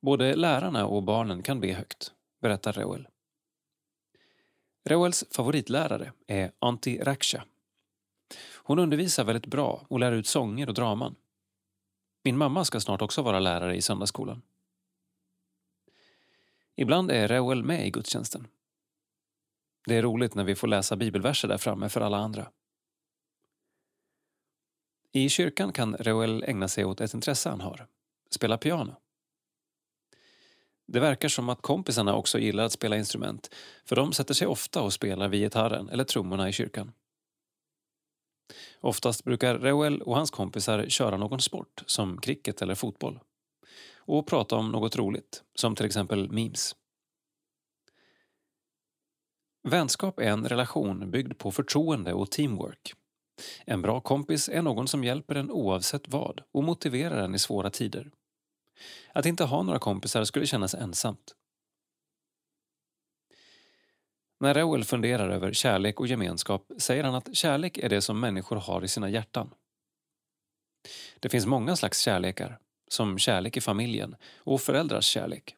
Både 0.00 0.36
lärarna 0.36 0.86
och 0.86 1.02
barnen 1.02 1.42
kan 1.42 1.60
be 1.60 1.72
högt, 1.72 2.12
berättar 2.42 2.72
Reuel. 2.72 3.08
Reuels 4.84 5.24
favoritlärare 5.30 6.12
är 6.26 6.52
Antti 6.58 6.98
Raksha. 7.02 7.44
Hon 8.68 8.78
undervisar 8.78 9.24
väldigt 9.24 9.46
bra 9.46 9.86
och 9.88 10.00
lär 10.00 10.12
ut 10.12 10.26
sånger 10.26 10.68
och 10.68 10.74
draman. 10.74 11.14
Min 12.24 12.36
mamma 12.36 12.64
ska 12.64 12.80
snart 12.80 13.02
också 13.02 13.22
vara 13.22 13.40
lärare 13.40 13.76
i 13.76 13.82
söndagsskolan. 13.82 14.42
Ibland 16.76 17.10
är 17.10 17.28
Reuel 17.28 17.64
med 17.64 17.86
i 17.86 17.90
gudstjänsten. 17.90 18.46
Det 19.86 19.94
är 19.96 20.02
roligt 20.02 20.34
när 20.34 20.44
vi 20.44 20.54
får 20.54 20.68
läsa 20.68 20.96
bibelverser 20.96 21.48
där 21.48 21.58
framme 21.58 21.88
för 21.88 22.00
alla 22.00 22.16
andra. 22.16 22.50
I 25.12 25.28
kyrkan 25.28 25.72
kan 25.72 25.96
Reuel 25.96 26.44
ägna 26.46 26.68
sig 26.68 26.84
åt 26.84 27.00
ett 27.00 27.14
intresse 27.14 27.48
han 27.48 27.60
har, 27.60 27.86
spela 28.30 28.58
piano. 28.58 28.96
Det 30.86 31.00
verkar 31.00 31.28
som 31.28 31.48
att 31.48 31.62
kompisarna 31.62 32.14
också 32.14 32.38
gillar 32.38 32.64
att 32.64 32.72
spela 32.72 32.96
instrument 32.96 33.54
för 33.84 33.96
de 33.96 34.12
sätter 34.12 34.34
sig 34.34 34.46
ofta 34.46 34.82
och 34.82 34.92
spelar 34.92 35.28
vid 35.28 35.40
gitarren 35.40 35.88
eller 35.88 36.04
trummorna 36.04 36.48
i 36.48 36.52
kyrkan. 36.52 36.92
Oftast 38.80 39.24
brukar 39.24 39.58
Reuel 39.58 40.02
och 40.02 40.16
hans 40.16 40.30
kompisar 40.30 40.86
köra 40.88 41.16
någon 41.16 41.40
sport, 41.40 41.82
som 41.86 42.20
cricket 42.20 42.62
eller 42.62 42.74
fotboll 42.74 43.20
och 44.08 44.26
prata 44.26 44.56
om 44.56 44.72
något 44.72 44.96
roligt, 44.96 45.42
som 45.54 45.74
till 45.74 45.86
exempel 45.86 46.32
memes. 46.32 46.76
Vänskap 49.62 50.20
är 50.20 50.30
en 50.30 50.48
relation 50.48 51.10
byggd 51.10 51.38
på 51.38 51.50
förtroende 51.50 52.12
och 52.12 52.30
teamwork. 52.30 52.94
En 53.66 53.82
bra 53.82 54.00
kompis 54.00 54.48
är 54.48 54.62
någon 54.62 54.88
som 54.88 55.04
hjälper 55.04 55.34
en 55.34 55.50
oavsett 55.50 56.08
vad 56.08 56.42
och 56.52 56.64
motiverar 56.64 57.22
en 57.24 57.34
i 57.34 57.38
svåra 57.38 57.70
tider. 57.70 58.10
Att 59.12 59.26
inte 59.26 59.44
ha 59.44 59.62
några 59.62 59.78
kompisar 59.78 60.24
skulle 60.24 60.46
kännas 60.46 60.74
ensamt. 60.74 61.34
När 64.40 64.54
Reuel 64.54 64.84
funderar 64.84 65.30
över 65.30 65.52
kärlek 65.52 66.00
och 66.00 66.06
gemenskap 66.06 66.72
säger 66.78 67.04
han 67.04 67.14
att 67.14 67.36
kärlek 67.36 67.78
är 67.78 67.88
det 67.88 68.02
som 68.02 68.20
människor 68.20 68.56
har 68.56 68.84
i 68.84 68.88
sina 68.88 69.08
hjärtan. 69.08 69.54
Det 71.20 71.28
finns 71.28 71.46
många 71.46 71.76
slags 71.76 72.00
kärlekar, 72.00 72.58
som 72.88 73.18
kärlek 73.18 73.56
i 73.56 73.60
familjen 73.60 74.16
och 74.36 74.60
föräldrars 74.60 75.04
kärlek. 75.04 75.56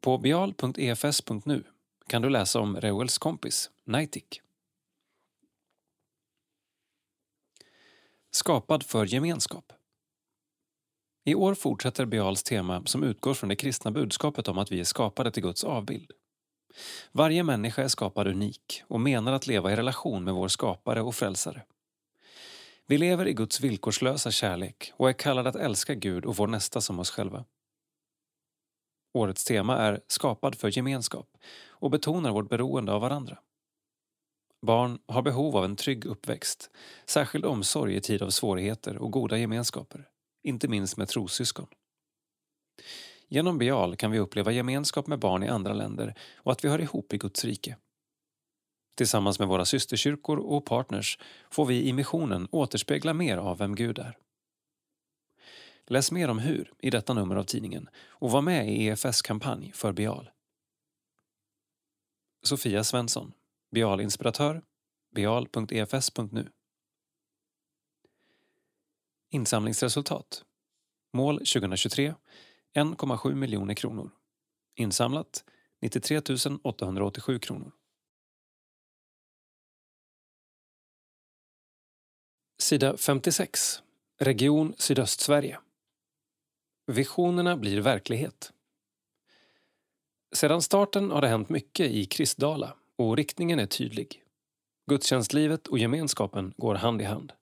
På 0.00 0.18
bial.efs.nu 0.18 1.64
kan 2.06 2.22
du 2.22 2.30
läsa 2.30 2.60
om 2.60 2.76
Reuels 2.76 3.18
kompis, 3.18 3.70
Naitik. 3.84 4.42
Skapad 8.30 8.82
för 8.82 9.06
gemenskap. 9.06 9.72
I 11.28 11.34
år 11.34 11.54
fortsätter 11.54 12.06
Beals 12.06 12.42
tema 12.42 12.82
som 12.86 13.02
utgår 13.02 13.34
från 13.34 13.48
det 13.48 13.56
kristna 13.56 13.90
budskapet 13.90 14.48
om 14.48 14.58
att 14.58 14.72
vi 14.72 14.80
är 14.80 14.84
skapade 14.84 15.30
till 15.30 15.42
Guds 15.42 15.64
avbild. 15.64 16.12
Varje 17.12 17.42
människa 17.42 17.82
är 17.82 17.88
skapad 17.88 18.26
unik 18.26 18.82
och 18.86 19.00
menar 19.00 19.32
att 19.32 19.46
leva 19.46 19.72
i 19.72 19.76
relation 19.76 20.24
med 20.24 20.34
vår 20.34 20.48
skapare 20.48 21.02
och 21.02 21.14
frälsare. 21.14 21.62
Vi 22.86 22.98
lever 22.98 23.28
i 23.28 23.32
Guds 23.32 23.60
villkorslösa 23.60 24.30
kärlek 24.30 24.92
och 24.96 25.08
är 25.08 25.12
kallade 25.12 25.48
att 25.48 25.56
älska 25.56 25.94
Gud 25.94 26.24
och 26.24 26.36
vår 26.36 26.46
nästa 26.46 26.80
som 26.80 26.98
oss 26.98 27.10
själva. 27.10 27.44
Årets 29.14 29.44
tema 29.44 29.76
är 29.76 30.00
Skapad 30.06 30.54
för 30.54 30.76
gemenskap 30.76 31.28
och 31.68 31.90
betonar 31.90 32.32
vårt 32.32 32.48
beroende 32.48 32.92
av 32.92 33.00
varandra. 33.00 33.38
Barn 34.66 34.98
har 35.06 35.22
behov 35.22 35.56
av 35.56 35.64
en 35.64 35.76
trygg 35.76 36.04
uppväxt, 36.04 36.70
särskild 37.06 37.44
omsorg 37.44 37.96
i 37.96 38.00
tid 38.00 38.22
av 38.22 38.30
svårigheter 38.30 38.96
och 38.96 39.10
goda 39.10 39.38
gemenskaper, 39.38 40.08
inte 40.42 40.68
minst 40.68 40.96
med 40.96 41.08
trossyskon. 41.08 41.66
Genom 43.28 43.58
Bial 43.58 43.96
kan 43.96 44.10
vi 44.10 44.18
uppleva 44.18 44.52
gemenskap 44.52 45.06
med 45.06 45.18
barn 45.18 45.42
i 45.42 45.48
andra 45.48 45.72
länder 45.72 46.14
och 46.36 46.52
att 46.52 46.64
vi 46.64 46.68
hör 46.68 46.80
ihop 46.80 47.12
i 47.12 47.18
Guds 47.18 47.44
rike. 47.44 47.76
Tillsammans 48.96 49.38
med 49.38 49.48
våra 49.48 49.64
systerkyrkor 49.64 50.38
och 50.38 50.64
partners 50.64 51.18
får 51.50 51.66
vi 51.66 51.88
i 51.88 51.92
missionen 51.92 52.48
återspegla 52.50 53.14
mer 53.14 53.36
av 53.36 53.58
vem 53.58 53.74
Gud 53.74 53.98
är. 53.98 54.16
Läs 55.86 56.12
mer 56.12 56.28
om 56.28 56.38
hur 56.38 56.72
i 56.78 56.90
detta 56.90 57.14
nummer 57.14 57.36
av 57.36 57.44
tidningen 57.44 57.88
och 58.08 58.30
var 58.30 58.42
med 58.42 58.68
i 58.68 58.86
EFS 58.86 59.22
kampanj 59.22 59.72
för 59.74 59.92
Bial. 59.92 60.30
Sofia 62.42 62.84
Svensson, 62.84 63.32
Bial-inspiratör, 63.74 64.62
bial.efs.nu 65.14 66.48
Insamlingsresultat 69.30 70.44
Mål 71.12 71.38
2023 71.38 72.14
1,7 72.74 73.34
miljoner 73.34 73.74
kronor. 73.74 74.10
Insamlat 74.74 75.44
93 75.80 76.20
887 76.62 77.38
kronor. 77.38 77.72
Sida 82.58 82.96
56. 82.96 83.82
Region 84.18 84.74
Sydöstsverige. 84.78 85.58
Visionerna 86.86 87.56
blir 87.56 87.80
verklighet. 87.80 88.52
Sedan 90.32 90.62
starten 90.62 91.10
har 91.10 91.20
det 91.20 91.28
hänt 91.28 91.48
mycket 91.48 91.90
i 91.90 92.04
Kristdala 92.04 92.74
och 92.96 93.16
riktningen 93.16 93.58
är 93.58 93.66
tydlig. 93.66 94.22
Gudstjänstlivet 94.86 95.66
och 95.66 95.78
gemenskapen 95.78 96.54
går 96.56 96.74
hand 96.74 97.02
i 97.02 97.04
hand. 97.04 97.32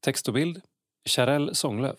Text 0.00 0.28
och 0.28 0.34
bild 0.34 0.60
Kärell 1.04 1.54
Sånglöv. 1.54 1.96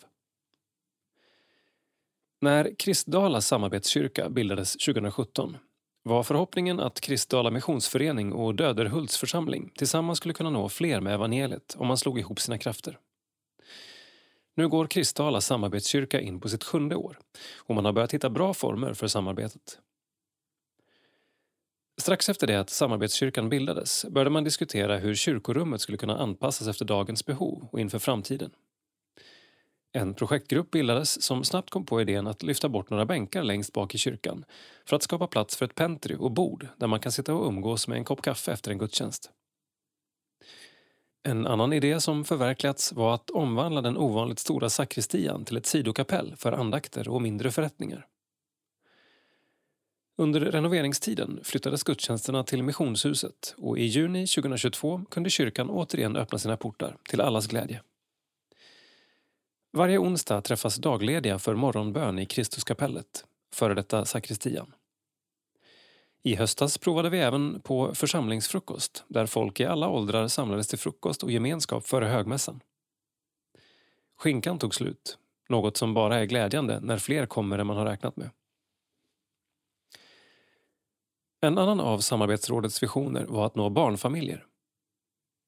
När 2.41 2.75
Kristdala 2.79 3.41
samarbetskyrka 3.41 4.29
bildades 4.29 4.73
2017 4.73 5.57
var 6.03 6.23
förhoppningen 6.23 6.79
att 6.79 7.01
Kristdala 7.01 7.51
missionsförening 7.51 8.33
och 8.33 8.55
Döderhults 8.55 9.17
församling 9.17 9.71
tillsammans 9.75 10.17
skulle 10.17 10.33
kunna 10.33 10.49
nå 10.49 10.69
fler 10.69 11.01
med 11.01 11.13
evangeliet 11.13 11.75
om 11.77 11.87
man 11.87 11.97
slog 11.97 12.19
ihop 12.19 12.39
sina 12.39 12.57
krafter. 12.57 12.99
Nu 14.55 14.67
går 14.67 14.87
Kristdala 14.87 15.41
samarbetskyrka 15.41 16.21
in 16.21 16.39
på 16.39 16.49
sitt 16.49 16.63
sjunde 16.63 16.95
år 16.95 17.19
och 17.57 17.75
man 17.75 17.85
har 17.85 17.93
börjat 17.93 18.13
hitta 18.13 18.29
bra 18.29 18.53
former 18.53 18.93
för 18.93 19.07
samarbetet. 19.07 19.79
Strax 21.99 22.29
efter 22.29 22.47
det 22.47 22.59
att 22.59 22.69
samarbetskyrkan 22.69 23.49
bildades 23.49 24.05
började 24.09 24.29
man 24.29 24.43
diskutera 24.43 24.97
hur 24.97 25.15
kyrkorummet 25.15 25.81
skulle 25.81 25.97
kunna 25.97 26.17
anpassas 26.17 26.67
efter 26.67 26.85
dagens 26.85 27.25
behov 27.25 27.67
och 27.71 27.79
inför 27.79 27.99
framtiden. 27.99 28.51
En 29.91 30.13
projektgrupp 30.13 30.71
bildades 30.71 31.21
som 31.21 31.43
snabbt 31.43 31.69
kom 31.69 31.85
på 31.85 32.01
idén 32.01 32.27
att 32.27 32.43
lyfta 32.43 32.69
bort 32.69 32.89
några 32.89 33.05
bänkar 33.05 33.43
längst 33.43 33.73
bak 33.73 33.95
i 33.95 33.97
kyrkan 33.97 34.45
för 34.85 34.95
att 34.95 35.03
skapa 35.03 35.27
plats 35.27 35.57
för 35.57 35.65
ett 35.65 35.75
pentry 35.75 36.15
och 36.15 36.31
bord 36.31 36.67
där 36.77 36.87
man 36.87 36.99
kan 36.99 37.11
sitta 37.11 37.33
och 37.33 37.47
umgås 37.47 37.87
med 37.87 37.97
en 37.97 38.05
kopp 38.05 38.21
kaffe 38.21 38.51
efter 38.51 38.71
en 38.71 38.77
gudstjänst. 38.77 39.31
En 41.23 41.47
annan 41.47 41.73
idé 41.73 41.99
som 41.99 42.25
förverkligats 42.25 42.93
var 42.93 43.13
att 43.13 43.29
omvandla 43.29 43.81
den 43.81 43.97
ovanligt 43.97 44.39
stora 44.39 44.69
sakristian 44.69 45.45
till 45.45 45.57
ett 45.57 45.65
sidokapell 45.65 46.35
för 46.37 46.51
andakter 46.51 47.09
och 47.09 47.21
mindre 47.21 47.51
förrättningar. 47.51 48.05
Under 50.19 50.39
renoveringstiden 50.39 51.39
flyttades 51.43 51.83
gudstjänsterna 51.83 52.43
till 52.43 52.63
Missionshuset 52.63 53.55
och 53.57 53.77
i 53.77 53.83
juni 53.83 54.27
2022 54.27 55.01
kunde 55.09 55.29
kyrkan 55.29 55.69
återigen 55.69 56.15
öppna 56.15 56.37
sina 56.37 56.57
portar 56.57 56.97
till 57.09 57.21
allas 57.21 57.47
glädje. 57.47 57.81
Varje 59.73 59.97
onsdag 59.97 60.41
träffas 60.41 60.75
daglediga 60.75 61.39
för 61.39 61.55
morgonbön 61.55 62.19
i 62.19 62.25
Kristuskapellet, 62.25 63.25
före 63.53 63.73
detta 63.73 64.05
sakristian. 64.05 64.73
I 66.23 66.35
höstas 66.35 66.77
provade 66.77 67.09
vi 67.09 67.19
även 67.19 67.61
på 67.61 67.95
församlingsfrukost 67.95 69.03
där 69.07 69.25
folk 69.25 69.59
i 69.59 69.65
alla 69.65 69.89
åldrar 69.89 70.27
samlades 70.27 70.67
till 70.67 70.79
frukost 70.79 71.23
och 71.23 71.31
gemenskap 71.31 71.87
före 71.87 72.05
högmässan. 72.05 72.59
Skinkan 74.17 74.59
tog 74.59 74.75
slut, 74.75 75.17
något 75.49 75.77
som 75.77 75.93
bara 75.93 76.19
är 76.19 76.25
glädjande 76.25 76.79
när 76.79 76.97
fler 76.97 77.25
kommer 77.25 77.59
än 77.59 77.67
man 77.67 77.77
har 77.77 77.85
räknat 77.85 78.17
med. 78.17 78.29
En 81.41 81.57
annan 81.57 81.79
av 81.79 81.99
samarbetsrådets 81.99 82.83
visioner 82.83 83.25
var 83.25 83.45
att 83.45 83.55
nå 83.55 83.69
barnfamiljer. 83.69 84.45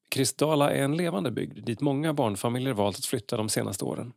Kristdala 0.08 0.70
är 0.70 0.82
en 0.82 0.96
levande 0.96 1.30
bygd 1.30 1.64
dit 1.64 1.80
många 1.80 2.14
barnfamiljer 2.14 2.72
valt 2.72 2.98
att 2.98 3.06
flytta 3.06 3.36
de 3.36 3.48
senaste 3.48 3.84
åren. 3.84 4.12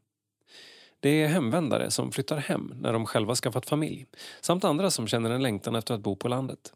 Det 0.99 1.09
är 1.09 1.27
hemvändare 1.27 1.91
som 1.91 2.11
flyttar 2.11 2.37
hem 2.37 2.73
när 2.75 2.93
de 2.93 3.05
själva 3.05 3.35
skaffat 3.35 3.65
familj 3.65 4.05
samt 4.41 4.63
andra 4.63 4.91
som 4.91 5.07
känner 5.07 5.29
en 5.29 5.43
längtan 5.43 5.75
efter 5.75 5.93
att 5.93 6.01
bo 6.01 6.15
på 6.15 6.27
landet. 6.27 6.73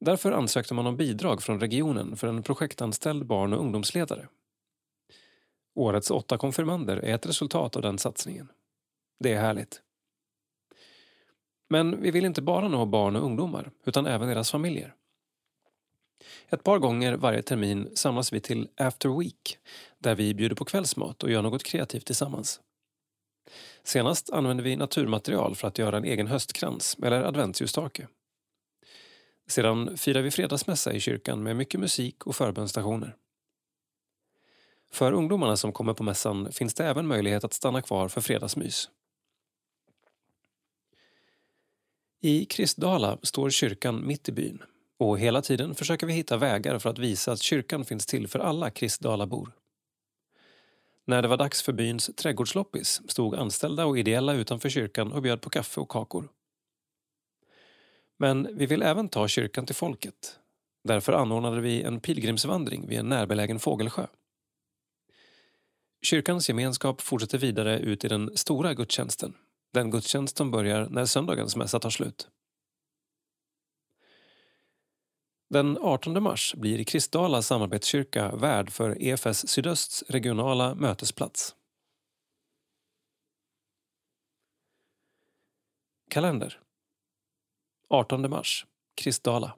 Därför 0.00 0.32
ansökte 0.32 0.74
man 0.74 0.86
om 0.86 0.96
bidrag 0.96 1.42
från 1.42 1.60
regionen 1.60 2.16
för 2.16 2.26
en 2.26 2.42
projektanställd 2.42 3.26
barn 3.26 3.52
och 3.52 3.60
ungdomsledare. 3.60 4.28
Årets 5.74 6.10
åtta 6.10 6.38
konfirmander 6.38 6.96
är 6.96 7.14
ett 7.14 7.26
resultat 7.26 7.76
av 7.76 7.82
den 7.82 7.98
satsningen. 7.98 8.48
Det 9.18 9.32
är 9.32 9.40
härligt. 9.40 9.82
Men 11.70 12.02
vi 12.02 12.10
vill 12.10 12.24
inte 12.24 12.42
bara 12.42 12.68
nå 12.68 12.86
barn 12.86 13.16
och 13.16 13.24
ungdomar 13.24 13.70
utan 13.84 14.06
även 14.06 14.28
deras 14.28 14.50
familjer. 14.50 14.94
Ett 16.48 16.64
par 16.64 16.78
gånger 16.78 17.16
varje 17.16 17.42
termin 17.42 17.90
samlas 17.94 18.32
vi 18.32 18.40
till 18.40 18.68
After 18.76 19.18
Week 19.18 19.58
där 19.98 20.14
vi 20.14 20.34
bjuder 20.34 20.56
på 20.56 20.64
kvällsmat 20.64 21.22
och 21.22 21.30
gör 21.30 21.42
något 21.42 21.62
kreativt 21.62 22.06
tillsammans. 22.06 22.60
Senast 23.82 24.30
använde 24.30 24.62
vi 24.62 24.76
naturmaterial 24.76 25.54
för 25.54 25.68
att 25.68 25.78
göra 25.78 25.96
en 25.96 26.04
egen 26.04 26.26
höstkrans 26.26 26.96
eller 27.02 27.22
adventsljusstake. 27.22 28.08
Sedan 29.48 29.96
firar 29.96 30.22
vi 30.22 30.30
fredagsmässa 30.30 30.92
i 30.92 31.00
kyrkan 31.00 31.42
med 31.42 31.56
mycket 31.56 31.80
musik 31.80 32.26
och 32.26 32.36
förbönstationer. 32.36 33.16
För 34.92 35.12
ungdomarna 35.12 35.56
som 35.56 35.72
kommer 35.72 35.94
på 35.94 36.02
mässan 36.02 36.52
finns 36.52 36.74
det 36.74 36.84
även 36.84 37.06
möjlighet 37.06 37.44
att 37.44 37.52
stanna 37.52 37.82
kvar 37.82 38.08
för 38.08 38.20
fredagsmys. 38.20 38.90
I 42.22 42.44
Kristdala 42.44 43.18
står 43.22 43.50
kyrkan 43.50 44.06
mitt 44.06 44.28
i 44.28 44.32
byn 44.32 44.62
och 44.98 45.18
hela 45.18 45.42
tiden 45.42 45.74
försöker 45.74 46.06
vi 46.06 46.12
hitta 46.12 46.36
vägar 46.36 46.78
för 46.78 46.90
att 46.90 46.98
visa 46.98 47.32
att 47.32 47.42
kyrkan 47.42 47.84
finns 47.84 48.06
till 48.06 48.28
för 48.28 48.38
alla 48.38 48.70
Kristdalabor. 48.70 49.52
När 51.06 51.22
det 51.22 51.28
var 51.28 51.36
dags 51.36 51.62
för 51.62 51.72
byns 51.72 52.10
trädgårdsloppis 52.16 53.02
stod 53.08 53.34
anställda 53.34 53.86
och 53.86 53.98
ideella 53.98 54.34
utanför 54.34 54.68
kyrkan 54.68 55.12
och 55.12 55.22
bjöd 55.22 55.40
på 55.40 55.50
kaffe 55.50 55.80
och 55.80 55.88
kakor. 55.88 56.28
Men 58.18 58.48
vi 58.56 58.66
vill 58.66 58.82
även 58.82 59.08
ta 59.08 59.28
kyrkan 59.28 59.66
till 59.66 59.74
folket. 59.74 60.38
Därför 60.84 61.12
anordnade 61.12 61.60
vi 61.60 61.82
en 61.82 62.00
pilgrimsvandring 62.00 62.88
vid 62.88 62.98
en 62.98 63.08
närbelägen 63.08 63.58
fågelsjö. 63.58 64.06
Kyrkans 66.02 66.48
gemenskap 66.48 67.00
fortsätter 67.00 67.38
vidare 67.38 67.78
ut 67.78 68.04
i 68.04 68.08
den 68.08 68.36
stora 68.36 68.74
gudstjänsten. 68.74 69.34
Den 69.72 69.90
gudstjänst 69.90 70.36
som 70.36 70.50
börjar 70.50 70.88
när 70.88 71.04
söndagens 71.04 71.56
mässa 71.56 71.80
tar 71.80 71.90
slut. 71.90 72.28
Den 75.50 75.78
18 75.80 76.22
mars 76.22 76.54
blir 76.54 76.84
Kristdala 76.84 77.42
samarbetskyrka 77.42 78.36
värd 78.36 78.70
för 78.70 79.02
EFS 79.02 79.48
Sydösts 79.48 80.02
regionala 80.08 80.74
mötesplats. 80.74 81.56
Kalender 86.10 86.60
18 87.88 88.30
mars 88.30 88.66
Kristdala 88.94 89.56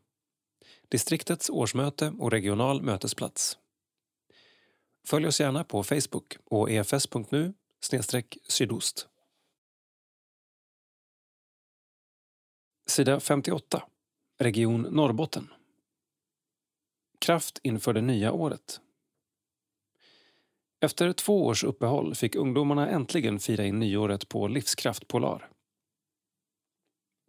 Distriktets 0.88 1.50
årsmöte 1.50 2.14
och 2.18 2.30
regional 2.30 2.82
mötesplats. 2.82 3.58
Följ 5.06 5.26
oss 5.26 5.40
gärna 5.40 5.64
på 5.64 5.82
Facebook 5.82 6.36
och 6.44 6.70
efs.nu 6.70 7.54
sydost. 8.48 9.08
Sida 12.92 13.20
58 13.20 13.82
Region 14.38 14.82
Norrbotten 14.82 15.48
kraft 17.18 17.60
inför 17.62 17.92
det 17.92 18.00
nya 18.00 18.32
året. 18.32 18.80
Efter 20.80 21.12
två 21.12 21.46
års 21.46 21.64
uppehåll 21.64 22.14
fick 22.14 22.34
ungdomarna 22.34 22.88
äntligen 22.88 23.40
fira 23.40 23.64
in 23.64 23.78
nyåret 23.78 24.28
på 24.28 24.48
Livskraft 24.48 25.08
Polar. 25.08 25.50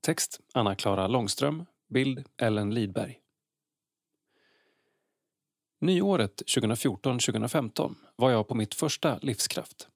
Text 0.01 0.39
Anna-Klara 0.53 1.07
Långström, 1.07 1.65
bild 1.89 2.25
Ellen 2.37 2.73
Lidberg. 2.73 3.19
Nyåret 5.81 6.41
2014-2015 6.41 7.95
var 8.15 8.31
jag 8.31 8.47
på 8.47 8.55
mitt 8.55 8.75
första 8.75 9.19
Livskraft. 9.21 9.89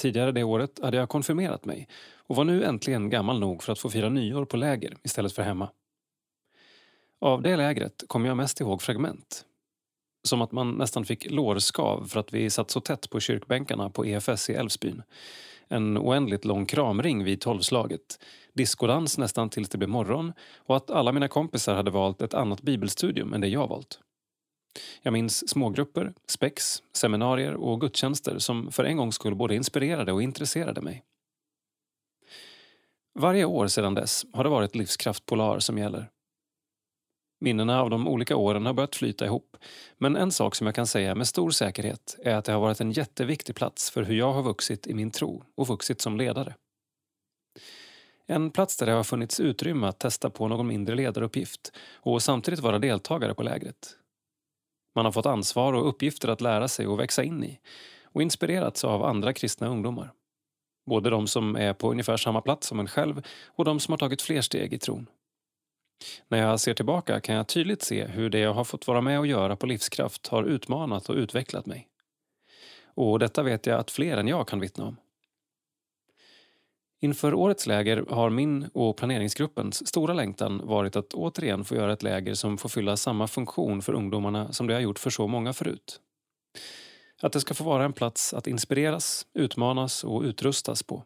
Tidigare 0.00 0.32
det 0.32 0.44
året 0.44 0.80
hade 0.82 0.96
jag 0.96 1.08
konfirmerat 1.08 1.64
mig 1.64 1.88
och 2.16 2.36
var 2.36 2.44
nu 2.44 2.64
äntligen 2.64 3.10
gammal 3.10 3.40
nog 3.40 3.62
för 3.62 3.72
att 3.72 3.78
få 3.78 3.90
fira 3.90 4.08
nyår 4.08 4.44
på 4.44 4.56
läger 4.56 4.96
istället 5.02 5.32
för 5.32 5.42
hemma. 5.42 5.70
Av 7.20 7.42
det 7.42 7.56
lägret 7.56 8.04
kommer 8.06 8.28
jag 8.28 8.36
mest 8.36 8.60
ihåg 8.60 8.82
fragment. 8.82 9.44
Som 10.28 10.42
att 10.42 10.52
man 10.52 10.72
nästan 10.72 11.04
fick 11.04 11.30
lårskav 11.30 12.06
för 12.08 12.20
att 12.20 12.32
vi 12.32 12.50
satt 12.50 12.70
så 12.70 12.80
tätt 12.80 13.10
på 13.10 13.20
kyrkbänkarna 13.20 13.90
på 13.90 14.06
EFS 14.06 14.50
i 14.50 14.54
Älvsbyn. 14.54 15.02
En 15.68 15.98
oändligt 15.98 16.44
lång 16.44 16.66
kramring 16.66 17.24
vid 17.24 17.40
tolvslaget, 17.40 18.24
diskodans 18.52 19.18
nästan 19.18 19.50
tills 19.50 19.68
det 19.68 19.78
blev 19.78 19.90
morgon 19.90 20.32
och 20.56 20.76
att 20.76 20.90
alla 20.90 21.12
mina 21.12 21.28
kompisar 21.28 21.74
hade 21.74 21.90
valt 21.90 22.22
ett 22.22 22.34
annat 22.34 22.62
bibelstudium 22.62 23.32
än 23.32 23.40
det 23.40 23.48
jag 23.48 23.68
valt. 23.68 24.00
Jag 25.02 25.12
minns 25.12 25.48
smågrupper, 25.48 26.12
spex, 26.26 26.82
seminarier 26.92 27.54
och 27.54 27.80
gudstjänster 27.80 28.38
som 28.38 28.72
för 28.72 28.84
en 28.84 28.96
gångs 28.96 29.14
skull 29.14 29.34
både 29.34 29.54
inspirerade 29.54 30.12
och 30.12 30.22
intresserade 30.22 30.80
mig. 30.80 31.04
Varje 33.14 33.44
år 33.44 33.66
sedan 33.66 33.94
dess 33.94 34.26
har 34.32 34.44
det 34.44 34.50
varit 34.50 34.74
Livskraft 34.74 35.26
Polar 35.26 35.58
som 35.58 35.78
gäller. 35.78 36.10
Minnena 37.40 37.80
av 37.80 37.90
de 37.90 38.08
olika 38.08 38.36
åren 38.36 38.66
har 38.66 38.72
börjat 38.72 38.96
flyta 38.96 39.26
ihop. 39.26 39.56
Men 39.98 40.16
en 40.16 40.32
sak 40.32 40.54
som 40.54 40.66
jag 40.66 40.74
kan 40.74 40.86
säga 40.86 41.14
med 41.14 41.28
stor 41.28 41.50
säkerhet 41.50 42.16
är 42.24 42.34
att 42.34 42.44
det 42.44 42.52
har 42.52 42.60
varit 42.60 42.80
en 42.80 42.92
jätteviktig 42.92 43.56
plats 43.56 43.90
för 43.90 44.02
hur 44.02 44.14
jag 44.14 44.32
har 44.32 44.42
vuxit 44.42 44.86
i 44.86 44.94
min 44.94 45.10
tro 45.10 45.44
och 45.56 45.68
vuxit 45.68 46.00
som 46.00 46.16
ledare. 46.16 46.54
En 48.26 48.50
plats 48.50 48.76
där 48.76 48.86
det 48.86 48.92
har 48.92 49.04
funnits 49.04 49.40
utrymme 49.40 49.86
att 49.86 49.98
testa 49.98 50.30
på 50.30 50.48
någon 50.48 50.66
mindre 50.66 50.94
ledaruppgift 50.94 51.72
och 51.94 52.22
samtidigt 52.22 52.60
vara 52.60 52.78
deltagare 52.78 53.34
på 53.34 53.42
lägret. 53.42 53.96
Man 54.94 55.04
har 55.04 55.12
fått 55.12 55.26
ansvar 55.26 55.72
och 55.72 55.88
uppgifter 55.88 56.28
att 56.28 56.40
lära 56.40 56.68
sig 56.68 56.86
och 56.86 57.00
växa 57.00 57.22
in 57.24 57.44
i 57.44 57.60
och 58.04 58.22
inspirerats 58.22 58.84
av 58.84 59.04
andra 59.04 59.32
kristna 59.32 59.68
ungdomar. 59.68 60.12
Både 60.86 61.10
de 61.10 61.26
som 61.26 61.56
är 61.56 61.72
på 61.72 61.90
ungefär 61.90 62.16
samma 62.16 62.40
plats 62.40 62.66
som 62.66 62.80
en 62.80 62.88
själv 62.88 63.26
och 63.46 63.64
de 63.64 63.80
som 63.80 63.92
har 63.92 63.98
tagit 63.98 64.22
fler 64.22 64.40
steg 64.40 64.72
i 64.72 64.78
tron. 64.78 65.06
När 66.28 66.38
jag 66.38 66.60
ser 66.60 66.74
tillbaka 66.74 67.20
kan 67.20 67.34
jag 67.34 67.48
tydligt 67.48 67.82
se 67.82 68.04
hur 68.06 68.30
det 68.30 68.38
jag 68.38 68.54
har 68.54 68.64
fått 68.64 68.86
vara 68.86 69.00
med 69.00 69.18
och 69.18 69.26
göra 69.26 69.56
på 69.56 69.66
Livskraft 69.66 70.26
har 70.26 70.44
utmanat 70.44 71.08
och 71.08 71.16
utvecklat 71.16 71.66
mig. 71.66 71.88
Och 72.84 73.18
detta 73.18 73.42
vet 73.42 73.66
jag 73.66 73.80
att 73.80 73.90
fler 73.90 74.16
än 74.16 74.28
jag 74.28 74.48
kan 74.48 74.60
vittna 74.60 74.84
om. 74.84 74.96
Inför 77.02 77.34
årets 77.34 77.66
läger 77.66 78.04
har 78.10 78.30
min 78.30 78.68
och 78.74 78.96
planeringsgruppens 78.96 79.88
stora 79.88 80.14
längtan 80.14 80.66
varit 80.66 80.96
att 80.96 81.14
återigen 81.14 81.64
få 81.64 81.74
göra 81.74 81.92
ett 81.92 82.02
läger 82.02 82.34
som 82.34 82.58
får 82.58 82.68
fylla 82.68 82.96
samma 82.96 83.26
funktion 83.28 83.82
för 83.82 83.92
ungdomarna 83.92 84.52
som 84.52 84.66
det 84.66 84.74
har 84.74 84.80
gjort 84.80 84.98
för 84.98 85.10
så 85.10 85.26
många 85.26 85.52
förut. 85.52 86.00
Att 87.22 87.32
det 87.32 87.40
ska 87.40 87.54
få 87.54 87.64
vara 87.64 87.84
en 87.84 87.92
plats 87.92 88.34
att 88.34 88.46
inspireras, 88.46 89.26
utmanas 89.34 90.04
och 90.04 90.22
utrustas 90.22 90.82
på. 90.82 91.04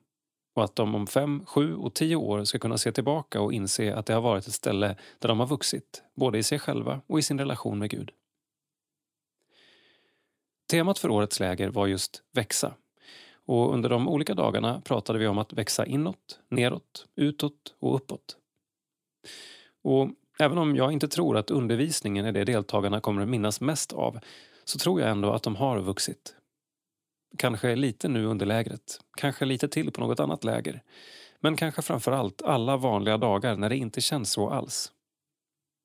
Och 0.57 0.65
att 0.65 0.77
de 0.77 0.95
om 0.95 1.07
fem, 1.07 1.45
sju 1.47 1.75
och 1.75 1.95
tio 1.95 2.17
år 2.17 2.45
ska 2.45 2.59
kunna 2.59 2.79
se 2.79 2.93
tillbaka 2.93 3.41
och 3.41 3.53
inse 3.53 3.95
att 3.95 4.07
det 4.07 4.15
har 4.15 4.21
varit 4.21 4.47
ett 4.47 4.55
ställe 4.55 4.97
där 5.19 5.29
de 5.29 5.41
har 5.41 5.47
vuxit, 5.47 6.03
både 6.15 6.39
i 6.39 6.43
sig 6.43 6.59
själva 6.59 7.01
och 7.07 7.19
i 7.19 7.23
sin 7.23 7.39
relation 7.39 7.79
med 7.79 7.91
Gud. 7.91 8.11
Temat 10.71 10.99
för 10.99 11.11
årets 11.11 11.41
läger 11.41 11.69
var 11.69 11.87
just 11.87 12.23
växa. 12.33 12.75
Och 13.47 13.75
under 13.75 13.89
de 13.89 14.09
olika 14.09 14.35
dagarna 14.35 14.81
pratade 14.81 15.19
vi 15.19 15.27
om 15.27 15.39
att 15.39 15.53
växa 15.53 15.87
inåt, 15.87 16.41
neråt, 16.49 17.07
utåt 17.17 17.75
och 17.79 17.95
uppåt. 17.95 18.37
Och 19.83 20.11
även 20.39 20.59
om 20.59 20.77
jag 20.77 20.93
inte 20.93 21.09
tror 21.09 21.37
att 21.37 21.51
undervisningen 21.51 22.27
är 22.27 22.33
det 22.33 22.45
deltagarna 22.45 23.01
kommer 23.01 23.23
att 23.23 23.29
minnas 23.29 23.61
mest 23.61 23.93
av 23.93 24.19
så 24.65 24.79
tror 24.79 25.01
jag 25.01 25.11
ändå 25.11 25.33
att 25.33 25.43
de 25.43 25.57
har 25.57 25.81
vuxit. 25.81 26.37
Kanske 27.39 27.77
lite 27.77 28.09
nu 28.09 28.25
under 28.27 28.47
lägret, 28.47 29.01
kanske 29.17 29.45
lite 29.45 29.69
till 29.69 29.93
på 29.93 30.01
något 30.01 30.21
annat 30.21 30.45
läger. 30.45 30.83
Men 31.41 31.57
kanske 31.57 31.83
framför 31.83 32.13
allt 32.13 32.43
alla 32.43 32.77
vanliga 32.77 33.19
dagar 33.19 33.57
när 33.57 33.69
det 33.69 33.77
inte 33.77 34.01
känns 34.01 34.33
så 34.33 34.51
alls. 34.51 34.93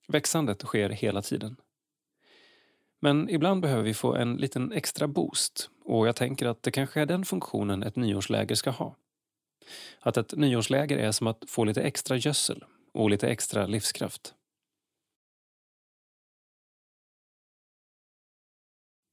Växandet 0.07 0.61
sker 0.61 0.90
hela 0.90 1.22
tiden. 1.22 1.56
Men 3.00 3.30
ibland 3.30 3.62
behöver 3.62 3.84
vi 3.84 3.94
få 3.94 4.16
en 4.16 4.38
liten 4.38 4.72
extra 4.72 5.08
boost 5.08 5.70
och 5.84 6.08
jag 6.08 6.16
tänker 6.16 6.46
att 6.46 6.64
det 6.64 6.72
kanske 6.72 7.02
är 7.02 7.06
den 7.06 7.26
funktionen 7.26 7.84
ett 7.84 7.96
nyårsläger 7.96 8.56
ska 8.56 8.70
ha. 8.70 8.96
Att 10.00 10.18
ett 10.18 10.34
nyårsläger 10.38 10.98
är 10.98 11.12
som 11.12 11.28
att 11.28 11.44
få 11.48 11.64
lite 11.64 11.82
extra 11.82 12.18
gödsel 12.18 12.64
och 12.94 13.10
lite 13.10 13.28
extra 13.30 13.66
livskraft. 13.66 14.34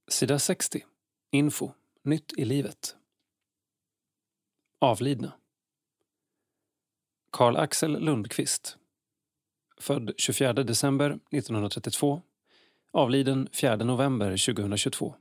Sida 0.08 0.38
60. 0.38 0.84
Info. 1.30 1.70
Nytt 2.02 2.32
i 2.38 2.44
livet. 2.44 2.96
Avlidna. 4.78 5.32
Karl-Axel 7.30 8.00
Lundqvist. 8.00 8.76
Född 9.78 10.12
24 10.16 10.52
december 10.52 11.10
1932. 11.10 12.22
Avliden 12.96 13.48
4 13.52 13.76
november 13.76 14.30
2022. 14.30 15.14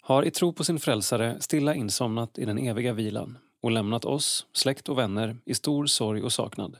Har 0.00 0.22
i 0.22 0.30
tro 0.30 0.52
på 0.52 0.64
sin 0.64 0.78
frälsare 0.78 1.40
stilla 1.40 1.74
insomnat 1.74 2.38
i 2.38 2.44
den 2.44 2.58
eviga 2.58 2.92
vilan 2.92 3.38
och 3.60 3.70
lämnat 3.70 4.04
oss, 4.04 4.46
släkt 4.52 4.88
och 4.88 4.98
vänner, 4.98 5.36
i 5.44 5.54
stor 5.54 5.86
sorg 5.86 6.22
och 6.22 6.32
saknad 6.32 6.76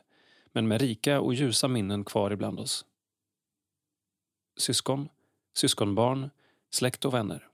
men 0.52 0.68
med 0.68 0.80
rika 0.80 1.20
och 1.20 1.34
ljusa 1.34 1.68
minnen 1.68 2.04
kvar 2.04 2.30
ibland 2.30 2.60
oss. 2.60 2.84
Syskon, 4.56 5.08
syskonbarn, 5.54 6.30
släkt 6.70 7.04
och 7.04 7.14
vänner. 7.14 7.48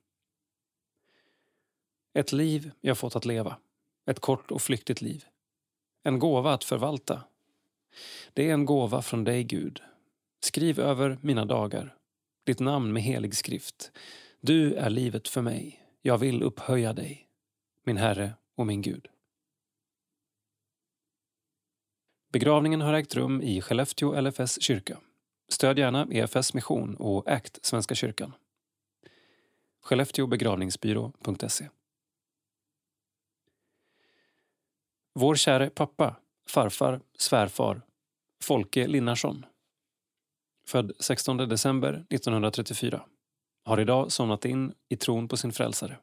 Ett 2.14 2.32
liv 2.32 2.70
jag 2.80 2.98
fått 2.98 3.16
att 3.16 3.24
leva. 3.26 3.56
Ett 4.06 4.20
kort 4.20 4.50
och 4.50 4.62
flyktigt 4.62 5.00
liv. 5.00 5.24
En 6.02 6.18
gåva 6.18 6.52
att 6.52 6.64
förvalta. 6.64 7.22
Det 8.32 8.48
är 8.48 8.54
en 8.54 8.64
gåva 8.64 9.02
från 9.02 9.24
dig, 9.24 9.44
Gud. 9.44 9.82
Skriv 10.40 10.80
över 10.80 11.18
mina 11.22 11.44
dagar. 11.44 11.96
Ditt 12.46 12.60
namn 12.60 12.92
med 12.92 13.02
helig 13.02 13.36
skrift. 13.36 13.92
Du 14.40 14.74
är 14.74 14.90
livet 14.90 15.28
för 15.28 15.42
mig. 15.42 15.82
Jag 16.02 16.18
vill 16.18 16.42
upphöja 16.42 16.92
dig, 16.92 17.28
min 17.84 17.96
Herre 17.96 18.32
och 18.54 18.66
min 18.66 18.82
Gud. 18.82 19.08
Begravningen 22.32 22.80
har 22.80 22.94
ägt 22.94 23.14
rum 23.14 23.42
i 23.42 23.60
Skellefteå 23.60 24.20
LFS 24.20 24.62
kyrka. 24.62 25.00
Stöd 25.48 25.78
gärna 25.78 26.08
EFS 26.10 26.54
mission 26.54 26.96
och 26.96 27.30
ACT 27.30 27.58
Svenska 27.62 27.94
kyrkan. 27.94 28.32
Skellefteåbegravningsbyrå.se 29.82 31.68
Vår 35.14 35.34
käre 35.34 35.70
pappa, 35.70 36.16
farfar, 36.48 37.00
svärfar, 37.18 37.82
Folke 38.42 38.86
Linnarsson. 38.86 39.46
Född 40.68 40.92
16 40.98 41.36
december 41.36 42.06
1934. 42.10 43.06
Har 43.64 43.80
idag 43.80 44.12
somnat 44.12 44.44
in 44.44 44.74
i 44.88 44.96
tron 44.96 45.28
på 45.28 45.36
sin 45.36 45.52
frälsare. 45.52 45.98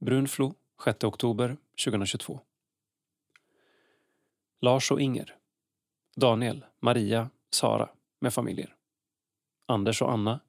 Brunflo, 0.00 0.54
6 0.84 1.04
oktober 1.04 1.56
2022. 1.84 2.40
Lars 4.60 4.90
och 4.90 5.00
Inger. 5.00 5.36
Daniel, 6.16 6.64
Maria, 6.80 7.30
Sara 7.50 7.90
med 8.20 8.34
familjer. 8.34 8.76
Anders 9.66 10.02
och 10.02 10.12
Anna. 10.12 10.40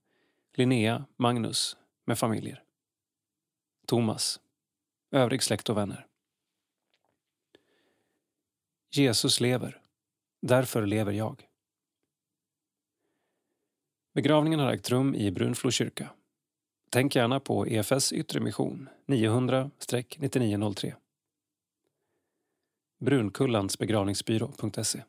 Linnea, 0.53 1.05
Magnus 1.17 1.77
med 2.05 2.19
familjer. 2.19 2.63
Thomas. 3.87 4.39
Övrig 5.11 5.43
släkt 5.43 5.69
och 5.69 5.77
vänner. 5.77 6.07
Jesus 8.91 9.41
lever. 9.41 9.81
Därför 10.41 10.85
lever 10.85 11.11
jag. 11.11 11.47
Begravningen 14.13 14.59
har 14.59 14.73
ägt 14.73 14.89
rum 14.89 15.15
i 15.15 15.31
Brunflo 15.31 15.71
kyrka. 15.71 16.09
Tänk 16.89 17.15
gärna 17.15 17.39
på 17.39 17.67
EFS 17.67 18.13
Yttre 18.13 18.39
Mission 18.39 18.89
900-9903. 19.05 20.93
Brunkullansbegravningsbyrå.se 22.99 25.03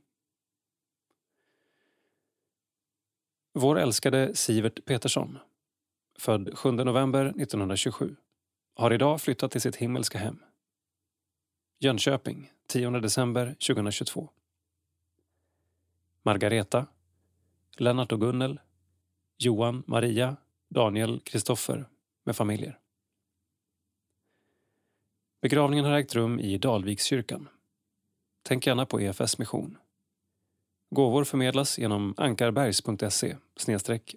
Vår 3.52 3.78
älskade 3.78 4.35
Sivert 4.35 4.85
Petersson, 4.85 5.39
född 6.18 6.59
7 6.59 6.70
november 6.70 7.24
1927, 7.24 8.16
har 8.74 8.93
idag 8.93 9.20
flyttat 9.20 9.51
till 9.51 9.60
sitt 9.60 9.76
himmelska 9.76 10.18
hem. 10.18 10.43
Jönköping, 11.78 12.52
10 12.66 12.90
december 12.90 13.47
2022. 13.47 14.28
Margareta, 16.22 16.86
Lennart 17.76 18.12
och 18.12 18.20
Gunnel, 18.20 18.60
Johan, 19.36 19.82
Maria, 19.86 20.36
Daniel, 20.69 21.20
Kristoffer 21.20 21.89
med 22.24 22.36
familjer. 22.36 22.78
Begravningen 25.43 25.85
har 25.85 25.98
ägt 25.98 26.15
rum 26.15 26.40
i 26.40 26.59
Dalvikskyrkan. 26.59 27.48
Tänk 28.43 28.66
gärna 28.66 28.86
på 28.86 29.01
EFS 29.01 29.39
mission. 29.39 29.78
Gåvor 30.90 31.24
förmedlas 31.24 31.78
genom 31.78 32.15
ankarbergs.se 32.16 33.36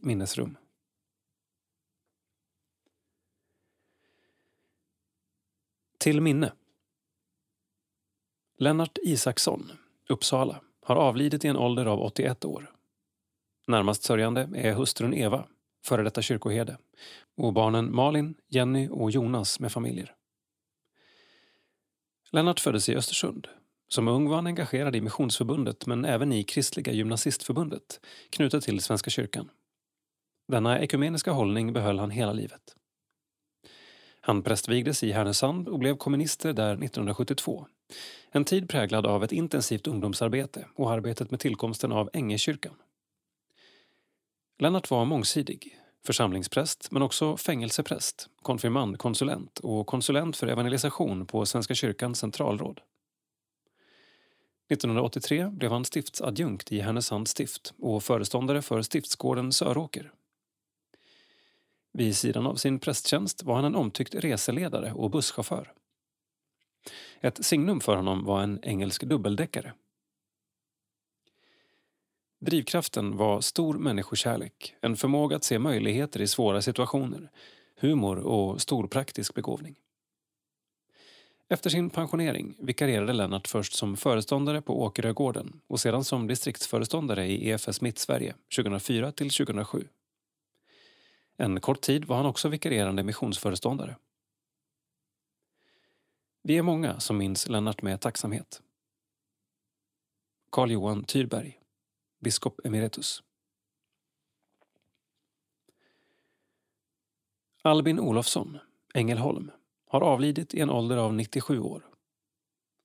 minnesrum. 0.01 0.57
Till 5.97 6.21
minne. 6.21 6.53
Lennart 8.57 8.97
Isaksson, 9.03 9.71
Uppsala, 10.09 10.61
har 10.81 10.95
avlidit 10.95 11.45
i 11.45 11.47
en 11.47 11.57
ålder 11.57 11.85
av 11.85 12.01
81 12.01 12.45
år. 12.45 12.76
Närmast 13.67 14.03
sörjande 14.03 14.49
är 14.55 14.73
hustrun 14.73 15.13
Eva, 15.13 15.47
före 15.85 16.03
detta 16.03 16.21
kyrkoherde, 16.21 16.77
och 17.37 17.53
barnen 17.53 17.95
Malin, 17.95 18.35
Jenny 18.47 18.87
och 18.91 19.11
Jonas 19.11 19.59
med 19.59 19.71
familjer. 19.71 20.15
Lennart 22.31 22.59
föddes 22.59 22.89
i 22.89 22.95
Östersund. 22.95 23.47
Som 23.87 24.07
ung 24.07 24.29
var 24.29 24.35
han 24.35 24.47
engagerad 24.47 24.95
i 24.95 25.01
Missionsförbundet 25.01 25.85
men 25.85 26.05
även 26.05 26.33
i 26.33 26.43
Kristliga 26.43 26.91
gymnasistförbundet, 26.91 27.99
knutet 28.29 28.63
till 28.63 28.81
Svenska 28.81 29.09
kyrkan. 29.09 29.49
Denna 30.47 30.79
ekumeniska 30.79 31.31
hållning 31.31 31.73
behöll 31.73 31.99
han 31.99 32.11
hela 32.11 32.33
livet. 32.33 32.75
Han 34.21 34.43
prästvigdes 34.43 35.03
i 35.03 35.11
Härnösand 35.11 35.67
och 35.67 35.79
blev 35.79 35.97
komminister 35.97 36.53
där 36.53 36.73
1972. 36.73 37.67
En 38.31 38.45
tid 38.45 38.69
präglad 38.69 39.05
av 39.05 39.23
ett 39.23 39.31
intensivt 39.31 39.87
ungdomsarbete 39.87 40.67
och 40.75 40.91
arbetet 40.91 41.31
med 41.31 41.39
tillkomsten 41.39 41.91
av 41.91 42.09
Ängekyrkan. 42.13 42.73
Lennart 44.59 44.91
var 44.91 45.05
mångsidig. 45.05 45.79
Församlingspräst, 46.05 46.91
men 46.91 47.01
också 47.01 47.37
fängelsepräst, 47.37 48.29
konfirmandkonsulent 48.41 49.59
och 49.59 49.87
konsulent 49.87 50.37
för 50.37 50.47
evangelisation 50.47 51.25
på 51.25 51.45
Svenska 51.45 51.75
kyrkans 51.75 52.19
centralråd. 52.19 52.81
1983 54.69 55.49
blev 55.49 55.71
han 55.71 55.85
stiftsadjunkt 55.85 56.71
i 56.71 56.79
Härnösands 56.79 57.31
stift 57.31 57.73
och 57.77 58.03
föreståndare 58.03 58.61
för 58.61 58.81
stiftsgården 58.81 59.53
Söråker. 59.53 60.11
Vid 61.93 62.17
sidan 62.17 62.47
av 62.47 62.55
sin 62.55 62.79
prästtjänst 62.79 63.43
var 63.43 63.55
han 63.55 63.65
en 63.65 63.75
omtyckt 63.75 64.15
reseledare 64.15 64.93
och 64.93 65.11
busschaufför. 65.11 65.73
Ett 67.21 67.45
signum 67.45 67.79
för 67.79 67.95
honom 67.95 68.25
var 68.25 68.41
en 68.41 68.59
engelsk 68.63 69.03
dubbeldäckare 69.03 69.73
Drivkraften 72.39 73.17
var 73.17 73.41
stor 73.41 73.73
människokärlek, 73.73 74.75
en 74.81 74.95
förmåga 74.95 75.35
att 75.35 75.43
se 75.43 75.59
möjligheter 75.59 76.21
i 76.21 76.27
svåra 76.27 76.61
situationer, 76.61 77.31
humor 77.79 78.17
och 78.17 78.61
stor 78.61 78.87
praktisk 78.87 79.33
begåvning. 79.33 79.75
Efter 81.49 81.69
sin 81.69 81.89
pensionering 81.89 82.55
vikarierade 82.59 83.13
Lennart 83.13 83.47
först 83.47 83.73
som 83.73 83.97
föreståndare 83.97 84.61
på 84.61 84.81
Åkerögården 84.81 85.61
och 85.67 85.79
sedan 85.79 86.03
som 86.03 86.27
distriktsföreståndare 86.27 87.27
i 87.27 87.49
EFS 87.49 87.81
Mittsverige 87.81 88.35
2004 88.55 89.11
till 89.11 89.29
2007. 89.29 89.87
En 91.37 91.61
kort 91.61 91.81
tid 91.81 92.05
var 92.05 92.17
han 92.17 92.25
också 92.25 92.49
vikarierande 92.49 93.03
missionsföreståndare. 93.03 93.95
Vi 96.43 96.57
är 96.57 96.61
många 96.61 96.99
som 96.99 97.17
minns 97.17 97.49
Lennart 97.49 97.81
med 97.81 98.01
tacksamhet. 98.01 98.61
Carl 100.51 100.71
Johan 100.71 101.03
Tyrberg, 101.03 101.56
biskop 102.19 102.59
emeritus. 102.65 103.23
Albin 107.61 107.99
Olofsson, 107.99 108.57
Ängelholm, 108.93 109.51
har 109.87 110.01
avlidit 110.01 110.53
i 110.53 110.61
en 110.61 110.69
ålder 110.69 110.97
av 110.97 111.13
97 111.13 111.59
år. 111.59 111.85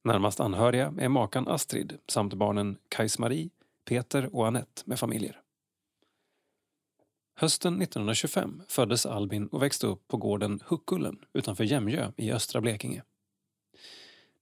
Närmast 0.04 0.40
anhöriga 0.40 0.94
är 0.98 1.08
makan 1.08 1.48
Astrid 1.48 1.98
samt 2.08 2.34
barnen 2.34 2.78
Kajs-Marie, 2.88 3.50
Peter 3.84 4.36
och 4.36 4.46
Annette 4.46 4.82
med 4.84 4.98
familjer. 4.98 5.40
Hösten 7.34 7.82
1925 7.82 8.62
föddes 8.68 9.06
Albin 9.06 9.46
och 9.46 9.62
växte 9.62 9.86
upp 9.86 10.08
på 10.08 10.16
gården 10.16 10.60
Huckullen 10.66 11.18
utanför 11.32 11.64
Jämjö 11.64 12.12
i 12.16 12.32
östra 12.32 12.60
Blekinge. 12.60 13.02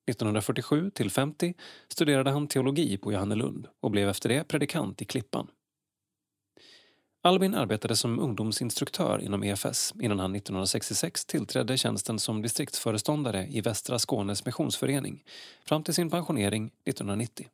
1947 0.07 0.91
till 0.91 1.11
50 1.11 1.55
studerade 1.89 2.31
han 2.31 2.49
teologi 2.49 2.97
på 2.97 3.13
Johannelund 3.13 3.67
och 3.81 3.91
blev 3.91 4.09
efter 4.09 4.29
det 4.29 4.45
predikant 4.45 5.03
i 5.03 5.05
Klippan. 5.05 5.47
Albin 7.23 7.55
arbetade 7.55 7.97
som 7.97 8.19
ungdomsinstruktör 8.19 9.19
inom 9.23 9.45
EFS 9.45 9.95
innan 10.01 10.19
han 10.19 10.35
1966 10.35 11.25
tillträdde 11.25 11.79
tjänsten 11.79 12.19
som 12.19 12.43
distriktsföreståndare 12.43 13.47
i 13.51 13.61
Västra 13.61 13.99
Skånes 13.99 14.47
missionsförening 14.47 15.25
fram 15.65 15.83
till 15.83 15.95
sin 15.95 16.11
pensionering 16.11 16.67
1990. 16.67 17.49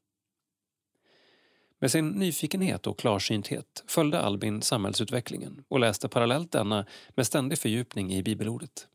Med 1.79 1.91
sin 1.91 2.09
nyfikenhet 2.09 2.87
och 2.87 2.99
klarsynthet 2.99 3.85
följde 3.87 4.21
Albin 4.21 4.63
samhällsutvecklingen 4.63 5.65
och 5.69 5.81
läste 5.81 6.09
parallellt 6.09 6.53
denna 6.53 6.87
med 7.09 7.27
ständig 7.27 7.59
fördjupning 7.59 8.15
i 8.15 8.23
bibelordet. 8.23 8.89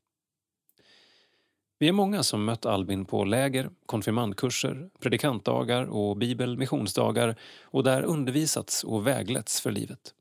Vi 1.82 1.88
är 1.88 1.92
många 1.92 2.24
som 2.24 2.46
mött 2.46 2.66
Albin 2.66 3.06
på 3.06 3.26
läger, 3.26 3.70
konfirmandkurser, 3.86 4.90
predikantdagar 5.00 5.86
och 5.86 6.18
bibel 6.18 6.58
missionsdagar 6.58 7.36
och 7.62 7.84
där 7.84 8.04
undervisats 8.04 8.84
och 8.84 9.08
vägletts 9.08 9.62
för 9.62 9.72
livet. 9.72 10.14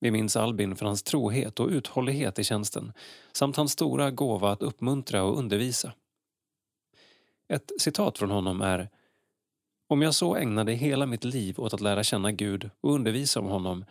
Vi 0.00 0.10
minns 0.10 0.36
Albin 0.36 0.76
för 0.76 0.86
hans 0.86 1.02
trohet 1.02 1.60
och 1.60 1.68
uthållighet 1.68 2.38
i 2.38 2.44
tjänsten 2.44 2.92
samt 3.32 3.56
hans 3.56 3.72
stora 3.72 4.10
gåva 4.10 4.50
att 4.50 4.62
uppmuntra 4.62 5.22
och 5.22 5.38
undervisa. 5.38 5.92
Ett 7.48 7.72
citat 7.78 8.18
från 8.18 8.30
honom 8.30 8.60
är 8.60 8.88
Om 9.88 10.02
jag 10.02 10.14
så 10.14 10.36
ägnade 10.36 10.72
hela 10.72 11.06
mitt 11.06 11.24
liv 11.24 11.60
åt 11.60 11.74
att 11.74 11.80
lära 11.80 12.04
känna 12.04 12.32
Gud 12.32 12.70
och 12.80 12.94
undervisa 12.94 13.40
om 13.40 13.46
honom 13.46 13.84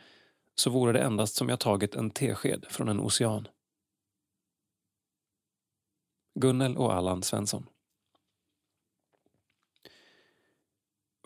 så 0.56 0.70
vore 0.70 0.94
det 0.94 1.00
endast 1.00 1.36
som 1.36 1.50
jag 1.50 1.60
tagit 1.60 1.96
en 1.96 2.10
tesked 2.10 2.66
från 2.70 2.90
en 2.90 3.00
ocean. 3.00 3.48
Gunnel 6.36 6.78
och 6.78 6.94
Allan 6.94 7.24
Svensson 7.24 7.66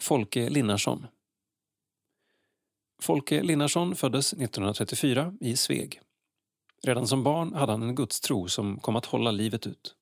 Folke 0.01 0.49
Linnarsson 0.49 1.07
Folke 3.01 3.43
Linnarsson 3.43 3.95
föddes 3.95 4.33
1934 4.33 5.33
i 5.39 5.57
Sveg. 5.57 6.01
Redan 6.83 7.07
som 7.07 7.23
barn 7.23 7.53
hade 7.53 7.71
han 7.71 7.83
en 7.83 7.95
gudstro 7.95 8.47
som 8.47 8.79
kom 8.79 8.95
att 8.95 9.05
hålla 9.05 9.31
livet 9.31 9.67
ut. 9.67 9.95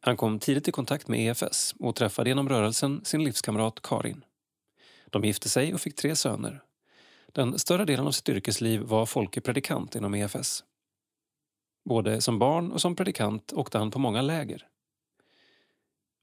Han 0.00 0.16
kom 0.16 0.38
tidigt 0.38 0.68
i 0.68 0.72
kontakt 0.72 1.08
med 1.08 1.20
EFS 1.20 1.74
och 1.78 1.96
träffade 1.96 2.30
genom 2.30 2.48
rörelsen 2.48 3.04
sin 3.04 3.24
livskamrat 3.24 3.82
Karin. 3.82 4.24
De 5.06 5.24
gifte 5.24 5.48
sig 5.48 5.74
och 5.74 5.80
fick 5.80 5.96
tre 5.96 6.16
söner. 6.16 6.62
Den 7.26 7.58
större 7.58 7.84
delen 7.84 8.06
av 8.06 8.10
sitt 8.10 8.28
yrkesliv 8.28 8.80
var 8.80 9.06
Folke 9.06 9.40
predikant 9.40 9.94
inom 9.94 10.14
EFS. 10.14 10.64
Både 11.86 12.20
som 12.20 12.38
barn 12.38 12.72
och 12.72 12.80
som 12.80 12.96
predikant 12.96 13.52
åkte 13.52 13.78
han 13.78 13.90
på 13.90 13.98
många 13.98 14.22
läger. 14.22 14.68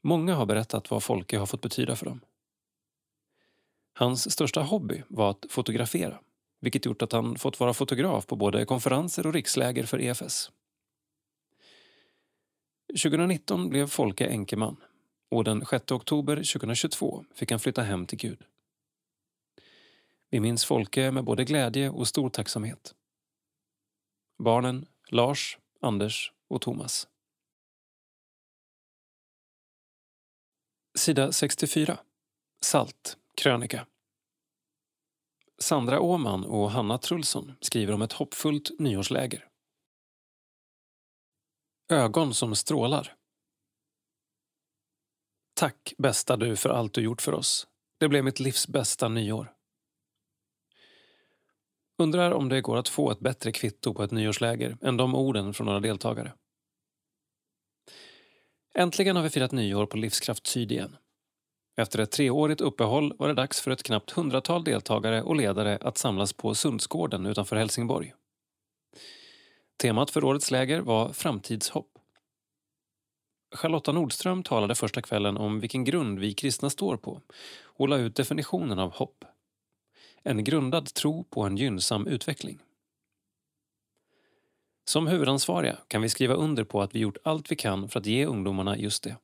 Många 0.02 0.36
har 0.36 0.46
berättat 0.46 0.92
vad 0.92 1.04
Folke 1.04 1.38
har 1.38 1.46
fått 1.46 1.62
betyda 1.62 1.96
för 1.96 2.06
dem. 2.06 2.20
Hans 3.94 4.32
största 4.32 4.62
hobby 4.62 5.04
var 5.08 5.30
att 5.30 5.46
fotografera 5.50 6.20
vilket 6.60 6.86
gjort 6.86 7.02
att 7.02 7.12
han 7.12 7.36
fått 7.36 7.60
vara 7.60 7.74
fotograf 7.74 8.28
på 8.28 8.36
både 8.36 8.66
konferenser 8.66 9.28
och 9.28 9.34
riksläger 9.34 9.84
för 9.84 10.02
EFS. 10.02 10.52
2019 13.04 13.70
blev 13.70 13.88
Folke 13.88 14.30
enkeman 14.30 14.76
och 15.30 15.44
den 15.44 15.66
6 15.66 15.92
oktober 15.92 16.36
2022 16.36 17.26
fick 17.36 17.52
han 17.52 17.60
flytta 17.60 17.82
hem 17.82 18.06
till 18.06 18.18
Gud. 18.18 18.44
Vi 20.30 20.40
minns 20.40 20.66
Folke 20.66 21.12
med 21.12 21.24
både 21.24 21.46
glädje 21.46 21.90
och 21.90 22.08
stor 22.08 22.30
tacksamhet. 22.30 22.96
Barnen 24.38 24.86
Lars, 25.14 25.58
Anders 25.82 26.34
och 26.50 26.62
Thomas. 26.62 27.08
Sida 30.98 31.32
64. 31.32 32.00
Salt 32.62 33.18
krönika. 33.38 33.88
Sandra 35.58 36.00
Åman 36.00 36.46
och 36.46 36.72
Hanna 36.72 36.98
Trulsson 36.98 37.54
skriver 37.62 37.94
om 37.94 38.02
ett 38.02 38.14
hoppfullt 38.14 38.72
nyårsläger. 38.80 39.48
Ögon 41.92 42.34
som 42.34 42.56
strålar. 42.56 43.16
Tack 45.54 45.94
bästa 45.98 46.38
du 46.38 46.56
för 46.56 46.70
allt 46.70 46.94
du 46.94 47.02
gjort 47.02 47.22
för 47.22 47.34
oss. 47.34 47.68
Det 48.00 48.08
blev 48.08 48.24
mitt 48.24 48.40
livs 48.40 48.68
bästa 48.68 49.10
nyår. 49.10 49.54
Undrar 51.98 52.32
om 52.32 52.50
det 52.50 52.62
går 52.62 52.78
att 52.78 52.90
få 52.90 53.12
ett 53.12 53.20
bättre 53.20 53.52
kvitto 53.52 53.94
på 53.94 54.04
ett 54.04 54.12
nyårsläger 54.12 54.78
än 54.82 54.98
de 54.98 55.16
orden 55.16 55.54
från 55.54 55.66
några 55.66 55.80
deltagare. 55.80 56.34
Äntligen 58.76 59.16
har 59.16 59.24
vi 59.24 59.30
firat 59.30 59.52
nyår 59.52 59.86
på 59.86 59.98
Livskraft 59.98 60.48
Syd 60.48 60.72
igen. 60.72 60.96
Efter 61.78 62.00
ett 62.00 62.12
treårigt 62.12 62.62
uppehåll 62.62 63.14
var 63.18 63.28
det 63.28 63.34
dags 63.34 63.62
för 63.62 63.72
ett 63.72 63.84
knappt 63.84 64.12
hundratal 64.12 64.64
deltagare 64.64 65.22
och 65.22 65.36
ledare 65.36 65.78
att 65.82 65.98
samlas 65.98 66.34
på 66.34 66.56
Sundsgården 66.56 67.26
utanför 67.26 67.56
Helsingborg. 67.56 68.14
Temat 69.82 70.12
för 70.12 70.24
årets 70.24 70.52
läger 70.52 70.80
var 70.80 71.14
framtidshopp. 71.14 71.90
Charlotta 73.56 73.92
Nordström 73.92 74.44
talade 74.44 74.76
första 74.76 75.02
kvällen 75.02 75.38
om 75.38 75.60
vilken 75.60 75.84
grund 75.84 76.20
vi 76.20 76.34
kristna 76.34 76.70
står 76.70 76.98
på 76.98 77.22
och 77.64 77.90
la 77.90 77.98
ut 77.98 78.16
definitionen 78.16 78.80
av 78.80 78.94
hopp. 78.94 79.26
En 80.24 80.44
grundad 80.44 80.94
tro 80.94 81.24
på 81.24 81.42
en 81.42 81.58
gynnsam 81.58 82.08
utveckling. 82.08 82.60
Som 84.86 85.08
huvudansvariga 85.08 85.78
kan 85.88 86.02
vi 86.02 86.10
skriva 86.10 86.34
under 86.34 86.64
på 86.64 86.82
att 86.82 86.96
vi 86.96 87.00
gjort 87.00 87.18
allt 87.24 87.52
vi 87.52 87.56
kan 87.56 87.90
för 87.90 88.00
att 88.00 88.06
ge 88.06 88.26
ungdomarna 88.26 88.78
just 88.78 89.04
det. 89.04 89.18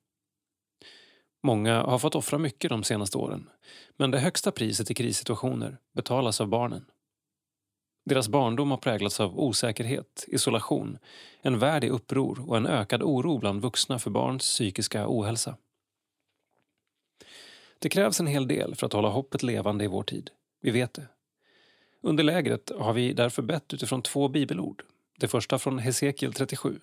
Många 1.43 1.81
har 1.81 1.99
fått 1.99 2.15
offra 2.15 2.37
mycket 2.37 2.69
de 2.69 2.83
senaste 2.83 3.17
åren 3.17 3.49
men 3.97 4.11
det 4.11 4.19
högsta 4.19 4.51
priset 4.51 4.91
i 4.91 4.93
krissituationer 4.93 5.77
betalas 5.93 6.41
av 6.41 6.47
barnen. 6.47 6.85
Deras 8.05 8.29
barndom 8.29 8.71
har 8.71 8.77
präglats 8.77 9.19
av 9.19 9.39
osäkerhet, 9.39 10.25
isolation, 10.27 10.97
en 11.41 11.59
värld 11.59 11.83
i 11.83 11.89
uppror 11.89 12.49
och 12.49 12.57
en 12.57 12.67
ökad 12.67 13.03
oro 13.03 13.37
bland 13.37 13.61
vuxna 13.61 13.99
för 13.99 14.09
barns 14.09 14.43
psykiska 14.43 15.05
ohälsa. 15.07 15.57
Det 17.79 17.89
krävs 17.89 18.19
en 18.19 18.27
hel 18.27 18.47
del 18.47 18.75
för 18.75 18.85
att 18.85 18.93
hålla 18.93 19.09
hoppet 19.09 19.43
levande 19.43 19.83
i 19.83 19.87
vår 19.87 20.03
tid. 20.03 20.31
Vi 20.61 20.71
vet 20.71 20.93
det. 20.93 21.07
Under 22.01 22.23
lägret 22.23 22.71
har 22.79 22.93
vi 22.93 23.13
därför 23.13 23.41
bett 23.41 23.73
utifrån 23.73 24.01
två 24.01 24.27
bibelord. 24.27 24.83
Det 25.19 25.27
första 25.27 25.59
från 25.59 25.79
Hesekiel 25.79 26.33
37 26.33 26.79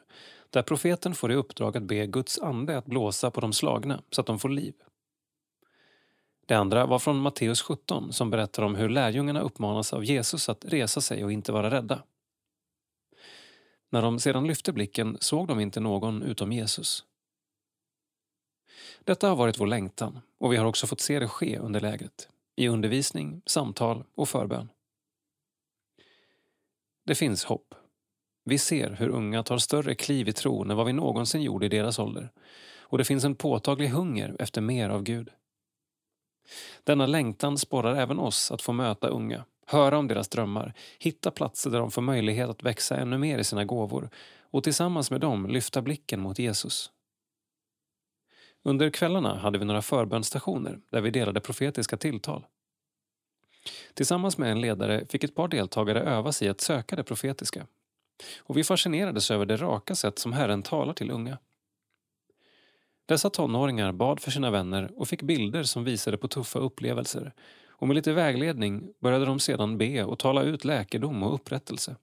där 0.50 0.62
profeten 0.62 1.14
får 1.14 1.32
i 1.32 1.34
uppdrag 1.34 1.76
att 1.76 1.82
be 1.82 2.06
Guds 2.06 2.38
ande 2.38 2.78
att 2.78 2.86
blåsa 2.86 3.30
på 3.30 3.40
de 3.40 3.52
slagna 3.52 4.02
så 4.10 4.20
att 4.20 4.26
de 4.26 4.38
får 4.38 4.48
liv. 4.48 4.74
Det 6.46 6.54
andra 6.54 6.86
var 6.86 6.98
från 6.98 7.16
Matteus 7.16 7.62
17 7.62 8.12
som 8.12 8.30
berättar 8.30 8.62
om 8.62 8.74
hur 8.74 8.88
lärjungarna 8.88 9.40
uppmanas 9.40 9.92
av 9.92 10.04
Jesus 10.04 10.48
att 10.48 10.64
resa 10.64 11.00
sig 11.00 11.24
och 11.24 11.32
inte 11.32 11.52
vara 11.52 11.70
rädda. 11.70 12.02
När 13.90 14.02
de 14.02 14.18
sedan 14.18 14.46
lyfte 14.46 14.72
blicken 14.72 15.16
såg 15.20 15.48
de 15.48 15.60
inte 15.60 15.80
någon 15.80 16.22
utom 16.22 16.52
Jesus. 16.52 17.04
Detta 19.04 19.28
har 19.28 19.36
varit 19.36 19.60
vår 19.60 19.66
längtan 19.66 20.20
och 20.38 20.52
vi 20.52 20.56
har 20.56 20.66
också 20.66 20.86
fått 20.86 21.00
se 21.00 21.18
det 21.18 21.28
ske 21.28 21.58
under 21.58 21.80
lägret, 21.80 22.28
i 22.56 22.68
undervisning, 22.68 23.42
samtal 23.46 24.04
och 24.14 24.28
förbön. 24.28 24.68
Det 27.06 27.14
finns 27.14 27.44
hopp 27.44 27.74
vi 28.48 28.58
ser 28.58 28.90
hur 28.90 29.08
unga 29.08 29.42
tar 29.42 29.58
större 29.58 29.94
kliv 29.94 30.28
i 30.28 30.32
tron 30.32 30.70
än 30.70 30.76
vad 30.76 30.86
vi 30.86 30.92
någonsin 30.92 31.42
gjorde 31.42 31.66
i 31.66 31.68
deras 31.68 31.98
ålder 31.98 32.32
och 32.80 32.98
det 32.98 33.04
finns 33.04 33.24
en 33.24 33.34
påtaglig 33.34 33.88
hunger 33.88 34.36
efter 34.38 34.60
mer 34.60 34.88
av 34.88 35.02
Gud. 35.02 35.30
Denna 36.84 37.06
längtan 37.06 37.58
sporrar 37.58 37.94
även 37.94 38.18
oss 38.18 38.50
att 38.50 38.62
få 38.62 38.72
möta 38.72 39.08
unga, 39.08 39.44
höra 39.66 39.98
om 39.98 40.08
deras 40.08 40.28
drömmar, 40.28 40.74
hitta 40.98 41.30
platser 41.30 41.70
där 41.70 41.78
de 41.78 41.90
får 41.90 42.02
möjlighet 42.02 42.50
att 42.50 42.62
växa 42.62 42.96
ännu 42.96 43.18
mer 43.18 43.38
i 43.38 43.44
sina 43.44 43.64
gåvor 43.64 44.10
och 44.40 44.64
tillsammans 44.64 45.10
med 45.10 45.20
dem 45.20 45.46
lyfta 45.46 45.82
blicken 45.82 46.20
mot 46.20 46.38
Jesus. 46.38 46.90
Under 48.66 48.90
kvällarna 48.90 49.38
hade 49.38 49.58
vi 49.58 49.64
några 49.64 49.82
förbönstationer 49.82 50.78
där 50.90 51.00
vi 51.00 51.10
delade 51.10 51.40
profetiska 51.40 51.96
tilltal. 51.96 52.46
Tillsammans 53.94 54.38
med 54.38 54.50
en 54.52 54.60
ledare 54.60 55.06
fick 55.08 55.24
ett 55.24 55.34
par 55.34 55.48
deltagare 55.48 56.00
öva 56.00 56.32
sig 56.32 56.48
att 56.48 56.60
söka 56.60 56.96
det 56.96 57.04
profetiska. 57.04 57.66
Och 58.38 58.56
vi 58.56 58.64
fascinerades 58.64 59.30
över 59.30 59.46
det 59.46 59.56
raka 59.56 59.94
sätt 59.94 60.18
som 60.18 60.32
Herren 60.32 60.62
talar 60.62 60.92
till 60.92 61.10
unga. 61.10 61.38
Dessa 63.06 63.30
tonåringar 63.30 63.92
bad 63.92 64.20
för 64.20 64.30
sina 64.30 64.50
vänner 64.50 64.90
och 64.96 65.08
fick 65.08 65.22
bilder 65.22 65.62
som 65.62 65.84
visade 65.84 66.18
på 66.18 66.28
tuffa 66.28 66.58
upplevelser 66.58 67.32
och 67.68 67.88
med 67.88 67.94
lite 67.94 68.12
vägledning 68.12 68.92
började 69.00 69.24
de 69.24 69.40
sedan 69.40 69.78
be 69.78 70.04
och 70.04 70.18
tala 70.18 70.42
ut 70.42 70.64
läkedom 70.64 71.22
och 71.22 71.34
upprättelse. 71.34 71.96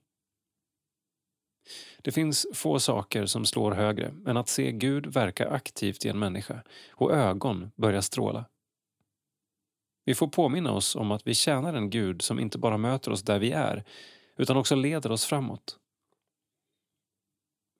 Det 2.03 2.11
finns 2.11 2.47
få 2.53 2.79
saker 2.79 3.25
som 3.25 3.45
slår 3.45 3.71
högre 3.71 4.13
än 4.27 4.37
att 4.37 4.47
se 4.47 4.71
Gud 4.71 5.05
verka 5.05 5.49
aktivt 5.49 6.05
i 6.05 6.09
en 6.09 6.19
människa 6.19 6.63
och 6.91 7.11
ögon 7.11 7.71
börja 7.75 8.01
stråla. 8.01 8.45
Vi 10.05 10.15
får 10.15 10.27
påminna 10.27 10.71
oss 10.71 10.95
om 10.95 11.11
att 11.11 11.27
vi 11.27 11.33
tjänar 11.33 11.73
en 11.73 11.89
Gud 11.89 12.21
som 12.21 12.39
inte 12.39 12.57
bara 12.57 12.77
möter 12.77 13.11
oss 13.11 13.23
där 13.23 13.39
vi 13.39 13.51
är 13.51 13.83
utan 14.37 14.57
också 14.57 14.75
leder 14.75 15.11
oss 15.11 15.25
framåt. 15.25 15.77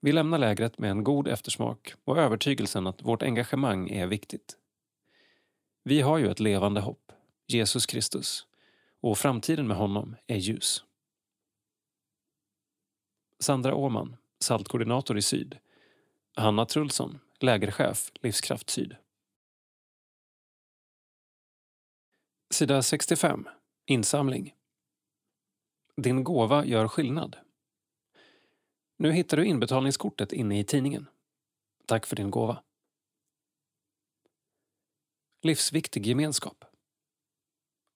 Vi 0.00 0.12
lämnar 0.12 0.38
lägret 0.38 0.78
med 0.78 0.90
en 0.90 1.04
god 1.04 1.28
eftersmak 1.28 1.94
och 2.04 2.18
övertygelsen 2.18 2.86
att 2.86 3.02
vårt 3.02 3.22
engagemang 3.22 3.90
är 3.90 4.06
viktigt. 4.06 4.56
Vi 5.82 6.00
har 6.00 6.18
ju 6.18 6.30
ett 6.30 6.40
levande 6.40 6.80
hopp, 6.80 7.12
Jesus 7.46 7.86
Kristus, 7.86 8.46
och 9.00 9.18
framtiden 9.18 9.66
med 9.66 9.76
honom 9.76 10.16
är 10.26 10.36
ljus. 10.36 10.84
Sandra 13.44 13.74
Åman, 13.74 14.16
saltkoordinator 14.40 15.18
i 15.18 15.22
Syd. 15.22 15.58
Hanna 16.36 16.66
Trulsson, 16.66 17.18
lägerchef, 17.40 18.12
Livskraft 18.14 18.70
Syd. 18.70 18.96
Sida 22.50 22.82
65. 22.82 23.48
Insamling. 23.86 24.54
Din 25.96 26.24
gåva 26.24 26.64
gör 26.64 26.88
skillnad. 26.88 27.36
Nu 28.96 29.12
hittar 29.12 29.36
du 29.36 29.46
inbetalningskortet 29.46 30.32
inne 30.32 30.58
i 30.58 30.64
tidningen. 30.64 31.06
Tack 31.86 32.06
för 32.06 32.16
din 32.16 32.30
gåva. 32.30 32.62
Livsviktig 35.42 36.06
gemenskap. 36.06 36.64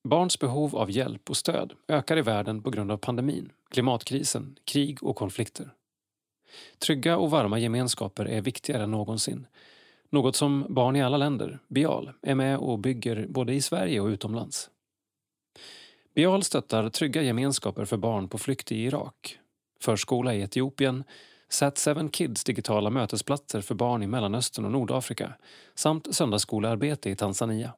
Barns 0.09 0.39
behov 0.39 0.77
av 0.77 0.91
hjälp 0.91 1.31
och 1.31 1.37
stöd 1.37 1.77
ökar 1.87 2.17
i 2.17 2.23
världen 2.23 2.63
på 2.63 2.71
grund 2.71 2.93
av 2.93 2.97
pandemin, 2.97 3.53
klimatkrisen, 3.71 4.59
krig 4.65 5.03
och 5.03 5.17
konflikter. 5.17 5.75
Trygga 6.79 7.17
och 7.17 7.31
varma 7.31 7.59
gemenskaper 7.59 8.25
är 8.25 8.41
viktigare 8.41 8.83
än 8.83 8.91
någonsin. 8.91 9.47
Något 10.11 10.37
som 10.37 10.67
Barn 10.69 10.97
i 10.97 11.03
alla 11.03 11.17
länder, 11.17 11.59
BIAL, 11.69 12.13
är 12.23 12.35
med 12.35 12.59
och 12.59 12.79
bygger 12.79 13.27
både 13.29 13.55
i 13.55 13.63
Sverige 13.63 14.01
och 14.01 14.07
utomlands. 14.07 14.71
BIAL 16.15 16.43
stöttar 16.43 16.91
trygga 16.91 17.23
gemenskaper 17.23 17.85
för 17.85 17.97
barn 17.97 18.29
på 18.29 18.39
flykt 18.39 18.73
i 18.73 18.85
Irak, 18.85 19.39
förskola 19.81 20.35
i 20.35 20.43
Etiopien, 20.43 21.05
Sat7 21.51 22.11
Kids 22.11 22.45
digitala 22.45 22.91
mötesplatser 22.91 23.61
för 23.61 23.75
barn 23.75 24.03
i 24.03 24.07
Mellanöstern 24.07 24.65
och 24.65 24.73
Nordafrika 24.73 25.35
samt 25.75 26.15
söndagsskolearbete 26.15 27.11
i 27.11 27.17
Tanzania. 27.17 27.73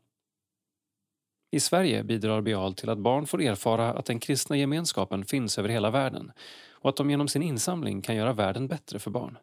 I 1.51 1.61
Sverige 1.61 2.05
bidrar 2.05 2.41
Bial 2.41 2.75
till 2.75 2.89
att 2.89 2.99
barn 2.99 3.27
får 3.27 3.43
erfara 3.43 3.93
att 3.93 4.07
den 4.07 4.21
kristna 4.21 4.57
gemenskapen 4.57 5.25
finns 5.25 5.59
över 5.59 5.69
hela 5.69 5.91
världen 5.91 6.33
och 6.71 6.91
att 6.91 6.97
de 6.97 7.11
genom 7.11 7.29
sin 7.29 7.43
insamling 7.43 8.03
kan 8.03 8.17
göra 8.17 8.33
världen 8.33 8.69
bättre 8.69 8.99
för 8.99 9.11
barn. 9.11 9.39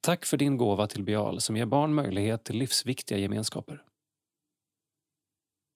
Tack 0.00 0.24
för 0.24 0.36
din 0.36 0.56
gåva 0.56 0.86
till 0.86 1.02
Bial 1.02 1.40
som 1.40 1.56
ger 1.56 1.66
barn 1.66 1.94
möjlighet 1.94 2.44
till 2.44 2.58
livsviktiga 2.58 3.18
gemenskaper. 3.18 3.82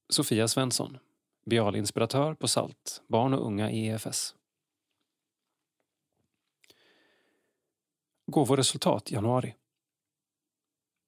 Sofia 0.09 0.49
Svensson, 0.49 0.99
Bial-inspiratör 1.47 2.35
på 2.35 2.49
SALT, 2.49 3.03
barn 3.07 3.35
och 3.35 3.47
unga 3.47 3.71
i 3.71 3.87
EFS. 3.87 4.35
Gåvoresultat 8.27 9.11
januari. 9.11 9.55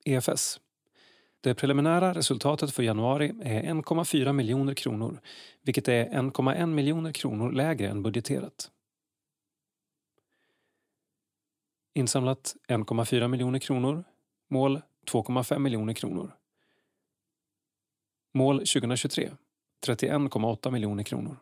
EFS 0.05 0.61
det 1.43 1.55
preliminära 1.55 2.15
resultatet 2.15 2.75
för 2.75 2.83
januari 2.83 3.33
är 3.43 3.63
1,4 3.63 4.33
miljoner 4.33 4.75
kronor, 4.75 5.21
vilket 5.63 5.89
är 5.89 6.05
1,1 6.05 6.67
miljoner 6.67 7.13
kronor 7.13 7.53
lägre 7.53 7.89
än 7.89 8.03
budgeterat. 8.03 8.71
Insamlat 11.95 12.57
1,4 12.69 13.29
miljoner 13.29 13.59
kronor. 13.59 14.05
Mål 14.49 14.83
2,5 15.11 15.59
miljoner 15.59 15.95
kronor. 15.95 16.37
Mål 18.35 18.59
2023 18.59 19.31
31,8 19.87 20.71
miljoner 20.71 21.03
kronor. 21.03 21.37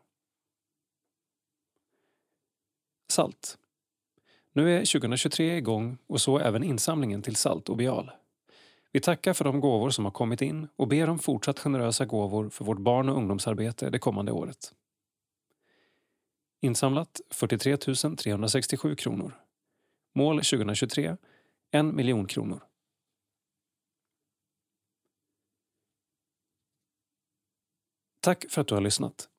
Salt. 3.09 3.59
Nu 4.53 4.77
är 4.77 4.79
2023 4.79 5.57
igång 5.57 5.99
och 6.07 6.21
så 6.21 6.39
även 6.39 6.63
insamlingen 6.63 7.23
till 7.23 7.37
Salt 7.37 7.69
och 7.69 7.77
Bial. 7.77 8.11
Vi 8.93 9.01
tackar 9.01 9.33
för 9.33 9.45
de 9.45 9.61
gåvor 9.61 9.91
som 9.91 10.05
har 10.05 10.13
kommit 10.13 10.43
in 10.43 10.69
och 10.77 10.89
ber 10.89 11.09
om 11.09 11.19
fortsatt 11.19 11.59
generösa 11.59 12.05
gåvor 12.05 12.51
för 12.51 12.65
vårt 12.65 12.79
barn 12.79 13.09
och 13.09 13.17
ungdomsarbete 13.17 13.91
det 13.91 13.99
kommande 13.99 14.33
året. 14.33 14.75
Insamlat 16.61 17.21
43 17.31 17.77
367 17.77 18.97
kronor. 18.97 19.35
Mål 20.15 20.37
2023 20.37 21.17
1 21.73 21.85
miljon 21.85 22.27
kronor. 22.27 22.63
Tack 28.21 28.45
för 28.51 28.61
att 28.61 28.67
du 28.67 28.75
har 28.75 28.83
lyssnat. 28.83 29.30